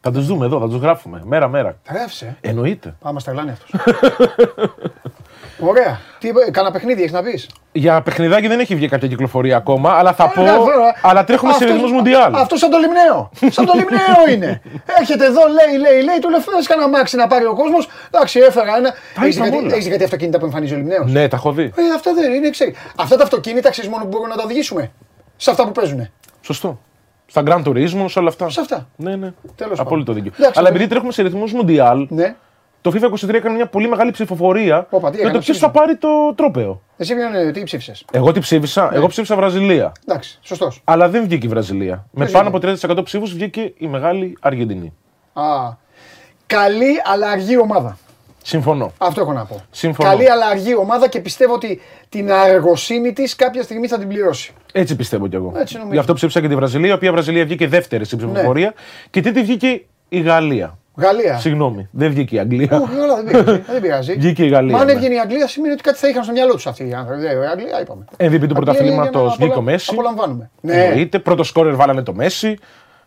Θα 0.00 0.10
τους 0.12 0.26
δούμε 0.26 0.46
εδώ, 0.46 0.60
θα 0.60 0.68
τους 0.68 0.80
γράφουμε. 0.80 1.22
Μέρα-μέρα. 1.24 1.76
Τα 1.84 1.92
γράφησε. 1.94 2.36
Εννοείται. 2.40 2.94
Πάμε 3.00 3.20
στα 3.20 3.32
γλάνια 3.32 3.52
αυτός. 3.52 3.70
Ωραία. 5.70 6.00
Τι, 6.18 6.28
είπε, 6.28 6.50
κάνα 6.50 6.70
παιχνίδι 6.70 7.00
έχεις 7.00 7.12
να 7.12 7.22
πεις; 7.22 7.48
Για 7.72 8.02
παιχνιδάκι 8.02 8.46
δεν 8.48 8.60
έχει 8.60 8.74
βγει 8.74 8.88
κάποια 8.88 9.08
κυκλοφορία 9.08 9.56
ακόμα, 9.56 9.92
αλλά 9.92 10.12
θα 10.12 10.28
πω. 10.28 10.42
Ε, 10.42 10.50
αλλά 11.02 11.24
τρέχουμε 11.24 11.52
σε 11.52 11.64
ρυθμού 11.64 11.88
Μουντιάλ. 11.88 12.34
Αυτός 12.34 12.58
σαν 12.58 12.70
το 12.70 12.78
λιμνέο. 12.78 13.30
σαν 13.50 13.66
το 13.66 13.72
λιμνέο 13.74 14.28
είναι. 14.34 14.62
Έρχεται 14.98 15.24
εδώ, 15.24 15.40
λέει, 15.46 15.80
λέει, 15.80 16.02
λέει, 16.04 16.18
του 16.20 16.28
λέει 16.30 16.40
φέρε 16.40 16.62
κανένα 16.66 16.88
μάξι 16.88 17.16
να 17.16 17.26
πάρει 17.26 17.44
ο 17.46 17.54
κόσμος. 17.54 17.88
Εντάξει, 18.10 18.38
έφερα 18.38 18.76
ένα. 18.76 18.92
Έχεις 19.22 19.36
είδαμε 19.36 19.56
όλα. 19.56 19.76
δει 19.76 19.90
κάτι 19.90 20.04
αυτοκίνητα 20.04 20.38
που 20.38 20.44
εμφανίζει 20.44 20.74
ο 20.74 20.76
λιμνέος; 20.76 21.10
Ναι, 21.12 21.28
τα 21.28 21.36
έχω 21.36 21.52
δει. 21.52 21.62
Ε, 21.62 21.82
αυτά 21.94 22.14
δεν 22.14 22.32
είναι, 22.32 22.50
ξέρει. 22.50 22.74
Αυτά 22.96 23.16
τα 23.16 23.22
αυτοκίνητα 23.22 23.70
ξέρεις 23.70 23.90
μόνο 23.90 24.02
που 24.02 24.08
μπορούμε 24.08 24.28
να 24.28 24.36
τα 24.36 24.42
οδηγήσουμε. 24.42 24.90
Σε 25.36 25.50
αυτά 25.50 25.64
που 25.64 25.72
παίζουν. 25.72 26.08
Σωστό. 26.40 26.78
Στα 27.34 27.42
Grand 27.46 27.62
Turismo, 27.64 28.04
σε 28.08 28.18
όλα 28.18 28.28
αυτά. 28.28 28.48
Σε 28.50 28.60
αυτά. 28.60 28.88
Ναι, 28.96 29.16
ναι. 29.16 29.32
Τέλος 29.54 29.78
Απόλυτο 29.80 30.06
πάντων. 30.12 30.22
δίκιο. 30.24 30.32
Εντάξει, 30.38 30.58
Αλλά 30.58 30.68
το- 30.68 30.74
επειδή 30.74 30.90
τρέχουμε 30.90 31.12
σε 31.12 31.22
ρυθμούς 31.22 31.52
Μουντιάλ, 31.52 32.06
Ναι. 32.10 32.34
το 32.80 32.92
FIFA 32.94 33.04
23 33.10 33.34
έκανε 33.34 33.54
μια 33.54 33.66
πολύ 33.66 33.88
μεγάλη 33.88 34.10
ψηφοφορία 34.10 34.86
Όπα, 34.90 35.10
τι 35.10 35.16
για 35.16 35.24
έκανε, 35.24 35.32
το 35.32 35.44
ποιος 35.44 35.56
ψήφισμα. 35.56 35.68
θα 35.68 35.70
πάρει 35.78 35.96
το 35.96 36.08
τρόπεο. 36.34 36.80
Εσύ 36.96 37.14
ποιον 37.14 37.52
τι 37.52 37.62
ψήφισες; 37.62 38.04
Εγώ 38.12 38.32
τι 38.32 38.40
ψήφισα, 38.40 38.88
Ναι. 38.90 38.96
εγώ 38.96 39.06
ψήφισα 39.06 39.36
Βραζιλία. 39.36 39.92
Εντάξει, 40.06 40.38
σωστός. 40.42 40.80
Αλλά 40.84 41.08
δεν 41.08 41.22
βγήκε 41.24 41.46
η 41.46 41.48
Βραζιλία. 41.48 41.94
Με 42.10 42.24
Ποιος 42.24 42.30
πάνω 42.30 42.48
από 42.48 42.58
βγήκε; 42.58 42.86
30% 42.86 43.02
ψήφους 43.04 43.32
βγήκε 43.32 43.72
η 43.76 43.86
μεγάλη 43.86 44.36
Αργεντινή. 44.40 44.92
Α, 45.32 45.42
καλή 46.46 46.92
αλλά 47.12 47.30
αργή 47.30 47.58
ομάδα. 47.58 47.98
Συμφωνώ. 48.42 48.92
Αυτό 48.98 49.20
έχω 49.20 49.32
να 49.32 49.44
πω. 49.44 49.60
Συμφωνώ. 49.70 50.08
Καλή 50.08 50.30
αλλά 50.30 50.46
αργή 50.46 50.76
ομάδα 50.76 51.08
και 51.08 51.20
πιστεύω 51.20 51.54
ότι 51.54 51.80
την 52.08 52.32
αργοσύνη 52.32 53.12
της 53.12 53.36
κάποια 53.36 53.62
στιγμή 53.62 53.86
θα 53.88 53.98
την 53.98 54.08
πληρώσει. 54.08 54.52
Έτσι 54.72 54.96
πιστεύω 54.96 55.26
κι 55.28 55.34
εγώ. 55.36 55.52
Έτσι 55.56 55.74
νομίζω. 55.74 55.92
Γι' 55.92 55.98
αυτό 55.98 56.14
ψήφισα 56.14 56.40
και 56.40 56.48
τη 56.48 56.54
Βραζιλία, 56.54 56.90
η 56.90 56.92
οποία 56.92 57.12
Βραζιλία 57.12 57.44
βγήκε 57.44 57.68
δεύτερη 57.68 58.04
στην 58.04 58.18
ψηφοφορία. 58.18 58.74
Και 59.10 59.20
τι 59.20 59.30
βγήκε; 59.42 59.84
Η 60.08 60.20
Γαλλία. 60.20 60.76
Γαλλία. 60.96 61.38
Συγγνώμη, 61.38 61.88
δεν 61.92 62.10
βγήκε 62.10 62.36
η 62.36 62.38
Αγγλία. 62.38 62.80
Όχι, 62.88 62.98
όλα 63.00 63.22
δεν 63.22 63.24
πειράζει. 63.24 63.62
δεν 63.72 63.80
πειράζει. 63.80 64.12
Βγήκε 64.14 64.44
η 64.44 64.48
Γαλλία, 64.48 64.72
Μα 64.74 64.80
αν 64.80 64.86
ναι. 64.86 64.92
έβγαινε 64.92 65.14
η 65.14 65.18
Αγγλία 65.18 65.46
σημαίνει 65.46 65.72
ότι 65.72 65.82
κάτι 65.82 65.98
θα 65.98 66.08
είχαν 66.08 66.22
στο 66.24 66.32
μυαλό 66.32 66.52
τους 66.54 66.66
αυτοί 66.66 66.88
οι 66.88 66.92
άνθρωποι. 66.94 67.24
Ε, 67.26 67.32
Η 67.32 67.46
Αγγλία 67.52 67.80
είπαμε. 67.80 68.04
MVP 68.08 68.16
του 68.16 68.24
Αγγλία 68.24 68.38
είναι 68.44 68.46
πρωταθλήματος 68.54 69.12
για 69.12 69.20
να 69.22 69.28
βγήκε 69.28 69.44
ο 69.44 69.46
απολα- 69.52 69.62
Μέση. 69.70 69.88
Απολαμβάνουμε. 69.92 70.50
Ναι. 70.60 70.84
Εννοείται. 70.84 71.18
Πρώτο 71.18 71.42
σκόρερ 71.42 71.74
βάλανε 71.76 72.02
το 72.02 72.14
Μέση. 72.14 72.58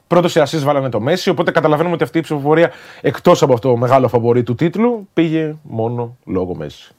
Πρώτος 0.07 0.31
σε 0.31 0.41
assist 0.41 0.59
βάλανε 0.63 0.89
το 0.89 0.99
Μέση. 0.99 1.29
Οπότε 1.29 1.51
καταλαβαίνουμε 1.51 1.93
ότι 1.95 2.03
αυτή 2.03 2.17
η 2.17 2.21
ψηφοφορία 2.21 2.71
εκτός 3.01 3.41
από 3.41 3.53
αυτό 3.53 3.69
το 3.69 3.77
μεγάλο 3.77 4.07
φαβορή 4.07 4.43
του 4.43 4.55
τίτλου 4.55 5.07
πήγε 5.13 5.55
μόνο 5.63 6.17
λόγω 6.25 6.55
Μέση. 6.55 6.91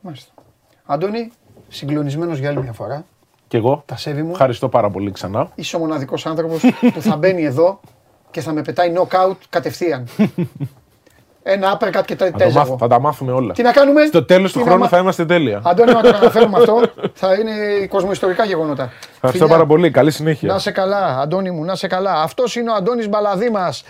Μάλιστα. 0.00 0.32
Αντώνη, 0.84 1.30
συγκλονισμένος 1.68 2.38
για 2.38 2.48
άλλη 2.48 2.62
μια 2.62 2.72
φορά. 2.72 3.04
Και 3.48 3.56
εγώ 3.56 3.82
Τα 3.86 3.96
σέβη 3.96 4.22
μου. 4.22 4.30
ευχαριστώ 4.30 4.68
πάρα 4.68 4.90
πολύ 4.90 5.10
ξανά. 5.10 5.50
Είσαι 5.54 5.76
ο 5.76 5.78
μοναδικός 5.78 6.26
άνθρωπος 6.26 6.62
που 6.94 7.00
θα 7.02 7.16
μπαίνει 7.16 7.44
εδώ 7.44 7.80
και 8.30 8.40
θα 8.40 8.52
με 8.52 8.62
πετάει 8.62 8.92
knockout 8.96 9.36
κατευθείαν. 9.48 10.08
Ένα 11.44 11.78
uppercut 11.78 12.02
και 12.04 12.16
τα 12.16 12.24
Θα, 12.24 12.30
το 12.30 12.38
τέζαγο. 12.38 12.68
μάθ- 12.68 12.80
θα 12.80 12.88
τα 12.88 13.00
μάθουμε 13.00 13.32
όλα. 13.32 13.52
Τι 13.52 13.62
να 13.62 13.72
κάνουμε; 13.72 14.04
Στο 14.06 14.24
τέλος 14.24 14.52
του 14.52 14.58
Τι 14.58 14.64
να 14.64 14.70
χρόνου 14.70 14.82
μα- 14.82 14.88
θα 14.88 14.98
είμαστε 14.98 15.24
τέλεια. 15.26 15.60
Αντώνη, 15.64 15.92
να 15.92 16.00
το 16.00 16.08
αναφέρουμε 16.20 16.58
αυτό. 16.58 16.80
Θα 17.14 17.34
είναι 17.34 17.86
κοσμοϊστορικά 17.88 18.44
γεγονότα. 18.44 18.82
Ευχαριστώ 19.14 19.30
Φιλιά. 19.30 19.46
πάρα 19.46 19.66
πολύ. 19.66 19.90
Καλή 19.90 20.06
Να 20.06 20.12
συνέχεια. 20.12 20.58
σε 20.58 20.70
καλά, 20.70 21.18
Αντώνη 21.20 21.50
μου, 21.50 21.64
να 21.64 21.74
σε 21.74 21.86
καλά. 21.86 22.22
Αυτός 22.22 22.56
είναι 22.56 22.70
ο 22.70 22.74
Αντώνης 22.74 23.08
Μπαλαδί 23.08 23.50
μας. 23.50 23.84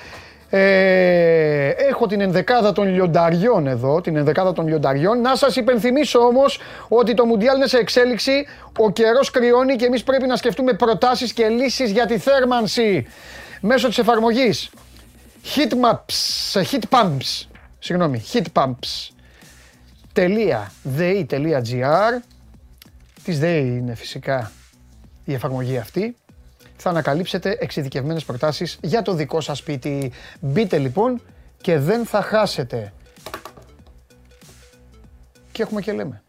Ε, 0.55 1.69
έχω 1.69 2.07
την 2.07 2.21
ενδεκάδα 2.21 2.73
των 2.73 2.95
λιονταριών 2.95 3.67
εδώ, 3.67 4.01
την 4.01 4.17
ενδεκάδα 4.17 4.53
των 4.53 4.67
λιονταριών. 4.69 5.21
Να 5.21 5.37
σας 5.37 5.57
υπενθυμίσω 5.57 6.19
όμως 6.19 6.61
ότι 6.89 7.15
το 7.15 7.25
Μουντιάλ 7.25 7.57
είναι 7.57 7.67
σε 7.67 7.77
εξέλιξη, 7.79 8.47
ο 8.79 8.91
καιρός 8.91 9.31
κρυώνει 9.31 9.77
και 9.77 9.85
εμείς 9.85 10.03
πρέπει 10.03 10.27
να 10.27 10.37
σκεφτούμε 10.37 10.73
προτάσεις 10.73 11.33
και 11.33 11.47
λύσεις 11.49 11.91
για 11.91 12.07
τη 12.07 12.19
θέρμανση 12.19 13.07
μέσω 13.61 13.89
της 13.89 13.99
εφαρμογής 13.99 14.71
Heatmaps, 15.45 16.53
Heat 16.53 16.83
Pumps, 16.89 17.45
συγγνώμη, 17.79 18.23
Heat 18.33 18.47
Pumps. 18.53 19.11
.de.gr 20.85 22.23
Της 23.25 23.39
ΔΕΗ 23.39 23.77
είναι 23.77 23.95
φυσικά 23.95 24.53
η 25.25 25.35
εφαρμογή 25.35 25.79
αυτή. 25.79 26.17
Θα 26.77 26.91
ανακαλύψετε 26.91 27.57
εξειδικευμένες 27.61 28.25
προτάσεις 28.25 28.79
για 28.83 29.03
το 29.03 29.15
δικό 29.15 29.41
σας 29.41 29.59
σπίτι. 29.59 30.13
Μπείτε 30.41 30.79
λοιπόν 30.79 31.21
και 31.61 31.79
δεν 31.79 32.07
θα 32.07 32.23
χάσετε. 32.23 32.93
Και 35.53 35.63
έχουμε 35.63 35.81
και 35.81 35.93
λέμε. 35.93 36.23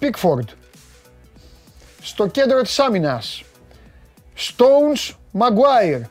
Pickford. 0.00 0.46
Στο 2.00 2.26
κέντρο 2.26 2.62
της 2.62 2.78
άμυνας. 2.78 3.42
Stones 4.36 5.12
Maguire. 5.38 6.02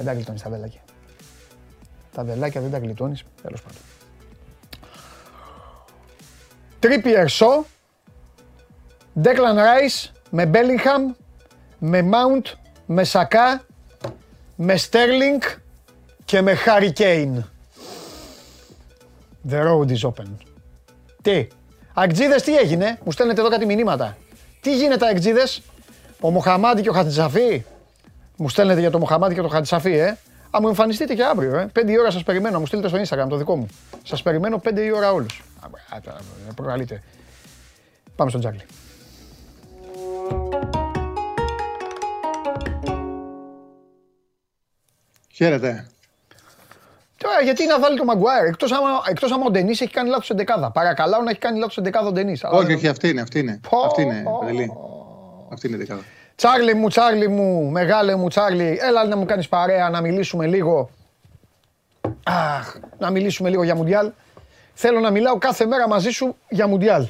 Δεν 0.00 0.08
τα 0.08 0.14
γλιτώνεις 0.14 0.42
τα 0.42 0.50
βελάκια. 0.50 0.80
Τα 2.12 2.24
βελάκια 2.24 2.60
δεν 2.60 2.70
τα 2.70 2.78
γλιτώνεις. 2.78 3.24
Τέλος 3.42 3.62
πάντων. 3.62 3.78
Τρίπιερ 6.78 7.28
Σο, 7.28 7.66
Declan 9.22 9.56
Rice 9.56 10.10
με 10.30 10.50
Bellingham, 10.54 11.14
με 11.78 12.08
Mount, 12.12 12.52
με 12.86 13.04
Σακά, 13.04 13.64
με 14.56 14.78
Sterling 14.90 15.58
και 16.24 16.40
με 16.40 16.56
Harry 16.66 16.92
Kane. 16.92 17.42
The 19.50 19.62
road 19.66 19.88
is 19.88 20.08
open. 20.08 20.28
Τι, 21.22 21.46
Αγτζίδες 21.94 22.42
τι 22.42 22.56
έγινε, 22.56 22.98
μου 23.04 23.12
στέλνετε 23.12 23.40
εδώ 23.40 23.50
κάτι 23.50 23.66
μηνύματα. 23.66 24.16
Τι 24.60 24.76
γίνεται 24.76 25.06
Αγτζίδες, 25.06 25.62
ο 26.20 26.30
Μοχαμάντη 26.30 26.82
και 26.82 26.88
ο 26.88 26.92
Χατζησαφή; 26.92 27.64
Μου 28.42 28.48
στέλνετε 28.48 28.80
για 28.80 28.90
το 28.90 28.98
Μοχαμάντη 28.98 29.34
και 29.34 29.40
το 29.40 29.48
Χατζησαφή, 29.48 29.92
ε. 29.96 30.08
Α, 30.50 30.60
μου 30.60 30.68
εμφανιστείτε 30.68 31.14
και 31.14 31.24
αύριο, 31.24 31.56
ε. 31.56 31.66
Πέντε 31.72 31.92
η 31.92 31.98
ώρα 31.98 32.10
σας 32.10 32.22
περιμένω, 32.22 32.58
μου 32.58 32.66
στείλετε 32.66 32.88
στο 32.88 32.98
Instagram 33.16 33.28
το 33.28 33.36
δικό 33.36 33.56
μου. 33.56 33.66
Σας 34.02 34.22
περιμένω 34.22 34.58
πέντε 34.58 34.80
η 34.82 34.90
ώρα 34.90 35.12
όλους. 35.12 35.42
Α, 35.60 35.96
α, 35.96 36.00
τώρα, 36.00 36.16
ε, 36.48 36.52
προκαλείτε. 36.54 37.02
Πάμε 38.16 38.30
στον 38.30 38.40
Τζάκλι. 38.42 38.62
Χαίρετε. 45.32 45.86
Τώρα 47.16 47.40
γιατί 47.42 47.66
να 47.66 47.80
βάλει 47.80 47.96
το 47.98 48.04
Μαγκουάιρ, 48.04 48.44
εκτός 48.46 48.72
άμα, 48.72 48.88
εκτός 49.08 49.32
άμα 49.32 49.44
ο 49.46 49.50
Ντενής 49.50 49.80
έχει 49.80 49.90
κάνει 49.92 50.08
λάθος 50.08 50.30
εντεκάδα. 50.30 50.70
Παρακαλάω 50.70 51.22
να 51.22 51.30
έχει 51.30 51.38
κάνει 51.38 51.58
λάθος 51.58 51.76
εντεκάδα 51.76 52.08
ο 52.08 52.12
Ντενής. 52.12 52.44
αλλά 52.44 52.56
Όχι, 52.56 52.66
δεν- 52.66 52.76
όχι, 52.76 52.88
αυτή 52.88 53.08
είναι, 53.08 53.20
αυτή 53.20 53.38
είναι. 53.38 53.60
Πω, 53.70 53.80
Αυτή 53.80 54.02
είναι, 54.02 54.22
πω. 54.22 54.38
Παντελή. 54.40 54.72
Αυτή 55.52 55.66
είναι 55.66 55.76
η 55.76 55.78
δεκάδα. 55.78 56.02
Τσάρλι 56.40 56.74
μου, 56.74 56.88
Τσάρλι 56.88 57.28
μου, 57.28 57.70
μεγάλε 57.70 58.16
μου 58.16 58.28
Τσάρλι, 58.28 58.78
έλα 58.82 59.04
να 59.04 59.16
μου 59.16 59.24
κάνεις 59.24 59.48
παρέα 59.48 59.90
να 59.90 60.00
μιλήσουμε 60.00 60.46
λίγο. 60.46 60.90
Αχ, 62.22 62.74
να 62.98 63.10
μιλήσουμε 63.10 63.48
λίγο 63.50 63.62
για 63.62 63.74
Μουντιάλ. 63.74 64.10
Θέλω 64.74 65.00
να 65.00 65.10
μιλάω 65.10 65.38
κάθε 65.38 65.66
μέρα 65.66 65.88
μαζί 65.88 66.10
σου 66.10 66.36
για 66.48 66.66
Μουντιάλ. 66.66 67.08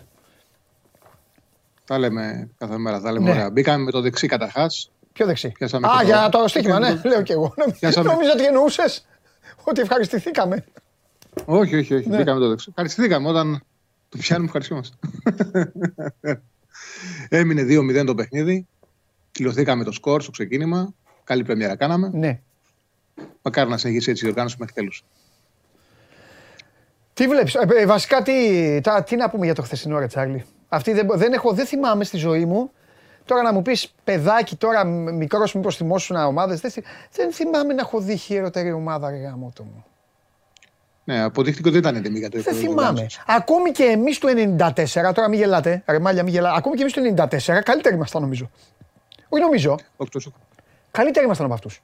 Τα 1.84 1.98
λέμε 1.98 2.50
κάθε 2.58 2.78
μέρα, 2.78 3.00
τα 3.00 3.12
λέμε 3.12 3.24
Ναι. 3.24 3.30
ωραία. 3.30 3.50
Μπήκαμε 3.50 3.84
με 3.84 3.90
το 3.90 4.00
δεξί 4.00 4.26
καταρχάς. 4.26 4.90
Πιο 5.12 5.26
δεξί; 5.26 5.48
Πιάσαμε 5.48 5.86
Α, 5.86 5.90
και 5.90 5.98
το- 5.98 6.04
για 6.06 6.28
το 6.28 6.48
στοίχημα, 6.48 6.78
ναι, 6.78 6.86
Πιάσαμε 6.86 7.02
το- 7.02 7.08
λέω 7.08 7.22
κι 7.22 7.32
εγώ. 7.32 7.54
Πιάσαμε- 7.80 8.10
Νόμιζα 8.12 8.32
ότι 8.32 8.44
εννοούσες 8.44 9.06
ότι 9.64 9.80
ευχαριστηθήκαμε. 9.80 10.64
Όχι, 11.44 11.76
όχι, 11.76 11.92
Ναι. 11.92 11.98
όχι. 11.98 12.08
Μπήκαμε 12.08 12.40
το 12.40 12.48
δεξί. 12.48 12.66
Ευχαριστηθήκαμε 12.68 13.28
όταν 13.28 13.62
το 14.08 14.18
πιάνουμε, 14.18 14.46
ευχαριστούμαστε. 14.46 14.96
Έμεινε 17.38 17.62
2-0 17.62 18.04
το 18.06 18.14
παιχνίδι. 18.14 18.66
Κληρωθήκαμε 19.32 19.84
το 19.84 19.92
σκορ 19.92 20.22
στο 20.22 20.30
ξεκίνημα. 20.30 20.94
Καλή 21.24 21.44
πρεμιέρα 21.44 21.76
κάναμε. 21.76 22.10
Ναι. 22.12 22.40
Μακάρι 23.42 23.70
να 23.70 23.76
συνεχίσει 23.76 24.10
έτσι 24.10 24.26
η 24.26 24.28
οργάνωση 24.28 24.56
μέχρι 24.58 24.74
τέλους. 24.74 25.04
Τι 27.14 27.26
βλέπεις, 27.28 27.54
ε, 27.54 27.66
ε, 27.76 27.86
βασικά 27.86 28.22
τι, 28.22 28.32
τα, 28.82 29.02
τι 29.02 29.16
να 29.16 29.30
πούμε 29.30 29.44
για 29.44 29.54
το 29.54 29.62
χθεσινό 29.62 29.98
ρε 29.98 30.06
Τσάρλι; 30.06 30.44
Αυτή 30.68 30.92
δεν, 30.92 31.04
μπο- 31.04 31.16
δεν, 31.16 31.32
έχω, 31.32 31.52
δεν 31.52 31.66
θυμάμαι 31.66 32.04
στη 32.04 32.16
ζωή 32.16 32.44
μου. 32.44 32.70
Τώρα 33.24 33.42
να 33.42 33.52
μου 33.52 33.62
πεις 33.62 33.94
παιδάκι, 34.04 34.56
τώρα 34.56 34.84
μ- 34.86 35.10
μικρός 35.10 35.54
μήπως 35.54 35.76
θυμόσουν 35.76 36.16
ομάδες. 36.16 36.60
Δεν, 36.60 36.70
θυ- 36.70 36.86
δεν 37.12 37.32
θυμάμαι 37.32 37.74
να 37.74 37.80
έχω 37.80 38.00
δει 38.00 38.16
χειρότερη 38.16 38.72
ομάδα 38.72 39.10
ρε 39.10 39.16
γαμότο 39.16 39.62
μου. 39.64 39.84
Ναι, 41.04 41.22
αποδείχτηκε 41.22 41.68
ότι 41.68 41.78
δεν 41.80 41.90
ήταν 41.90 42.02
έτοιμη 42.02 42.18
για 42.18 42.30
το 42.30 42.36
Δεν 42.38 42.46
επίπεδο 42.46 42.70
θυμάμαι. 42.70 42.88
οργάνωσης. 42.88 43.22
Ακόμη 43.26 43.70
και 43.70 43.84
εμείς 43.84 44.18
το 44.18 44.28
94, 44.28 45.12
τώρα 45.14 45.28
μην 45.28 45.38
γελάτε, 45.38 45.82
ρε 45.86 45.98
μάλια 45.98 46.22
μην 46.22 46.32
γελάτε. 46.32 46.56
Ακόμη 46.58 46.76
και 46.76 46.82
εμείς 46.82 46.92
το 46.92 47.00
94, 47.02 47.62
καλύτεροι 47.62 47.94
ήμασταν 47.94 48.22
νομίζω. 48.22 48.50
Όχι 49.32 49.42
νομίζω, 49.42 49.76
Όχι, 49.96 50.10
τόσο, 50.10 50.32
καλύτεροι 50.90 51.24
ήμασταν 51.24 51.46
από 51.46 51.54
αυτούς. 51.54 51.82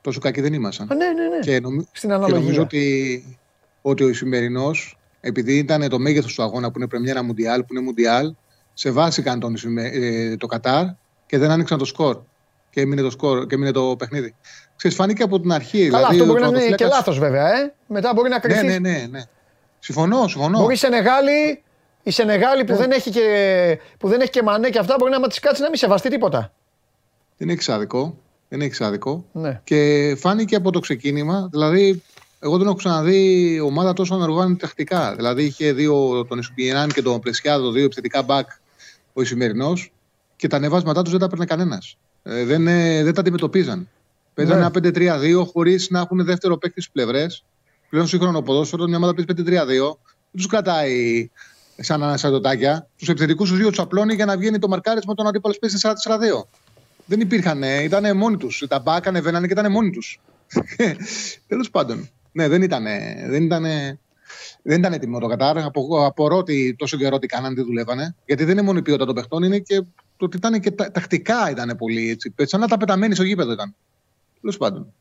τόσο 0.00 0.20
κακοί 0.20 0.40
δεν 0.40 0.52
ήμασταν. 0.52 0.92
Α, 0.92 0.94
ναι, 0.94 1.04
ναι, 1.06 1.28
ναι. 1.28 1.38
Και, 1.38 1.60
νομι... 1.60 1.88
Στην 1.92 2.08
και 2.08 2.14
αναλογία. 2.14 2.38
νομίζω 2.40 2.62
ότι, 2.62 3.38
ότι 3.82 4.04
ο 4.04 4.14
σημερινός, 4.14 4.98
επειδή 5.20 5.56
ήταν 5.56 5.88
το 5.88 5.98
μέγεθος 5.98 6.34
του 6.34 6.42
αγώνα 6.42 6.70
που 6.70 6.78
είναι 6.78 6.88
πρεμιέρα 6.88 7.22
Μουντιάλ, 7.22 7.60
που 7.64 7.74
είναι 7.74 7.82
Μουντιάλ, 7.82 8.34
σεβάστηκαν 8.74 9.40
τον, 9.40 9.54
Ισημε- 9.54 9.94
ε, 9.94 10.36
το 10.36 10.46
Κατάρ 10.46 10.84
και 11.26 11.38
δεν 11.38 11.50
άνοιξαν 11.50 11.78
το 11.78 11.84
σκορ. 11.84 12.18
Και 12.70 12.80
έμεινε 12.80 13.02
το, 13.02 13.10
σκορ, 13.10 13.46
και 13.46 13.54
έμεινε 13.54 13.70
το 13.70 13.96
παιχνίδι. 13.98 14.34
Ξέρεις, 14.76 14.96
φάνηκε 14.96 15.22
από 15.22 15.40
την 15.40 15.52
αρχή. 15.52 15.88
Καλά, 15.88 16.08
δηλαδή, 16.08 16.14
αυτό 16.20 16.24
ο 16.24 16.26
μπορεί 16.26 16.40
να 16.40 16.46
είναι 16.48 16.58
και 16.58 16.74
τερματοφύλακας- 16.74 16.96
λάθος 16.98 17.18
βέβαια, 17.18 17.60
ε. 17.60 17.74
Μετά 17.86 18.12
μπορεί 18.14 18.28
να 18.28 18.34
Ναι, 18.34 18.40
κρυφτεί. 18.40 18.66
ναι, 18.66 18.78
ναι, 18.78 19.06
ναι. 19.10 19.20
Συμφωνώ, 19.78 20.28
συμφωνώ. 20.28 20.58
Μπορεί 20.60 20.74
η 20.74 20.76
Σενεγάλη, 20.76 21.62
η 22.02 22.10
Σενεγάλη 22.10 22.64
που, 22.64 22.76
δεν 22.76 22.90
έχει 22.90 23.10
και, 23.10 23.78
που 23.98 24.08
δεν 24.08 24.20
έχει 24.20 24.30
και 24.30 24.42
μανέ 24.42 24.68
και 24.68 24.78
αυτά 24.78 24.94
μπορεί 24.98 25.10
να 25.10 25.28
τη 25.28 25.40
κάτσει 25.40 25.62
να 25.62 25.68
μην 25.68 25.78
σεβαστεί 25.78 26.08
τίποτα. 26.08 26.52
Δεν 27.40 27.48
έχει 27.48 27.72
άδικο. 27.72 28.18
Δεν 28.48 28.60
έχει 28.60 28.84
άδικο. 28.84 29.24
Ναι. 29.32 29.60
Και 29.64 30.14
φάνηκε 30.18 30.56
από 30.56 30.70
το 30.70 30.78
ξεκίνημα, 30.78 31.48
δηλαδή, 31.50 32.02
εγώ 32.40 32.56
δεν 32.58 32.66
έχω 32.66 32.76
ξαναδεί 32.76 33.60
ομάδα 33.60 33.92
τόσο 33.92 34.14
ανεργάνη 34.14 34.56
τακτικά. 34.56 35.14
Δηλαδή, 35.14 35.44
είχε 35.44 35.72
δύο, 35.72 36.24
τον 36.28 36.38
Ισουπιενάν 36.38 36.90
και 36.90 37.02
τον 37.02 37.20
Πρεσιάδο, 37.20 37.70
δύο 37.70 37.84
επιθετικά 37.84 38.22
μπακ 38.22 38.48
ο 39.12 39.22
Ισημερινός 39.22 39.92
και 40.36 40.48
τα 40.48 40.56
ανεβάσματά 40.56 41.02
τους 41.02 41.10
δεν 41.10 41.20
τα 41.20 41.26
έπαιρνε 41.26 41.44
κανένας. 41.44 41.96
Ε, 42.22 42.44
δεν, 42.44 42.66
ε, 42.66 43.02
δεν 43.02 43.14
τα 43.14 43.20
αντιμετωπίζαν. 43.20 43.88
Παίζανε 44.34 44.58
Ναι. 44.58 44.64
ένα 44.64 44.70
5-3-2 44.70 45.44
χωρίς 45.52 45.90
να 45.90 46.00
έχουν 46.00 46.24
δεύτερο 46.24 46.56
παίκτη 46.56 46.80
στις 46.80 46.92
πλευρές. 46.92 47.44
Πλέον 47.90 48.06
σύγχρονο 48.06 48.42
ποδόσφαιρο, 48.42 48.86
μια 48.86 48.96
ομάδα 48.96 49.14
παίζει 49.14 49.26
5-3-2, 49.26 49.98
δεν 50.30 50.36
τους 50.36 50.46
κρατάει 50.46 51.30
σαν 51.76 52.02
ανασαντοτάκια. 52.02 52.86
Τους 52.96 53.08
επιθετικούς 53.08 53.48
τους 53.48 53.58
δύο 53.58 53.68
τους 53.68 53.78
απλώνει 53.78 54.14
για 54.14 54.24
να 54.24 54.36
βγαίνει 54.36 54.58
το 54.58 54.68
μαρκάρισμα 54.68 55.14
των 55.14 55.26
αντίπαλο 55.26 55.54
παίζει 55.60 55.76
4-4-2. 55.78 56.48
Δεν 57.10 57.20
υπήρχαν, 57.20 57.62
ήταν 57.62 58.16
μόνοι 58.16 58.36
τους. 58.36 58.64
Τα 58.68 58.78
μπακ 58.78 59.06
ανεβαίνανε 59.06 59.46
και 59.46 59.52
ήταν 59.52 59.72
μόνοι 59.72 59.90
τους. 59.90 60.20
Τέλος 61.48 61.70
πάντων. 61.70 62.08
Ναι, 62.32 62.48
δεν 62.48 62.62
ήταν. 62.62 62.84
Δεν 63.28 63.42
ήταν 63.42 63.64
δεν 64.62 64.78
ήταν 64.78 64.92
έτοιμο 64.92 65.18
το 65.18 65.26
Κατάρ. 65.26 65.58
Απο, 65.58 66.04
απορώ 66.06 66.36
ότι 66.36 66.74
τόσο 66.78 66.96
καιρό 66.96 67.18
τι 67.18 67.26
κάνανε, 67.26 67.54
τι 67.54 67.62
δουλεύανε. 67.62 68.14
Γιατί 68.24 68.44
δεν 68.44 68.52
είναι 68.52 68.62
μόνο 68.62 68.78
η 68.78 68.82
ποιότητα 68.82 69.06
των 69.06 69.14
παιχτών, 69.14 69.42
είναι 69.42 69.58
και 69.58 69.82
το 70.16 70.24
ότι 70.24 70.36
ήταν 70.36 70.60
και 70.60 70.70
τα, 70.70 70.90
τακτικά 70.90 71.50
ήταν 71.50 71.76
πολύ 71.78 72.10
έτσι. 72.10 72.34
Σαν 72.36 72.60
να 72.60 72.66
τα 72.66 72.76
πεταμένοι 72.76 73.14
στο 73.14 73.22
γήπεδο 73.22 73.52
ήταν. 73.52 73.74
Τέλος 74.40 74.56
πάντων. 74.56 74.92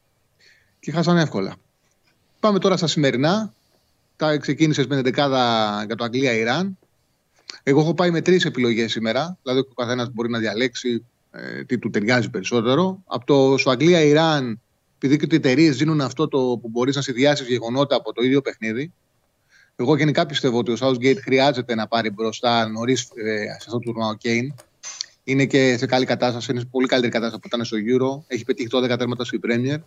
και 0.79 0.91
χάσαν 0.91 1.17
εύκολα. 1.17 1.55
Πάμε 2.39 2.59
τώρα 2.59 2.77
στα 2.77 2.87
σημερινά. 2.87 3.53
Τα 4.15 4.37
ξεκίνησες 4.37 4.87
με 4.87 4.95
την 4.95 5.03
δεκάδα 5.03 5.83
για 5.85 5.95
το 5.95 6.03
Αγγλία-Ιράν. 6.03 6.77
Εγώ 7.63 7.79
έχω 7.79 7.93
πάει 7.93 8.11
με 8.11 8.21
τρεις 8.21 8.45
επιλογές 8.45 8.91
σήμερα. 8.91 9.37
Δηλαδή, 9.43 9.59
ο 9.59 9.73
καθένας 9.73 10.09
μπορεί 10.13 10.29
να 10.29 10.39
διαλέξει 10.39 11.05
ε, 11.31 11.63
τι 11.63 11.77
του 11.79 11.89
ταιριάζει 11.89 12.29
περισσότερο. 12.29 13.03
Από 13.05 13.25
το 13.25 13.57
στο 13.57 13.69
Αγγλία-Ιράν, 13.69 14.61
επειδή 14.95 15.17
και 15.17 15.25
οι 15.31 15.35
εταιρείες 15.35 15.77
δίνουν 15.77 16.01
αυτό 16.01 16.27
το 16.27 16.37
που 16.37 16.69
μπορείς 16.69 16.95
να 16.95 17.01
συνδυάσεις 17.01 17.47
γεγονότα 17.47 17.95
από 17.95 18.13
το 18.13 18.23
ίδιο 18.23 18.41
παιχνίδι. 18.41 18.93
Εγώ 19.75 19.95
γενικά 19.97 20.25
πιστεύω 20.25 20.57
ότι 20.57 20.71
ο 20.71 20.75
Southgate 20.79 21.17
χρειάζεται 21.23 21.75
να 21.75 21.87
πάρει 21.87 22.09
μπροστά 22.09 22.67
νωρίς 22.67 23.01
ε, 23.01 23.43
σε 23.43 23.55
αυτό 23.57 23.71
το 23.71 23.79
τουρνουά 23.79 24.07
ο 24.07 24.13
Κέιν. 24.13 24.53
Είναι 25.23 25.45
και 25.45 25.77
σε 25.77 25.85
καλή 25.85 26.05
κατάσταση, 26.05 26.51
είναι 26.51 26.59
σε 26.59 26.65
πολύ 26.71 26.87
καλύτερη 26.87 27.13
κατάσταση 27.13 27.41
που 27.41 27.47
ήταν 27.47 27.65
στο 27.65 27.77
Euro. 27.77 28.23
Έχει 28.27 28.43
πετύχει 28.43 28.67
12 28.71 28.95
τέρματα 28.97 29.23
στο 29.23 29.37
Premier. 29.47 29.77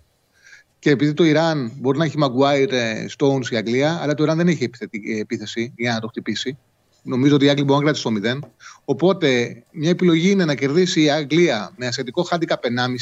Και 0.78 0.90
επειδή 0.90 1.14
το 1.14 1.24
Ιράν 1.24 1.72
μπορεί 1.80 1.98
να 1.98 2.04
έχει 2.04 2.16
Maguire, 2.22 2.70
ε, 2.72 3.06
Stones 3.18 3.50
η 3.50 3.56
Αγγλία, 3.56 3.98
αλλά 4.02 4.14
το 4.14 4.22
Ιράν 4.22 4.36
δεν 4.36 4.48
έχει 4.48 4.64
επιθετη- 4.64 5.18
επίθεση 5.20 5.72
για 5.76 5.92
να 5.92 6.00
το 6.00 6.06
χτυπήσει. 6.08 6.58
Νομίζω 7.02 7.34
ότι 7.34 7.44
η 7.44 7.48
Αγγλία 7.48 7.64
μπορεί 7.64 7.84
να 7.84 7.92
κρατήσει 7.92 8.20
το 8.20 8.38
0. 8.38 8.48
Οπότε 8.84 9.62
μια 9.70 9.90
επιλογή 9.90 10.30
είναι 10.30 10.44
να 10.44 10.54
κερδίσει 10.54 11.02
η 11.02 11.10
Αγγλία 11.10 11.72
με 11.76 11.86
ασιατικό 11.86 12.26
handicap 12.30 12.56
1,5, 12.56 12.56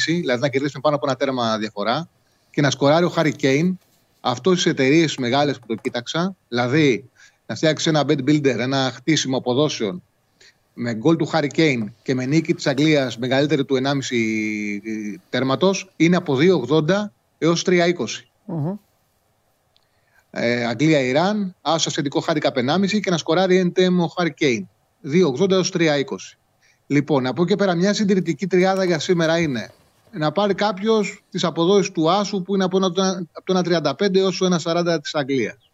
δηλαδή 0.05 0.41
να 0.41 0.49
κερδίσει 0.49 0.71
με 0.75 0.81
πάνω 0.81 0.95
από 0.95 1.05
ένα 1.07 1.15
τέρμα 1.15 1.57
διαφορά 1.57 2.09
και 2.51 2.61
να 2.61 2.69
σκοράρει 2.69 3.05
ο 3.05 3.09
Χάρη 3.09 3.35
Κέιν. 3.35 3.77
Αυτός 4.21 4.59
στι 4.59 4.69
εταιρείες 4.69 5.17
μεγάλες 5.17 5.59
που 5.59 5.65
το 5.67 5.75
κοίταξα, 5.75 6.35
δηλαδή 6.47 7.09
να 7.45 7.55
φτιάξει 7.55 7.89
ένα 7.89 8.03
bed 8.07 8.19
builder, 8.29 8.57
ένα 8.57 8.91
χτίσιμο 8.95 9.37
αποδόσεων 9.37 10.03
με 10.73 10.93
γκολ 10.93 11.15
του 11.15 11.25
Χάρη 11.25 11.47
Κέιν 11.47 11.93
και 12.03 12.15
με 12.15 12.25
νίκη 12.25 12.53
της 12.53 12.67
Αγγλίας 12.67 13.17
μεγαλύτερη 13.17 13.65
του 13.65 13.75
1,5 13.75 15.19
τέρματος, 15.29 15.91
είναι 15.95 16.15
από 16.15 16.35
2,80 16.35 17.11
έως 17.37 17.63
3,20. 17.65 18.27
Μμμ. 18.45 18.73
Ε, 20.31 20.65
Αγγλία-Ιράν, 20.65 21.55
άσο 21.61 21.89
ασιατικό 21.89 22.19
χάρη 22.19 22.39
1,5 22.43 22.99
και 22.99 23.09
να 23.09 23.17
σκοράρει 23.17 23.71
NTM 23.75 23.97
ο 23.99 24.05
Χάρη 24.05 24.33
Κέιν. 24.33 24.67
2,80 25.03 25.51
έως 25.51 25.71
3,20. 25.77 26.37
Λοιπόν, 26.87 27.25
από 27.27 27.41
εκεί 27.41 27.51
και 27.51 27.57
πέρα, 27.57 27.75
μια 27.75 27.93
συντηρητική 27.93 28.47
τριάδα 28.47 28.83
για 28.83 28.99
σήμερα 28.99 29.37
είναι 29.39 29.71
να 30.11 30.31
πάρει 30.31 30.53
κάποιος 30.53 31.23
τις 31.29 31.43
αποδόσεις 31.43 31.91
του 31.91 32.11
Άσου 32.11 32.41
που 32.41 32.55
είναι 32.55 32.63
από, 32.63 32.77
ένα, 32.77 32.87
από 33.31 33.45
το 33.45 33.53
1,35 33.53 34.15
έως 34.15 34.37
το 34.37 34.45
1,40 34.45 34.99
της 35.01 35.15
Αγγλίας. 35.15 35.71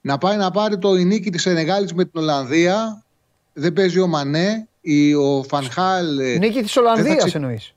Να 0.00 0.18
πάει 0.18 0.36
να 0.36 0.50
πάρει 0.50 0.78
το 0.78 0.96
η 0.96 1.04
νίκη 1.04 1.30
της 1.30 1.42
Σενεγάλης 1.42 1.92
με 1.92 2.04
την 2.04 2.20
Ολλανδία. 2.20 3.02
Δεν 3.52 3.72
παίζει 3.72 3.98
ο 3.98 4.06
Μανέ. 4.06 4.68
Η, 4.80 5.14
ο 5.14 5.44
Φανχάλ. 5.48 6.18
ε, 6.18 6.38
Νίκη 6.38 6.62
της 6.62 6.72
δεν 6.72 6.82
θα 6.84 6.90
Ολλανδία 6.90 7.14
ξε- 7.16 7.34
εννοείς. 7.34 7.74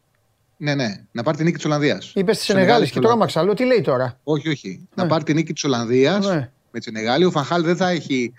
Ναι, 0.64 0.76
ναι. 0.76 1.04
Να 1.12 1.24
πάρει 1.24 1.38
τη 1.38 1.44
νίκη 1.44 1.56
της 1.56 1.66
Ολλανδίας. 1.66 2.12
Είπες 2.16 2.38
της 2.38 2.46
Σενεγάλη 2.46 2.90
και 2.90 3.00
τώρα 3.00 3.16
μαξα. 3.16 3.44
Λέω 3.44 3.54
τι 3.54 3.66
λέει 3.66 3.82
τώρα; 3.82 4.20
Όχι, 4.24 4.50
όχι. 4.50 4.88
Να 4.96 5.04
Ναι. 5.04 5.10
πάρει 5.10 5.24
τη 5.24 5.34
νίκη 5.34 5.54
της 5.54 5.64
Ολλανδίας 5.64 6.28
Ναι. 6.28 6.52
με 6.72 6.80
τη 6.80 6.84
Σενεγάλη. 6.84 7.26
Ο 7.26 7.32
Φανχάλ 7.32 7.64
δεν 7.64 7.76
θα 7.76 7.90
έχει. 7.90 8.34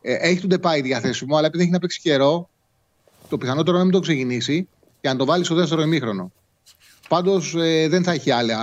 Ε, 0.00 0.14
έχει 0.14 0.40
τον 0.40 0.48
Ντεπάη 0.48 0.80
διαθέσιμο, 0.80 1.36
αλλά 1.36 1.46
επειδή 1.46 1.62
έχει 1.62 1.72
να 1.72 1.78
παίξει 1.78 2.00
καιρό, 2.00 2.48
το 3.28 3.38
πιθανότερο 3.38 3.70
είναι 3.70 3.78
να 3.78 3.84
μην 3.84 3.92
το 3.92 4.00
ξεκινήσει 4.00 4.68
και 5.00 5.08
να 5.08 5.16
το 5.16 5.24
βάλει 5.24 5.44
στο 5.44 5.54
δεύτερο 5.54 5.82
ημίχρονο. 5.82 6.32
Πάντως 7.08 7.54
ε, 7.58 7.88
δεν 7.88 8.02
θα 8.02 8.12
έχει 8.12 8.30
άλλα, 8.30 8.58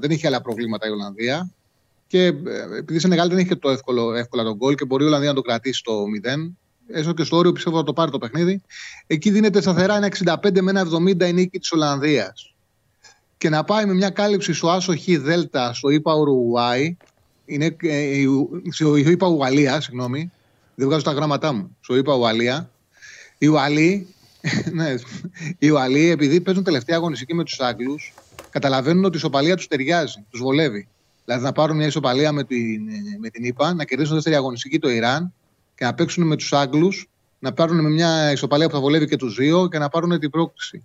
δεν 0.00 0.10
έχει 0.10 0.26
άλλα 0.26 0.40
προβλήματα 0.40 0.86
η 0.86 0.90
Ολλανδία. 0.90 1.50
Και 2.06 2.24
ε, 2.24 2.32
επειδή 2.78 2.94
η 2.94 2.98
Σενεγάλη 2.98 3.28
δεν 3.30 3.38
έχει 3.38 3.48
και 3.48 3.56
το 3.56 3.70
εύκολο, 3.70 4.14
εύκολα 4.14 4.42
τον 4.42 4.54
γκολ 4.56 4.74
και 4.74 4.84
μπορεί 4.84 5.04
η 5.04 5.06
Ολλανδία 5.06 5.28
να 5.28 5.34
το 5.34 5.40
κρατήσει 5.42 5.82
το 5.82 5.92
0, 6.22 6.52
έστω 6.92 7.12
και 7.12 7.24
στο 7.24 7.36
όριο 7.36 7.52
πιστεύω 7.52 7.76
θα 7.76 7.82
το 7.82 7.92
πάρει 7.92 8.10
το 8.10 8.18
παιχνίδι. 8.18 8.62
Εκεί 9.06 9.30
δίνεται 9.30 9.60
σταθερά 9.60 9.96
ένα 9.96 10.08
65 10.42 10.60
με 10.60 10.70
ένα 10.70 10.86
70 11.20 11.28
η 11.28 11.32
νίκη 11.32 11.58
της 11.58 11.72
Ολλανδίας. 11.72 12.54
Και 13.38 13.48
να 13.48 13.64
πάει 13.64 13.86
με 13.86 13.94
μια 13.94 14.10
κάλυψη 14.10 14.52
στο 14.52 14.70
Άσο 14.70 14.96
Χ 14.96 15.04
Δέλτα 15.18 15.74
στο 15.74 15.88
ΙΠΑ 15.90 16.14
Ουρουάη, 16.14 16.96
είναι, 17.44 17.76
ε, 17.82 17.96
η- 17.98 18.28
στο 18.70 18.96
ΙΠΑ 18.96 19.26
Ουαλία, 19.26 19.80
συγγνώμη, 19.80 20.30
δεν 20.74 20.86
βγάζω 20.88 21.02
τα 21.02 21.12
γράμματά 21.12 21.52
μου, 21.52 21.76
στο 21.80 21.96
ΙΠΑ 21.96 22.14
Ουαλία. 22.14 22.70
Οι 23.38 23.46
Ουαλοί, 23.46 24.06
ναι, 24.72 24.94
οι 25.58 25.68
Ουαλοί, 25.70 26.08
επειδή 26.10 26.40
παίζουν 26.40 26.64
τελευταία 26.64 26.96
αγωνιστική 26.96 27.34
με 27.34 27.44
τους 27.44 27.60
Άγγλους, 27.60 28.14
καταλαβαίνουν 28.50 29.04
ότι 29.04 29.14
η 29.14 29.18
ισοπαλία 29.18 29.56
τους 29.56 29.66
ταιριάζει, 29.68 30.24
τους 30.30 30.40
βολεύει. 30.40 30.88
Δηλαδή 31.24 31.44
να 31.44 31.52
πάρουν 31.52 31.76
μια 31.76 31.86
ισοπαλία 31.86 32.32
με 32.32 32.44
την, 32.44 32.82
με 33.20 33.28
την 33.28 33.44
ΙΠΑ, 33.44 33.74
να 33.74 33.84
κερδίσουν 33.84 34.14
δεύτερη 34.14 34.36
αγωνιστική 34.36 34.78
το 34.78 34.88
Ιράν 34.90 35.32
και 35.74 35.84
να 35.84 35.94
παίξουν 35.94 36.26
με 36.26 36.36
τους 36.36 36.52
Άγγλους, 36.52 37.08
να 37.38 37.52
πάρουν 37.52 37.80
με 37.80 37.88
μια 37.88 38.32
ισοπαλία 38.32 38.66
που 38.66 38.74
θα 38.74 38.80
βολεύει 38.80 39.06
και 39.06 39.16
τους 39.16 39.34
δύο 39.34 39.68
και 39.68 39.78
να 39.78 39.88
πάρουν 39.88 40.18
την 40.18 40.30
πρόκληση. 40.30 40.84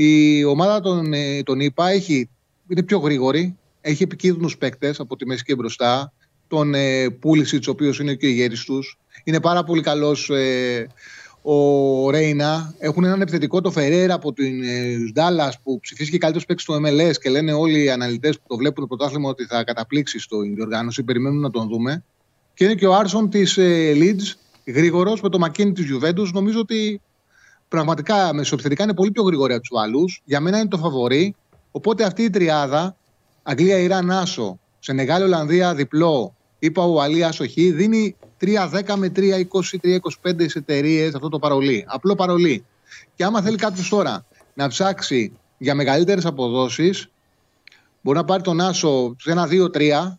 Η 0.00 0.44
ομάδα 0.44 0.80
των, 0.80 1.12
ε, 1.12 1.42
των 1.42 1.60
ΙΠΑ 1.60 1.88
έχει, 1.88 2.28
είναι 2.68 2.82
πιο 2.82 2.98
γρήγορη, 2.98 3.56
έχει 3.80 4.02
επικίνδυνους 4.02 4.58
παίκτες 4.58 5.00
από 5.00 5.16
τη 5.16 5.26
μέση 5.26 5.44
και 5.44 5.54
μπροστά. 5.54 6.12
Τον 6.48 6.74
ε, 6.74 7.10
Πούλησιτς, 7.10 7.66
ο 7.68 7.70
οποίος 7.70 7.98
είναι 7.98 8.14
και 8.14 8.26
ο 8.26 8.28
ηγέτης 8.28 8.64
τους. 8.64 8.98
Είναι 9.24 9.40
πάρα 9.40 9.64
πολύ 9.64 9.82
καλός 9.82 10.30
ε, 10.30 10.86
ο 11.42 12.10
Ρέινα. 12.10 12.74
Έχουν 12.78 13.04
έναν 13.04 13.20
επιθετικό 13.20 13.60
το 13.60 13.70
Φεραίρα 13.70 14.14
από 14.14 14.32
την 14.32 14.62
ε, 14.62 14.96
Ντάλλα 15.12 15.54
που 15.62 15.80
ψηφίστηκε 15.80 16.18
καλύτερος 16.18 16.46
παίκτης 16.46 16.64
του 16.64 16.74
MLS 16.74 17.14
και 17.20 17.30
λένε 17.30 17.52
όλοι 17.52 17.82
οι 17.82 17.90
αναλυτές 17.90 18.36
που 18.36 18.44
το 18.48 18.56
βλέπουν 18.56 18.88
το 18.88 18.96
πρωτάθλημα 18.96 19.28
ότι 19.28 19.44
θα 19.44 19.64
καταπλήξει 19.64 20.18
στην 20.18 20.54
διοργάνωση. 20.54 21.02
Περιμένουν 21.02 21.40
να 21.40 21.50
τον 21.50 21.68
δούμε. 21.68 22.04
Και 22.54 22.64
είναι 22.64 22.74
και 22.74 22.86
ο 22.86 22.94
Άρσον 22.94 23.30
της 23.30 23.56
ε, 23.56 23.92
Leeds, 23.94 24.34
γρήγορος 24.72 25.20
με 25.20 25.28
το 25.28 25.38
Μακίνη 25.38 25.72
της 25.72 25.86
Juventus. 25.92 26.30
Νομίζω 26.32 26.60
ότι 26.60 27.00
πραγματικά 27.68 28.34
μεσοεπιθετικά 28.34 28.82
είναι 28.82 28.94
πολύ 28.94 29.10
πιο 29.10 29.22
γρήγορη 29.22 29.52
από 29.52 29.62
τους 29.62 29.78
άλλους. 29.78 30.22
Για 30.24 30.40
μένα 30.40 30.58
είναι 30.58 30.68
το 30.68 30.78
φαβορή. 30.78 31.34
Οπότε 31.70 32.04
αυτή 32.04 32.22
η 32.22 32.30
τριάδα, 32.30 32.96
Αγγλία, 33.42 33.78
Ιράν, 33.78 34.10
Άσο, 34.10 34.58
Σενεγάλη, 34.78 35.24
Ολλανδία, 35.24 35.74
διπλό, 35.74 36.34
είπα 36.58 36.82
ο 36.82 37.00
Αλή, 37.00 37.24
Άσο, 37.24 37.44
Χ, 37.46 37.52
δίνει 37.54 38.16
3-10 38.40 38.94
με 38.96 39.12
3-20, 39.16 39.42
3-25 40.22 40.48
σε 40.48 40.58
εταιρείες 40.58 41.14
αυτό 41.14 41.28
το 41.28 41.38
παρολί. 41.38 41.84
Απλό 41.88 42.14
παρολί. 42.14 42.64
Και 43.14 43.24
άμα 43.24 43.42
θέλει 43.42 43.56
κάποιος 43.56 43.88
τώρα 43.88 44.24
να 44.54 44.68
ψάξει 44.68 45.32
για 45.58 45.74
μεγαλύτερες 45.74 46.26
αποδόσεις, 46.26 47.10
μπορεί 48.00 48.18
να 48.18 48.24
πάρει 48.24 48.42
τον 48.42 48.60
Άσο 48.60 49.16
σε 49.18 49.30
ένα 49.30 49.46
2-3, 49.46 50.18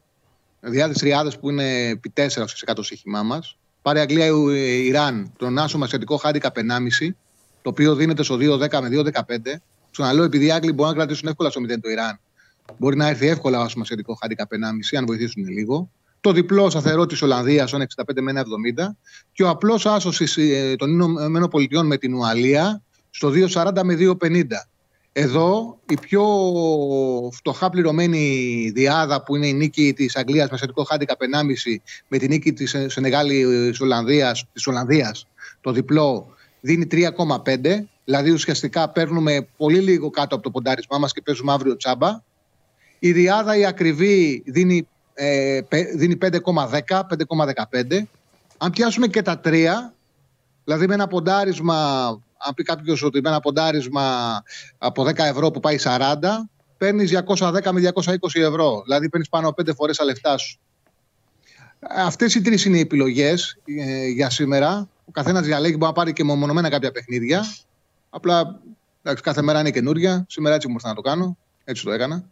δηλαδή 0.60 0.92
τις 0.92 1.02
τριάδες 1.02 1.40
που 1.40 1.50
είναι 1.50 1.88
επί 1.88 2.14
4 2.16 2.28
σε 2.28 2.66
100 2.66 2.74
σύγχυμά 2.80 3.24
μας. 3.24 3.58
Πάρει 3.82 4.00
Αγγλία, 4.00 4.26
ε, 4.26 4.58
Ιράν, 4.60 5.34
τον 5.38 5.58
Άσο 5.58 5.78
με 5.78 5.86
ασιατικό 5.86 6.20
handicap 6.24 6.52
1,5, 6.54 7.16
το 7.62 7.70
οποίο 7.70 7.96
δίνεται 7.96 8.24
στο 8.24 8.36
2-10 8.36 8.80
με 8.82 8.90
2-15. 8.92 9.60
Ξαναλέω, 9.92 10.24
επειδή 10.24 10.46
οι 10.46 10.52
Άγγλοι 10.52 10.72
μπορούν 10.72 10.92
να 10.92 10.98
κρατήσουν 10.98 11.28
εύκολα 11.28 11.50
στο 11.50 11.62
0 11.62 11.80
το 11.82 11.90
Ιράν, 11.90 12.20
μπορεί 12.78 12.96
να 12.96 13.08
έρθει 13.08 13.28
εύκολα 13.28 13.62
άσο 13.62 13.80
ασιατικό 13.80 14.18
handicap 14.22 14.56
1,5, 14.56 14.98
αν 14.98 15.06
βοηθήσουν 15.06 15.48
λίγο. 15.48 15.90
Το 16.22 16.32
διπλό 16.32 16.70
σταθερό 16.70 17.06
της 17.06 17.22
Ολλανδίας, 17.22 17.74
ο 17.74 17.78
65 17.78 18.22
με 18.22 18.32
1,70. 18.32 18.96
Και 19.32 19.44
ο 19.44 19.50
απλός 19.50 19.86
άσο 19.86 20.12
των 20.78 21.00
ΗΠΑ 21.70 21.84
με 21.84 21.98
την 21.98 22.14
Ουαλία 22.14 22.82
στο 23.10 23.30
2,40 23.30 23.84
με 23.84 23.96
2,50. 23.96 24.44
Εδώ 25.12 25.80
η 25.90 25.98
πιο 26.00 26.26
φτωχά 27.34 27.70
πληρωμένη 27.70 28.72
διάδα 28.76 29.24
που 29.24 29.36
είναι 29.36 29.48
η 29.48 29.54
νίκη 29.54 29.94
της 29.94 30.16
Αγγλίας 30.16 30.50
με 30.50 30.56
ασιατικό 30.56 30.86
handicap 30.90 31.42
1,5 31.74 31.82
με 32.08 32.18
τη 32.18 32.28
νίκη 32.28 32.54
της 32.54 32.76
Σενεγάλη 32.88 33.70
της 34.54 34.68
Ολλανδίας, 34.68 35.28
το 35.62 35.72
διπλό 35.72 36.34
δίνει 36.62 36.88
3,5. 36.92 37.88
Δηλαδή 38.06 38.32
ουσιαστικά 38.32 38.90
παίρνουμε 38.90 39.48
πολύ 39.58 39.80
λίγο 39.80 40.10
κάτω 40.10 40.36
από 40.36 40.44
το 40.44 40.52
ποντάρισμά 40.52 40.98
μας 40.98 41.14
και 41.14 41.22
παίζουμε 41.22 41.52
αύριο 41.52 41.76
τσάμπα. 41.76 42.22
Η 43.00 43.12
διάδα 43.12 43.58
η 43.58 43.66
ακριβή 43.66 44.44
δίνει, 44.46 44.88
ε, 45.14 45.60
πε- 45.68 45.96
δίνει 45.96 46.16
5,10, 46.16 47.06
5,15. 47.06 48.08
Αν 48.58 48.72
πιάσουμε 48.72 49.08
και 49.08 49.22
τα 49.22 49.40
τρία, 49.40 49.94
δηλαδή 50.64 50.88
με 50.88 50.94
ένα 50.94 51.08
ποντάρισμα, 51.08 52.08
αν 52.38 52.54
πει 52.56 52.64
κάποιος 52.64 53.04
ότι 53.04 53.22
με 53.22 53.30
ένα 53.30 53.40
ποντάρισμα 53.40 54.44
από 54.78 55.04
10 55.04 55.26
ευρώ 55.26 55.52
που 55.52 55.60
πάει 55.60 55.78
40, 55.78 56.50
παίρνεις 56.78 57.10
210 57.10 57.72
με 57.72 57.80
220 57.80 58.42
ευρώ. 58.42 58.82
Δηλαδή 58.84 59.10
παίρνεις 59.10 59.30
πάνω 59.30 59.48
από 59.48 59.56
5 59.56 59.74
φορές 59.74 59.98
τα 59.98 60.04
λεφτά 60.04 60.38
σου. 60.38 60.60
Αυτές 61.96 62.36
οι 62.36 62.42
τρεις 62.42 62.66
είναι 62.66 62.78
οι 62.78 62.80
επιλογές 62.80 63.58
για 64.14 64.30
σήμερα. 64.30 64.88
Ο 65.10 65.12
καθένας 65.12 65.46
διαλέγει, 65.46 65.74
μπορεί 65.78 65.86
να 65.86 65.94
πάρει 65.94 66.14
και 66.14 66.24
μονομένα 66.24 66.70
κάποια 66.70 66.92
παιχνίδια. 66.92 67.44
Απλά 68.10 68.60
εντάξει, 69.04 69.24
κάθε 69.24 69.42
μέρα 69.42 69.60
είναι 69.60 69.72
καινούρια. 69.72 70.26
Σήμερα 70.30 70.56
έτσι 70.56 70.68
μου 70.68 70.74
ήρθε 70.74 70.88
να 70.88 70.94
το 70.94 71.02
κάνω. 71.02 71.38
Έτσι 71.64 71.84
το 71.84 71.92
έκανα. 71.92 72.24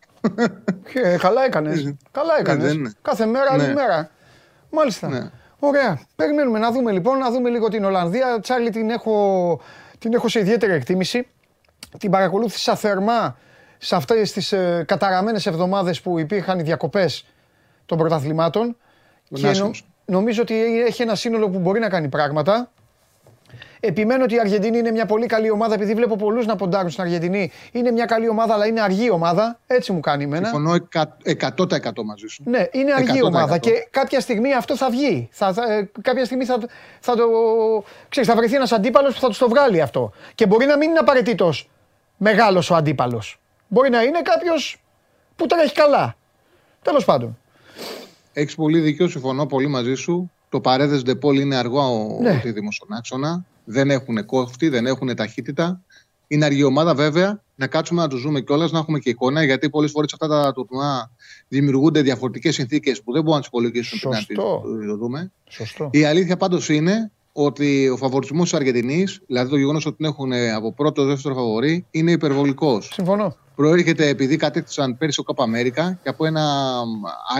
Ε, 0.93 1.17
καλά 1.17 1.43
έκανες. 1.45 1.93
καλά 2.11 2.39
έκανες. 2.39 2.63
δεν 2.63 2.77
είναι. 2.77 2.91
Κάθε 3.01 3.25
μέρα 3.25 3.51
άλλη 3.51 3.61
Ναι. 3.65 3.73
μέρα. 3.73 4.09
Μάλιστα. 4.71 5.07
Ναι. 5.07 5.29
Ωραία. 5.59 6.01
Περιμένουμε 6.15 6.59
να 6.59 6.71
δούμε 6.71 6.91
λοιπόν, 6.91 7.17
να 7.17 7.31
δούμε 7.31 7.49
λίγο 7.49 7.67
την 7.67 7.83
Ολλανδία. 7.83 8.39
Τσάρλι 8.39 8.69
την 8.69 8.89
έχω, 8.89 9.59
την 9.99 10.13
έχω 10.13 10.27
σε 10.27 10.39
ιδιαίτερη 10.39 10.73
εκτίμηση. 10.73 11.27
Την 11.97 12.11
παρακολούθησα 12.11 12.75
θερμά 12.75 13.37
σε 13.77 13.95
αυτές 13.95 14.31
τις 14.31 14.51
ε, 14.51 14.83
καταραμένες 14.87 15.45
εβδομάδες 15.45 16.01
που 16.01 16.19
υπήρχαν 16.19 16.59
οι 16.59 16.63
διακοπές 16.63 17.25
των 17.85 17.97
πρωταθλημάτων. 17.97 18.77
Και 19.29 19.41
νο- 19.41 19.49
άσχημος. 19.49 19.87
Νομίζω 20.07 20.41
ότι 20.41 20.81
έχει 20.81 21.01
ένα 21.01 21.15
σύνολο 21.15 21.49
που 21.49 21.59
μπορεί 21.59 21.79
να 21.79 21.89
κάνει 21.89 22.07
πράγματα. 22.09 22.71
Επιμένω 23.79 24.23
ότι 24.23 24.35
η 24.35 24.39
Αργεντινή 24.39 24.77
είναι 24.77 24.91
μια 24.91 25.05
πολύ 25.05 25.25
καλή 25.25 25.51
ομάδα, 25.51 25.73
επειδή 25.73 25.93
βλέπω 25.93 26.15
πολλούς 26.15 26.45
να 26.45 26.55
ποντάρουν 26.55 26.89
στην 26.89 27.03
Αργεντινή. 27.03 27.51
Είναι 27.71 27.91
μια 27.91 28.05
καλή 28.05 28.29
ομάδα, 28.29 28.53
αλλά 28.53 28.65
είναι 28.67 28.81
αργή 28.81 29.09
ομάδα. 29.09 29.59
Έτσι 29.67 29.91
μου 29.91 29.99
κάνει 29.99 30.23
εμένα. 30.23 30.47
Συμφωνώ 30.47 30.73
εκα- 30.73 31.17
100% 31.23 32.03
μαζί 32.05 32.27
σου. 32.27 32.43
Ναι, 32.45 32.65
είναι 32.71 32.93
αργή 32.93 33.19
100%. 33.21 33.23
ομάδα 33.27 33.57
και 33.57 33.71
κάποια 33.91 34.19
στιγμή 34.19 34.53
αυτό 34.53 34.75
θα 34.77 34.89
βγει. 34.89 35.29
Θα, 35.31 35.53
θα- 35.53 35.73
ε, 35.73 35.89
κάποια 36.01 36.25
στιγμή 36.25 36.45
θα, 36.45 36.57
θα, 36.99 37.15
το, 37.15 37.23
ξέρεις, 38.09 38.29
θα 38.29 38.35
βρεθεί 38.35 38.55
ένας 38.55 38.71
αντίπαλος 38.71 39.13
που 39.13 39.19
θα 39.19 39.27
τους 39.27 39.37
το 39.37 39.49
βγάλει 39.49 39.81
αυτό. 39.81 40.11
Και 40.35 40.45
μπορεί 40.45 40.65
να 40.65 40.77
μην 40.77 40.89
είναι 40.89 40.99
απαραίτητος 40.99 41.69
μεγάλος 42.17 42.69
ο 42.69 42.75
αντίπαλος. 42.75 43.39
Μπορεί 43.67 43.89
να 43.89 44.03
είναι 44.03 44.21
κάποιος 44.21 44.83
που 45.35 45.45
τρέχει 45.45 45.73
καλά. 45.73 46.15
Τέλος 46.81 47.05
πάντων. 47.05 47.37
Έχεις 48.39 48.55
πολύ 48.55 48.79
δίκιο, 48.79 49.07
συμφωνώ 49.07 49.45
πολύ 49.45 49.67
μαζί 49.67 49.93
σου. 49.93 50.31
Το 50.49 50.61
παρέδε 50.61 50.97
Ντεπόλ 50.97 51.39
είναι 51.39 51.55
αργό 51.55 51.79
ο 51.79 52.21
Ναι. 52.21 52.29
ναι. 52.31 52.71
στον 52.71 52.93
άξονα. 52.97 53.45
Δεν 53.65 53.89
έχουν 53.91 54.25
κόφτη, 54.25 54.69
δεν 54.69 54.85
έχουν 54.85 55.15
ταχύτητα. 55.15 55.81
Είναι 56.27 56.45
αργή 56.45 56.63
ομάδα, 56.63 56.95
βέβαια. 56.95 57.41
Να 57.55 57.67
κάτσουμε 57.67 58.01
να 58.01 58.07
το 58.07 58.15
ζούμε 58.17 58.41
κιόλας, 58.41 58.71
να 58.71 58.79
έχουμε 58.79 58.99
και 58.99 59.09
εικόνα. 59.09 59.43
Γιατί 59.43 59.69
πολλές 59.69 59.91
φορές 59.91 60.13
αυτά 60.13 60.27
τα 60.27 60.51
τουρνουά 60.53 61.11
δημιουργούνται 61.47 62.01
διαφορετικές 62.01 62.55
συνθήκες 62.55 63.01
που 63.03 63.11
δεν 63.11 63.21
μπορούμε 63.21 63.35
να 63.35 63.39
τις 63.39 63.47
υπολογίσουμε 63.47 63.99
πριν 63.99 64.11
να 64.11 64.17
τις 64.17 64.35
Σωστό. 64.35 64.87
το 64.87 64.97
δούμε. 64.97 65.31
Σωστό. 65.49 65.89
Η 65.93 66.03
αλήθεια 66.05 66.37
πάντως 66.37 66.69
είναι 66.69 67.11
ότι 67.39 67.89
ο 67.89 67.97
φαβορισμός 67.97 68.49
της 68.49 68.59
Αργεντινής, 68.59 69.21
δηλαδή 69.27 69.49
το 69.49 69.57
γεγονός 69.57 69.85
ότι 69.85 69.95
την 69.95 70.05
έχουν 70.05 70.33
από 70.33 70.73
πρώτο 70.73 71.05
δεύτερο 71.05 71.35
φαβορή, 71.35 71.85
είναι 71.91 72.11
υπερβολικός. 72.11 72.89
Συμφωνώ. 72.93 73.35
Προέρχεται 73.55 74.07
επειδή 74.07 74.35
κατέκτησαν 74.35 74.97
πέρυσι 74.97 75.19
ο 75.19 75.23
Κάπα 75.23 75.43
Αμέρικα 75.43 75.99
και 76.03 76.09
από 76.09 76.25
ένα 76.25 76.73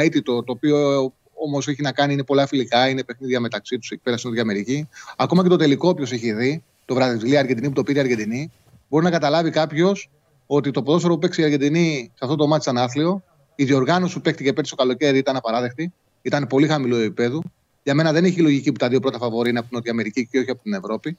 αίτητο 0.02 0.44
το 0.44 0.52
οποίο 0.52 1.12
όμως 1.34 1.68
έχει 1.68 1.82
να 1.82 1.92
κάνει, 1.92 2.14
είναι 2.14 2.24
πολλά 2.24 2.48
φιλικά, 2.48 2.90
είναι 2.90 3.04
παιχνίδια 3.04 3.40
μεταξύ 3.40 3.78
τους 3.78 3.92
εκεί 3.92 4.02
πέρα 4.04 4.18
στην 4.18 4.30
Νότια 4.30 4.44
Αμερική. 4.44 4.90
Ακόμα 5.18 5.44
και 5.44 5.50
το 5.50 5.56
τελικό, 5.56 5.90
όποιος 5.90 6.12
έχει 6.12 6.34
δει, 6.34 6.64
το 6.86 6.94
Βραζιλία-Αργεντινή 6.96 7.68
που 7.68 7.74
το 7.74 7.84
πήρε 7.84 7.98
η 7.98 8.02
Αργεντινή, 8.02 8.52
μπορεί 8.90 9.04
να 9.04 9.12
καταλάβει 9.12 9.50
κάποιος 9.50 10.10
ότι 10.46 10.72
το 10.72 10.82
ποδόσφαιρο 10.82 11.14
που 11.14 11.20
παίξει 11.20 11.42
η 11.42 11.44
Αργεντινή 11.44 12.12
σε 12.14 12.20
αυτό 12.20 12.36
το 12.36 12.48
μάτι 12.48 12.70
ήταν 12.70 12.84
άθλιο. 12.84 13.24
Η 13.56 13.64
διοργάνωση 13.64 14.14
που 14.14 14.22
παίχτηκε 14.22 14.54
πέρυσι 14.54 14.76
το 14.76 14.78
καλοκαίρι 14.84 15.18
ήταν 15.18 15.36
απαράδεκτη. 15.36 15.94
Ήταν 16.22 16.48
πολύ 16.48 16.68
χαμηλό 16.68 16.98
επίπεδο. 16.98 17.42
Για 17.88 17.96
μένα 17.96 18.12
δεν 18.12 18.26
έχει 18.26 18.42
λογική 18.42 18.72
που 18.72 18.78
τα 18.78 18.88
δύο 18.90 19.00
πρώτα 19.00 19.18
φαβορή 19.18 19.50
είναι 19.50 19.60
από 19.60 19.68
την 19.68 19.78
Νότια 19.78 19.92
Αμερική 19.92 20.28
και 20.32 20.40
όχι 20.40 20.50
από 20.50 20.64
την 20.64 20.74
Ευρώπη. 20.74 21.18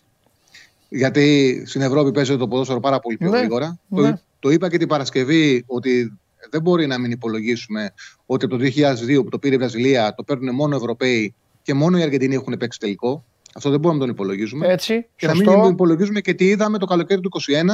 Γιατί 0.88 1.62
στην 1.66 1.80
Ευρώπη 1.82 2.10
παίζεται 2.12 2.38
το 2.38 2.48
ποδόσφαιρο 2.48 2.80
πάρα 2.80 3.00
πολύ 3.00 3.16
πιο 3.16 3.30
Ναι, 3.30 3.38
γρήγορα. 3.38 3.78
ναι. 3.88 4.10
Το, 4.10 4.20
το 4.38 4.50
είπα 4.50 4.68
και 4.70 4.78
την 4.78 4.88
Παρασκευή 4.88 5.64
ότι 5.66 6.18
δεν 6.50 6.62
μπορεί 6.62 6.86
να 6.86 6.98
μην 6.98 7.10
υπολογίσουμε 7.10 7.92
ότι 8.26 8.44
από 8.44 8.56
το 8.56 8.64
2002 8.64 9.22
που 9.22 9.28
το 9.28 9.38
πήρε 9.38 9.54
η 9.54 9.58
Βραζιλία 9.58 10.14
το 10.14 10.22
παίρνουν 10.22 10.54
μόνο 10.54 10.76
Ευρωπαίοι 10.76 11.34
και 11.62 11.74
μόνο 11.74 11.98
οι 11.98 12.02
Αργεντινοί 12.02 12.34
έχουν 12.34 12.56
παίξει 12.58 12.78
τελικό. 12.78 13.24
Αυτό 13.54 13.70
δεν 13.70 13.80
μπορούμε 13.80 14.00
να 14.00 14.06
τον 14.06 14.14
υπολογίζουμε. 14.14 14.66
Έτσι. 14.66 15.06
και 15.16 15.26
να 15.26 15.34
μην 15.34 15.44
Σωστό. 15.44 15.68
υπολογίζουμε 15.68 16.20
και 16.20 16.34
τι 16.34 16.44
είδαμε 16.44 16.78
το 16.78 16.86
καλοκαίρι 16.86 17.20
του 17.20 17.30
2021 17.48 17.64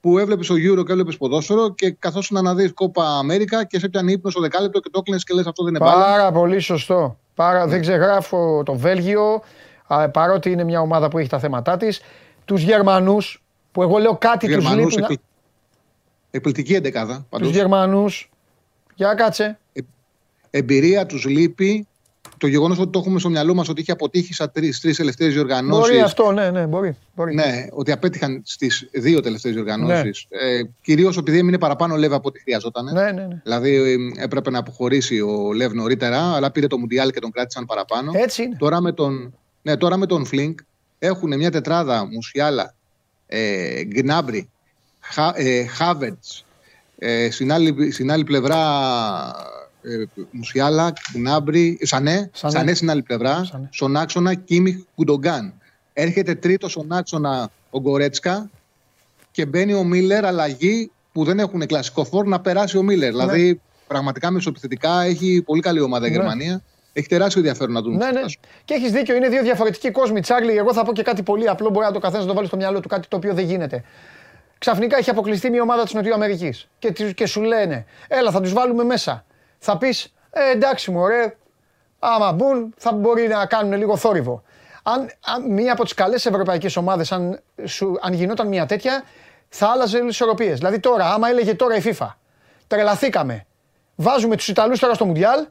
που 0.00 0.18
έβλεπες 0.18 0.50
ο 0.50 0.54
Euro 0.54 0.84
και 0.86 0.92
έβλεπες 0.92 1.16
ποδόσφαιρο 1.16 1.74
και 1.74 1.90
καθώς 1.90 2.30
να 2.30 2.54
δει 2.54 2.68
κόπα 2.68 3.18
Αμέρικα 3.18 3.64
και 3.64 3.78
σε 3.78 3.88
πιάνει 3.88 4.12
ύπνο 4.12 4.30
στο 4.30 4.40
δεκάλεπτο 4.40 4.80
και 4.80 4.88
το 4.92 4.98
έκλεινε 4.98 5.20
και 5.24 5.34
λες 5.34 5.46
αυτό 5.46 5.64
δεν 5.64 5.74
είναι 5.74 5.84
μπάλα. 5.84 6.04
Πάρα 6.04 6.32
πολύ 6.32 6.58
σωστό. 6.60 7.18
Πάρα, 7.34 7.66
Δεν 7.66 7.80
ξεγράφω 7.80 8.62
το 8.62 8.74
Βέλγιο, 8.74 9.42
α, 9.86 10.08
παρότι 10.10 10.50
είναι 10.50 10.64
μια 10.64 10.80
ομάδα 10.80 11.08
που 11.08 11.18
έχει 11.18 11.28
τα 11.28 11.38
θέματα 11.38 11.76
της. 11.76 12.00
Τους 12.44 12.62
Γερμανούς, 12.62 13.42
που 13.72 13.82
εγώ 13.82 13.98
λέω 13.98 14.16
κάτι 14.16 14.46
τους 14.46 14.54
Γερμανούς 14.54 14.94
λείπει. 14.96 15.00
να- 15.12 15.16
εκπληκτική 16.30 16.74
εντεκάδα. 16.74 17.14
Τους 17.14 17.24
Πάντως. 17.28 17.50
Γερμανούς. 17.50 18.30
Για 18.94 19.14
κάτσε. 19.14 19.58
Εμπειρία 20.50 21.06
τους 21.06 21.24
λείπει. 21.24 21.86
Το 22.38 22.46
γεγονός 22.46 22.78
ότι 22.78 22.90
το 22.90 22.98
έχουμε 22.98 23.18
στο 23.18 23.28
μυαλό 23.28 23.54
μας 23.54 23.68
ότι 23.68 23.80
είχε 23.80 23.92
αποτύχει 23.92 24.34
στα 24.34 24.50
τρεις 24.50 24.80
τελευταίες 24.80 25.32
διοργανώσεις. 25.32 25.88
Μπορεί 25.88 26.00
αυτό, 26.00 26.32
ναι, 26.32 26.50
ναι, 26.50 26.66
μπορεί. 26.66 26.96
μπορεί. 27.14 27.34
Ναι, 27.34 27.66
ότι 27.70 27.92
απέτυχαν 27.92 28.42
στις 28.44 28.88
δύο 28.92 29.20
τελευταίες 29.20 29.54
διοργανώσεις. 29.54 30.26
Ε, 30.28 30.62
Κυρίως 30.82 31.16
επειδή 31.16 31.38
έμεινε 31.38 31.58
παραπάνω 31.58 31.96
Λεύ 31.96 32.14
από 32.14 32.28
ό,τι 32.28 32.40
χρειαζόταν. 32.40 32.84
Ναι, 32.84 33.02
ναι, 33.02 33.10
ναι. 33.10 33.40
Δηλαδή 33.42 33.74
ε, 33.74 34.22
έπρεπε 34.22 34.50
να 34.50 34.58
αποχωρήσει 34.58 35.20
ο 35.20 35.52
Λεύ 35.52 35.74
νωρίτερα, 35.74 36.34
αλλά 36.34 36.50
πήρε 36.50 36.66
το 36.66 36.78
Μουντιάλ 36.78 37.10
και 37.10 37.20
τον 37.20 37.30
κράτησαν 37.30 37.64
παραπάνω. 37.64 38.12
Έτσι 38.14 38.42
είναι. 38.42 38.56
Τώρα 38.58 38.80
με 38.80 38.92
τον, 38.92 39.34
ναι, 39.62 39.76
τώρα 39.76 39.96
με 39.96 40.06
τον 40.06 40.24
Φλινκ 40.24 40.58
έχουν 40.98 41.36
μια 41.36 41.50
τετράδα 41.50 42.06
Μουσιάλα, 42.12 42.74
ε, 43.26 43.84
Γκνάμπρι, 43.84 44.48
Χα, 45.00 45.32
ε, 45.34 45.64
Χάβερτς, 45.64 46.44
ε, 46.98 47.30
στην, 47.30 47.52
άλλη, 47.52 47.90
στην 47.90 48.10
άλλη 48.10 48.24
πλευρά 48.24 48.56
ε, 49.28 49.63
Μουσιάλα, 50.30 50.92
Γκνάμπρι, 51.12 51.78
Σανέ, 51.82 52.30
Σανέ. 52.34 52.52
Σανέ. 52.52 52.74
στην 52.74 52.90
άλλη 52.90 53.02
πλευρά, 53.02 53.44
Σανέ. 53.44 53.68
στον 53.72 53.96
άξονα 53.96 54.34
Κίμιχ 54.34 54.76
Κουντογκάν. 54.94 55.52
Έρχεται 55.92 56.34
τρίτο 56.34 56.68
στον 56.68 56.92
άξονα 56.92 57.50
ο 57.70 57.80
Γκορέτσκα 57.80 58.50
και 59.30 59.46
μπαίνει 59.46 59.74
ο 59.74 59.82
Μίλλερ 59.84 60.24
αλλαγή 60.24 60.90
που 61.12 61.24
δεν 61.24 61.38
έχουν 61.38 61.66
κλασικό 61.66 62.04
φόρ 62.04 62.26
να 62.26 62.40
περάσει 62.40 62.76
ο 62.78 62.82
Μίλλερ. 62.82 63.10
Δηλαδή 63.10 63.60
πραγματικά 63.86 64.30
μεσοπιθετικά 64.30 65.02
έχει 65.02 65.42
πολύ 65.46 65.60
καλή 65.60 65.80
ομάδα 65.80 66.06
η 66.06 66.10
Ναι. 66.10 66.16
Γερμανία. 66.16 66.62
Έχει 66.92 67.08
τεράστιο 67.08 67.40
ενδιαφέρον 67.40 67.72
να 67.72 67.82
δουν. 67.82 67.96
Ναι, 67.96 68.10
ναι. 68.10 68.20
Και 68.64 68.74
έχεις 68.74 68.90
δίκιο, 68.92 69.14
είναι 69.16 69.28
δύο 69.28 69.42
διαφορετικοί 69.42 69.90
κόσμοι. 69.90 70.20
Τσάρλι, 70.20 70.56
εγώ 70.56 70.72
θα 70.72 70.84
πω 70.84 70.92
και 70.92 71.02
κάτι 71.02 71.22
πολύ 71.22 71.48
απλό. 71.48 71.70
Μπορεί 71.70 71.86
να 71.86 71.92
το 71.92 71.98
καθένας 71.98 72.22
να 72.22 72.28
το 72.28 72.34
βάλει 72.34 72.46
στο 72.46 72.56
μυαλό 72.56 72.80
του, 72.80 72.88
κάτι 72.88 73.08
το 73.08 73.16
οποίο 73.16 73.34
δεν 73.34 73.44
γίνεται. 73.44 73.84
Ξαφνικά 74.58 74.96
έχει 74.96 75.10
αποκλειστεί 75.10 75.50
μια 75.50 75.62
ομάδα 75.62 75.82
της 75.82 75.92
Νοτιοαμερικής 75.92 76.68
και, 76.78 76.92
τις- 76.92 77.14
και 77.14 77.26
σου 77.26 77.42
λένε, 77.42 77.84
Έλα, 78.08 78.30
θα 78.30 78.40
τους 78.40 78.52
βάλουμε 78.52 78.84
μέσα. 78.84 79.24
Θα 79.66 79.78
πεις, 79.78 80.14
ε, 80.30 80.50
εντάξει, 80.50 80.90
μωρέ, 80.90 81.36
άμα 81.98 82.32
μπουν, 82.32 82.74
θα 82.76 82.92
μπορεί 82.92 83.28
να 83.28 83.46
κάνουν 83.46 83.72
λίγο 83.78 83.96
θόρυβο. 83.96 84.42
Αν, 84.82 85.10
αν 85.26 85.52
μία 85.52 85.72
από 85.72 85.82
τις 85.84 85.94
καλές 85.94 86.26
ευρωπαϊκές 86.26 86.76
ομάδες, 86.76 87.12
αν, 87.12 87.40
σου- 87.64 87.98
αν 88.00 88.12
γινόταν 88.12 88.48
μια 88.48 88.66
τέτοια, 88.66 89.04
θα 89.48 89.68
άλλαζε 89.68 89.96
όλες 89.96 90.06
τις 90.08 90.16
ισορροπίες. 90.20 90.58
Δηλαδή 90.58 90.80
τώρα, 90.80 91.12
άμα 91.12 91.28
έλεγε 91.28 91.54
τώρα 91.54 91.74
η 91.76 91.80
FIFA, 91.84 92.06
τρελαθήκαμε. 92.66 93.46
Βάζουμε 93.94 94.36
τους 94.36 94.48
Ιταλούς 94.48 94.78
τώρα 94.78 94.94
στο 94.94 95.04
Μουντιάλ, 95.04 95.46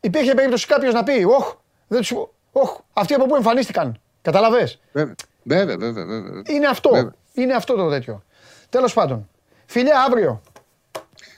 υπήρχε 0.00 0.34
περίπτωση 0.34 0.66
κάποιος 0.66 0.94
να 0.94 1.02
πει: 1.02 1.24
Όχ, 1.24 1.54
δεν 1.88 1.98
τους... 2.00 2.12
Όχ, 2.52 2.78
αυτοί 2.92 3.14
από 3.14 3.26
πού 3.26 3.34
εμφανίστηκαν. 3.36 4.00
Καταλαβέ. 4.22 4.72
Βέβαια, 4.92 5.14
βέβαια, 5.42 5.76
βέβαια. 5.76 6.04
βέβαια. 6.04 6.42
Είναι 6.48 6.66
αυτό. 6.66 6.90
Βέβαια. 6.90 7.12
Είναι 7.32 7.54
αυτό 7.54 7.74
το 7.74 7.88
τέτοιο. 7.88 8.22
Τέλος 8.68 8.92
πάντων. 8.92 9.28
Φιλιά 9.66 10.00
αύριο. 10.00 10.40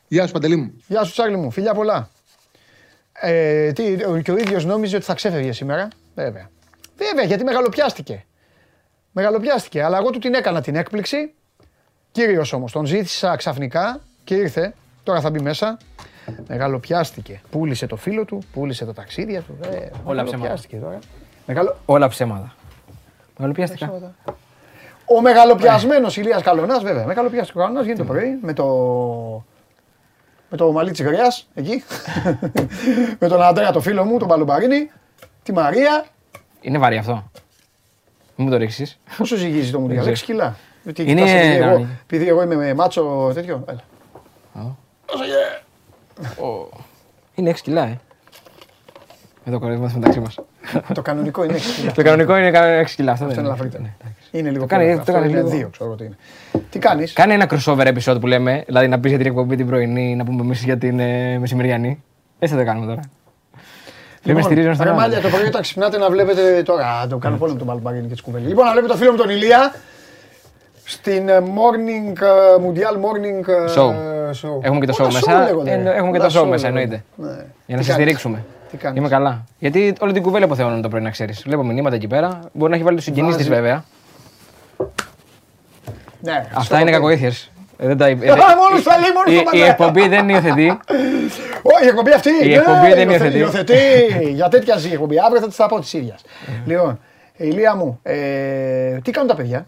Γεια 0.09 0.27
σου, 0.27 0.33
Παντελή 0.33 0.57
μου. 0.57 0.73
Γεια 0.87 1.05
σου, 1.05 1.13
Τσάρλι 1.13 1.37
μου. 1.37 1.51
Φιλιά 1.51 1.75
πολλά. 1.75 2.09
Ε, 3.13 3.73
τι, 3.73 4.05
ο- 4.05 4.21
και 4.21 4.31
ο 4.31 4.37
ίδιος 4.37 4.65
νόμιζε 4.65 4.97
ότι 4.97 5.05
θα 5.05 5.15
ξέφευγε 5.15 5.53
σήμερα. 5.53 5.89
Βέβαια. 6.15 6.51
Βέβαια, 6.97 7.25
γιατί 7.25 7.45
μεγαλοπιάστηκε. 7.45 8.25
Μεγαλοπιάστηκε. 9.13 9.83
Αλλά 9.83 9.99
εγώ 9.99 10.11
του 10.11 10.19
την 10.19 10.35
έκανα 10.35 10.61
την 10.61 10.77
έκπληξη. 10.77 11.35
Κύριος 12.13 12.53
όμως. 12.53 12.73
Τον 12.73 12.87
ζήτησα 12.87 13.37
ξαφνικά 13.37 14.01
και 14.25 14.35
ήρθε. 14.35 14.75
Τώρα 15.03 15.21
θα 15.21 15.31
μπει 15.31 15.41
μέσα. 15.41 15.79
Μεγαλοπιάστηκε. 16.49 17.41
Πούλησε 17.51 17.87
το 17.87 17.97
φίλο 17.97 18.25
του, 18.25 18.43
πούλησε 18.53 18.85
τα 18.85 18.93
ταξίδια 18.93 19.41
του. 19.41 19.59
Ε, 19.63 19.89
μεγαλοπιάστηκε 20.07 20.77
τώρα. 20.77 20.99
Μεγαλο... 21.47 21.77
Όλα 21.87 22.09
ψέματα. 22.09 22.55
Μεγαλοπιάστηκα. 23.37 24.15
Ο 25.05 25.21
μεγαλοπιασμένος 25.21 26.17
Ηλίας 26.17 26.43
Καλονάς, 26.43 26.83
βέβαια. 26.83 27.07
Μεγαλοπιάστηκε 27.07 27.59
ο 27.59 27.61
Καλονάς 27.61 27.85
γίνεται 27.85 28.03
το 28.05 28.13
πρωί 28.13 28.39
με 28.43 28.53
το. 28.53 28.65
Με 30.51 30.57
το 30.57 30.73
μαλλί 30.73 30.91
τη 30.91 31.03
γριά 31.03 31.35
εκεί. 31.55 31.85
με 33.21 33.29
τον 33.29 33.43
Αντρέα 33.43 33.71
το 33.73 33.81
φίλο 33.81 34.05
μου, 34.05 34.19
τον 34.19 34.29
Παλουμπαρίνη. 34.29 34.91
Τη 35.43 35.53
Μαρία. 35.53 36.07
Είναι 36.61 36.79
βαρύ 36.79 36.97
αυτό. 36.97 37.31
Μην 38.37 38.47
μου 38.47 38.51
το 38.51 38.57
ρίξεις. 38.57 38.99
Πόσο 39.17 39.37
ζυγίζει 39.37 39.71
το 39.71 39.81
Μουντιάλ, 39.81 40.07
6 40.09 40.19
κιλά. 40.19 40.57
Τι 40.95 41.03
Είναι 41.03 41.15
κοιτάς, 41.15 41.31
επειδή, 41.31 41.55
εγώ, 41.55 41.65
κανονικό. 41.65 41.89
επειδή 42.03 42.29
εγώ 42.29 42.43
είμαι 42.43 42.55
με 42.55 42.75
μάτσο 42.75 43.31
τέτοιο. 43.35 43.65
Έλα. 43.69 44.77
Είναι 47.35 47.51
6 47.51 47.55
κιλά, 47.63 47.83
ε. 47.87 48.01
Με 49.45 49.53
το 49.53 49.59
κορεύμα 49.59 49.91
μεταξύ 49.95 50.21
μας. 50.21 50.35
το 50.95 51.03
κανονικό 51.03 51.45
είναι 51.45 51.57
6 51.57 51.61
κιλά. 51.77 51.93
το 51.93 52.03
κανονικό 52.03 52.37
είναι 52.37 52.81
6 52.81 52.95
κιλά. 52.95 53.13
Αυτό, 53.13 53.25
Αυτό 53.25 53.43
δεν 53.43 53.45
είναι 53.45 53.73
είναι. 53.79 53.97
Ελαφρύτερο. 54.33 54.39
Είναι 54.41 54.51
λίγο 54.51 54.61
Το 54.61 54.67
κάνει- 54.67 54.85
πιο 54.85 54.95
το 54.95 55.01
Αυτό 55.01 55.13
κάνει 55.13 55.27
είναι 55.29 55.37
λίγο. 55.37 55.49
δύο, 55.49 55.69
ξέρω 55.69 55.85
εγώ 55.85 55.95
τι 55.99 56.05
είναι. 56.05 56.17
Τι 56.71 56.79
κάνεις; 56.79 57.13
Κάνε 57.13 57.35
ένα 57.35 57.47
crossover 57.51 57.87
episode 57.95 58.21
που 58.21 58.27
λέμε, 58.27 58.63
δηλαδή 58.67 58.89
να 58.89 58.99
πεις 59.01 59.11
για 59.11 59.19
την 59.19 59.27
εκπομπή 59.27 59.57
την 59.57 59.67
πρωινή, 59.67 60.17
να 60.17 60.25
πούμε 60.25 60.43
εμείς 60.43 60.63
για 60.65 60.79
την 60.79 60.99
ε, 61.01 61.39
μεσημεριανή. 61.39 62.03
Έτσι 62.39 62.55
θα 62.55 62.61
το 62.61 62.67
κάνουμε 62.67 62.87
τώρα. 62.87 63.01
Λέμε 64.23 64.43
στηρίζουμε 64.43 64.75
στον 64.75 64.87
Λοιπόν, 64.87 65.01
Ρε 65.01 65.05
άλλον. 65.07 65.17
μάλια, 65.17 65.31
το 65.31 65.37
πρωί 65.37 65.49
όταν 65.49 65.63
ξυπνάτε 65.63 65.99
να 65.99 66.11
βλέπετε 66.11 66.63
τώρα. 66.63 66.87
α, 66.87 67.07
Το 67.07 67.17
κάνω 67.19 67.37
πόλεμο 67.37 67.59
τον 67.59 67.67
Παλουμπαρίνη 67.67 68.07
και 68.09 68.15
τι 68.15 68.23
κουβέλε. 68.23 68.49
Λοιπόν, 68.49 68.65
να 68.65 68.71
βλέπετε 68.73 68.93
το 68.93 68.99
φίλο 68.99 69.11
μου 69.11 69.17
τον 69.17 69.29
Ηλία 69.31 69.75
στην 70.85 71.29
ε, 71.29 71.39
morning, 71.41 72.21
ε, 72.21 72.27
Mundial 72.67 72.95
morning 73.05 73.49
ε, 73.49 73.75
Show. 73.77 73.91
show. 74.31 74.59
Έχουμε 74.65 74.81
και 74.81 74.87
το 74.87 74.95
show 74.99 75.05
Όλα 75.05 75.13
μέσα. 75.13 75.45
λέγονται, 75.45 75.71
Ε, 75.73 75.77
ρε. 75.83 75.95
έχουμε 75.95 76.11
και 76.11 76.19
Όλα 76.19 76.29
το 76.29 76.39
show 76.39 76.43
show 76.43 76.49
μέσα, 76.49 76.71
λέγονται. 76.71 76.83
εννοείται. 76.83 77.05
Ναι. 77.17 77.45
Για 77.67 77.77
να 77.77 77.77
Τι 77.77 77.85
σε 77.85 77.91
κάνεις; 77.91 77.93
στηρίξουμε. 77.93 78.45
Τι 78.71 78.77
κάνεις; 78.77 78.99
Είμαι 78.99 79.09
καλά. 79.09 79.45
Γιατί 79.59 79.93
όλη 80.01 80.13
την 80.13 80.23
κουβέλα 80.23 80.45
υποθεώνουν 80.45 80.83
το 80.83 80.89
πρωί 80.89 81.01
να 81.01 81.11
ξέρεις. 81.11 81.43
Βλέπω 81.47 81.63
μηνύματα 81.65 81.95
εκεί 81.97 82.07
πέρα. 82.07 82.41
Μπορεί 82.53 82.71
να 82.71 82.77
έχει 82.77 82.85
βάλει 82.85 82.97
τους 82.97 83.05
συγγενείς 83.05 83.37
της 83.37 83.49
Βάζει. 83.49 83.61
βέβαια. 83.61 83.85
Ναι, 86.33 86.45
Αυτά 86.55 86.61
στο 86.63 86.75
είναι 86.77 86.85
κοπέ. 86.85 86.97
κακοήθειες. 87.03 87.51
Δεν 87.79 87.97
τα... 87.99 88.07
ε, 88.07 88.11
Α, 88.13 88.17
μόνος 88.17 88.83
τα 88.85 88.99
λέει, 88.99 89.11
μόνος 89.15 89.33
η, 89.33 89.35
τα 89.35 89.41
η 89.41 89.45
πατέρα. 89.45 89.67
εκπομπή 89.67 90.09
δεν 90.09 90.29
υιοθετεί. 90.29 90.79
Όχι, 91.63 91.85
η 91.85 91.89
εκπομπή 91.89 92.13
αυτή. 92.13 92.31
Η 92.43 92.49
ναι, 92.49 92.55
εκπομπή 92.55 92.93
δεν 92.95 93.09
υιοθε- 93.11 93.35
υιοθετεί. 93.35 93.75
υιοθετεί. 93.79 94.31
Για 94.33 94.49
τέτοια 94.49 94.77
ζει 94.77 94.89
η 94.89 94.93
εκπομπή. 94.93 95.17
Αύριο 95.25 95.41
θα 95.41 95.47
της 95.47 95.57
τα 95.57 95.67
πω 95.67 95.81
της 95.81 95.93
ίδιας. 95.93 96.21
Λοιπόν, 96.67 97.01
Ε, 97.37 97.47
Ηλία 97.47 97.75
μου, 97.77 98.01
ε, 98.03 98.15
τι 99.05 99.11
κάνουν 99.11 99.29
τα 99.29 99.35
παιδιά; 99.37 99.67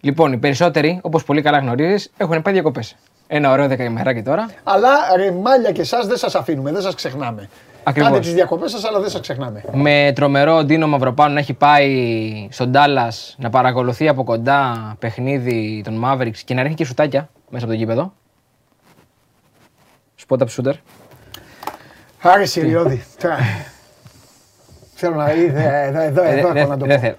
Λοιπόν, 0.00 0.32
οι 0.32 0.36
περισσότεροι, 0.36 0.98
όπως 1.02 1.24
πολύ 1.24 1.42
καλά 1.42 1.58
γνωρίζεις, 1.58 2.10
έχουν 2.16 2.42
πάει 2.42 2.54
διακοπές. 2.54 2.96
Ένα 3.26 3.50
ωραίο 3.50 3.66
δεκαημεράκι 3.68 4.22
τώρα. 4.22 4.46
Αλλά 4.64 4.88
ρε 5.16 5.30
μάλια 5.30 5.72
και 5.72 5.80
εσάς 5.80 6.06
δεν 6.06 6.16
σας 6.16 6.34
αφήνουμε, 6.34 6.72
δεν 6.72 6.82
σας 6.82 6.94
ξεχνάμε. 6.94 7.48
Ακριβώς. 7.88 8.10
Κάντε 8.10 8.24
τις 8.24 8.34
διακοπές 8.34 8.70
σας, 8.70 8.84
αλλά 8.84 9.00
δεν 9.00 9.10
σας 9.10 9.20
ξεχνάμε. 9.20 9.64
Με 9.72 10.12
τρομερό 10.14 10.64
Ντίνο 10.64 10.86
Μαυροπάνο 10.86 11.32
να 11.32 11.38
έχει 11.40 11.52
πάει 11.52 12.48
στον 12.50 12.70
Ντάλλα 12.70 13.12
να 13.36 13.50
παρακολουθεί 13.50 14.08
από 14.08 14.24
κοντά 14.24 14.94
παιχνίδι 14.98 15.80
των 15.84 16.02
Mavericks 16.04 16.36
και 16.44 16.54
να 16.54 16.62
ρίχνει 16.62 16.76
και 16.76 16.84
σουτάκια 16.84 17.28
μέσα 17.50 17.64
από 17.64 17.72
το 17.74 17.78
γήπεδο. 17.78 18.12
Spot 20.28 20.38
up 20.38 20.46
shooter. 20.56 20.72
Άρη 22.22 22.46
Σιριώδη. 22.46 23.04
Τώρα. 23.22 23.36
Θέλω 24.94 25.14
να 25.14 25.24
δει, 25.26 25.44
εδώ, 25.44 26.00
εδώ, 26.00 26.22
Ε, 26.22 26.38
εδώ 26.38 26.52
δε- 26.52 26.60
έχω 26.60 26.68
να 26.70 26.76
το 26.76 26.86
δεν 26.86 26.94
πω. 26.96 27.02
θέλω. 27.02 27.16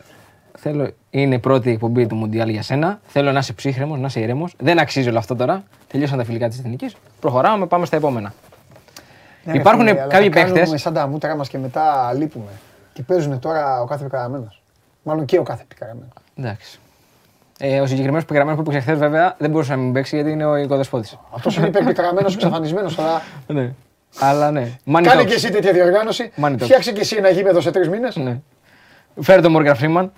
Θέλω, 0.59 0.89
είναι 1.09 1.35
η 1.35 1.39
πρώτη 1.39 1.69
εκπομπή 1.71 2.07
του 2.07 2.15
Μουντιάλ 2.15 2.49
για 2.49 2.61
σένα. 2.61 2.99
Θέλω 3.07 3.31
να 3.31 3.39
είσαι 3.39 3.53
ψύχρεμος, 3.53 3.99
να 3.99 4.05
είσαι 4.05 4.19
ηρέμος. 4.19 4.53
Δεν 4.57 4.79
αξίζει 4.79 5.09
όλο 5.09 5.17
αυτό 5.17 5.35
τώρα. 5.35 5.63
Τελείωσαν 5.87 6.17
τα 6.17 6.23
φιλικά 6.23 6.47
της 6.47 6.59
Εθνικής. 6.59 6.95
Προχωράμε, 7.19 7.65
πάμε 7.65 7.85
στα 7.85 7.95
επόμενα. 7.95 8.33
Ναι, 9.47 9.53
ρε 9.53 9.59
Υπάρχουν 9.59 9.87
φίλε, 9.87 10.01
αλλά 10.01 10.11
κάποιοι 10.11 10.29
τα 10.29 10.39
κάνουμε 10.39 10.59
παίχτες- 10.59 10.81
σαν 10.81 10.93
τα 10.93 11.07
μούτρα 11.07 11.35
μας 11.35 11.49
και 11.49 11.57
μετά 11.57 12.13
λείπουμε. 12.17 12.51
Και 12.93 13.03
παίζουν 13.03 13.39
τώρα 13.39 13.81
ο 13.81 13.85
κάθε 13.85 14.03
πικραμένο. 14.03 14.53
Μάλλον 15.03 15.25
και 15.25 15.39
ο 15.39 15.43
κάθε 15.43 15.63
πικραμένο. 15.67 16.07
Εντάξει. 16.35 16.79
Ε, 17.59 17.79
ο 17.79 17.85
συγκεκριμένος 17.85 18.25
πικραμένο 18.25 18.55
που 18.55 18.61
έπαιξε 18.61 18.79
χθες, 18.79 18.97
βέβαια, 18.97 19.35
δεν 19.37 19.49
μπορούσε 19.49 19.71
να 19.71 19.77
μην 19.77 19.93
παίξει 19.93 20.15
γιατί 20.15 20.31
είναι 20.31 20.45
ο 20.45 20.55
οικοδεσπότης. 20.55 21.17
Αυτός 21.35 21.57
είναι 21.57 21.67
υπερπικραμένο, 21.67 22.27
εξαφανισμένος. 22.33 22.99
Αλλά 22.99 23.21
ναι. 23.47 23.73
Αλλά 24.19 24.51
ναι. 24.51 24.71
Money 24.85 25.01
κάνε 25.03 25.21
talks. 25.21 25.25
και 25.25 25.33
εσύ 25.33 25.51
τέτοια 25.51 25.71
διοργάνωση. 25.73 26.31
Money 26.41 26.51
talks. 26.53 26.57
Φτιάξε 26.59 26.91
και 26.91 26.99
εσύ 27.01 27.15
ένα 27.15 27.29
γήπεδο 27.29 27.61
σε 27.61 27.71
τρεις 27.71 27.89
μήνες. 27.89 28.15
Ναι. 28.15 28.39
Φέρε 29.21 29.41
τον 29.41 29.51
Μόργαν 29.51 29.75
Φρήμαν 29.75 30.11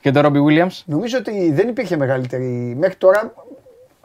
και 0.00 0.10
τον 0.10 0.22
Ρόμπι 0.22 0.40
Williams. 0.48 0.82
Νομίζω 0.84 1.18
ότι 1.18 1.52
δεν 1.52 1.68
υπήρχε 1.68 1.96
μεγαλύτερη. 1.96 2.74
Μέχρι 2.78 2.96
τώρα 2.96 3.32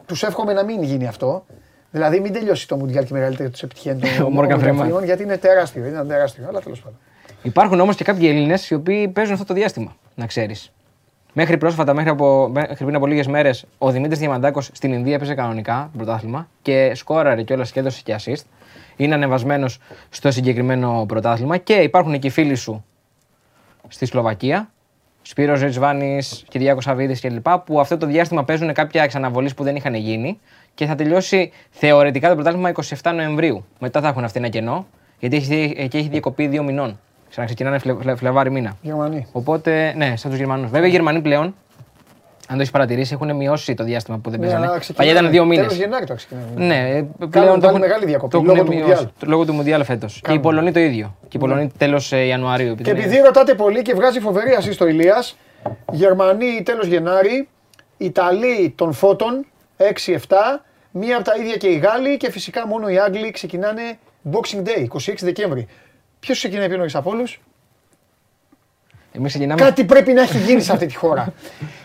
τους 0.06 0.22
εύχομαι 0.22 0.52
να 0.52 0.64
μην 0.64 0.82
γίνει 0.82 1.06
αυτό. 1.06 1.44
Δηλαδή, 1.90 2.20
μην 2.20 2.32
τελειώσει 2.32 2.68
το 2.68 2.76
Μουντιάλ 2.76 3.04
και 3.04 3.14
η 3.14 3.16
μεγαλύτερη 3.16 3.50
τους 3.50 3.62
επιτυχία 3.62 3.92
είναι 3.92 4.06
το 4.18 4.26
Ο 4.28 4.32
Morgan 4.36 4.60
Freeman. 4.60 4.96
Freeman, 4.96 5.04
γιατί 5.04 5.22
είναι 5.22 5.36
τεράστιο. 5.36 5.86
Ήταν 5.86 6.08
τεράστιο. 6.08 6.44
Αλλά 6.48 6.60
τέλος 6.60 6.80
πάντων. 6.80 6.98
Υπάρχουν 7.42 7.80
όμως 7.80 7.96
και 7.96 8.04
κάποιοι 8.04 8.26
Έλληνες 8.30 8.70
οι 8.70 8.74
οποίοι 8.74 9.08
παίζουν 9.08 9.32
αυτό 9.32 9.44
το 9.44 9.54
διάστημα, 9.54 9.96
να 10.14 10.26
ξέρεις. 10.26 10.72
Μέχρι 11.32 11.58
πρόσφατα, 11.58 11.94
μέχρι, 11.94 12.10
από, 12.10 12.48
μέχρι 12.48 12.84
πριν 12.84 12.94
από 12.94 13.06
λίγες 13.06 13.26
μέρες, 13.26 13.64
ο 13.78 13.90
Δημήτρης 13.90 14.18
Διαμαντάκος 14.18 14.70
στην 14.72 14.92
Ινδία 14.92 15.14
έπαιζε 15.14 15.34
κανονικά 15.34 15.88
το 15.92 15.96
πρωτάθλημα 15.96 16.48
και 16.62 16.92
σκόραρε 16.94 17.42
κιόλας 17.42 17.72
και 17.72 17.80
έδωσε 17.80 18.00
και 18.04 18.16
assist. 18.18 18.42
Είναι 18.96 19.14
ανεβασμένος 19.14 19.78
στο 20.08 20.30
συγκεκριμένο 20.30 21.04
πρωτάθλημα 21.08 21.56
και 21.56 21.74
υπάρχουν 21.74 22.18
και 22.18 22.26
οι 22.26 22.30
φίλοι 22.30 22.54
σου 22.54 22.84
στη 23.88 24.06
Σλοβακία. 24.06 24.70
Σπύρος 25.30 25.60
Ριτσβάνη, 25.62 26.18
Κυριάκος 26.48 26.84
Σαββίδης 26.84 27.20
κλπ. 27.20 27.48
που 27.64 27.80
αυτό 27.80 27.96
το 27.96 28.06
διάστημα 28.06 28.44
παίζουν 28.44 28.72
κάποια 28.72 29.02
εξαναβολής 29.02 29.54
που 29.54 29.62
δεν 29.64 29.76
είχαν 29.76 29.94
γίνει 29.94 30.40
και 30.74 30.86
θα 30.86 30.94
τελειώσει 30.94 31.52
θεωρητικά 31.70 32.28
το 32.28 32.34
πρωτάθλημα 32.34 32.72
27 33.02 33.12
Νοεμβρίου. 33.14 33.64
Μετά 33.78 34.00
θα 34.00 34.08
έχουν 34.08 34.24
αυτή 34.24 34.38
ένα 34.38 34.48
κενό, 34.48 34.86
γιατί 35.18 35.36
έχει, 35.36 35.74
εκεί 35.76 35.96
έχει 35.96 36.08
διακοπή 36.08 36.46
δύο 36.46 36.62
μηνών. 36.62 37.00
Ξαναξεκινάνε 37.28 37.78
Φλε, 37.78 37.94
Φλε- 38.00 38.16
Φλεβάρι 38.16 38.50
μήνα. 38.50 38.76
Γερμανοί. 38.82 39.26
Οπότε, 39.32 39.92
ναι, 39.96 40.16
σαν 40.16 40.30
τους 40.30 40.38
Γερμανούς. 40.40 40.70
Βέβαια, 40.70 40.88
οι 40.88 40.90
Γερμανοί 40.90 41.20
πλέον, 41.20 41.54
αν 42.50 42.56
το 42.56 42.62
έχεις 42.62 42.70
παρατηρήσει, 42.70 43.12
έχουν 43.14 43.36
μειώσει 43.36 43.74
το 43.74 43.84
διάστημα 43.84 44.18
που 44.18 44.30
δεν 44.30 44.40
Ναι, 44.40 44.46
παίζανε. 44.46 44.66
αλλά 44.66 44.74
Παλιά 44.74 44.80
ξεκινάνε. 44.80 45.18
ήταν 45.18 45.30
δύο 45.30 45.44
μήνες. 45.44 45.66
Τέλος 45.66 45.80
Γενάρη 45.82 46.06
το 46.06 46.14
ξεκινάνε. 46.14 46.46
Ναι, 46.56 46.74
ε, 46.88 47.02
πάλι 47.18 47.30
πλέον 47.30 47.60
το 47.60 47.68
έχουν, 47.68 47.80
μεγάλη 47.80 48.04
διακοπή, 48.04 48.30
το 48.30 48.36
έχουν 48.36 48.48
λόγω 48.48 48.62
του 48.68 48.74
μειώσει. 48.74 48.88
Μουντιάλ. 48.90 49.08
Λόγω 49.30 49.44
του 49.44 49.52
Μουντιάλ 49.52 49.84
φέτος. 49.84 50.20
Και 50.24 50.32
οι 50.32 50.38
Πολωνοί 50.38 50.72
το 50.72 50.80
ίδιο. 50.80 51.16
Και 51.28 51.36
οι 51.36 51.40
Πολωνοί 51.40 51.70
τέλος 51.78 52.12
Ιανουαρίου. 52.12 52.74
Και 52.74 52.90
επειδή 52.90 53.18
ρωτάτε 53.18 53.54
πολύ 53.54 53.82
και 53.82 53.94
βγάζει 53.94 54.20
φοβερή 54.20 54.52
ασύ 54.52 54.72
στο 54.72 54.86
Ηλίας, 54.86 55.36
Γερμανοί 55.92 56.62
τέλος 56.64 56.86
Γενάρη, 56.86 57.48
Ιταλοί 57.96 58.72
των 58.76 58.92
Φώτων 58.92 59.46
6-7, 59.76 60.64
μία 60.90 61.16
από 61.16 61.24
τα 61.24 61.34
ίδια 61.40 61.56
και 61.56 61.66
οι 61.68 61.76
Γάλλοι 61.76 62.16
και 62.16 62.30
φυσικά 62.30 62.66
μόνο 62.66 62.88
οι 62.88 62.98
Άγγλοι 62.98 63.30
ξεκινάνε 63.30 63.98
Boxing 64.32 64.62
Day, 64.68 64.86
26 64.88 65.14
Δεκέμβρη. 65.20 65.66
Ποιος 66.20 66.38
ξεκινάει 66.38 66.68
πιο 66.68 66.76
νωρίς 66.76 66.94
από 66.94 67.10
όλους; 67.10 67.40
Εμείς 69.12 69.28
ξεκινάμε, 69.32 69.60
Κάτι 69.60 69.84
πρέπει 69.84 70.12
να 70.12 70.22
έχει 70.22 70.38
γίνει 70.38 70.60
σε 70.60 70.72
αυτή 70.72 70.86
τη 70.86 70.94
χώρα. 70.94 71.32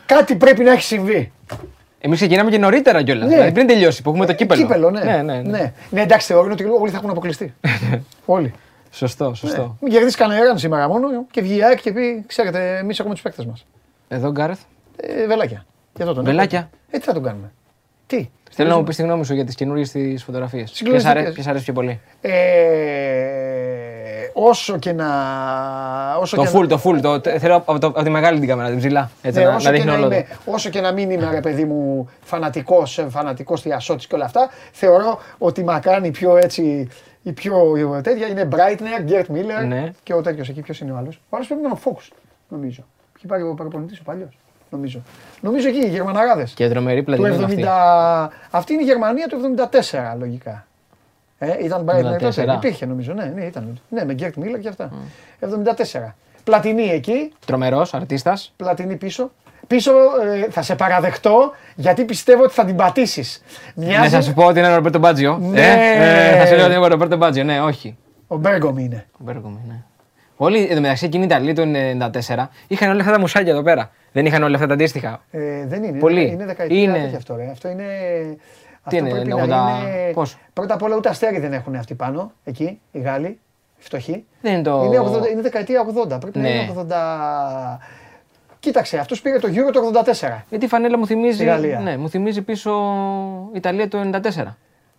Κάτι 0.05 0.35
πρέπει 0.35 0.63
να 0.63 0.71
έχει 0.71 0.81
συμβεί. 0.81 1.31
εμείς 1.99 2.17
ξεκινάμε 2.17 2.49
και 2.49 2.57
νωρίτερα 2.57 3.03
κιόλας. 3.03 3.27
Ναι. 3.27 3.33
Δηλαδή 3.33 3.51
πριν 3.51 3.67
τελειώσει 3.67 4.01
που 4.01 4.09
έχουμε 4.09 4.25
το 4.25 4.33
κύπελο. 4.33 4.61
Κύπελο, 4.61 4.91
ναι. 4.91 5.03
ναι, 5.03 5.21
ναι, 5.21 5.33
ναι. 5.33 5.41
ναι. 5.41 5.73
Ναι, 5.89 6.01
εντάξει, 6.01 6.27
θεωρούν 6.27 6.51
ότι 6.51 6.63
όλοι 6.63 6.91
θα 6.91 6.97
έχουν 6.97 7.09
αποκλειστεί. 7.09 7.53
όλοι. 8.25 8.53
Σωστό, 8.91 9.33
σωστό. 9.33 9.77
Μην 9.81 9.91
κερδίσεις 9.91 10.15
κανέναν 10.15 10.57
σήμερα 10.57 10.87
μόνο 10.87 11.07
και 11.31 11.41
βγει 11.41 11.57
η 11.57 11.63
ΑΕΚ 11.63 11.81
και 11.81 11.91
πει: 11.91 12.23
Ξέρετε, 12.27 12.77
εμείς 12.77 12.99
έχουμε 12.99 13.13
τους 13.13 13.23
παίκτες 13.23 13.45
μας. 13.45 13.65
Εδώ 14.07 14.31
Γκάρεθ. 14.31 14.59
Ε, 14.95 15.27
βελάκια. 15.27 15.65
Και 15.93 16.03
εδώ 16.03 16.13
τον 16.13 16.23
Βελάκια. 16.23 16.59
έχω. 16.59 16.69
Ε, 16.89 16.97
τι 16.97 17.03
θα 17.03 17.13
τον 17.13 17.23
κάνουμε. 17.23 17.51
Τι; 18.07 18.29
Θέλω 18.57 18.69
να 18.69 18.75
μου 18.77 18.83
πεις 18.83 18.95
τη 18.95 19.01
γνώμη 19.01 19.25
σου 19.25 19.33
για 19.33 19.45
τις 19.45 19.55
καινούριες 19.55 19.91
τις 19.91 20.23
φωτογραφίες. 20.23 20.63
Ποιες 20.71 20.77
Συγκλονιστικές. 21.01 21.47
αρέσει 21.47 21.63
πιο 21.63 21.73
πολύ; 21.73 21.99
Ε, 22.21 22.31
όσο 24.33 24.77
και 24.77 24.93
να. 24.93 25.05
Όσο 26.19 26.35
Το 26.35 26.41
και 26.41 26.49
full, 26.53 26.61
να, 26.61 26.67
το 26.67 26.81
full. 26.83 26.99
Το, 27.01 27.19
τε- 27.21 27.39
θέλω 27.39 27.55
από, 27.55 27.79
το, 27.79 27.87
από 27.87 28.03
τη 28.03 28.09
μεγάλη 28.09 28.39
την 28.39 28.47
κάμερα, 28.47 28.69
την 28.69 28.77
ψηλά. 28.77 29.09
Έτσι, 29.21 29.39
ναι, 29.39 29.45
να, 29.45 29.55
όσο, 29.55 29.69
να 29.69 29.75
και 29.75 29.81
δείχνει 29.81 29.91
να 29.91 29.97
όλο. 29.97 30.07
το. 30.09 30.15
είμαι, 30.15 30.25
όσο 30.45 30.69
και 30.69 30.81
να 30.81 30.91
μην 30.91 31.11
είμαι 31.11 31.29
ρε 31.31 31.39
παιδί 31.39 31.65
μου 31.65 32.09
φανατικός, 32.23 32.97
ε, 32.97 33.07
φανατικός 33.09 33.61
θειασότης 33.61 34.07
και 34.07 34.15
όλα 34.15 34.25
αυτά, 34.25 34.49
θεωρώ 34.71 35.19
ότι 35.37 35.63
μακράν 35.63 36.03
η 36.03 36.11
πιο 36.11 36.37
έτσι, 36.37 36.87
η 37.23 37.31
πιο 37.31 37.75
η 37.97 38.01
τέτοια 38.01 38.27
είναι 38.27 38.45
Μπράιτνερ, 38.45 39.01
Γκέρτ 39.03 39.27
Μίλλερ 39.29 39.65
Ναι. 39.65 39.91
και 40.03 40.13
ο 40.13 40.21
τέτοιος 40.21 40.49
εκεί, 40.49 40.61
ποιος 40.61 40.79
είναι 40.79 40.91
ο 40.91 40.95
άλλος. 40.97 41.15
Ο 41.29 41.35
άλλος 41.35 41.47
πρέπει 41.47 41.61
να 41.61 41.67
είναι 41.67 41.77
ο 41.77 41.81
Φόξ, 41.81 42.11
νομίζω. 42.49 42.85
Έχει 43.17 43.25
πάρει 43.27 43.41
ο 43.43 43.53
παραπονητής 43.53 43.99
ο 43.99 44.03
παλιός, 44.03 44.37
νομίζω. 44.69 45.01
Νομίζω 45.41 45.67
εκεί 45.67 45.77
οι 45.77 45.89
Γερμαναράδες. 45.89 46.53
Και 46.53 46.69
τρομερή 46.69 46.99
Του 46.99 47.05
πλατινή 47.05 47.53
είναι 47.53 47.63
70... 47.63 47.67
αυτή. 47.67 48.35
Αυτή 48.51 48.73
είναι 48.73 48.81
η 48.81 48.85
Γερμανία 48.85 49.27
του 49.27 49.37
74 50.13 50.17
λογικά. 50.19 50.65
Ε, 51.37 51.63
ήταν 51.63 51.83
Μπράιτνερ 51.83 52.21
74. 52.21 52.35
τότε. 52.35 52.53
Υπήρχε 52.53 52.85
νομίζω. 52.85 53.13
Ναι, 53.13 53.31
ναι, 53.35 53.43
ήταν. 53.43 53.79
Ναι, 53.89 54.05
με 54.05 54.13
Γκέρτ 54.13 54.35
Μίλλερ 54.35 54.59
και 54.59 54.67
αυτά. 54.67 54.91
74. 55.39 56.11
Πλατινί 56.43 56.89
εκεί, 56.89 57.33
Τρομερός, 57.45 57.93
αρτίστας. 57.93 58.53
Πλατινί 58.57 58.95
πίσω. 58.95 59.31
Πίσω 59.67 59.91
ε, 59.91 60.49
θα 60.49 60.61
σε 60.61 60.75
παραδεχτώ 60.75 61.51
γιατί 61.75 62.03
πιστεύω 62.03 62.43
ότι 62.43 62.53
θα 62.53 62.65
την 62.65 62.75
πατήσεις. 62.75 63.41
Ναι, 63.73 63.85
Μοιάζει... 63.85 64.09
θα 64.09 64.21
σου 64.21 64.33
πω 64.33 64.45
ότι 64.45 64.59
είναι 64.59 64.71
ο 64.71 64.75
Ρομπέρτο 64.75 64.99
Μπάτζιο. 64.99 65.37
Ναι. 65.41 65.61
Ε, 65.61 66.33
ε, 66.33 66.39
θα 66.39 66.45
σου 66.45 66.55
λέω 66.55 66.65
ότι 66.65 66.75
είναι 66.75 66.85
ο 66.85 66.87
Ρομπέρτο 66.87 67.17
Μπάτζιο. 67.17 67.43
Ναι, 67.43 67.61
όχι. 67.61 67.97
Ο 68.27 68.37
Μπέργκομι 68.37 68.77
είναι. 68.77 69.05
Ο 69.11 69.17
Μπέργκομι, 69.23 69.57
ναι. 69.67 69.83
Όλοι 70.35 70.67
εδώ 70.69 70.81
μεταξύ 70.81 71.05
εκείνη 71.05 71.23
η 71.23 71.25
Ιταλία 71.25 71.55
το 71.55 71.63
94 72.35 72.45
είχαν 72.67 72.89
όλα 72.89 72.99
αυτά 72.99 73.11
τα 73.11 73.19
μουσάκια 73.19 73.51
εδώ 73.51 73.61
πέρα. 73.63 73.91
Δεν 74.15 74.25
είχαν 74.25 74.43
όλα 74.43 74.55
αυτά 74.55 74.67
τα 74.67 74.73
αντίστοιχα. 74.73 75.21
Ε, 75.31 75.65
δεν 75.65 75.83
είναι. 75.83 75.99
Πολύ. 75.99 76.21
Είναι, 76.21 76.31
είναι 76.31 76.45
δεκαετία 76.45 76.81
Είναι. 76.81 76.99
τέτοια 76.99 77.17
αυτό. 77.17 77.35
Ρε. 77.35 77.49
Αυτό 77.51 77.67
είναι... 77.69 77.83
Τι 78.89 78.97
αυτό 78.97 79.09
είναι, 79.09 79.09
πρέπει 79.09 79.41
80 79.43 79.47
να 79.47 79.55
είναι... 79.83 80.11
πώς; 80.13 80.37
Πρώτα 80.53 80.73
απ' 80.73 80.81
όλα 80.83 80.95
ούτε 80.95 81.09
αστέρι 81.09 81.39
δεν 81.39 81.53
έχουν 81.53 81.75
αυτοί 81.75 81.93
πάνω, 81.95 82.31
εκεί, 82.43 82.79
οι 82.91 82.99
Γάλλοι, 82.99 83.39
φτωχοί. 83.77 84.25
Δεν 84.41 84.53
είναι 84.53 84.61
το. 84.61 84.83
Είναι, 84.85 84.99
80, 84.99 85.31
είναι 85.31 85.41
δεκαετία 85.41 85.85
80. 86.05 86.07
Πρέπει 86.19 86.39
Ναι. 86.39 86.49
να 86.49 86.55
είναι 86.55 86.73
80. 86.89 87.77
Κοίταξε, 88.59 88.97
αυτός 88.97 89.21
πήρε 89.21 89.39
το 89.39 89.47
Euro 89.51 89.71
το 89.73 89.91
84. 90.11 90.43
Γιατί 90.49 90.65
η 90.65 90.67
φανέλα 90.67 90.97
μου 90.97 91.05
θυμίζει. 91.07 91.35
Στη 91.35 91.43
Γαλλία. 91.45 91.79
Ναι, 91.79 91.97
μου 91.97 92.09
θυμίζει 92.09 92.41
πίσω 92.41 92.71
Ιταλία 93.53 93.87
το 93.87 93.97
94. 93.99 94.43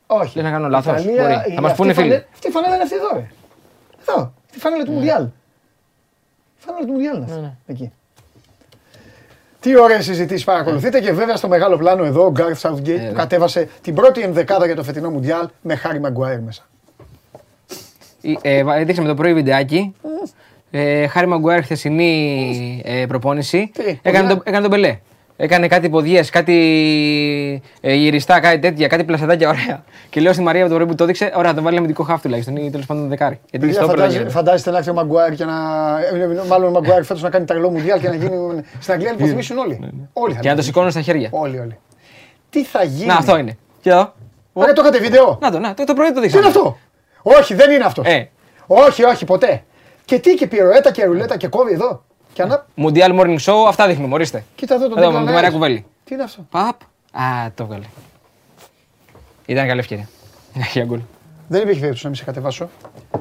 Όχι. 0.06 0.32
Δεν 0.34 0.44
να 0.44 0.50
κάνω 0.50 0.68
λάθος. 0.68 1.02
Ιταλία, 1.04 1.22
Μπορεί. 1.22 1.50
η- 1.52 1.54
Θα 1.54 1.60
μας 1.60 1.70
αυτή 1.70 1.82
πούνε 1.82 1.90
η 1.90 1.94
φανέ- 1.94 2.12
φίλοι. 2.12 2.24
Αυτή 2.32 2.48
η 2.48 2.50
φανέλα 2.50 2.74
είναι 2.74 2.82
αυτή 2.82 2.94
εδώ. 2.96 3.08
Ρε. 3.14 3.26
Εδώ. 4.08 4.32
Τη 4.52 4.58
φανέλα 4.58 4.84
του 4.84 4.92
Μουντιάλ. 4.92 5.22
Η 5.24 5.30
φανέλα 6.56 6.86
του 6.86 6.92
Μουντιάλ 6.92 7.16
είναι 7.16 7.24
αυτή. 7.24 7.36
Ναι, 7.40 7.46
ναι. 7.46 7.52
Εκεί. 7.66 7.92
Τι 9.66 9.78
ωραίες 9.78 10.04
συζητήσεις 10.04 10.44
παρακολουθείτε 10.44 11.00
και 11.00 11.12
βέβαια 11.12 11.36
στο 11.36 11.48
μεγάλο 11.48 11.76
πλάνο 11.76 12.04
εδώ 12.04 12.24
ο 12.24 12.30
Γκάρθ 12.30 12.66
Southgate 12.66 12.88
Ε, 12.88 12.92
που 12.92 13.04
ναι. 13.04 13.12
κατέβασε 13.12 13.68
την 13.82 13.94
πρώτη 13.94 14.20
ενδεκάδα 14.20 14.66
για 14.66 14.74
το 14.74 14.82
φετινό 14.82 15.10
Μουντιάλ 15.10 15.48
με 15.62 15.74
Χάρη 15.74 16.00
Μαγκουάιρ 16.00 16.40
μέσα. 16.40 16.66
Ε, 18.42 18.58
ε, 18.58 18.84
δείξαμε 18.84 19.08
το 19.08 19.14
πρωί 19.14 19.34
βιντεάκι. 19.34 19.94
Ε, 20.70 21.06
Χάρη 21.06 21.26
Μαγκουάρ, 21.26 21.62
χθεσινή 21.62 22.82
ε, 22.84 23.06
προπόνηση. 23.06 23.70
Τι, 23.74 23.82
έκανε, 23.82 23.98
ποδιά; 24.02 24.28
τον, 24.28 24.42
έκανε 24.44 24.62
τον 24.62 24.70
πελέ. 24.70 24.98
Έκανε 25.38 25.68
κάτι 25.68 25.88
ποδιές, 25.88 26.30
κάτι 26.30 27.62
ε, 27.80 27.94
γυριστά, 27.94 28.40
κάτι 28.40 28.58
τέτοια, 28.58 28.86
κάτι 28.86 29.04
πλασαδάκια 29.04 29.48
ωραία. 29.48 29.84
Και 30.10 30.20
λέω 30.20 30.32
στη 30.32 30.42
Μαρία 30.42 30.60
από 30.60 30.70
το 30.70 30.76
πρωί 30.76 30.88
που 30.88 30.94
το 30.94 31.04
έδειξε, 31.04 31.32
ωραία, 31.36 31.50
θα 31.50 31.56
το 31.56 31.62
βάλει 31.62 31.76
αμυντικό 31.76 32.02
χάφ 32.02 32.22
τουλάχιστον 32.22 32.56
ή 32.56 32.70
τέλος 32.70 32.86
πάντων 32.86 33.08
δεκάρι. 33.08 33.40
Γιατί 33.50 33.66
Παιδιά, 33.66 33.74
στο 33.74 33.84
όπερ 33.84 33.96
δεν 33.96 33.96
φαντάζε- 34.04 34.18
γίνεται. 34.20 34.38
Φαντάζεστε 34.38 34.70
να 34.70 34.76
έρθει 34.78 34.90
ο 34.90 34.94
Μαγκουάιρ 34.94 35.34
και 35.34 35.44
να. 35.44 35.52
ε, 36.00 36.42
Μάλλον 36.48 36.68
ο 36.68 36.70
Μαγκουάιρ 36.70 37.04
φέτος 37.04 37.22
να 37.22 37.30
κάνει 37.30 37.44
τρελό 37.44 37.70
Μουντιάλ 37.70 38.00
και 38.00 38.08
να 38.08 38.14
γίνει. 38.14 38.62
Στην 38.80 38.92
Αγγλία 38.94 39.10
να 39.10 39.16
υποθυμίσουν 39.16 39.58
όλοι. 39.58 39.78
Όλοι 40.12 40.34
θα 40.34 40.40
Και 40.40 40.48
να 40.48 40.54
το 40.54 40.60
το 40.60 40.66
σηκώνουν 40.66 40.90
στα 40.90 41.00
χέρια. 41.00 41.28
Όλοι, 41.32 41.58
όλοι. 41.58 41.78
Τι 42.50 42.64
θα 42.64 42.82
γίνει; 42.84 43.06
Να, 43.06 43.14
αυτό 43.14 43.36
είναι. 43.38 43.56
Και 43.80 43.90
εδώ. 43.90 44.12
Ωραία, 44.52 44.72
το 44.72 44.82
είχατε 44.82 44.98
βίντεο. 44.98 45.38
Να 45.40 45.50
το, 45.50 45.58
να, 45.58 45.74
το, 45.74 45.84
το 45.84 45.94
πρωί 45.94 46.08
το 46.08 46.14
Τι 46.14 46.20
δείξαμε. 46.20 46.42
είναι 46.46 46.56
αυτό; 46.56 46.76
Όχι, 47.22 47.54
δεν 47.54 47.70
είναι 47.70 47.84
αυτός. 47.84 48.06
Ε, 48.06 48.28
Όχι, 48.66 49.04
όχι, 49.04 49.24
ποτέ. 49.24 49.62
Και 50.04 50.18
τι 50.18 50.34
και 50.34 50.46
πυροέτα 50.46 50.90
και 50.92 51.04
ρουλέτα 51.04 51.36
και 51.36 51.48
κόβει 51.48 51.72
εδώ. 51.72 52.04
Και 52.36 52.42
ανά. 52.42 52.66
Mundial 52.76 53.20
Morning 53.20 53.38
Show, 53.38 53.64
αυτά 53.68 53.86
δείχνουμε, 53.86 54.14
ορίστε. 54.14 54.44
Κοίτα 54.54 54.74
εδώ 54.74 54.88
τον 54.88 54.98
Εδώ, 54.98 55.08
Declan 55.08 55.12
με 55.12 55.20
τη 55.24 55.30
Rice. 55.30 55.34
Μαρία 55.34 55.50
Κουβέλη. 55.50 55.84
Τι 56.04 56.14
είναι 56.14 56.22
αυτό; 56.22 56.46
Παπ. 56.50 56.80
Α, 57.12 57.50
το 57.54 57.66
βγάλε. 57.66 57.84
Ήταν 59.46 59.66
καλή 59.66 59.80
ευκαιρία. 59.80 60.08
Για 60.72 60.84
γκολ. 60.84 61.00
Δεν 61.48 61.60
υπήρχε 61.60 61.78
περίπτωση 61.80 62.02
να 62.04 62.08
μην 62.10 62.18
σε 62.18 62.24
κατεβάσω. 62.24 62.68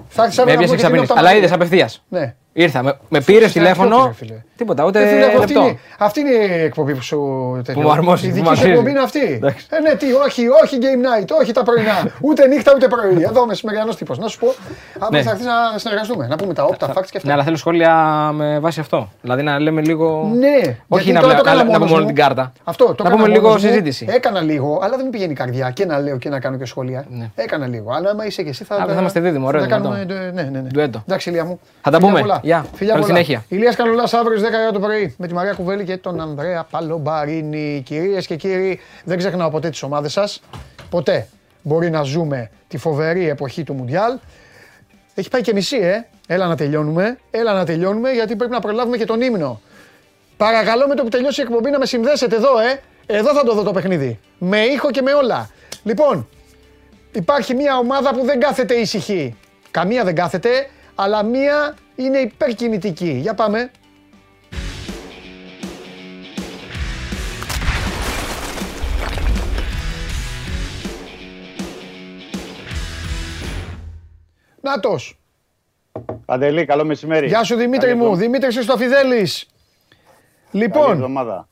Θα 0.08 0.24
έρθει 0.24 0.42
αύριο 0.42 0.46
Με 0.46 0.46
να 0.46 0.52
έπιασε 0.52 0.74
πω 0.76 0.80
και 0.82 0.88
τι 0.88 0.88
είναι 0.88 1.02
εξαπίνηση. 1.02 1.04
από 1.04 1.14
τα 1.14 1.20
Αλλά 1.20 1.22
μάτια. 1.30 1.38
είδες 1.38 1.52
απευθείας. 1.52 2.04
Ναι. 2.10 2.36
Ήρθα, 2.54 2.84
με, 2.84 2.98
με 3.10 3.22
πήρες 3.22 3.50
Είσαι 3.50 3.60
τηλέφωνο. 3.60 4.16
Αυτό, 4.57 4.73
ρε 4.73 4.76
φίλε. 4.76 4.76
Τίποτα, 4.76 4.86
ούτε 4.86 5.02
Ε, 5.03 5.07
φίλε, 5.07 5.26
αυτή, 5.26 5.53
λεπτό. 5.53 5.61
είναι, 5.68 5.80
αυτή 5.98 6.19
είναι 6.19 6.30
η 6.30 6.61
εκπομπή 6.64 6.94
που 6.95 7.02
σου 7.02 7.19
τέτοιο. 7.65 7.82
μου 7.82 7.91
αρμόζει, 7.91 8.26
Η 8.26 8.30
που 8.30 8.34
δική 8.36 8.40
μου 8.40 8.45
σου 8.45 8.52
αξίζει. 8.52 8.69
εκπομπή 8.72 8.90
είναι 8.90 8.99
αυτή. 8.99 9.19
Εντάξει. 9.34 9.65
Ε, 9.69 9.80
ναι, 9.80 9.95
τι, 9.95 10.06
όχι, 10.14 10.44
όχι 10.64 10.77
game 10.82 11.22
night, 11.23 11.27
όχι 11.41 11.52
τα 11.52 11.64
πρωινά. 11.64 12.07
ούτε 12.27 12.48
νύχτα 12.48 12.72
ούτε 12.76 12.88
πρωί. 12.88 13.22
Εδώ 13.23 13.45
μεσημεριανό 13.45 13.94
τύπος. 13.94 14.18
Να 14.18 14.27
σου 14.27 14.40
πω, 14.40 14.48
αύριο 14.99 15.10
Ναι. 15.19 15.22
θα 15.26 15.32
έρθεις 15.32 15.45
να 15.45 15.77
συνεργαστούμε. 15.80 16.27
Να 16.27 16.36
πούμε 16.36 16.53
τα 16.53 16.64
όπτα, 16.64 16.88
facts 16.90 16.94
και 17.10 17.18
αυτά. 17.18 17.27
Ναι, 17.27 17.34
αλλά 17.34 17.44
θέλω 17.44 17.56
σχόλια 17.57 17.94
με 18.34 18.60
βάση 18.60 18.80
αυτό. 18.80 19.10
Δηλαδή 19.22 19.41
να 19.44 19.60
λέμε 19.60 19.82
λίγο. 19.82 20.30
Ναι, 20.34 20.77
Όχι 20.88 21.03
γιατί 21.03 21.11
να, 21.11 21.19
τώρα 21.19 21.34
βλέ- 21.34 21.44
το 21.44 21.49
έκανα 21.49 21.56
να, 21.56 21.64
να 21.64 21.64
μόνος 21.64 21.77
πούμε 21.77 21.90
μόνο 21.90 22.02
μου. 22.02 22.06
την 22.07 22.15
κάρτα. 22.15 22.52
Αυτό 22.64 22.86
το 22.86 23.03
να 23.03 23.10
έκανα 23.10 23.15
πούμε 23.15 23.27
λίγο 23.36 23.48
μόνος 23.48 23.64
μου. 23.64 23.69
συζήτηση. 23.69 24.06
Έκανα 24.10 24.41
λίγο, 24.41 24.80
αλλά 24.84 24.95
δεν 24.95 25.02
μου 25.06 25.10
πηγαίνει 25.11 25.32
η 25.32 25.36
καρδιά 25.36 25.69
και 25.69 25.86
να 25.86 25.99
λέω 25.99 26.18
και 26.18 26.30
να 26.30 26.40
κάνω 26.40 26.57
και 26.57 26.65
σχόλια. 26.65 27.06
Ναι. 27.10 27.30
Έκανα 27.36 27.68
λίγο. 27.68 27.91
Αλλά 27.94 28.10
άμα 28.10 28.26
είσαι 28.26 28.44
και 28.44 28.49
εσύ 28.49 28.64
θα. 28.64 28.76
Α, 28.76 28.86
θα 28.88 28.99
είμαστε 28.99 29.19
δίδυμο, 29.19 29.48
ωραίο, 29.48 29.61
Θα 29.61 29.68
κάνουμε. 29.68 29.95
δυνατό. 30.07 30.14
ε, 30.23 30.32
Ναι, 30.32 30.41
ναι, 30.41 30.60
ναι. 30.60 30.69
Ντουέτο. 30.69 31.03
Εντάξει, 31.07 31.30
Ηλία 31.30 31.45
μου. 31.45 31.60
Θα 31.82 31.91
τα 31.91 31.98
Φιλιά 31.98 32.07
πούμε. 32.11 32.19
πολλά. 32.22 32.40
Γεια. 32.44 32.65
Φιλιά 32.73 32.94
Καλή 32.94 33.06
πολλά. 33.06 33.15
συνέχεια. 33.15 33.44
Ηλίας 33.48 33.76
Κανολάς 33.76 34.14
αύριο 34.14 34.38
στις 34.38 34.44
10 34.45 34.51
η 34.51 34.55
ώρα 34.55 34.72
το 34.72 34.80
πρωί 34.80 35.15
με 35.17 35.27
τη 35.27 35.34
Μαρία 35.34 35.53
Κουβέλη 35.53 35.84
και 35.84 35.97
τον 35.97 36.22
Ανδρέα 36.22 36.63
Παλομπαρίνη. 36.63 37.81
Κυρίες 37.85 38.27
και 38.27 38.35
κύριοι, 38.35 38.80
δεν 39.03 39.17
ξεχνάω 39.17 39.49
ποτέ 39.49 39.69
τις 39.69 39.84
ομάδες 39.84 40.11
σας. 40.11 40.41
Ποτέ 40.89 41.27
μπορεί 41.61 41.89
να 41.89 42.03
ζούμε 42.03 42.51
τη 42.67 42.77
φοβερή 42.77 43.30
εποχή 43.30 43.63
του 43.63 43.73
Μουντιάλ. 43.73 44.17
Έχει 45.15 45.30
πάει 45.30 45.41
και 45.41 45.53
μισή, 45.53 45.77
ε. 45.77 46.07
Έλα 46.27 46.47
να 46.47 46.55
τελειώνουμε. 46.55 47.17
Έλα 47.31 47.53
να 47.53 47.65
τελειώνουμε 47.65 48.11
γιατί 48.11 48.35
πρέπει 48.35 48.51
να 48.51 48.59
προλάβουμε 48.59 48.97
και 48.97 49.05
τον 49.05 49.22
ύμνο. 49.22 49.61
Παρακαλώ 50.38 50.88
με 50.88 50.95
το 50.95 51.03
που 51.03 51.09
τελειώσει 51.09 51.41
η 51.41 51.43
εκπομπή 51.43 51.69
να 51.69 51.80
με 51.80 51.85
συνδέσετε 51.85 52.35
εδώ, 52.35 52.59
ε. 52.59 52.81
Εδώ 53.05 53.34
θα 53.34 53.43
το 53.43 53.53
δω 53.53 53.63
το 53.63 53.72
παιχνίδι. 53.72 54.19
Με 54.38 54.59
ήχο 54.59 54.91
και 54.91 55.01
με 55.01 55.13
όλα. 55.13 55.49
Λοιπόν, 55.84 56.27
υπάρχει 57.11 57.53
μια 57.53 57.77
ομάδα 57.77 58.13
που 58.13 58.26
δεν 58.26 58.39
κάθεται 58.39 58.73
ήσυχη. 58.73 59.35
Καμία 59.72 60.03
δεν 60.03 60.15
κάθεται, 60.15 60.49
αλλά 60.95 61.23
μία 61.23 61.76
είναι 61.95 62.17
υπερκινητική. 62.17 63.11
Για 63.22 63.34
πάμε. 63.34 63.72
Νάτος. 74.70 75.20
Παντελή, 76.26 76.66
καλό 76.66 76.86
μεσημέρι. 76.86 77.28
Γεια 77.28 77.44
σου 77.44 77.56
Δημήτρη 77.56 77.88
Καλή 77.88 78.00
μου. 78.00 78.06
εβδο- 78.06 78.18
Δημήτρης 78.18 78.56
Χριστοφιδέλης. 78.56 79.46
Καλή 80.52 80.64
Λοιπόν, 80.64 80.92
εβδομάδα. 80.92 81.48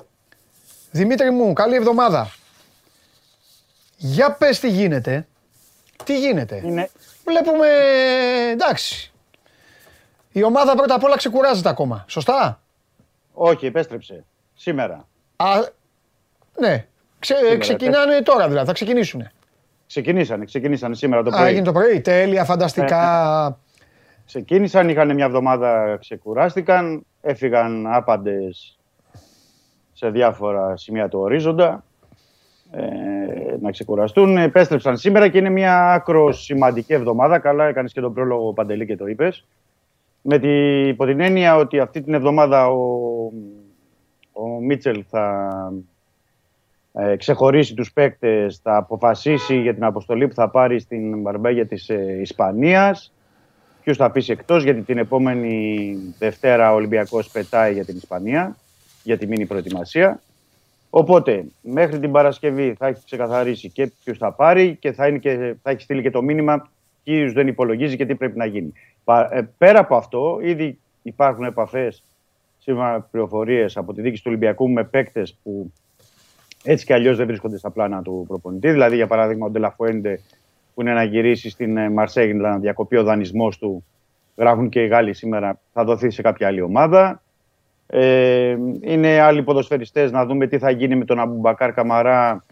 Δημήτρη 0.92 1.32
μου, 1.32 1.54
καλή 1.54 1.76
εβδομάδα. 1.76 2.32
Για 3.98 4.32
πες 4.32 4.60
τι 4.60 4.70
γίνεται. 4.70 5.28
Τι 6.04 6.20
γίνεται. 6.20 6.62
Είναι... 6.66 6.90
Βλέπουμε, 7.26 7.68
εντάξει. 8.52 9.12
Η 10.32 10.44
ομάδα 10.44 10.76
πρώτα 10.76 10.96
απ' 10.96 11.04
όλα 11.04 11.16
ξεκουράζεται 11.16 11.70
ακόμα. 11.70 12.06
Σωστά; 12.08 12.62
Όχι, 13.34 13.66
επέστρεψε. 13.66 14.24
Σήμερα. 14.56 15.08
Α, 15.36 15.60
ναι. 16.60 16.88
Ξε, 17.20 17.58
ξεκινάνε 17.58 18.22
τώρα 18.22 18.48
δηλαδή, 18.48 18.68
θα 18.68 18.74
ξεκινήσουν. 18.74 19.30
Ξεκινήσανε, 19.94 20.46
ξεκινήσανε 20.46 20.96
σήμερα 20.96 21.24
το 21.24 21.30
Α, 21.30 21.38
πρωί. 21.38 21.50
έγινε 21.50 21.66
το 21.66 21.72
πρωί. 21.72 22.02
Τέλεια, 22.02 22.44
φανταστικά. 22.46 23.60
Ξεκίνησαν, 24.26 24.90
είχαν 24.90 25.14
μια 25.14 25.26
εβδομάδα, 25.26 25.98
ξεκουράστηκαν, 26.00 27.06
έφυγαν 27.22 27.88
άπαντες 27.94 28.80
σε 29.94 30.10
διάφορα 30.10 30.78
σημεία 30.78 31.10
του 31.10 31.20
ορίζοντα 31.20 31.84
ε, 32.72 32.82
να 33.62 33.72
ξεκουραστούν. 33.72 34.38
Επέστρεψαν 34.38 34.98
σήμερα 34.98 35.28
και 35.28 35.38
είναι 35.38 35.50
μια 35.50 35.92
άκρο 35.92 36.32
σημαντική 36.32 36.94
εβδομάδα. 36.94 37.40
Καλά 37.40 37.66
έκανες 37.66 37.94
και 37.94 38.02
τον 38.02 38.14
πρόλογο 38.14 38.54
Παντελή 38.54 38.86
και 38.86 38.96
το 38.96 39.08
είπες. 39.08 39.46
Με 40.22 40.40
τη, 40.40 40.88
υπό 40.88 41.06
την 41.06 41.20
έννοια 41.20 41.56
ότι 41.56 41.80
αυτή 41.80 42.02
την 42.02 42.14
εβδομάδα 42.14 42.68
ο, 42.68 42.80
ο 44.32 44.48
Μίτσελ 44.62 45.04
θα 45.10 45.50
ε, 46.94 47.16
ξεχωρίσει 47.16 47.74
τους 47.74 47.94
παίκτες, 47.94 48.60
θα 48.64 48.76
αποφασίσει 48.78 49.62
για 49.62 49.74
την 49.74 49.84
αποστολή 49.84 50.28
που 50.28 50.34
θα 50.34 50.50
πάρει 50.50 50.80
στην 50.80 51.22
Μπαρμπέγια 51.22 51.66
της 51.66 51.90
ε, 51.90 52.18
Ισπανίας 52.22 53.14
ποιους 53.84 53.98
θα 53.98 54.06
αφήσει 54.06 54.32
εκτός 54.32 54.64
γιατί 54.64 54.82
την 54.82 54.98
επόμενη 54.98 55.96
Δευτέρα 56.20 56.72
ο 56.72 56.76
Ολυμπιακός 56.76 57.30
πετάει 57.30 57.74
για 57.74 57.86
την 57.86 57.96
Ισπανία 57.96 58.56
για 59.04 59.18
τη 59.18 59.28
μήνυ 59.28 59.46
προετοιμασία. 59.46 60.22
Οπότε 60.90 61.46
μέχρι 61.62 62.00
την 62.00 62.12
Παρασκευή 62.12 62.76
θα 62.78 62.88
έχει 62.88 63.02
ξεκαθαρίσει 63.06 63.70
και 63.70 63.92
ποιους 64.04 64.18
θα 64.18 64.32
πάρει 64.32 64.76
και 64.76 64.92
θα, 64.92 65.08
είναι 65.08 65.18
και, 65.18 65.56
θα 65.62 65.70
έχει 65.70 65.82
στείλει 65.82 66.02
και 66.02 66.12
το 66.12 66.22
μήνυμα 66.22 66.70
ποιους 67.04 67.34
δεν 67.34 67.48
υπολογίζει 67.48 67.96
και 67.96 68.06
τι 68.06 68.16
πρέπει 68.16 68.38
να 68.38 68.46
γίνει. 68.46 68.74
Πα- 69.04 69.30
ε, 69.32 69.50
πέρα 69.58 69.80
από 69.80 69.96
αυτό, 69.96 70.40
ήδη 70.42 70.80
υπάρχουν 71.02 71.44
επαφές 71.44 72.04
σύμφωνα 72.58 72.92
με 72.92 73.06
πληροφορίες 73.12 73.78
από 73.78 73.94
τη 73.94 74.02
δίκη 74.02 74.18
του 74.18 74.24
Ολυμπιακού 74.26 74.70
με 74.70 74.84
παίκτες 74.84 75.38
που 75.44 75.74
έτσι 76.64 76.86
κι 76.86 76.94
αλλιώς 76.94 77.18
δεν 77.18 77.26
βρίσκονται 77.28 77.58
στα 77.58 77.70
πλάνα 77.70 78.02
του 78.02 78.26
προπονητή. 78.28 78.72
Δηλαδή, 78.72 78.96
για 78.96 79.08
παράδειγμα, 79.08 79.46
ο 79.46 79.50
Ντελαφουέντε 79.50 80.20
που 80.74 80.82
είναι 80.82 80.94
να 80.94 81.04
γυρίσει 81.04 81.50
στην 81.50 81.78
ε, 81.78 81.90
Μαρσέγγι 81.90 82.34
να 82.34 82.58
διακοπεί 82.58 82.98
ο 82.98 83.04
δανεισμός 83.04 83.58
του. 83.58 83.86
Γράφουν 84.36 84.70
και 84.70 84.82
οι 84.84 84.88
Γάλλοι 84.88 85.14
σήμερα, 85.14 85.60
θα 85.74 85.84
δοθεί 85.84 86.10
σε 86.10 86.22
κάποια 86.22 86.48
άλλη 86.48 86.62
ομάδα. 86.62 87.22
Ε, 87.88 88.56
είναι 88.82 89.20
άλλοι 89.20 89.44
ποδοσφαιριστές 89.44 90.12
να 90.12 90.26
δούμε 90.26 90.48
τι 90.48 90.58
θα 90.58 90.70
γίνει 90.70 90.96
με 90.96 91.06
τον 91.06 91.20
Αμπουμπακάρ 91.20 91.74
Καμαρά, 91.74 92.44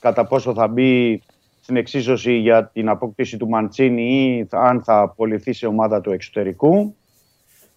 κατά 0.00 0.26
πόσο 0.26 0.54
θα 0.54 0.68
μπει 0.68 1.22
στην 1.62 1.76
εξίσωση 1.76 2.32
για 2.32 2.66
την 2.72 2.88
απόκτηση 2.88 3.36
του 3.36 3.48
Μαντσίνη 3.48 4.02
ή 4.02 4.44
θα- 4.44 4.60
αν 4.60 4.82
θα 4.82 4.98
απολυθεί 5.00 5.52
σε 5.52 5.66
ομάδα 5.66 6.00
του 6.00 6.12
εξωτερικού. 6.12 6.94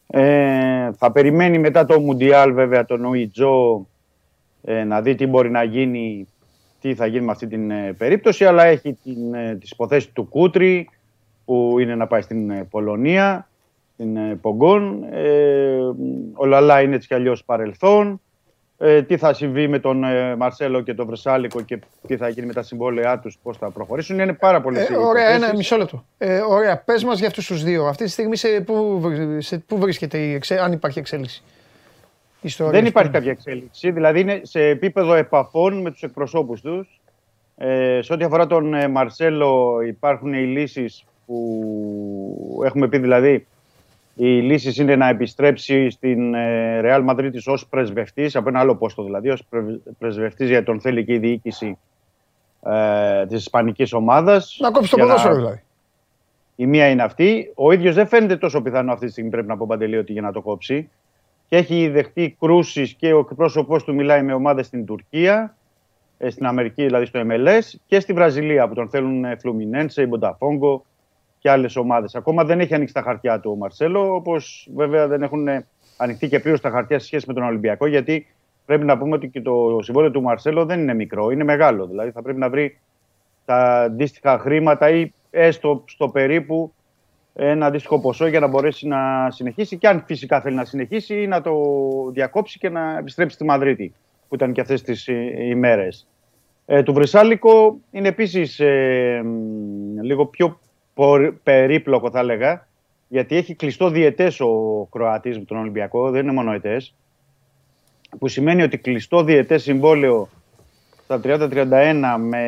Ε, 0.07 0.91
θα 0.98 1.11
περιμένει 1.11 1.60
μετά 1.60 1.85
το 1.85 1.99
Μουντιάλ 1.99 2.53
βέβαια 2.53 2.85
τον 2.85 3.06
Ουιτζό 3.06 3.88
ε, 4.64 4.84
να 4.84 5.02
δει 5.02 5.15
τι 5.15 5.27
μπορεί 5.27 5.49
να 5.52 5.64
γίνει, 5.64 6.27
τι 6.81 6.95
θα 6.95 7.06
γίνει 7.06 7.26
με 7.26 7.31
αυτή 7.31 7.48
την 7.48 7.72
ε, 7.72 7.94
περίπτωση, 7.98 8.45
αλλά 8.45 8.64
έχει 8.65 8.98
την, 9.03 9.34
ε, 9.34 9.56
τις 9.56 9.72
υποθέσεις 9.72 10.11
του 10.11 10.23
Κούτρι 10.30 10.90
που 11.45 11.76
είναι 11.80 11.95
να 11.95 12.07
πάει 12.07 12.22
στην 12.22 12.49
ε, 12.49 12.68
Πολωνία, 12.69 13.48
στην 13.94 14.18
ε, 14.18 14.35
Πογκόν. 14.41 15.03
Ε, 15.11 15.77
ο 16.34 16.45
Λαλά 16.45 16.81
είναι 16.81 16.95
έτσι 16.95 17.07
κι 17.07 17.14
αλλιώς 17.14 17.44
παρελθόν. 17.44 18.22
Ε, 18.77 19.02
τι 19.02 19.18
θα 19.18 19.34
συμβεί 19.34 19.68
με 19.68 19.80
τον 19.80 20.03
ε, 20.03 20.35
Μαρσέλο 20.35 20.81
και 20.81 20.94
τον 20.94 21.06
Βρεσάλικο 21.06 21.61
και 21.61 21.80
τι 22.07 22.18
θα 22.18 22.30
γίνει 22.30 22.48
με 22.48 22.53
τα 22.53 22.61
συμβόλαιά 22.64 23.19
τους, 23.19 23.38
πώς 23.44 23.57
θα 23.57 23.69
προχωρήσουν. 23.72 24.19
Είναι 24.19 24.34
πάρα 24.34 24.61
πολλές 24.61 24.90
Ε, 24.90 24.94
οι 24.94 24.95
ωραία, 24.95 25.23
υποθέσεις. 25.23 25.44
ένα 25.48 25.56
μισό 25.56 25.77
λεπτό. 25.77 26.06
Ε, 26.18 26.40
ωραία, 26.40 26.77
πες 26.77 27.03
μας 27.03 27.19
για 27.19 27.27
αυτούς 27.27 27.45
τους 27.48 27.64
δύο. 27.64 27.85
Αυτή 27.85 28.03
τη 28.03 28.10
στιγμή 28.10 28.35
σε 28.35 28.48
πού, 28.65 28.99
βρ- 28.99 29.41
σε 29.41 29.57
πού 29.57 29.77
βρίσκεται 29.77 30.18
η 30.18 30.34
εξε... 30.34 30.60
αν 30.60 30.72
υπάρχει 30.72 30.99
εξέλιξη; 30.99 31.44
Η 32.43 32.47
Ιστορία 32.47 32.71
Δεν 32.71 32.79
αυτή. 32.81 32.91
υπάρχει 32.91 33.11
κάποια 33.11 33.31
εξέλιξη. 33.31 33.91
Δηλαδή 33.91 34.19
είναι 34.19 34.41
σε 34.43 34.61
επίπεδο 34.67 35.13
επαφών 35.13 35.81
με 35.81 35.91
τους 35.91 36.01
εκπροσώπους 36.03 36.61
τους. 36.61 36.99
Ε, 37.57 37.99
σε 38.01 38.13
ό,τι 38.13 38.23
αφορά 38.23 38.47
τον 38.47 38.73
ε, 38.73 38.87
Μαρσέλο 38.87 39.81
υπάρχουν 39.87 40.33
οι 40.33 40.45
λύσεις 40.45 41.05
που 41.25 42.61
έχουμε 42.65 42.87
πει 42.87 42.97
δηλαδή 42.97 43.47
οι 44.15 44.25
λύσεις 44.25 44.77
είναι 44.77 44.95
να 44.95 45.07
επιστρέψει 45.07 45.89
στην 45.89 46.33
ε, 46.33 46.81
Real 46.83 47.05
Madrid 47.09 47.29
ως 47.45 47.67
πρεσβευτής, 47.67 48.35
από 48.35 48.49
ένα 48.49 48.59
άλλο 48.59 48.75
πόστο 48.75 49.03
δηλαδή, 49.03 49.29
ως 49.29 49.43
πρε- 49.49 49.79
πρεσβευτής 49.99 50.49
γιατί 50.49 50.65
τον 50.65 50.81
θέλει 50.81 51.05
και 51.05 51.13
η 51.13 51.17
διοίκηση 51.17 51.77
ε, 52.65 53.25
της 53.25 53.39
ισπανικής 53.39 53.93
ομάδας. 53.93 54.57
Να 54.59 54.71
κόψει 54.71 54.89
το 54.89 54.95
Για 54.95 55.05
ποδόσφαιρο 55.05 55.35
δηλαδή. 55.35 55.61
η 56.55 56.65
μία 56.65 56.87
είναι 56.89 57.03
αυτή. 57.03 57.51
Ο 57.55 57.71
ίδιος 57.71 57.95
δεν 57.95 58.07
φαίνεται 58.07 58.37
τόσο 58.37 58.61
πιθανό 58.61 58.91
αυτή 58.93 59.05
τη 59.05 59.11
στιγμή, 59.11 59.29
πρέπει 59.29 59.47
να 59.47 59.57
πω 59.57 59.65
παντελή, 59.67 59.97
ότι 59.97 60.11
για 60.11 60.21
να 60.21 60.31
το 60.31 60.41
κόψει. 60.41 60.89
Και 61.47 61.57
έχει 61.57 61.87
δεχτεί 61.87 62.35
κρούσεις 62.39 62.93
και 62.93 63.13
ο 63.13 63.19
εκπρόσωπός 63.19 63.83
του 63.83 63.93
μιλάει 63.93 64.23
με 64.23 64.33
ομάδες 64.33 64.65
στην 64.65 64.85
Τουρκία, 64.85 65.55
ε, 66.17 66.29
στην 66.29 66.45
Αμερική, 66.45 66.83
δηλαδή 66.83 67.05
στο 67.05 67.21
MLS, 67.23 67.79
και 67.85 67.99
στη 67.99 68.13
Βραζιλία 68.13 68.67
που 68.67 68.73
τον 68.73 68.89
θέλουν 68.89 69.25
ε, 69.25 69.35
Φλουμινένσε, 69.35 70.01
η 70.01 70.05
Μπονταφόγκο 70.09 70.85
και 71.39 71.49
άλλες 71.49 71.75
ομάδες. 71.75 72.15
Ακόμα 72.15 72.43
δεν 72.43 72.59
έχει 72.59 72.73
ανοίξει 72.73 72.93
τα 72.93 73.01
χαρτιά 73.01 73.39
του 73.39 73.51
ο 73.51 73.55
Μαρσέλο, 73.55 74.15
όπως 74.15 74.69
βέβαια 74.75 75.07
δεν 75.07 75.23
έχουν 75.23 75.47
ε, 75.47 75.67
ανοιχτεί 75.97 76.27
και 76.27 76.39
πλήρως 76.39 76.61
τα 76.61 76.69
χαρτιά 76.69 76.99
σε 76.99 77.05
σχέση 77.05 77.25
με 77.27 77.33
τον 77.33 77.43
Ολυμπιακό, 77.43 77.85
γιατί 77.85 78.27
πρέπει 78.65 78.85
να 78.85 78.97
πούμε 78.97 79.15
ότι 79.15 79.27
και 79.27 79.41
το 79.41 79.79
συμβόλαιο 79.81 80.11
του 80.11 80.21
Μαρσέλο 80.21 80.65
δεν 80.65 80.79
είναι 80.79 80.93
μικρό, 80.93 81.31
είναι 81.31 81.43
μεγάλο. 81.43 81.87
Δηλαδή 81.87 82.11
θα 82.11 82.21
πρέπει 82.21 82.39
να 82.39 82.49
βρει 82.49 82.79
τα 83.45 83.81
αντίστοιχα 83.81 84.39
χρήματα 84.39 84.89
ή 84.89 85.13
έστω 85.29 85.83
στο 85.87 86.09
περίπου 86.09 86.73
ένα 87.34 87.65
αντίστοιχο 87.65 87.99
ποσό 87.99 88.27
για 88.27 88.39
να 88.39 88.47
μπορέσει 88.47 88.88
να 88.88 89.31
συνεχίσει 89.31 89.77
και 89.77 89.88
αν 89.88 90.03
φυσικά 90.05 90.41
θέλει 90.41 90.55
να 90.55 90.65
συνεχίσει 90.65 91.22
ή 91.22 91.27
να 91.27 91.41
το 91.41 91.53
διακόψει 92.11 92.57
και 92.57 92.69
να 92.69 92.97
επιστρέψει 92.97 93.35
στη 93.35 93.45
Μαδρίτη 93.45 93.93
που 94.27 94.35
ήταν 94.35 94.51
και 94.53 94.61
αυτές 94.61 94.81
τις 94.81 95.07
ε, 95.07 95.34
ημέρες. 95.43 96.07
Ε, 96.65 96.84
του 96.84 96.93
Βρυσάλικο 96.93 97.77
είναι 97.91 98.07
επίσης 98.07 98.60
ε, 98.60 99.22
μ, 99.26 100.01
λίγο 100.01 100.26
πιο 100.26 100.60
πορ- 100.93 101.34
περίπλοκο 101.43 102.10
θα 102.10 102.19
έλεγα 102.19 102.68
γιατί 103.07 103.35
έχει 103.35 103.55
κλειστό 103.55 103.89
διετές 103.89 104.39
ο 104.39 104.88
Κροατής 104.91 105.38
με 105.38 105.45
τον 105.45 105.57
Ολυμπιακό, 105.57 106.10
δεν 106.10 106.23
είναι 106.23 106.34
μόνο 106.34 106.51
ετές 106.51 106.95
που 108.19 108.27
σημαίνει 108.27 108.61
ότι 108.64 108.77
κλειστό 108.77 109.23
διετές 109.23 109.64
συμβόλαιο 109.64 110.30
στα 111.03 111.19
30-31 111.23 112.15
με 112.19 112.45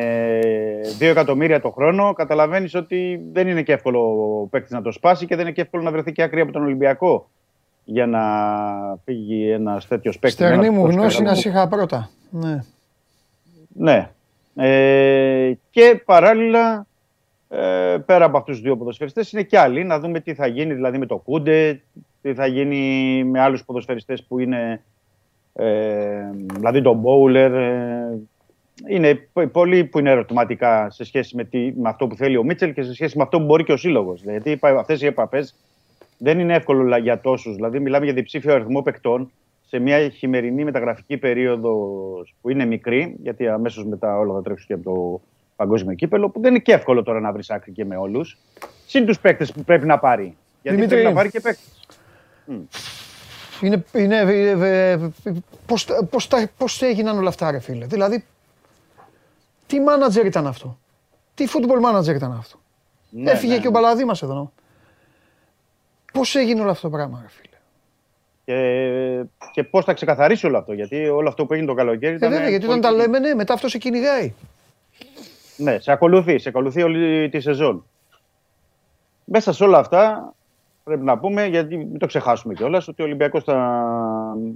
2 0.98 1.02
εκατομμύρια 1.02 1.60
το 1.60 1.70
χρόνο, 1.70 2.12
καταλαβαίνεις 2.12 2.74
ότι 2.74 3.20
δεν 3.32 3.48
είναι 3.48 3.62
και 3.62 3.72
εύκολο 3.72 4.00
ο 4.42 4.46
παίκτης 4.46 4.70
να 4.70 4.82
το 4.82 4.92
σπάσει 4.92 5.26
και 5.26 5.36
δεν 5.36 5.44
είναι 5.44 5.54
και 5.54 5.60
εύκολο 5.60 5.82
να 5.82 5.90
βρεθεί 5.90 6.12
και 6.12 6.22
άκρη 6.22 6.40
από 6.40 6.52
τον 6.52 6.62
Ολυμπιακό 6.62 7.28
για 7.84 8.06
να 8.06 8.22
φύγει 9.04 9.50
ένας 9.50 9.86
τέτοιος 9.86 10.18
παίκτης. 10.18 10.46
Στερνή 10.46 10.70
μου 10.70 10.86
γνώση 10.86 11.22
να 11.22 11.34
σε 11.34 11.48
είχα 11.48 11.68
πρώτα. 11.68 12.10
Ναι. 12.30 12.64
Ναι. 13.68 14.10
Ε, 14.56 15.52
και 15.70 16.02
παράλληλα, 16.04 16.86
ε, 17.48 17.96
πέρα 18.06 18.24
από 18.24 18.36
αυτούς 18.36 18.54
τους 18.54 18.64
δύο 18.64 18.76
ποδοσφαιριστές, 18.76 19.32
είναι 19.32 19.42
και 19.42 19.58
άλλοι. 19.58 19.84
Να 19.84 20.00
δούμε 20.00 20.20
τι 20.20 20.34
θα 20.34 20.46
γίνει 20.46 20.74
δηλαδή 20.74 20.98
με 20.98 21.06
το 21.06 21.16
Κούντε, 21.16 21.82
τι 22.22 22.34
θα 22.34 22.46
γίνει 22.46 23.24
με 23.24 23.40
άλλους 23.40 23.64
ποδοσφαιριστές 23.64 24.22
που 24.22 24.38
είναι, 24.38 24.82
ε, 25.54 26.30
δηλαδή 26.54 26.82
τον 26.82 26.96
Μπόουλερ. 26.96 27.52
Ε, 28.84 28.94
είναι 28.94 29.14
π- 29.14 29.46
πολλοί 29.46 29.84
που 29.84 29.98
είναι 29.98 30.10
ερωτηματικά 30.10 30.90
σε 30.90 31.04
σχέση 31.04 31.36
με, 31.36 31.44
τι, 31.44 31.72
με 31.76 31.88
αυτό 31.88 32.06
που 32.06 32.16
θέλει 32.16 32.36
ο 32.36 32.42
Μίτσελ 32.44 32.72
και 32.72 32.82
σε 32.82 32.94
σχέση 32.94 33.16
με 33.16 33.22
αυτό 33.22 33.38
που 33.38 33.44
μπορεί 33.44 33.64
και 33.64 33.72
ο 33.72 33.76
σύλλογος. 33.76 34.22
Γιατί 34.22 34.58
αυτές 34.62 35.02
οι 35.02 35.06
επαφές 35.06 35.54
δεν 36.18 36.38
είναι 36.38 36.54
εύκολο 36.54 36.82
λα- 36.82 36.98
για 36.98 37.20
τόσους. 37.20 37.54
Δηλαδή, 37.54 37.80
μιλάμε 37.80 38.04
για 38.04 38.14
διψήφιο 38.14 38.54
αριθμό 38.54 38.82
παικτών 38.82 39.30
σε 39.68 39.78
μια 39.78 40.08
χειμερινή 40.08 40.64
μεταγραφική 40.64 41.16
περίοδο 41.16 41.72
που 42.40 42.50
είναι 42.50 42.64
μικρή, 42.64 43.16
γιατί 43.22 43.48
αμέσως 43.48 43.84
μετά 43.84 44.18
όλα 44.18 44.34
θα 44.34 44.42
τρέξουν 44.42 44.66
και 44.66 44.72
από 44.72 44.82
το 44.82 45.20
παγκόσμιο 45.56 45.94
κύπελο, 45.94 46.28
που 46.28 46.40
δεν 46.40 46.50
είναι 46.50 46.58
και 46.62 46.72
εύκολο 46.72 47.02
τώρα 47.02 47.20
να 47.20 47.32
βρεις 47.32 47.50
άκρη 47.50 47.72
και 47.72 47.84
με 47.84 47.96
όλους. 47.96 48.38
Συν 48.86 49.06
τους 49.06 49.20
παίκτες 49.20 49.52
που 49.52 49.64
πρέπει 49.64 49.86
να 49.86 49.98
πάρει. 49.98 50.36
Γιατί 50.62 50.76
Δημήτρη, 50.78 50.96
πρέπει 50.96 51.08
να 51.14 51.18
πάρει 51.20 51.30
και 51.30 51.40
παίκτες. 51.40 51.86
Είναι, 53.60 53.84
είναι, 53.94 54.16
ε, 54.18 54.90
ε, 54.92 54.98
πώς, 55.66 55.86
πώς, 56.10 56.28
τα- 56.28 56.50
πώς 56.58 56.82
έγιναν 56.82 57.18
όλα 57.18 57.28
αυτά 57.28 57.50
ρε 57.50 57.58
φίλε; 57.60 57.86
Δηλαδή, 57.86 58.24
τι 59.66 59.78
manager 59.88 60.24
ήταν 60.24 60.46
αυτό; 60.46 60.78
Τι 61.34 61.46
football 61.48 61.90
manager 61.98 62.14
ήταν 62.14 62.32
αυτό; 62.32 62.58
Ναι, 63.10 63.30
Έφυγε 63.30 63.52
ναι, 63.54 63.60
και 63.60 63.66
ο 63.66 63.70
ναι. 63.70 63.78
Μπαλαδί 63.80 64.04
μας 64.04 64.22
εδώ. 64.22 64.52
Πώς 66.12 66.34
έγινε 66.34 66.60
όλο 66.60 66.70
αυτό 66.70 66.88
το 66.88 66.96
πράγμα 66.96 67.18
ρε 67.22 67.28
φίλε; 67.28 67.56
Και, 68.44 69.28
και 69.52 69.62
πώς 69.64 69.84
θα 69.84 69.92
ξεκαθαρίσει 69.94 70.46
όλο 70.46 70.58
αυτό; 70.58 70.72
Γιατί 70.72 71.08
όλο 71.08 71.28
αυτό 71.28 71.46
που 71.46 71.52
έγινε 71.52 71.68
το 71.68 71.74
καλοκαίρι 71.74 72.12
Ε, 72.12 72.16
ήταν. 72.16 72.30
βέβαια, 72.30 72.48
γιατί 72.48 72.66
όταν 72.66 72.80
τα 72.80 72.88
πολύ- 72.88 73.00
λέμε, 73.00 73.18
ναι, 73.18 73.34
μετά 73.34 73.54
αυτό 73.54 73.68
σε 73.68 73.78
κυνηγάει. 73.78 74.32
Ναι, 75.56 75.78
σε 75.78 75.92
ακολουθεί, 75.92 76.38
σε 76.38 76.48
ακολουθεί 76.48 76.82
όλη 76.82 77.28
τη 77.28 77.40
σεζόν. 77.40 77.84
Μέσα 79.24 79.52
σε 79.52 79.64
όλα 79.64 79.78
αυτά 79.78 80.34
πρέπει 80.86 81.04
να 81.04 81.18
πούμε, 81.18 81.46
γιατί 81.46 81.76
μην 81.76 81.98
το 81.98 82.06
ξεχάσουμε 82.06 82.54
κιόλας, 82.54 82.88
ότι 82.88 83.02
ο 83.02 83.04
Ολυμπιακός 83.04 83.44
θα. 83.44 83.56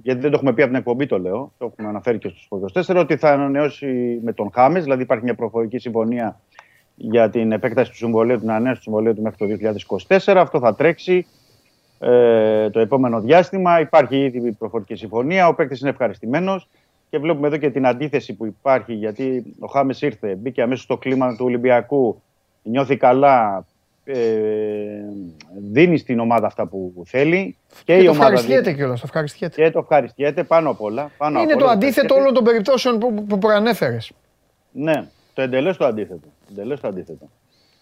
Γιατί 0.02 0.20
δεν 0.20 0.30
το 0.30 0.36
έχουμε 0.36 0.52
πει 0.52 0.62
από 0.62 0.70
την 0.70 0.78
εκπομπή, 0.78 1.06
το 1.06 1.18
λέω, 1.18 1.52
το 1.58 1.64
έχουμε 1.64 1.88
αναφέρει 1.88 2.18
και 2.18 2.28
στους 2.28 2.48
24, 2.88 2.96
ότι 2.96 3.16
θα 3.16 3.32
ανανεώσει 3.32 4.20
με 4.22 4.32
τον 4.32 4.50
Χάμες, 4.52 4.82
δηλαδή 4.82 5.02
υπάρχει 5.02 5.24
μια 5.24 5.34
προφορική 5.34 5.78
συμφωνία 5.78 6.40
για 6.94 7.30
την 7.30 7.52
επέκταση 7.52 7.90
του 7.90 7.96
συμβολέου, 7.96 8.38
την 8.38 8.50
ανανέωση 8.50 8.76
του 8.76 8.82
συμβολέου 8.82 9.14
του 9.14 9.22
μέχρι 9.22 9.38
το 9.38 9.70
2024. 10.08 10.34
Αυτό 10.36 10.58
θα 10.58 10.74
τρέξει 10.74 11.26
ε, 11.98 12.70
το 12.70 12.80
επόμενο 12.80 13.20
διάστημα. 13.20 13.80
Υπάρχει 13.80 14.16
ήδη 14.24 14.48
η 14.48 14.52
προφορική 14.52 14.94
συμφωνία. 14.94 15.48
Ο 15.48 15.54
παίκτης 15.54 15.80
είναι 15.80 15.90
ευχαριστημένος. 15.90 16.68
Και 17.10 17.18
βλέπουμε 17.18 17.46
εδώ 17.46 17.56
και 17.56 17.70
την 17.70 17.86
αντίθεση 17.86 18.34
που 18.34 18.46
υπάρχει, 18.46 18.94
γιατί 18.94 19.54
ο 19.58 19.66
Χάμες 19.66 20.02
ήρθε, 20.02 20.34
μπήκε 20.34 20.62
αμέσως 20.62 20.84
στο 20.84 20.96
κλίμα 20.96 21.36
του 21.36 21.44
Ολυμπιακού, 21.44 22.22
νιώθει 22.62 22.96
καλά, 22.96 23.66
ε, 24.14 25.02
δίνει 25.70 25.98
στην 25.98 26.18
ομάδα 26.20 26.46
αυτά 26.46 26.66
που 26.66 27.02
θέλει. 27.06 27.56
Και, 27.68 27.74
Και 27.84 27.92
η 27.92 28.04
το 28.04 28.10
ομάδα 28.10 28.22
ευχαριστιέται 28.24 28.62
δίνει. 28.62 28.76
κιόλας, 28.76 29.00
το 29.00 29.06
ευχαριστιέται. 29.08 29.62
Και 29.64 29.70
το 29.70 29.78
ευχαριστιέται 29.78 30.42
πάνω 30.44 30.70
απ' 30.70 30.82
όλα. 30.82 31.10
Πάνω 31.18 31.38
απ' 31.38 31.42
Είναι 31.44 31.52
όλα 31.52 31.60
το 31.60 31.66
το 31.66 31.70
αντίθετο 31.70 31.88
ευχαριστιέται. 32.00 32.20
όλων 32.20 32.34
των 32.34 32.44
περιπτώσεων 32.44 32.98
που, 32.98 33.24
που 33.26 33.38
προανέφερες. 33.38 34.12
Ναι, 34.72 35.04
το 35.34 35.42
εντελώς 35.42 35.76
το 35.76 35.84
αντίθετο. 35.84 36.28
Εντελώς 36.50 36.80
το 36.80 36.88
αντίθετο. 36.88 37.28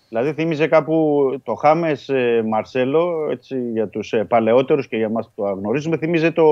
Δηλαδή 0.09 0.33
θύμιζε 0.33 0.67
κάπου 0.67 1.31
το 1.45 1.55
Χάμες 1.55 2.11
Μαρσέλο, 2.49 3.29
έτσι, 3.31 3.61
για 3.73 3.89
τους 3.89 4.13
ε, 4.13 4.25
παλαιότερους 4.25 4.89
και 4.89 4.97
για 4.97 5.07
εμά 5.07 5.21
που 5.21 5.31
το 5.35 5.43
γνωρίζουμε, 5.43 5.97
θύμιζε 5.97 6.31
το 6.31 6.45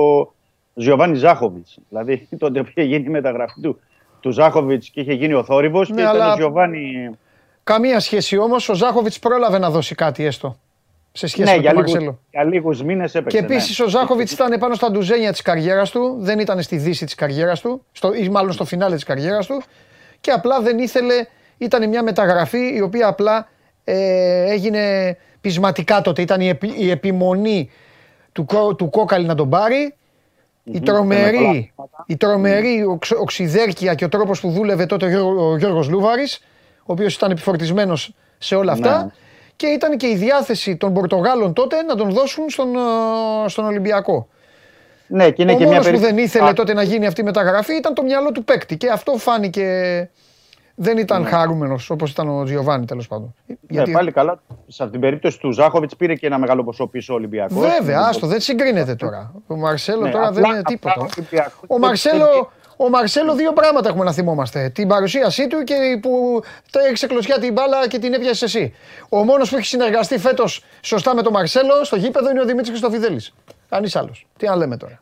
Ζιωβάνι 0.73 1.15
Ζάχοβιτς. 1.15 1.77
Δηλαδή 1.89 2.27
τότε 2.39 2.63
που 2.63 2.69
είχε 2.69 2.83
γίνει 2.87 3.05
η 3.05 3.09
μεταγραφή 3.09 3.61
του, 3.61 3.79
του 4.19 4.29
Ζάχοβιτς 4.31 4.89
και 4.89 5.01
είχε 5.01 5.13
γίνει 5.13 5.33
ο 5.33 5.43
θόρυβος 5.43 5.87
και 5.87 5.93
Ναι, 5.93 6.01
ήταν 6.01 6.13
αλλά- 6.15 6.33
ο 6.33 6.35
Ζιωβάνι. 6.35 7.09
Καμία 7.67 7.99
σχέση 7.99 8.37
όμως, 8.37 8.69
ο 8.69 8.73
Ζάχοβιτς 8.73 9.19
πρόλαβε 9.19 9.57
να 9.57 9.69
δώσει 9.69 9.95
κάτι 9.95 10.25
έστω. 10.25 10.57
Σε 11.11 11.27
σχέση 11.27 11.49
Ναι, 11.49 11.55
με 11.55 11.61
για 11.61 11.69
τον 11.73 11.77
λίγους, 11.79 11.93
Μαρσέλο. 11.93 12.19
για 12.31 12.43
λίγους 12.43 12.83
μήνες 12.83 13.15
έπαιξε. 13.15 13.37
Και 13.37 13.43
επίσης 13.43 13.79
ναι. 13.79 13.85
ο 13.85 13.87
Ζάχοβιτς 13.89 14.31
ήταν 14.31 14.59
πάνω 14.59 14.73
στα 14.75 14.91
ντουζένια 14.91 15.31
της 15.31 15.41
καριέρας 15.41 15.89
του, 15.91 16.17
δεν 16.19 16.39
ήταν 16.39 16.61
στη 16.61 16.77
δύση 16.77 17.05
της 17.05 17.15
καριέρας 17.15 17.61
του, 17.61 17.85
στο, 17.91 18.13
ή 18.13 18.29
μάλλον 18.29 18.51
στο 18.51 18.65
φινάλε 18.65 18.95
της 18.95 19.03
καριέρας 19.03 19.45
του. 19.45 19.61
Και 20.21 20.31
απλά 20.31 20.61
δεν 20.61 20.79
ήθελε, 20.79 21.13
ήταν 21.57 21.89
μια 21.89 22.03
μεταγραφή 22.03 22.75
η 22.75 22.81
οποία 22.81 23.07
απλά 23.07 23.47
ε, 23.83 24.51
έγινε 24.51 25.17
πεισματικά 25.41 26.01
τότε. 26.01 26.21
Ήταν 26.21 26.41
η, 26.41 26.47
επι- 26.47 26.79
η 26.79 26.89
επιμονή 26.89 27.69
του, 28.31 28.45
Κο- 28.45 28.75
του 28.75 28.89
Κόκαλη 28.89 29.25
να 29.25 29.35
τον 29.35 29.49
πάρει. 29.49 29.95
Η 30.63 30.79
τρομερή, 30.81 31.73
η 32.05 32.17
τρομερή 32.17 32.83
οξ- 32.89 33.11
οξυδέρκεια 33.19 33.93
και 33.93 34.05
ο 34.05 34.09
τρόπος 34.09 34.39
που 34.39 34.49
δούλευε 34.49 34.85
τότε 34.85 35.05
ο, 35.05 35.09
Γιώργο- 35.09 35.49
ο 35.51 35.57
Γιώργος 35.57 35.89
Λούβαρης, 35.89 36.39
ο 36.89 36.93
οποίος 36.93 37.15
ήταν 37.15 37.31
επιφορτισμένος 37.31 38.13
σε 38.37 38.55
όλα 38.55 38.71
αυτά. 38.71 39.03
Ναι. 39.03 39.09
Και 39.55 39.67
ήταν 39.67 39.97
και 39.97 40.07
η 40.07 40.15
διάθεση 40.15 40.75
των 40.77 40.93
Πορτογάλων 40.93 41.53
τότε 41.53 41.81
να 41.81 41.95
τον 41.95 42.09
δώσουν 42.09 42.49
στον, 42.49 42.75
ε, 42.75 43.49
στον 43.49 43.65
Ολυμπιακό. 43.65 44.27
Ναι, 45.07 45.29
και 45.31 45.41
είναι 45.41 45.51
ο 45.51 45.55
και 45.55 45.59
μια 45.63 45.67
μόνος 45.71 45.85
που 45.85 45.91
περίπτωση- 45.91 46.15
δεν 46.15 46.23
ήθελε 46.25 46.49
Α, 46.49 46.53
τότε 46.53 46.73
να 46.73 46.83
γίνει 46.83 47.05
αυτή 47.05 47.21
η 47.21 47.23
μεταγραφή 47.23 47.73
ήταν 47.75 47.93
το 47.93 48.03
μυαλό 48.03 48.31
του 48.31 48.43
παίκτη. 48.43 48.77
Και 48.77 48.89
αυτό 48.89 49.11
φάνηκε. 49.17 50.09
Δεν 50.79 50.97
ήταν 50.97 51.21
Ναι. 51.21 51.29
χαρούμενος 51.29 51.89
όπως 51.89 52.11
ήταν 52.11 52.39
ο 52.39 52.43
Τζιοβάνι 52.43 52.85
τέλος 52.85 53.07
πάντων. 53.07 53.35
Ναι, 53.67 53.83
πάλι 53.91 54.11
καλά. 54.11 54.41
Σε 54.67 54.83
αυτήν 54.83 54.91
την 54.91 54.99
περίπτωση 54.99 55.39
του 55.39 55.51
Ζάχοβιτς 55.51 55.95
πήρε 55.95 56.15
και 56.15 56.25
ένα 56.27 56.37
μεγάλο 56.37 56.63
ποσό 56.63 56.87
πίσω 56.87 57.13
ο 57.13 57.15
Ολυμπιακός. 57.15 57.57
Βέβαια, 57.67 57.99
άστο, 57.99 58.27
δεν 58.27 58.39
συγκρίνεται 58.39 58.95
τώρα. 58.95 59.33
Ο 59.47 59.55
Μαρσέλο 59.55 60.01
Ναι, 60.01 60.09
τώρα 60.11 60.27
απλά- 60.27 60.41
δεν 60.41 60.49
είναι 60.49 60.59
απλά 60.59 60.71
τίποτα. 60.71 60.95
ο 61.01 61.05
Ολυμπιακός 61.17 61.53
Ο 61.61 61.65
δεν- 61.67 61.79
Μαρσέλο, 61.79 62.51
ο 62.77 62.89
Μαρσέλο 62.89 63.33
δύο 63.35 63.53
πράγματα 63.53 63.89
έχουμε 63.89 64.03
να 64.03 64.11
θυμόμαστε. 64.11 64.69
Την 64.69 64.87
παρουσίασή 64.87 65.47
του 65.47 65.63
και 65.63 65.75
που 66.01 66.41
τα 66.71 66.79
έχεις 66.87 67.05
κλωσιά 67.07 67.39
την 67.39 67.53
μπάλα 67.53 67.87
και 67.87 67.99
την 67.99 68.13
έπιασες 68.13 68.41
εσύ. 68.41 68.73
Ο 69.09 69.23
μόνος 69.23 69.49
που 69.49 69.55
έχει 69.55 69.65
συνεργαστεί 69.65 70.17
φέτος 70.17 70.63
σωστά 70.81 71.15
με 71.15 71.21
τον 71.21 71.33
Μαρσέλο 71.33 71.83
στο 71.83 71.95
γήπεδο 71.95 72.29
είναι 72.29 72.41
ο 72.41 72.45
Δημήτρης 72.45 72.69
Χρυστοφιδέλη. 72.69 73.21
Κανεί 73.69 73.89
άλλος. 73.93 74.27
Τι 74.37 74.45
να 74.45 74.55
λέμε 74.55 74.77
τώρα. 74.77 75.01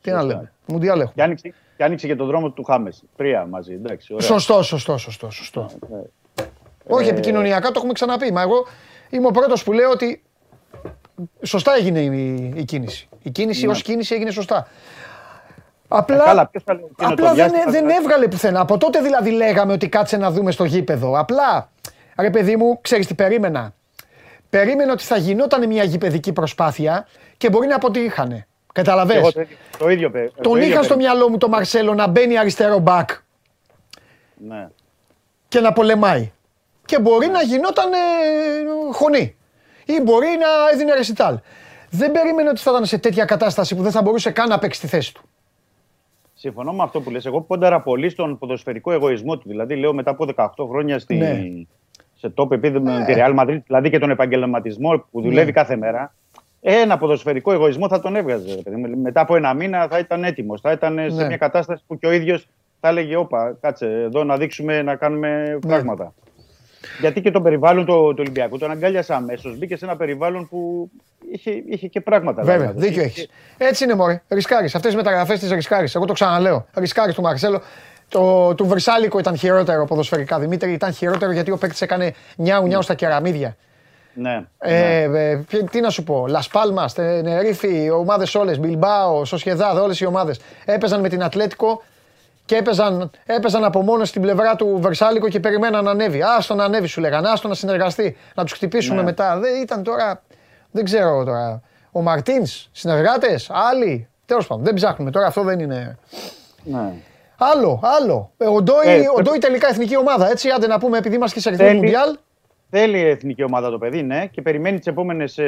Τι 0.00 0.10
να 0.10 0.22
λέμε. 0.22 0.52
Μουντιάλ 0.66 0.98
έχουμε. 1.00 1.12
Και 1.14 1.22
άνοιξε, 1.22 1.54
και 1.76 1.84
άνοιξε 1.84 2.06
και 2.06 2.16
τον 2.16 2.26
δρόμο 2.26 2.50
του 2.50 2.64
Χάμε. 2.64 2.92
Τρία 3.16 3.46
μαζί. 3.46 3.72
Εντάξει, 3.72 4.12
ωραία. 4.12 4.26
Σωστό, 4.26 4.62
σωστό, 4.62 4.96
σωστό. 4.98 5.30
σωστό. 5.30 5.70
Ναι. 5.88 5.98
Όχι, 6.86 7.08
Ε, 7.08 7.10
επικοινωνιακά 7.10 7.66
το 7.66 7.72
έχουμε 7.76 7.92
ξαναπεί. 7.92 8.32
Μα 8.32 8.40
εγώ 8.42 8.66
είμαι 9.10 9.26
ο 9.26 9.30
πρώτος 9.30 9.62
που 9.64 9.72
λέω 9.72 9.90
ότι 9.90 10.22
σωστά 11.42 11.74
έγινε 11.74 12.00
η, 12.00 12.52
η 12.56 12.64
κίνηση. 12.64 13.08
Η 13.22 13.30
κίνηση 13.30 13.66
Ναι. 13.66 13.72
ως 13.72 13.82
κίνηση 13.82 14.14
έγινε 14.14 14.30
σωστά. 14.30 14.68
Απλά, 15.88 16.22
Ε, 16.22 16.26
καλά, 16.26 16.46
ποιος 16.46 16.62
θα 16.62 16.74
λέει 16.74 16.84
εκείνο 16.90 17.08
το 17.08 17.12
απλά 17.14 17.26
δεν, 17.26 17.34
διάστημα, 17.34 17.62
δεν 17.72 17.72
δηλαδή. 17.86 17.94
έβγαλε 18.04 18.28
πουθενά. 18.28 18.60
Από 18.60 18.78
τότε 18.78 19.00
δηλαδή 19.00 19.30
λέγαμε 19.30 19.72
ότι 19.72 19.88
κάτσε 19.88 20.16
να 20.16 20.30
δούμε 20.30 20.50
στο 20.50 20.64
γήπεδο. 20.64 21.18
Απλά, 21.18 21.70
ρε 22.18 22.30
παιδί 22.30 22.56
μου, 22.56 22.78
ξέρεις 22.80 23.06
τι 23.06 23.14
περίμενα; 23.14 23.74
Περίμενα 24.50 24.92
ότι 24.92 25.04
θα 25.04 25.16
γινόταν 25.16 25.66
μια 25.66 25.82
γηπεδική 25.84 26.32
προσπάθεια 26.32 27.06
και 27.36 27.50
μπορεί 27.50 27.66
να 27.66 27.74
αποτύχανε. 27.76 28.34
Και 28.66 28.82
Καταλαβες. 28.82 29.16
εγώ 29.16 29.32
το 29.32 29.40
ίδιο- 29.40 29.56
το 29.78 29.88
ίδιο 29.88 30.10
πε- 30.10 30.32
το 30.34 30.42
Τον 30.42 30.56
ίδιο 30.56 30.68
είχα 30.68 30.82
στο 30.82 30.88
περίμενα. 30.94 31.14
μυαλό 31.14 31.30
μου 31.30 31.38
το 31.38 31.48
Μαρσέλο 31.48 31.94
να 31.94 32.06
μπαίνει 32.06 32.38
αριστερό 32.38 32.78
μπακ 32.78 33.10
Ναι. 34.48 34.68
και 35.48 35.60
να 35.60 35.72
πολεμάει. 35.72 36.32
Και 36.84 36.98
μπορεί 37.00 37.26
να 37.26 37.42
γινόταν 37.42 37.92
ε, 37.92 37.96
χωνή. 38.92 39.36
Ή 39.84 40.00
μπορεί 40.02 40.26
να 40.26 40.70
έδινε 40.72 40.94
ρεσιτάλ. 40.94 41.38
Δεν 41.90 42.12
περίμενε 42.12 42.48
ότι 42.48 42.60
θα 42.60 42.70
ήταν 42.70 42.84
σε 42.86 42.98
τέτοια 42.98 43.24
κατάσταση 43.24 43.74
που 43.74 43.82
δεν 43.82 43.92
θα 43.92 44.02
μπορούσε 44.02 44.30
καν 44.30 44.48
να 44.48 44.58
παίξει 44.58 44.80
τη 44.80 44.86
θέση 44.86 45.14
του. 45.14 45.28
Συμφωνώ 46.38 46.72
με 46.72 46.82
αυτό 46.82 47.00
που 47.00 47.10
λες. 47.10 47.26
Εγώ 47.26 47.40
πόνταρα 47.40 47.80
πολύ 47.80 48.08
στον 48.08 48.38
ποδοσφαιρικό 48.38 48.92
εγωισμό 48.92 49.38
του. 49.38 49.48
Δηλαδή, 49.48 49.76
λέω 49.76 49.94
μετά 49.94 50.10
από 50.10 50.26
18 50.36 50.48
χρόνια 50.68 50.98
στη... 50.98 51.16
Ναι. 51.16 51.42
σε 52.14 52.28
τόπο 52.30 52.54
επίπεδο 52.54 52.80
με 52.80 53.04
τη 53.06 53.12
Real 53.16 53.38
Madrid, 53.38 53.58
δηλαδή 53.66 53.90
και 53.90 53.98
τον 53.98 54.10
επαγγελματισμό 54.10 55.04
που 55.10 55.20
δουλεύει 55.22 55.44
Ναι. 55.46 55.52
κάθε 55.52 55.76
μέρα, 55.76 56.14
ένα 56.60 56.98
ποδοσφαιρικό 56.98 57.52
εγωισμό 57.52 57.88
θα 57.88 58.00
τον 58.00 58.16
έβγαζε. 58.16 58.54
ρε 58.54 58.60
παιδί 58.60 58.76
μου. 58.76 58.98
Μετά 59.00 59.20
από 59.20 59.36
ένα 59.36 59.54
μήνα 59.54 59.88
θα 59.88 59.98
ήταν 59.98 60.24
έτοιμος. 60.24 60.60
Θα 60.60 60.72
ήταν 60.72 60.98
σε 61.08 61.16
Ναι. 61.16 61.26
μια 61.26 61.36
κατάσταση 61.36 61.82
που 61.86 61.98
και 61.98 62.06
ο 62.06 62.10
ίδιος 62.12 62.46
θα 62.80 62.88
έλεγε: 62.88 63.16
Όπα, 63.16 63.56
κάτσε 63.60 63.86
εδώ 63.86 64.24
να 64.24 64.36
δείξουμε 64.36 64.82
να 64.82 64.94
κάνουμε 64.96 65.48
Ναι. 65.52 65.58
πράγματα. 65.58 66.14
Γιατί 67.00 67.20
και 67.20 67.30
το 67.30 67.40
περιβάλλον 67.40 67.84
του, 67.84 67.92
του 67.92 68.16
Ολυμπιακού 68.18 68.58
τον 68.58 68.70
αγκάλιασε 68.70 69.14
αμέσως. 69.14 69.58
Μπήκε 69.58 69.76
σε 69.76 69.84
ένα 69.84 69.96
περιβάλλον 69.96 70.48
που 70.48 70.90
είχε, 71.32 71.50
είχε 71.68 71.86
και 71.86 72.00
πράγματα. 72.00 72.42
Βέβαια, 72.42 72.58
δηλαδή. 72.70 72.86
δίκιο 72.86 73.02
έχεις. 73.02 73.28
Έτσι 73.58 73.84
είναι, 73.84 73.94
Μωρέ. 73.94 74.22
Ρισκάρεις. 74.28 74.74
Αυτές 74.74 74.90
τι 74.90 74.96
μεταγραφές 74.96 75.40
τη 75.40 75.54
ρισκάρεις. 75.54 75.94
Εγώ 75.94 76.04
το 76.04 76.12
ξαναλέω. 76.12 76.66
Ρισκάρεις 76.74 77.14
του 77.14 77.22
Μαρσέλο. 77.22 77.60
Το, 78.08 78.54
του 78.54 78.66
Βρυσάλικο 78.66 79.18
ήταν 79.18 79.36
χειρότερο 79.36 79.84
ποδοσφαιρικά. 79.84 80.38
Δημήτρη 80.38 80.72
ήταν 80.72 80.92
χειρότερο 80.92 81.32
γιατί 81.32 81.50
ο 81.50 81.56
παίκτης 81.56 81.80
έκανε 81.80 82.14
νιάου 82.36 82.66
νιάου 82.66 82.82
στα 82.82 82.94
κεραμίδια. 82.94 83.56
Ναι. 84.14 84.30
ναι. 84.30 84.46
Ε, 84.58 85.02
ε, 85.02 85.44
ποιο- 85.48 85.70
τι 85.70 85.80
να 85.80 85.90
σου 85.90 86.02
πω, 86.04 86.26
Λασπάλμα, 86.28 86.88
Τενερίφη, 86.94 87.82
οι 87.84 87.90
ομάδες 87.90 88.34
όλες, 88.34 88.58
Μπιλμπάο, 88.58 89.24
Σοσιεδάδ, 89.24 89.78
όλες 89.78 90.00
οι 90.00 90.06
ομάδες 90.06 90.40
έπαιζαν 90.64 91.00
με 91.00 91.08
την 91.08 91.22
Ατλέτικο 91.22 91.82
και 92.46 92.56
έπαιζαν, 92.56 93.10
έπαιζαν 93.26 93.64
από 93.64 93.80
μόνος 93.82 94.08
στην 94.08 94.22
πλευρά 94.22 94.56
του 94.56 94.78
Βερσάλικο 94.80 95.28
και 95.28 95.40
περιμέναν 95.40 95.84
να 95.84 95.90
ανέβει. 95.90 96.22
Άστο 96.38 96.54
να 96.54 96.64
ανέβει, 96.64 96.86
σου 96.86 97.00
λέγανε, 97.00 97.28
άστο 97.28 97.48
να 97.48 97.54
συνεργαστεί, 97.54 98.16
να 98.34 98.42
τους 98.44 98.52
χτυπήσουμε 98.52 98.96
Ναι. 98.96 99.02
μετά. 99.02 99.38
Δεν 99.38 99.62
ήταν 99.62 99.82
τώρα, 99.82 100.22
δεν 100.70 100.84
ξέρω 100.84 101.24
τώρα. 101.24 101.62
ο 101.92 102.02
Μαρτίνς, 102.02 102.68
συνεργάτες, 102.72 103.50
άλλοι. 103.52 104.08
Τέλος 104.26 104.46
πάντων, 104.46 104.64
δεν 104.64 104.74
ψάχνουμε 104.74 105.10
τώρα, 105.10 105.26
αυτό 105.26 105.42
δεν 105.42 105.58
είναι. 105.58 105.98
Ναι. 106.64 106.92
Άλλο, 107.38 107.80
άλλο. 108.00 108.30
Ε, 108.36 108.46
Ο 108.46 108.62
Ντόι, 108.62 108.76
Ε, 108.86 108.98
ο 108.98 109.12
πρέπει- 109.12 109.28
Ντόι 109.28 109.38
τελικά 109.38 109.68
εθνική 109.68 109.96
ομάδα, 109.96 110.30
έτσι. 110.30 110.48
Άντε 110.50 110.66
να 110.66 110.78
πούμε, 110.78 110.98
επειδή 110.98 111.14
είμαστε 111.14 111.34
και 111.34 111.40
σε 111.40 111.48
αριθμό 111.48 111.66
Θέλει- 111.66 111.80
Μουντιάλ. 111.82 112.16
Θέλει 112.70 112.98
η 112.98 113.08
εθνική 113.08 113.42
ομάδα 113.42 113.70
το 113.70 113.78
παιδί, 113.78 114.02
ναι, 114.02 114.26
και 114.26 114.42
περιμένει 114.42 114.78
τις 114.78 114.86
επόμενες 114.86 115.38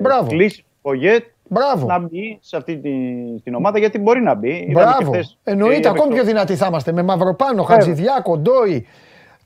Μπράβο. 0.00 0.28
κλήσεις 0.28 0.62
του 0.86 0.92
Πογέτ 0.92 1.24
Μπράβο. 1.48 1.86
να 1.86 1.98
μπει 1.98 2.38
σε 2.40 2.56
αυτή 2.56 2.76
την, 2.78 3.42
την 3.42 3.54
ομάδα 3.54 3.78
γιατί 3.78 3.98
μπορεί 3.98 4.20
να 4.22 4.34
μπει. 4.34 4.48
Είδαμε 4.48 4.66
και 4.66 4.72
Μπράβο. 4.72 5.12
χθες, 5.12 5.38
Εννοείται, 5.44 5.88
ε, 5.88 5.90
ακόμη 5.90 6.00
έπαιξε 6.02 6.14
πιο 6.22 6.24
δυνατοί 6.24 6.56
θα 6.56 6.66
είμαστε. 6.66 6.92
Με 6.92 7.02
Μαυροπάνο, 7.02 7.62
Χατζηδιάκο, 7.62 8.38
Ντόι. 8.38 8.86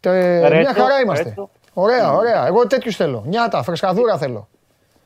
Τε- 0.00 0.42
Ρέτσο, 0.42 0.56
Μια 0.58 0.72
χαρά 0.74 1.00
είμαστε. 1.04 1.24
Ρέτσο. 1.24 1.50
Ωραία, 1.74 2.12
ωραία. 2.12 2.46
Εγώ 2.46 2.66
τέτοιους 2.66 2.96
θέλω. 2.96 3.22
Νιάτα, 3.26 3.62
φρεσκαδούρα 3.62 4.18
θέλω. 4.18 4.48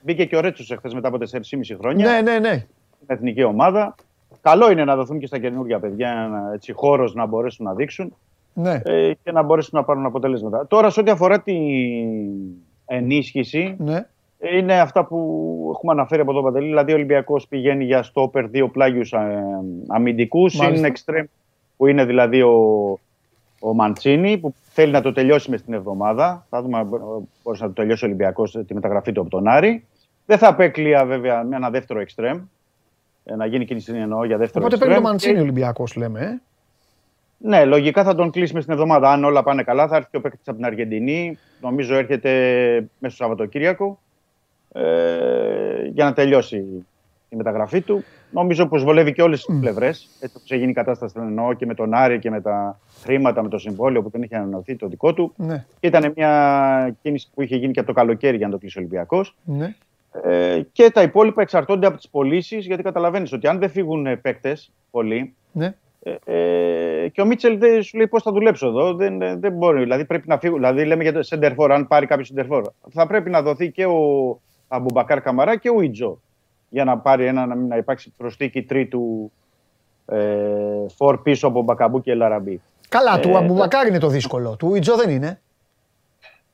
Μπήκε 0.00 0.24
και 0.24 0.36
ο 0.36 0.40
Ρέτσος 0.40 0.70
εχθές 0.70 0.94
μετά 0.94 1.08
από 1.08 1.18
4,5 1.18 1.76
χρόνια 1.80 2.10
Ναι, 2.10 2.20
ναι, 2.20 2.38
ναι. 2.38 2.52
στην 2.94 3.06
εθνική 3.06 3.42
ομάδα. 3.42 3.94
Καλό 4.42 4.70
είναι 4.70 4.84
να 4.84 4.96
δοθούν 4.96 5.18
και 5.18 5.26
στα 5.26 5.38
καινούργια 5.38 5.78
παιδιά 5.80 6.10
ένα 6.10 6.50
έτσι, 6.54 6.72
χώρος 6.72 7.14
να 7.14 7.26
μπορέσουν 7.26 7.64
να 7.66 7.74
δείξουν 7.74 8.14
ναι. 8.52 8.80
ε, 8.84 9.12
και 9.22 9.32
να 9.32 9.42
μπορέσουν 9.42 9.78
να 9.78 9.84
πάρουν 9.84 10.06
αποτελέσματα. 10.06 10.66
Τώρα, 10.66 10.90
σε 10.90 11.00
ό,τι 11.00 11.10
αφορά 11.10 11.40
την 11.40 11.56
ενίσχυση, 12.86 13.74
ναι. 13.78 14.06
Είναι 14.52 14.80
αυτά 14.80 15.04
που 15.04 15.18
έχουμε 15.74 15.92
αναφέρει 15.92 16.20
από 16.20 16.32
τον 16.32 16.42
Παντελή. 16.42 16.66
Δηλαδή, 16.66 16.92
ο 16.92 16.94
Ολυμπιακός 16.94 17.46
πηγαίνει 17.48 17.84
για 17.84 18.02
στόπερ 18.02 18.48
δύο 18.48 18.68
πλάγιους 18.68 19.14
αμυντικούς. 19.88 20.54
Μάλιστα. 20.56 20.78
Είναι 20.78 20.86
εξτρέμ 20.86 21.24
που 21.76 21.86
είναι 21.86 22.04
δηλαδή 22.04 22.42
ο, 22.42 22.52
ο 23.60 23.74
Μαντσίνη 23.74 24.38
που 24.38 24.54
θέλει 24.62 24.92
να 24.92 25.00
το 25.02 25.12
τελειώσει 25.12 25.50
μες 25.50 25.60
στην 25.60 25.74
εβδομάδα. 25.74 26.46
Θα 26.50 26.62
δούμε 26.62 26.78
αν 26.78 26.88
μπορείς 27.42 27.60
να 27.60 27.66
το 27.66 27.72
τελειώσει 27.72 28.04
ο 28.04 28.06
Ολυμπιακός 28.06 28.58
τη 28.66 28.74
μεταγραφή 28.74 29.12
του 29.12 29.20
από 29.20 29.30
τον 29.30 29.48
Άρη. 29.48 29.84
Δεν 30.26 30.38
θα 30.38 30.48
απέκλεια 30.48 31.04
βέβαια 31.04 31.44
με 31.44 31.56
ένα 31.56 31.70
δεύτερο 31.70 32.00
εξτρέμ. 32.00 32.40
Ε, 33.24 33.34
Να 33.36 33.46
γίνει 33.46 33.64
κίνηση 33.64 33.92
εννοώ 33.96 34.24
για 34.24 34.36
δεύτερο 34.36 34.64
Οπότε 34.64 34.76
παίρνει 34.76 34.92
εξτρέμ. 34.94 35.02
το 35.02 35.08
Μαντσίνη 35.08 35.32
Και- 35.34 35.40
ο 35.40 35.42
Ολυμπιακός, 35.42 35.96
λέμε. 35.96 36.20
ε. 36.20 36.40
ναι, 37.48 37.64
λογικά 37.64 38.04
θα 38.04 38.14
τον 38.14 38.30
κλείσουμε 38.30 38.60
στην 38.60 38.72
εβδομάδα. 38.72 39.10
Αν 39.12 39.24
όλα 39.24 39.42
πάνε 39.42 39.62
καλά, 39.62 39.88
θα 39.88 39.96
έρθει 39.96 40.08
και 40.10 40.16
ο 40.16 40.20
παίκτης 40.20 40.48
από 40.48 40.56
την 40.56 40.66
Αργεντινή. 40.66 41.38
Νομίζω 41.60 41.94
έρχεται 41.94 42.30
μέσα 42.98 43.14
στο 43.14 43.24
Σαββατοκύριακο 43.24 43.98
ε, 44.76 45.86
για 45.92 46.04
να 46.04 46.12
τελειώσει 46.12 46.56
η 47.28 47.36
μεταγραφή 47.36 47.80
του. 47.80 48.04
Νομίζω 48.30 48.66
πως 48.66 48.84
βολεύει 48.84 49.12
και 49.12 49.22
όλες 49.22 49.44
τις 49.44 49.58
πλευρές. 49.60 50.08
Έτσι 50.20 50.36
όπως 50.36 50.50
έγινε 50.50 50.70
η 50.70 50.74
κατάσταση, 50.74 51.14
τον 51.14 51.26
εννοώ 51.26 51.52
και 51.52 51.66
με 51.66 51.74
τον 51.74 51.94
Άρη 51.94 52.18
και 52.18 52.30
με 52.30 52.40
τα 52.40 52.80
χρήματα, 53.02 53.42
με 53.42 53.48
το 53.48 53.58
συμβόλαιο 53.58 54.02
που 54.02 54.10
δεν 54.10 54.22
είχε 54.22 54.36
ανανεωθεί 54.36 54.76
το 54.76 54.88
δικό 54.88 55.14
του. 55.14 55.32
Ναι, 55.36 55.64
Και 55.80 55.86
ήταν 55.86 56.12
μια 56.16 56.96
κίνηση 57.02 57.28
που 57.34 57.42
είχε 57.42 57.56
γίνει 57.56 57.72
και 57.72 57.78
από 57.78 57.88
το 57.88 57.94
καλοκαίρι 57.94 58.36
για 58.36 58.46
να 58.46 58.52
το 58.52 58.58
κλείσει 58.58 58.78
ο 58.78 58.80
Ολυμπιακός. 58.80 59.36
ναι. 59.44 59.74
Ε, 60.22 60.62
και 60.72 60.90
τα 60.90 61.02
υπόλοιπα 61.02 61.42
εξαρτώνται 61.42 61.86
από 61.86 61.96
τις 61.96 62.08
πωλήσεις, 62.08 62.66
γιατί 62.66 62.82
καταλαβαίνεις 62.82 63.32
ότι 63.32 63.46
αν 63.46 63.58
δεν 63.58 63.70
φύγουν 63.70 64.20
παίκτες 64.20 64.72
πολλοί, 64.90 65.34
ναι. 65.52 65.74
ε, 66.02 66.16
ε, 67.04 67.08
και 67.08 67.20
ο 67.20 67.24
Μίτσελ 67.24 67.58
δεν 67.58 67.82
σου 67.82 67.96
λέει 67.96 68.06
πώς 68.06 68.22
θα 68.22 68.32
δουλέψω 68.32 68.66
εδώ. 68.66 68.94
Δεν, 68.94 69.22
ε, 69.22 69.36
δεν 69.36 69.52
μπορεί. 69.52 69.82
Δηλαδή 69.82 70.04
πρέπει 70.04 70.28
να 70.28 70.38
φύγουν. 70.38 70.58
Δηλαδή 70.58 70.84
λέμε 70.84 71.02
για 71.02 71.12
το 71.12 71.22
σέντερ 71.22 71.49
φορ, 71.49 71.72
αν 71.72 71.86
πάρει 71.86 72.06
κάποιος 72.06 72.26
σέντερ 72.26 72.47
φορ. 72.47 72.64
Θα 72.90 73.06
πρέπει 73.06 73.30
να 73.30 73.42
δοθεί 73.42 73.70
και 73.70 73.86
ο 73.86 74.40
Αμπουμπακάρ 74.68 75.20
Καμαρά 75.22 75.56
και 75.56 75.70
ο 75.70 75.80
Ιτζο. 75.80 76.18
Για 76.68 76.84
να 76.84 76.98
πάρει 76.98 77.26
ένα, 77.26 77.46
να, 77.46 77.54
μην- 77.54 77.68
να 77.68 77.76
υπάρξει 77.76 78.12
προσθήκη 78.16 78.62
τρίτου 78.62 79.32
ε, 80.06 80.18
φορ 80.96 81.18
πίσω 81.22 81.46
από 81.46 81.62
Μπακαμπού 81.62 82.00
και 82.00 82.14
Ελ 82.14 82.24
Αραμπί. 82.24 82.60
Καλά, 82.88 83.20
του 83.20 83.28
Ε, 83.28 83.36
Αμπουμπακάρ 83.36 83.86
είναι 83.86 83.98
το 83.98 84.08
δύσκολο. 84.08 84.56
Του 84.56 84.74
Ιτζο 84.74 84.96
δεν 84.96 85.10
είναι. 85.10 85.40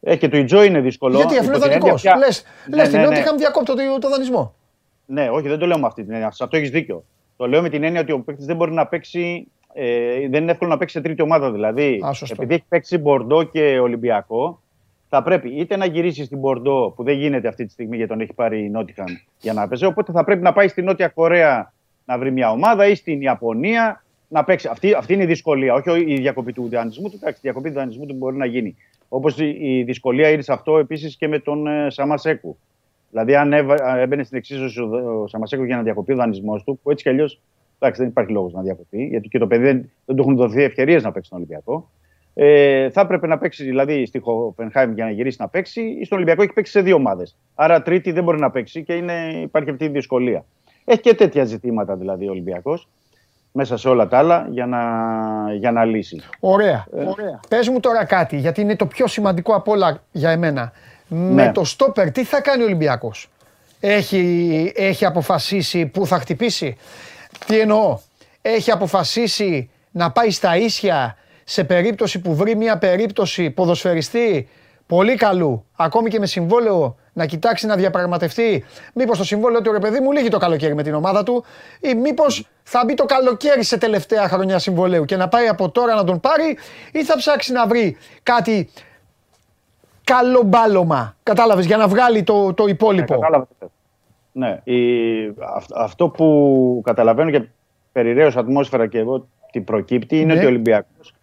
Ε, 0.00 0.16
και 0.16 0.28
του 0.28 0.36
Ιτζο 0.36 0.62
είναι 0.62 0.80
δύσκολο. 0.80 1.16
Γιατί 1.16 1.34
αφού 1.38 1.44
είναι 1.44 1.56
υπό 1.56 1.62
την 1.68 1.70
δανεικός. 1.72 2.04
έννοια 2.04 2.18
πια- 2.18 2.28
Λες 2.28 2.44
Ναι, 2.68 2.82
την 2.88 2.92
ναι, 2.92 2.98
ναι. 3.00 3.06
ότι 3.06 3.18
είχαμε 3.18 3.38
διακόπτω 3.38 3.74
το, 3.74 3.82
το 4.00 4.08
δανεισμό. 4.08 4.54
Ναι, 5.06 5.30
όχι, 5.30 5.48
δεν 5.48 5.58
το 5.58 5.66
λέω 5.66 5.78
με 5.78 5.86
αυτή 5.86 6.02
την 6.04 6.12
έννοια. 6.12 6.30
Σε 6.30 6.44
αυτό 6.44 6.56
έχεις 6.56 6.70
δίκιο. 6.70 7.04
Το 7.36 7.46
λέω 7.48 7.62
με 7.62 7.68
την 7.68 7.82
έννοια 7.84 8.00
ότι 8.00 8.12
ο 8.12 8.20
παίκτης 8.20 8.46
δεν 8.46 8.56
μπορεί 8.56 8.72
να 8.72 8.86
παίξει. 8.86 9.46
Ε, 9.72 10.28
δεν 10.28 10.42
είναι 10.42 10.50
εύκολο 10.50 10.70
να 10.70 10.76
παίξει 10.78 10.96
σε 10.96 11.02
τρίτη 11.02 11.22
ομάδα. 11.22 11.52
Δηλαδή, 11.52 12.02
Α, 12.06 12.12
σωστό. 12.12 12.34
επειδή 12.38 12.54
έχει 12.54 12.64
παίξει 12.68 12.98
Μπορντό 12.98 13.42
και 13.42 13.78
Ολυμπιακό, 13.78 14.60
θα 15.12 15.22
πρέπει 15.22 15.48
είτε 15.48 15.76
να 15.76 15.84
γυρίσεις 15.84 16.26
στην 16.26 16.38
Μπορντό, 16.38 16.92
που 16.96 17.02
δεν 17.02 17.16
γίνεται 17.16 17.48
αυτή 17.48 17.64
τη 17.64 17.72
στιγμή 17.72 17.96
γιατί 17.96 18.10
τον 18.10 18.20
έχει 18.20 18.32
πάρει 18.32 18.64
η 18.64 18.68
Νότιχαμ 18.70 19.06
για 19.40 19.52
να 19.52 19.68
παίζει. 19.68 19.84
Οπότε 19.84 20.12
θα 20.12 20.24
πρέπει 20.24 20.42
να 20.42 20.52
πάει 20.52 20.68
στη 20.68 20.82
Νότια 20.82 21.08
Κορέα 21.08 21.72
να 22.04 22.18
βρει 22.18 22.30
μια 22.32 22.50
ομάδα 22.50 22.86
ή 22.88 22.94
στην 22.94 23.20
Ιαπωνία 23.20 24.04
να 24.28 24.44
παίξει. 24.44 24.68
Αυτή, 24.70 24.92
αυτή 24.94 25.12
είναι 25.12 25.22
η 25.22 25.26
δυσκολία. 25.26 25.74
Όχι 25.74 26.04
η 26.06 26.16
διακοπή 26.16 26.52
του 26.52 26.68
δανεισμού 26.68 27.08
του. 27.08 27.16
Εντάξει, 27.16 27.36
η 27.36 27.40
διακοπή 27.42 27.68
του 27.68 27.74
δανεισμού 27.74 28.06
του 28.06 28.14
μπορεί 28.14 28.36
να 28.36 28.46
γίνει. 28.46 28.76
Όπως 29.08 29.38
η, 29.38 29.56
η 29.60 29.82
δυσκολία 29.82 30.30
είναι 30.30 30.42
σε 30.42 30.52
αυτό 30.52 30.78
επίσης 30.78 31.16
και 31.16 31.28
με 31.28 31.38
τον 31.38 31.66
ε, 31.66 31.90
Σαμασέκου. 31.90 32.56
Δηλαδή, 33.10 33.34
αν 33.34 33.52
έβα- 33.52 33.96
έμπαινε 33.98 34.24
στην 34.24 34.38
εξίσωση 34.38 34.80
ο, 34.80 35.22
ο 35.22 35.26
Σαμασέκο 35.26 35.64
για 35.64 35.76
να 35.76 35.82
διακοπεί 35.82 36.12
ο 36.12 36.16
δανεισμός 36.16 36.64
του, 36.64 36.78
που 36.82 36.90
έτσι 36.90 37.04
κι 37.04 37.08
αλλιώς 37.10 37.40
δεν 37.78 38.06
υπάρχει 38.06 38.32
λόγος 38.32 38.52
να 38.52 38.62
διακοπεί, 38.62 39.02
γιατί 39.04 39.28
και 39.28 39.38
το 39.38 39.46
παιδί 39.46 39.64
δεν, 39.64 39.90
δεν 40.04 40.16
του 40.16 40.22
έχουν 40.22 40.36
δοθεί 40.36 40.62
ευκαιρίες 40.62 41.02
να 41.02 41.12
παίξει 41.12 41.26
στον 41.28 41.38
Ολυμπιακό. 41.38 41.90
Ε, 42.34 42.90
θα 42.90 43.00
έπρεπε 43.00 43.26
να 43.26 43.38
παίξει 43.38 43.64
δηλαδή 43.64 44.06
στη 44.06 44.18
Χοπενχάιμ 44.18 44.92
για 44.94 45.04
να 45.04 45.10
γυρίσει 45.10 45.36
να 45.40 45.48
παίξει, 45.48 45.80
ή 46.00 46.04
στον 46.04 46.16
Ολυμπιακό 46.18 46.42
έχει 46.42 46.52
παίξει 46.52 46.72
σε 46.72 46.80
δύο 46.80 46.94
ομάδες. 46.94 47.36
Άρα 47.54 47.82
τρίτη 47.82 48.12
δεν 48.12 48.24
μπορεί 48.24 48.38
να 48.38 48.50
παίξει 48.50 48.82
και 48.84 48.92
είναι, 48.92 49.12
υπάρχει 49.42 49.70
αυτή 49.70 49.84
η 49.84 49.88
δυσκολία. 49.88 50.44
Έχει 50.84 51.00
και 51.00 51.14
τέτοια 51.14 51.44
ζητήματα 51.44 51.96
δηλαδή 51.96 52.26
ο 52.26 52.30
Ολυμπιακός 52.30 52.88
μέσα 53.52 53.76
σε 53.76 53.88
όλα 53.88 54.08
τα 54.08 54.18
άλλα 54.18 54.46
για 54.50 54.66
να, 54.66 54.78
για 55.54 55.72
να 55.72 55.84
λύσει. 55.84 56.22
Ωραία. 56.40 56.86
Ε. 56.96 57.04
Ωραία. 57.04 57.40
Πες 57.48 57.68
μου 57.68 57.80
τώρα 57.80 58.04
κάτι, 58.04 58.36
γιατί 58.36 58.60
είναι 58.60 58.76
το 58.76 58.86
πιο 58.86 59.06
σημαντικό 59.06 59.54
από 59.54 59.72
όλα 59.72 60.02
για 60.12 60.30
εμένα. 60.30 60.72
Με 61.08 61.44
Ναι. 61.44 61.52
το 61.52 61.64
στόπερ, 61.64 62.10
τι 62.12 62.24
θα 62.24 62.40
κάνει 62.40 62.62
ο 62.62 62.64
Ολυμπιακός; 62.64 63.28
Έχει, 63.80 64.72
έχει 64.76 65.04
αποφασίσει 65.04 65.86
πού 65.86 66.06
θα 66.06 66.18
χτυπήσει; 66.18 66.76
Τι 67.46 67.58
εννοώ; 67.60 67.98
Έχει 68.42 68.70
αποφασίσει 68.70 69.70
να 69.90 70.10
πάει 70.10 70.30
στα 70.30 70.56
ίσια; 70.56 71.16
Σε 71.50 71.64
περίπτωση 71.64 72.20
που 72.20 72.34
βρει 72.34 72.56
μια 72.56 72.78
περίπτωση 72.78 73.50
ποδοσφαιριστή 73.50 74.48
πολύ 74.86 75.14
καλού, 75.14 75.64
ακόμη 75.76 76.10
και 76.10 76.18
με 76.18 76.26
συμβόλαιο, 76.26 76.96
να 77.12 77.26
κοιτάξει 77.26 77.66
να 77.66 77.76
διαπραγματευτεί. 77.76 78.64
Μήπως 78.94 79.18
το 79.18 79.24
συμβόλαιο 79.24 79.60
του 79.62 79.72
ρε 79.72 79.78
παιδί 79.78 80.00
μου 80.00 80.12
λύγει 80.12 80.28
το 80.28 80.38
καλοκαίρι 80.38 80.74
με 80.74 80.82
την 80.82 80.94
ομάδα 80.94 81.22
του, 81.22 81.44
ή 81.80 81.94
μήπως 81.94 82.46
θα 82.62 82.82
μπει 82.86 82.94
το 82.94 83.04
καλοκαίρι 83.04 83.64
σε 83.64 83.78
τελευταία 83.78 84.28
χρονιά 84.28 84.58
συμβολέου 84.58 85.04
και 85.04 85.16
να 85.16 85.28
πάει 85.28 85.46
από 85.48 85.70
τώρα 85.70 85.94
να 85.94 86.04
τον 86.04 86.20
πάρει, 86.20 86.56
ή 86.92 87.04
θα 87.04 87.16
ψάξει 87.16 87.52
να 87.52 87.66
βρει 87.66 87.96
κάτι 88.22 88.68
καλό 90.04 90.42
μπάλωμα. 90.42 91.16
Κατάλαβες, 91.22 91.66
για 91.66 91.76
να 91.76 91.88
βγάλει 91.88 92.22
το, 92.22 92.54
το 92.54 92.66
υπόλοιπο. 92.66 93.14
Ναι, 93.14 93.20
κατάλαβα 93.20 93.46
τι 93.46 93.54
θες. 93.58 93.68
Ναι, 94.32 94.60
η- 94.64 95.34
αυ- 95.54 95.76
αυτό 95.76 96.08
που 96.08 96.80
καταλαβαίνω 96.84 97.30
και 97.30 97.42
περιραίως 97.92 98.36
ατμόσφαιρα 98.36 98.86
και 98.86 98.98
εγώ 98.98 99.26
τι 99.52 99.60
προκύπτει 99.60 100.16
είναι 100.20 100.32
Ναι. 100.32 100.38
ότι 100.38 100.44
ο 100.44 100.48
Ολυμπιακός 100.48 101.14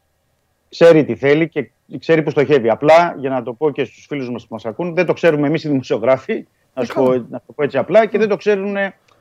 ξέρει 0.70 1.06
τι 1.06 1.16
θέλει 1.16 1.50
και 1.50 1.72
ξέρει 2.00 2.24
που 2.24 2.30
στοχεύει. 2.30 2.70
Απλά, 2.70 3.16
για 3.18 3.30
να 3.30 3.44
το 3.44 3.54
πω 3.54 3.72
και 3.72 3.84
στους 3.84 4.06
φίλους 4.08 4.32
μας 4.32 4.42
που 4.42 4.54
μας 4.54 4.66
ακούν, 4.66 4.94
δεν 4.96 5.06
το 5.06 5.14
ξέρουμε 5.14 5.48
εμείς 5.48 5.64
οι 5.64 5.70
δημοσιογράφοι, 5.70 6.48
να, 6.74 6.84
σου 6.84 6.94
πω, 6.94 7.14
να 7.14 7.42
το 7.46 7.54
πω 7.56 7.64
έτσι 7.64 7.78
απλά, 7.78 8.06
και 8.06 8.18
δεν 8.18 8.28
το 8.28 8.36
ξέρουν, 8.36 8.74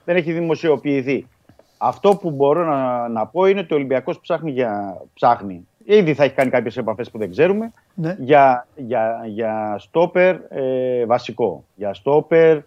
δεν 0.04 0.16
έχει 0.16 0.32
δημοσιοποιηθεί. 0.32 1.26
Αυτό 1.78 2.16
που 2.16 2.30
μπορώ 2.30 2.64
να, 2.64 3.08
να 3.08 3.26
πω 3.26 3.46
είναι 3.46 3.60
ότι 3.60 3.72
ο 3.72 3.76
Ολυμπιακός 3.76 4.20
ψάχνει 4.20 4.50
για... 4.50 5.02
Ψάχνει. 5.14 5.66
Ήδη 5.84 6.14
θα 6.14 6.24
έχει 6.24 6.34
κάνει 6.34 6.50
κάποιες 6.50 6.76
επαφές 6.76 7.10
που 7.10 7.18
δεν 7.18 7.30
ξέρουμε 7.30 7.72
Ναι. 7.94 8.16
για, 8.18 8.66
για, 8.76 9.22
για 9.26 9.76
στόπερ 9.78 10.36
ε, 10.48 11.06
βασικό. 11.06 11.64
Για 11.74 11.94
στόπερ 11.94 12.58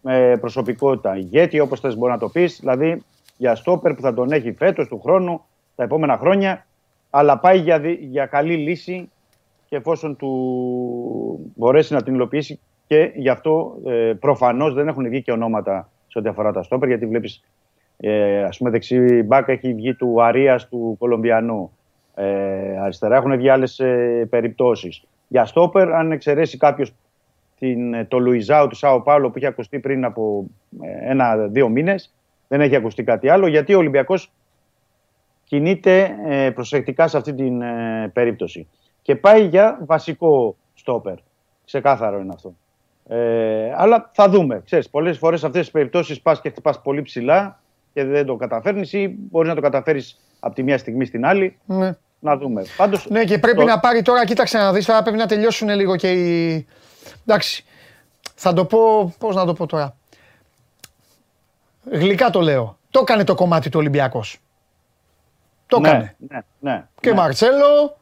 με 0.00 0.36
προσωπικότητα. 0.40 1.16
Ηγέτη, 1.16 1.60
όπως 1.60 1.80
θες 1.80 1.96
μπορεί 1.96 2.12
να 2.12 2.18
το 2.18 2.28
πεις. 2.28 2.58
Δηλαδή 2.60 3.02
για 3.36 3.54
στόπερ 3.54 3.94
που 3.94 4.00
θα 4.00 4.14
τον 4.14 4.32
έχει 4.32 4.52
φέτος 4.52 4.88
του 4.88 5.00
χρόνου, 5.00 5.44
τα 5.74 5.82
επόμενα 5.82 6.16
χρόνια, 6.16 6.66
αλλά 7.16 7.38
πάει 7.38 7.58
για, 7.58 7.80
δι- 7.80 8.00
για 8.00 8.26
καλή 8.26 8.56
λύση 8.56 9.10
και 9.68 9.76
εφόσον 9.76 10.16
του 10.16 11.52
μπορέσει 11.54 11.92
να 11.92 12.02
την 12.02 12.14
υλοποιήσει 12.14 12.60
και 12.86 13.12
γι' 13.14 13.28
αυτό 13.28 13.76
ε, 13.86 14.12
προφανώς 14.20 14.74
δεν 14.74 14.88
έχουν 14.88 15.08
βγει 15.08 15.22
και 15.22 15.32
ονόματα 15.32 15.90
σε 16.06 16.18
ό,τι 16.18 16.28
αφορά 16.28 16.52
τα 16.52 16.62
στόπερ, 16.62 16.88
γιατί 16.88 17.06
βλέπεις 17.06 17.44
ε, 17.96 18.42
ας 18.42 18.58
πούμε 18.58 18.70
δεξί 18.70 19.22
μπάκα 19.22 19.52
έχει 19.52 19.74
βγει 19.74 19.94
του 19.94 20.22
Αρίας 20.22 20.68
του 20.68 20.96
Κολομβιανού. 20.98 21.70
Ε, 22.14 22.78
αριστερά 22.80 23.16
έχουν 23.16 23.36
βγει 23.36 23.48
άλλες 23.48 23.78
ε, 23.78 24.26
περιπτώσεις. 24.30 25.02
Για 25.28 25.44
στόπερ, 25.44 25.92
αν 25.92 26.12
εξαιρέσει 26.12 26.56
κάποιος 26.56 26.94
το 28.08 28.18
Λουιζάου 28.18 28.66
του 28.68 28.74
Σάο 28.76 29.00
Πάολο 29.00 29.30
που 29.30 29.38
είχε 29.38 29.46
ακουστεί 29.46 29.78
πριν 29.78 30.04
από 30.04 30.46
ε, 30.82 31.10
ένα-δύο 31.10 31.68
μήνες, 31.68 32.14
δεν 32.48 32.60
έχει 32.60 32.76
ακουστεί 32.76 33.02
κάτι 33.02 33.28
άλλο, 33.28 33.46
γιατί 33.46 33.74
ο 33.74 33.78
Ολυμπιακός 33.78 34.32
κινείται 35.54 36.16
ε, 36.26 36.50
προσεκτικά 36.50 37.08
σε 37.08 37.16
αυτή 37.16 37.34
την 37.34 37.62
ε, 37.62 38.10
περίπτωση. 38.12 38.68
Και 39.02 39.16
πάει 39.16 39.46
για 39.46 39.78
βασικό 39.86 40.56
στόπερ. 40.74 41.14
Ξεκάθαρο 41.64 42.18
είναι 42.20 42.32
αυτό. 42.34 42.54
Ε, 43.08 43.72
αλλά 43.76 44.10
θα 44.14 44.28
δούμε. 44.28 44.62
Ξέρεις, 44.64 44.88
πολλές 44.88 45.18
φορές 45.18 45.40
σε 45.40 45.46
αυτές 45.46 45.60
τις 45.62 45.70
περιπτώσεις 45.70 46.20
πας 46.20 46.40
και 46.40 46.48
χτυπάς 46.50 46.82
πολύ 46.82 47.02
ψηλά 47.02 47.60
και 47.92 48.04
δεν 48.04 48.26
το 48.26 48.36
καταφέρνεις 48.36 48.92
ή 48.92 49.16
μπορείς 49.30 49.48
να 49.48 49.54
το 49.54 49.60
καταφέρεις 49.60 50.20
από 50.40 50.54
τη 50.54 50.62
μία 50.62 50.78
στιγμή 50.78 51.04
στην 51.04 51.24
άλλη. 51.26 51.58
Ναι. 51.66 51.92
Να 52.20 52.36
δούμε. 52.36 52.62
Πάντως, 52.76 53.06
Ναι, 53.10 53.24
και 53.24 53.38
πρέπει 53.38 53.56
το- 53.56 53.64
να 53.64 53.80
πάρει 53.80 54.02
τώρα, 54.02 54.24
κοίταξε 54.26 54.58
να 54.58 54.72
δεις, 54.72 54.86
τώρα 54.86 55.02
πρέπει 55.02 55.16
να 55.18 55.26
τελειώσουν 55.26 55.68
λίγο 55.68 55.96
και 55.96 56.12
οι... 56.12 56.66
Εντάξει, 57.26 57.64
θα 58.34 58.52
το 58.52 58.64
πω, 58.64 59.14
πώς 59.18 59.34
να 59.34 59.44
το 59.44 59.52
πω 59.52 59.66
τώρα. 59.66 59.96
Γλυκά 61.90 62.30
το 62.30 62.40
λέω. 62.40 62.78
Το 62.90 63.00
έκανε 63.02 63.24
το 63.24 63.34
κομμάτι 63.34 63.68
του 63.68 63.78
Ολυμπιακός. 63.78 64.38
Το 65.66 65.80
ναι, 65.80 65.88
έκανε. 65.88 66.14
ναι, 66.28 66.38
ναι, 66.60 66.84
Και 67.00 67.10
ναι. 67.10 67.16
Μαρτσέλο 67.16 67.96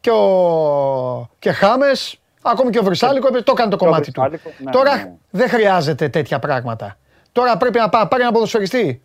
και, 0.00 0.10
ο... 0.10 1.30
και 1.38 1.52
Χάμες, 1.52 2.20
ακόμη 2.42 2.70
και 2.70 2.78
ο 2.78 2.82
Βρυσάλικο, 2.82 3.26
έπαιζε- 3.26 3.46
το 3.46 3.52
έκανε 3.56 3.70
το 3.70 3.76
Και 3.76 3.84
ο 3.84 3.86
κομμάτι 3.86 4.10
του. 4.12 4.20
Βρυσάλικο, 4.20 4.50
ναι, 4.64 4.70
Τώρα 4.70 4.96
ναι. 4.96 5.12
δεν 5.30 5.48
χρειάζεται 5.48 6.08
τέτοια 6.08 6.38
πράγματα. 6.38 6.96
Τώρα 7.32 7.56
πρέπει 7.56 7.78
να 7.78 7.88
πά- 7.88 8.08
πάρει 8.08 8.22
ένα 8.22 8.32
ποδοσφαιριστή. 8.32 9.02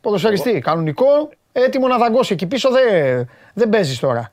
Ποδοσφαιριστή, 0.00 0.58
κανονικό, 0.58 1.28
έτοιμο 1.52 1.88
να 1.88 1.98
δαγκώσει. 1.98 2.32
Εκεί 2.32 2.46
πίσω 2.46 2.70
δεν, 2.70 3.28
δεν 3.54 3.68
παίζεις 3.68 3.98
τώρα. 3.98 4.32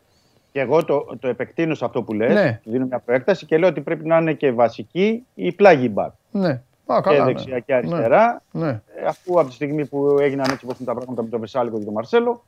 Και 0.51 0.59
εγώ 0.59 0.85
το, 0.85 1.17
το 1.19 1.27
επεκτείνω 1.27 1.75
σε 1.75 1.85
αυτό 1.85 2.01
που 2.03 2.13
λες, 2.13 2.33
Ναι. 2.33 2.59
δίνω 2.63 2.85
μια 2.85 2.99
προέκταση 2.99 3.45
και 3.45 3.57
λέω 3.57 3.69
ότι 3.69 3.81
πρέπει 3.81 4.05
να 4.07 4.17
είναι 4.17 4.33
και 4.33 4.51
βασική 4.51 5.25
ή 5.33 5.51
πλάγι 5.51 5.89
μπακ. 5.93 6.11
Ναι. 6.31 6.61
Α, 6.93 6.95
Και 7.01 7.09
καλά, 7.09 7.17
ναι. 7.19 7.25
δεξιά 7.25 7.59
και 7.59 7.73
αριστερά. 7.73 8.41
Ναι. 8.51 8.67
Ε, 8.69 9.05
Αφού 9.07 9.39
από 9.39 9.47
τη 9.49 9.53
στιγμή 9.53 9.85
που 9.85 10.17
έγιναν 10.19 10.45
έτσι 10.51 10.65
όπως 10.65 10.77
είναι 10.77 10.87
τα 10.87 10.93
πράγματα 10.93 11.23
με 11.23 11.29
τον 11.29 11.39
Βεσάλικο 11.39 11.77
και 11.79 11.85
τον 11.85 11.93
Μαρσέλο, 11.93 12.43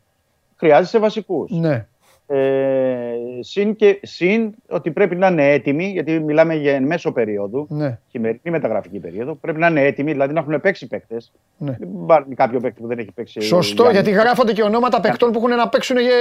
χρειάζεσαι 0.57 0.99
βασικούς. 0.99 1.51
ναι. 1.51 1.85
Ε, 2.33 3.13
συν, 3.39 3.75
και, 3.75 3.99
συν 4.03 4.53
ότι 4.69 4.91
πρέπει 4.91 5.15
να 5.15 5.27
είναι 5.27 5.51
έτοιμοι, 5.51 5.85
γιατί 5.85 6.19
μιλάμε 6.19 6.55
για 6.55 6.73
εν 6.75 6.83
μέσο 6.83 7.11
περίοδο, 7.11 7.65
ναι. 7.69 7.99
χειμερινή 8.09 8.39
μεταγραφική 8.51 8.99
περίοδο, 8.99 9.35
πρέπει 9.35 9.59
να 9.59 9.67
είναι 9.67 9.81
έτοιμοι, 9.85 10.11
δηλαδή 10.11 10.33
να 10.33 10.39
έχουν 10.39 10.61
παίξει 10.61 10.87
παίκτες. 10.87 11.31
Ναι. 11.57 11.75
Μην 11.79 12.05
πάρουν 12.05 12.35
κάποιο 12.35 12.59
παίκτη 12.59 12.81
που 12.81 12.87
δεν 12.87 12.99
έχει 12.99 13.11
παίξει. 13.11 13.41
Σωστό, 13.41 13.83
Γιάννη. 13.83 14.01
γιατί 14.01 14.11
γράφονται 14.21 14.53
και 14.53 14.63
ονόματα 14.63 14.99
παικτών 15.01 15.31
που 15.31 15.37
έχουν 15.37 15.49
να 15.55 15.69
παίξουν 15.69 15.97
για 15.97 16.11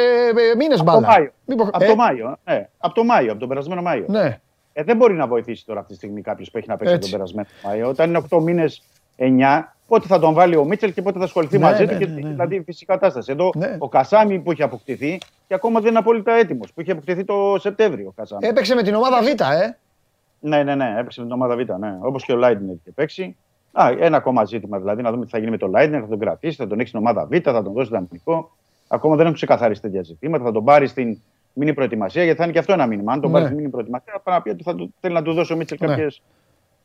μήνες 0.59 0.81
Από 0.81 0.91
μπάλα. 0.91 1.01
το 1.01 1.07
Μάιο. 1.13 1.31
Μήπως- 1.47 1.69
Από 1.73 1.85
ε, 1.85 1.87
το 1.87 1.95
Μάιο. 1.97 2.37
Ναι, 2.45 2.69
από 2.79 2.95
το 2.95 3.05
Μάιο, 3.05 3.31
από 3.31 3.41
τον 3.41 3.49
περασμένο 3.49 3.83
Μάιο. 3.83 4.05
Ναι. 4.09 4.41
Ε, 4.73 4.83
δεν 4.83 4.97
μπορεί 4.97 5.15
να 5.15 5.27
βοηθήσει 5.27 5.67
τώρα 5.67 5.81
αυτή 5.81 5.93
τη 5.93 5.99
στιγμή 5.99 6.21
κάποιος 6.21 6.51
που 6.51 6.59
έχει 6.59 6.69
να 6.69 6.77
παίξει 6.77 6.95
Έτσι. 6.95 7.11
τον 7.11 7.19
περασμένο 7.19 7.49
Μάιο. 7.65 7.89
Όταν 7.89 8.09
είναι 8.09 8.23
8 8.31 8.41
μήνες, 8.43 8.83
9, 9.17 9.75
πότε 9.87 10.07
θα 10.07 10.19
τον 10.19 10.35
βάλει 10.35 10.57
ο 10.57 10.65
Μίτσελ 10.65 10.93
και 10.93 11.03
πότε 11.03 11.19
θα 11.19 11.25
ασχοληθεί 11.25 11.59
Ναι, 11.59 11.65
μαζί 11.65 11.85
ναι, 11.85 11.93
του. 11.93 11.99
και- 11.99 12.07
ναι, 12.07 12.21
ναι. 12.21 12.29
Δηλαδή 12.29 12.63
φυσική 12.63 12.85
κατάσταση. 12.85 13.33
Εδώ 13.33 13.51
Ναι. 13.57 13.77
ο 13.79 13.89
Κασάμι 13.89 14.39
που 14.41 14.51
έχει 14.51 14.63
αποκτηθεί 14.63 15.19
και 15.49 15.55
ακόμα 15.55 15.81
δεν 15.81 15.89
είναι 15.91 15.99
απόλυτα 15.99 16.33
έτοιμος. 16.33 16.73
Που 16.73 16.81
είχε 16.81 16.91
αποκτηθεί 16.93 17.25
το 17.25 17.57
Σεπτέμβριο 17.59 18.07
ο 18.09 18.13
Κασάμι. 18.17 18.47
Έπαιξε 18.47 18.75
με 18.75 18.83
την 18.83 18.95
ομάδα 18.95 19.23
Β, 19.23 19.27
ε. 19.27 19.77
Ναι, 20.41 20.63
ναι, 20.63 20.75
ναι, 20.75 20.95
έπαιξε 20.99 21.21
με 21.21 21.27
την 21.27 21.35
ομάδα 21.35 21.57
Β. 21.57 21.79
Ναι. 21.79 21.99
Όπως 22.01 22.25
και 22.25 22.33
ο 22.33 22.37
Λάιντνερ 22.37 22.75
είχε 22.75 22.91
παίξει. 22.95 23.37
Α, 23.73 23.91
ένα 23.99 24.17
ακόμα 24.17 24.45
ζήτημα 24.45 24.79
δηλαδή 24.79 25.03
να 25.03 25.11
δούμε 25.11 25.25
τι 25.25 25.31
θα 25.31 25.39
γίνει 25.39 25.51
με 25.51 25.57
τον 25.57 25.71
Λάιντνερ. 25.71 26.01
Θα 26.03 26.09
τον 26.09 26.19
κρατήσει, 26.19 26.57
θα 26.57 26.67
τον 26.67 26.79
έχει 26.79 26.89
στην 26.89 27.01
ομάδα 27.01 27.27
Β, 27.31 27.35
θα 27.43 27.63
τον 27.63 27.73
δώσει 27.73 27.91
δανεικό. 27.91 28.51
Ακόμα 28.89 29.15
δεν 29.15 29.23
έχουν 29.25 29.37
ξεκαθαρίσει 29.37 29.81
τέτοια 29.81 30.03
ζητήματα. 30.03 30.45
Θα 30.45 30.53
τον 30.53 30.65
πάρει 30.65 30.87
στην 30.87 31.19
μήνυ 31.53 31.75
προετοιμασία, 31.75 32.23
γιατί 32.25 32.39
θα 32.39 32.45
είναι 32.45 32.53
και 32.53 32.59
αυτό 32.59 32.73
ένα 32.73 32.87
μήνυμα. 32.87 33.13
Αν 33.13 33.21
τον 33.21 33.29
Ναι. 33.31 33.35
πάρει 33.35 33.45
στην 33.47 33.57
μήνυ 33.59 33.71
προετοιμασία, 33.71 34.21
θα 34.25 34.31
να 34.31 34.43
πει 34.43 34.51
ότι 34.51 34.63
θα 34.63 34.75
του- 34.75 34.95
θέλει 35.01 35.15
να 35.15 35.23
του 35.23 35.33
δώσει 35.33 35.53
ο 35.53 35.57
Μίτσελ 35.57 35.79
Ναι. 35.81 35.87
κάποιες 35.87 36.23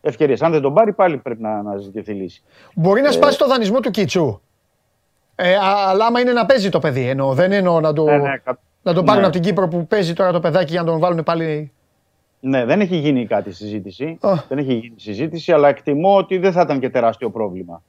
ευκαιρίες. 0.01 0.41
Αν 0.41 0.51
δεν 0.51 0.61
τον 0.61 0.73
πάρει, 0.73 0.93
πάλι 0.93 1.17
πρέπει 1.17 1.41
να, 1.41 1.61
να 1.61 1.77
ζητηθεί 1.77 2.13
λύση. 2.13 2.43
Μπορεί 2.75 3.01
να 3.01 3.11
σπάσει 3.11 3.37
το 3.37 3.47
δανεισμό 3.47 3.79
του 3.79 3.91
Κίτσου. 3.91 4.39
Ε, 5.35 5.55
α- 5.55 5.87
αλλά 5.87 6.05
άμα 6.05 6.19
είναι 6.19 6.31
να 6.31 6.45
παίζει 6.45 6.69
το 6.69 6.79
παιδί, 6.79 7.07
εννοώ. 7.09 7.33
Δεν 7.33 7.51
εννοώ 7.51 7.79
να 7.79 7.93
το, 7.93 8.03
Ναι, 8.03 8.17
ναι, 8.17 8.37
κα- 8.43 8.59
να 8.83 8.93
το 8.93 9.03
πάρουν 9.03 9.21
ναι. 9.21 9.27
από 9.27 9.35
την 9.35 9.45
Κύπρο 9.45 9.67
που 9.67 9.87
παίζει 9.87 10.13
τώρα 10.13 10.31
το 10.31 10.39
παιδάκι 10.39 10.71
για 10.71 10.81
να 10.81 10.87
τον 10.87 10.99
βάλουν 10.99 11.23
πάλι. 11.23 11.71
Ναι, 12.39 12.65
δεν 12.65 12.81
έχει 12.81 12.95
γίνει 12.95 13.25
κάτι 13.25 13.51
συζήτηση. 13.53 14.17
Α. 14.21 14.33
Δεν 14.47 14.57
έχει 14.57 14.73
γίνει 14.73 14.93
συζήτηση, 14.97 15.51
αλλά 15.51 15.67
εκτιμώ 15.67 16.15
ότι 16.17 16.37
δεν 16.37 16.51
θα 16.51 16.61
ήταν 16.61 16.79
και 16.79 16.89
τεράστιο 16.89 17.29
πρόβλημα. 17.29 17.81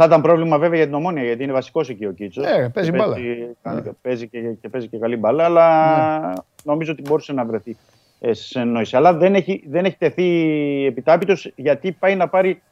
Θα 0.00 0.08
ήταν 0.08 0.20
πρόβλημα 0.20 0.58
βέβαια 0.58 0.76
για 0.76 0.86
την 0.86 0.94
ομόνια, 0.94 1.22
γιατί 1.22 1.42
είναι 1.42 1.52
βασικός 1.52 1.88
εκεί 1.88 2.06
ο 2.06 2.12
Κίτσος. 2.12 2.46
Ε, 2.46 2.70
παίζει 2.74 2.90
μπάλα. 2.90 3.16
Παίζει, 3.62 3.90
παίζει 4.02 4.28
και, 4.28 4.40
και 4.60 4.68
παίζει 4.68 4.88
και 4.88 4.98
καλή 4.98 5.16
μπάλα, 5.16 5.44
αλλά 5.44 6.44
νομίζω 6.64 6.92
ότι 6.92 7.02
μπορούσε 7.02 7.32
να 7.32 7.44
βρεθεί 7.44 7.76
ε, 8.20 8.32
σε 8.32 8.60
εννόηση. 8.60 8.96
Αλλά 8.96 9.14
δεν 9.14 9.34
έχει, 9.34 9.64
δεν 9.68 9.84
έχει 9.84 9.96
τεθεί 9.96 10.24
επιτάπητος 10.86 11.52
γιατί 11.56 11.92
πάει 11.92 12.16
να 12.16 12.28
πάρει 12.28 12.62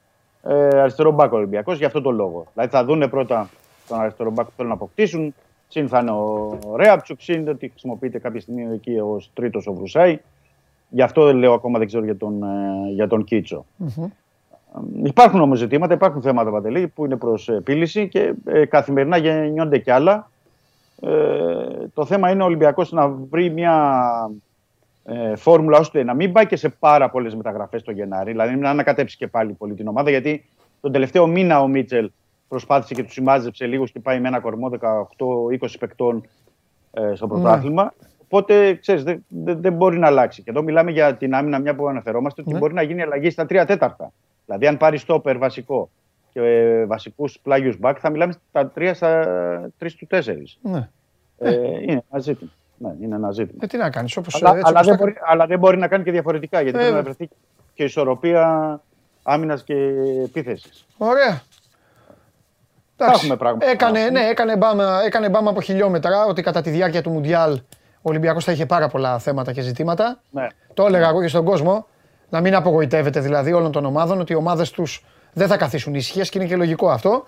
ε, 0.43 0.81
αριστερό 0.81 1.11
μπακ 1.11 1.33
ο 1.33 1.37
Ολυμπιακός 1.37 1.79
για 1.79 1.87
αυτό 1.87 2.01
το 2.01 2.11
λόγο. 2.11 2.47
Δηλαδή 2.53 2.71
θα 2.71 2.85
δούνε 2.85 3.09
πρώτα 3.09 3.49
τον 3.89 4.01
αριστερό 4.01 4.31
μπακ 4.31 4.47
που 4.47 4.53
θέλουν 4.57 4.71
να 4.71 4.77
αποκτήσουν. 4.77 5.35
Συν 5.69 5.89
θα 5.89 5.99
είναι 5.99 6.11
ο 6.11 6.59
Ρέαπτσουκ, 6.77 7.21
συν 7.21 7.49
ότι 7.49 7.69
χρησιμοποιείται 7.69 8.19
κάποια 8.19 8.41
στιγμή 8.41 8.75
εκεί 8.75 8.99
ως 8.99 9.31
τρίτος 9.35 9.67
ο 9.67 9.73
Βρουσάη. 9.73 10.19
Γι' 10.89 11.03
αυτό 11.03 11.35
λέω 11.35 11.53
ακόμα 11.53 11.79
δεν 11.79 11.87
ξέρω 11.87 12.05
για 12.05 12.17
τον, 12.17 12.43
ε, 12.43 12.93
για 12.93 13.07
τον 13.07 13.25
Κίτσο. 13.25 13.65
Υπάρχουν 15.03 15.41
όμως 15.41 15.59
ζητήματα, 15.59 15.95
υπάρχουν 15.95 16.23
θέματα 16.23 16.51
παντελή 16.51 16.89
που 16.89 17.05
είναι 17.05 17.17
προς 17.17 17.49
επίλυση 17.49 18.09
και 18.09 18.35
ε, 18.45 18.65
καθημερινά 18.65 19.17
γεννιόνται 19.17 19.79
κι 19.79 19.91
άλλα. 19.91 20.31
Ε, 21.03 21.09
το 21.95 22.05
θέμα 22.05 22.31
είναι 22.31 22.43
ο 22.43 22.47
Ολυμπιακός 22.47 22.93
να 22.93 23.09
βρει 23.09 23.51
μια 23.51 23.95
ε, 25.05 25.37
φόρμουλα 25.37 25.79
ώστε 25.79 26.03
να 26.05 26.15
μην 26.15 26.33
πάει 26.33 26.47
και 26.47 26.57
σε 26.57 26.69
πάρα 26.69 27.11
πολλές 27.11 27.35
μεταγραφές 27.35 27.83
το 27.83 27.91
Γενάρη. 27.93 28.31
Δηλαδή 28.31 28.57
να 28.57 28.71
ανακατέψει 28.71 29.17
και 29.17 29.27
πάλι 29.27 29.53
πολύ 29.53 29.75
την 29.75 29.89
ομάδα. 29.89 30.11
Γιατί 30.11 30.45
τον 30.81 30.93
τελευταίο 30.93 31.27
μήνα 31.27 31.61
ο 31.61 31.69
Μίτσελ 31.69 32.11
προσπάθησε 32.49 32.95
και 32.95 33.03
του 33.03 33.13
συμμάζεψε 33.13 33.67
λίγος 33.67 33.93
και 33.93 34.01
πάει 34.01 34.21
με 34.21 34.29
ένα 34.29 34.41
κορμό 34.41 34.71
18-20 35.61 35.69
παικτών 35.79 36.27
ε, 36.93 37.15
στο 37.15 37.27
πρωτάθλημα. 37.27 37.95
Οπότε 38.25 38.75
ξέρεις, 38.75 39.03
δεν 39.03 39.25
δεν- 39.29 39.61
δεν 39.61 39.73
μπορεί 39.73 39.99
να 39.99 40.07
αλλάξει. 40.07 40.43
Και 40.43 40.51
εδώ 40.51 40.63
μιλάμε 40.63 40.91
για 40.91 41.15
την 41.15 41.35
άμυνα, 41.35 41.59
μια 41.59 41.75
που 41.75 41.89
αναφερόμαστε, 41.89 42.41
ότι 42.41 42.53
Ναι. 42.53 42.59
μπορεί 42.59 42.75
να 42.75 42.83
γίνει 42.83 43.03
αλλαγή 43.03 43.31
στα 43.31 43.47
3 43.47 43.65
τέταρτα. 43.67 44.13
Δηλαδή, 44.49 44.67
αν 44.67 44.77
πάρεις 44.77 45.01
στόπερ 45.01 45.39
βασικό 45.39 45.91
και 46.33 46.41
ε, 46.41 46.85
βασικούς 46.87 47.39
πλάγιους 47.43 47.79
μπακ, 47.79 47.97
θα 48.01 48.11
μιλάμε 48.11 48.33
στα 48.49 48.73
3 48.77 48.91
στα 48.95 49.25
3 49.79 49.89
του 49.99 50.07
4. 50.11 50.21
Ναι. 50.63 50.89
Ε, 51.39 51.53
είναι 51.81 52.05
ένα 52.11 52.21
ζήτημα. 52.21 52.51
Ναι, 52.77 52.95
είναι 53.01 53.15
ένα 53.15 53.31
ζήτημα. 53.31 53.59
Ε, 53.63 53.67
τι 53.67 53.77
να 53.77 53.91
κάνεις, 53.91 54.17
όπως 54.17 54.43
Αλλά, 54.43 54.61
αλλά, 54.63 54.81
δεν 54.81 54.97
μπορεί, 54.97 55.15
αλλά 55.27 55.47
δεν 55.47 55.59
μπορεί 55.59 55.77
να 55.77 55.89
κάνει 55.89 56.05
και 56.05 56.11
διαφορετικά 56.11 56.61
γιατί 56.61 56.77
πρέπει 56.77 56.93
Ε, 56.93 56.95
να 56.95 57.03
βρεθεί 57.03 57.29
και 57.75 57.85
ισορροπία 57.85 58.81
άμυνας 59.23 59.63
και 59.65 59.75
επίθεσης. 60.25 60.87
Ωραία. 60.99 61.43
έχουμε 62.97 63.37
πράγματα. 63.37 63.67
Έκανε, 63.67 64.09
ναι, 64.09 64.21
έκανε, 64.21 64.57
μπάμα, 64.57 65.03
έκανε 65.07 65.29
μπάμα 65.29 65.51
από 65.51 65.61
χιλιόμετρα 65.61 66.25
ότι 66.25 66.43
κατά 66.43 66.61
τη 66.61 66.71
διάρκεια 66.71 67.03
του 67.03 67.11
Μουντιάλ 67.11 67.53
ο 67.53 68.11
Ολυμπιακός 68.11 68.45
θα 68.45 68.53
είχε 68.53 68.67
πάρα 68.67 68.89
πολλά 68.89 69.19
θέματα 69.19 69.53
και 69.53 69.61
ζητήματα. 69.61 70.21
Ναι. 70.31 70.47
Το 70.75 70.87
έλεγα 70.87 71.09
εγώ 71.09 71.21
και 71.21 71.29
στον 71.29 71.45
κόσμο. 71.45 71.87
Να 72.31 72.41
μην 72.41 72.55
απογοητεύεται 72.55 73.21
δηλαδή 73.21 73.53
όλων 73.53 73.73
των 73.73 73.85
ομάδων 73.85 74.21
ότι 74.21 74.33
οι 74.33 74.37
ομάδες 74.37 74.71
τους 74.71 75.05
δεν 75.33 75.49
θα 75.49 75.57
καθίσουν 75.57 75.95
ήσυχε 75.95 76.21
και 76.23 76.39
είναι 76.39 76.47
και 76.47 76.57
λογικό 76.57 76.91
αυτό. 76.91 77.25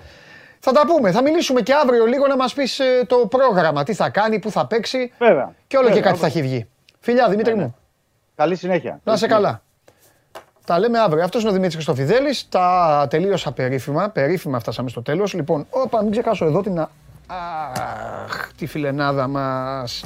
Θα 0.61 0.73
τα 0.73 0.83
πούμε. 0.87 1.11
Θα 1.11 1.23
μιλήσουμε 1.23 1.61
και 1.61 1.73
αύριο 1.83 2.05
λίγο 2.07 2.27
να 2.27 2.37
μας 2.37 2.53
πεις 2.55 2.81
το 3.07 3.17
πρόγραμμα. 3.17 3.83
Τι 3.85 3.95
θα 3.95 4.09
κάνει, 4.09 4.39
πού 4.39 4.51
θα 4.51 4.67
παίξει 4.67 5.13
Βέβαια. 5.19 5.55
και 5.67 5.77
όλο 5.77 5.87
και 5.87 5.93
Βέβαια. 5.93 6.09
κάτι 6.09 6.21
θα 6.21 6.27
έχει 6.27 6.43
βγει. 6.43 6.69
Φιλιά, 7.01 7.29
Δημήτρη 7.29 7.55
μου. 7.55 7.77
Καλή 8.37 8.57
συνέχεια. 8.57 9.01
Να 9.05 9.13
είσαι 9.13 9.27
καλά. 9.27 9.63
Τα 10.65 10.79
λέμε 10.79 10.99
αύριο. 10.99 11.25
Αυτός 11.25 11.41
είναι 11.41 11.51
ο 11.51 11.53
Δημήτρης 11.53 11.75
Χρυστοφιδέλη. 11.75 12.35
Τα 12.49 13.07
τελείωσα 13.11 13.53
περίφημα. 13.53 14.09
Περίφημα 14.09 14.59
φτάσαμε 14.59 14.89
στο 14.89 15.03
τέλος. 15.03 15.33
Λοιπόν, 15.35 15.67
όπα, 15.71 16.03
μην 16.03 16.11
ξεχάσω 16.11 16.45
εδώ 16.45 16.63
την. 16.63 16.79
α- 16.81 16.91
Αχ, 17.27 18.49
τη 18.57 18.67
φιλενάδα 18.67 19.29
μας. 19.29 20.05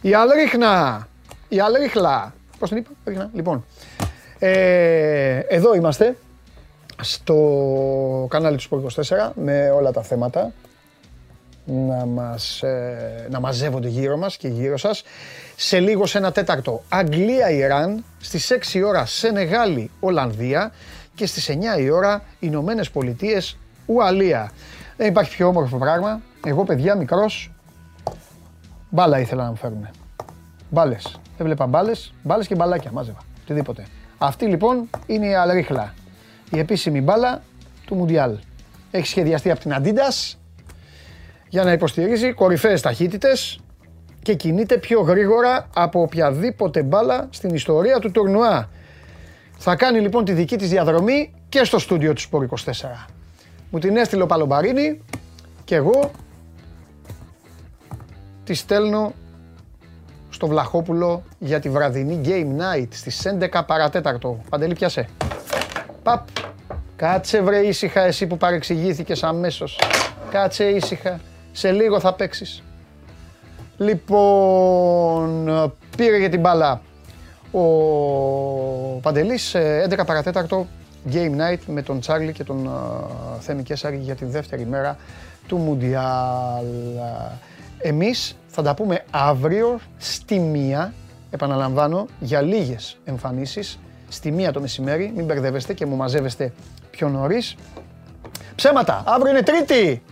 Η 0.00 0.14
Αλρίχνα. 0.14 1.06
Η 1.48 1.60
Αλρίχλα. 1.60 2.34
Πώς 2.58 2.68
την 2.68 2.78
είπα, 2.78 2.90
Αλρίχνα. 3.06 3.30
Λοιπόν. 3.34 3.64
Ε, 4.38 5.38
εδώ 5.38 5.74
είμαστε. 5.74 6.16
Στο 7.00 7.36
κανάλι 8.30 8.56
του 8.56 8.68
Sport 8.70 9.02
24 9.02 9.30
με 9.34 9.70
όλα 9.70 9.92
τα 9.92 10.02
θέματα 10.02 10.52
να, 11.64 12.04
μας, 12.06 12.62
ε, 12.62 13.26
να 13.30 13.40
μαζεύονται 13.40 13.88
γύρω 13.88 14.16
μας 14.16 14.36
και 14.36 14.48
γύρω 14.48 14.76
σας. 14.76 15.02
Σε 15.56 15.78
λίγο 15.78 16.06
σε 16.06 16.18
ένα 16.18 16.32
τέταρτο 16.32 16.82
Αγγλία-Ιράν, 16.88 18.04
στις 18.20 18.50
6 18.50 18.78
η 18.78 18.82
ώρα 18.82 19.06
Σενεγάλη-Ολλανδία 19.06 20.72
και 21.14 21.26
στις 21.26 21.48
9 21.48 21.78
η 21.78 21.90
ώρα 21.90 22.22
Ηνωμένες 22.38 22.90
Πολιτείες 22.90 23.58
Ουαλία. 23.86 24.50
Δεν 24.96 25.08
υπάρχει 25.08 25.36
πιο 25.36 25.48
όμορφο 25.48 25.78
πράγμα. 25.78 26.20
Εγώ 26.46 26.64
παιδιά 26.64 26.94
μικρός 26.94 27.52
μπάλα 28.90 29.20
ήθελα 29.20 29.42
να 29.42 29.48
μου 29.48 29.56
φέρουν. 29.56 29.88
Μπάλες. 30.70 31.20
Έβλεπα 31.38 31.66
μπάλες, 31.66 32.14
μπάλες 32.22 32.46
και 32.46 32.54
μπαλάκια 32.54 32.92
μάζευα. 32.92 33.18
Οτιδήποτε. 33.42 33.86
Αυτή 34.26 34.46
λοιπόν 34.46 34.90
είναι 35.06 35.26
η 35.26 35.34
Αλρίχλα. 35.34 35.94
Η 36.50 36.58
επίσημη 36.58 37.00
μπάλα 37.00 37.42
του 37.86 37.94
Μουντιάλ. 37.94 38.38
Έχει 38.90 39.06
σχεδιαστεί 39.06 39.50
από 39.50 39.60
την 39.60 39.74
Adidas 39.74 40.36
για 41.48 41.64
να 41.64 41.72
υποστηρίζει 41.72 42.32
κορυφαίες 42.32 42.80
ταχύτητες 42.80 43.60
και 44.22 44.34
κινείται 44.34 44.78
πιο 44.78 45.00
γρήγορα 45.00 45.68
από 45.74 46.00
οποιαδήποτε 46.00 46.82
μπάλα 46.82 47.28
στην 47.30 47.54
ιστορία 47.54 47.98
του 47.98 48.10
τουρνουά. 48.10 48.68
Θα 49.58 49.76
κάνει 49.76 50.00
λοιπόν 50.00 50.24
τη 50.24 50.32
δική 50.32 50.56
της 50.56 50.68
διαδρομή 50.68 51.34
και 51.48 51.64
στο 51.64 51.78
στούντιο 51.78 52.12
του 52.12 52.20
Σπορ 52.20 52.48
24. 52.64 53.06
Μου 53.70 53.78
την 53.78 53.96
έστειλε 53.96 54.22
ο 54.22 54.26
Παλομπαρίνη 54.26 55.00
και 55.64 55.74
εγώ 55.74 56.10
τη 58.44 58.54
στέλνω 58.54 59.12
στο 60.34 60.46
Βλαχόπουλο 60.46 61.22
για 61.38 61.60
τη 61.60 61.70
βραδινή 61.70 62.20
Game 62.24 62.60
Night 62.60 62.88
στις 62.90 63.26
11 63.52 63.60
παρατέταρτο. 63.66 64.40
Παντελή 64.50 64.74
πιάσε. 64.74 65.08
Παπ. 66.02 66.26
Κάτσε 66.96 67.42
βρε 67.42 67.58
ήσυχα 67.58 68.00
εσύ 68.00 68.26
που 68.26 68.36
παρεξηγήθηκες 68.36 69.22
αμέσως. 69.22 69.80
Κάτσε 70.30 70.64
ήσυχα. 70.64 71.20
Σε 71.52 71.70
λίγο 71.70 72.00
θα 72.00 72.14
παίξεις. 72.14 72.62
Λοιπόν, 73.76 75.72
πήρε 75.96 76.18
για 76.18 76.28
την 76.28 76.40
μπάλα 76.40 76.80
ο 77.50 77.60
Παντελής, 79.02 79.54
ε, 79.54 79.86
11 79.90 80.04
παρατέταρτο, 80.06 80.66
Game 81.12 81.30
Night 81.30 81.60
με 81.66 81.82
τον 81.82 82.00
Τσάρλι 82.00 82.32
και 82.32 82.44
τον 82.44 82.68
α, 82.68 83.00
Θέμη 83.40 83.62
Κέσσαρη 83.62 83.96
για 83.96 84.14
τη 84.14 84.24
δεύτερη 84.24 84.66
μέρα 84.66 84.96
του 85.46 85.56
Μουντιάλ. 85.56 86.64
Εμείς 87.78 88.36
θα 88.54 88.62
τα 88.62 88.74
πούμε 88.74 89.04
αύριο 89.10 89.80
στη 89.98 90.38
μία, 90.38 90.92
επαναλαμβάνω, 91.30 92.06
για 92.20 92.40
λίγες 92.40 92.96
εμφανίσεις, 93.04 93.78
στη 94.08 94.30
μία 94.30 94.52
το 94.52 94.60
μεσημέρι, 94.60 95.12
μην 95.16 95.24
μπερδεύεστε 95.24 95.72
και 95.72 95.86
μου 95.86 95.96
μαζεύεστε 95.96 96.52
πιο 96.90 97.08
νωρίς. 97.08 97.54
Ψέματα, 98.54 99.02
αύριο 99.06 99.30
είναι 99.30 99.42
Τρίτη. 99.42 100.02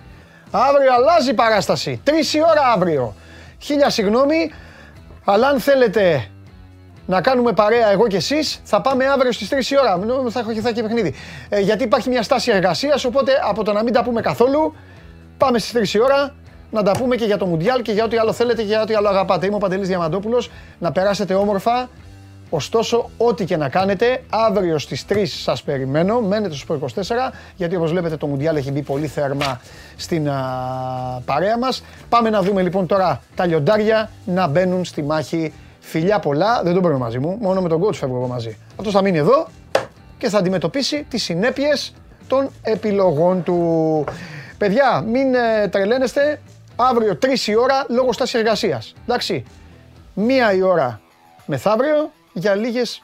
Αύριο 0.51 0.95
αλλάζει 0.95 1.31
η 1.31 1.35
παράσταση. 1.35 2.01
Τρεις 2.05 2.35
η 2.35 2.41
ώρα 2.41 2.73
αύριο. 2.75 3.15
Χίλια 3.59 3.91
συγγνώμη, 3.91 4.53
αλλά 5.25 5.49
αν 5.49 5.61
θέλετε 5.61 6.27
να 7.07 7.21
κάνουμε 7.21 7.53
παρέα 7.53 7.91
εγώ 7.91 8.07
και 8.07 8.17
εσείς, 8.17 8.61
θα 8.65 8.81
πάμε 8.81 9.07
αύριο 9.07 9.33
στις 9.33 9.49
3 9.49 9.71
η 9.71 9.79
ώρα. 9.79 9.97
Νο- 9.97 10.31
Θα 10.31 10.41
έχω, 10.41 10.53
θα 10.53 10.69
έχει 10.69 10.83
παιχνίδι. 10.83 11.15
Ε, 11.49 11.61
γιατί 11.61 11.85
υπάρχει 11.85 12.09
μια 12.09 12.23
στάση 12.23 12.51
εργασίας, 12.51 13.05
οπότε 13.05 13.33
από 13.49 13.65
το 13.65 13.73
να 13.73 13.83
μην 13.83 13.93
τα 13.93 14.03
πούμε 14.03 14.21
καθόλου, 14.21 14.75
πάμε 15.39 15.59
στις 15.59 15.73
3 15.73 15.95
η 15.99 16.03
ώρα 16.03 16.35
να 16.73 16.83
τα 16.83 16.93
πούμε 16.93 17.17
και 17.17 17.25
για 17.25 17.37
το 17.37 17.47
Μουντιάλ 17.47 17.83
και 17.83 17.93
για 17.93 18.05
ό,τι 18.05 18.17
άλλο 18.17 18.33
θέλετε 18.33 18.63
και 18.63 18.69
για 18.69 18.83
ό,τι 18.83 18.95
άλλο 18.95 19.09
αγαπάτε. 19.09 19.47
Είμαι 19.47 19.55
ο 19.55 19.59
Παντελής 19.59 19.89
Διαμαντόπουλος. 19.89 20.51
Να 20.79 20.93
περάσετε 20.93 21.35
όμορφα. 21.35 21.89
Ωστόσο, 22.51 23.11
ό,τι 23.17 23.45
και 23.45 23.57
να 23.57 23.69
κάνετε, 23.69 24.23
αύριο 24.31 24.79
στις 24.79 25.05
3 25.09 25.23
σας 25.25 25.63
περιμένω. 25.63 26.21
Μένετε 26.21 26.55
στο 26.55 26.75
Sport 26.75 26.85
24, 26.85 27.33
γιατί 27.57 27.77
όπως 27.77 27.91
βλέπετε 27.91 28.17
το 28.17 28.27
Μουντιάλ 28.27 28.57
έχει 28.57 28.71
μπει 28.71 28.83
πολύ 28.83 29.07
θερμά 29.07 29.61
στην 29.97 30.29
α, 30.29 30.35
παρέα 31.25 31.59
μας. 31.59 31.85
Πάμε 32.09 32.31
να 32.31 32.43
δούμε 32.43 32.63
λοιπόν 32.63 32.87
τώρα 32.87 33.23
τα 33.35 33.47
λιοντάρια 33.47 34.11
να 34.25 34.47
μπαίνουν 34.47 34.85
στη 34.85 35.03
μάχη. 35.03 35.53
Φιλιά 35.81 36.19
πολλά, 36.19 36.63
δεν 36.63 36.73
τον 36.73 36.83
παίρνω 36.83 36.99
μαζί 36.99 37.19
μου, 37.19 37.37
μόνο 37.41 37.61
με 37.61 37.69
τον 37.69 37.83
coach 37.83 37.95
φεύγω 37.95 38.17
εγώ 38.17 38.27
μαζί. 38.27 38.57
Αυτός 38.77 38.93
θα 38.93 39.03
μείνει 39.03 39.19
εδώ 39.19 39.47
και 40.19 40.29
θα 40.29 40.39
αντιμετωπίσει 40.39 41.07
τις 41.09 41.23
συνέπειες 41.23 41.95
των 42.27 42.51
επιλογών 42.63 43.43
του. 43.43 44.05
Παιδιά, 44.59 45.05
μην 45.07 45.35
ε, 45.35 45.69
τρελαίνεστε. 45.69 46.41
Αύριο 46.77 47.19
3 47.23 47.47
η 47.47 47.55
ώρα 47.57 47.87
λόγω 47.89 48.13
στάσης 48.13 48.35
εργασίας. 48.35 48.95
Εντάξει. 49.03 49.45
Μία 50.15 50.53
η 50.53 50.63
ώρα 50.63 51.01
μεθαύριο 51.47 52.13
για 52.33 52.55
λίγες 52.55 53.03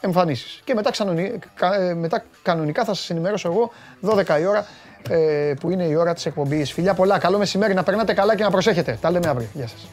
εμφανίσεις. 0.00 0.60
Και 0.64 0.74
μετά, 0.74 0.90
ξανονι- 0.90 1.42
κα- 1.54 1.74
ε, 1.74 1.94
μετά 1.94 2.24
κανονικά 2.42 2.84
θα 2.84 2.94
σας 2.94 3.10
ενημερώσω 3.10 3.48
εγώ 3.48 3.70
12 4.00 4.38
η 4.40 4.46
ώρα 4.46 4.66
ε, 5.10 5.52
που 5.60 5.70
είναι 5.70 5.84
η 5.84 5.94
ώρα 5.94 6.14
της 6.14 6.26
εκπομπής. 6.26 6.72
Φιλιά 6.72 6.94
πολλά, 6.94 7.18
καλό 7.18 7.38
μεσημέρι, 7.38 7.74
να 7.74 7.82
περνάτε 7.82 8.12
καλά 8.14 8.36
και 8.36 8.42
να 8.42 8.50
προσέχετε. 8.50 8.98
Τα 9.00 9.10
λέμε 9.10 9.28
αύριο. 9.28 9.48
Γεια 9.52 9.66
σας. 9.68 9.88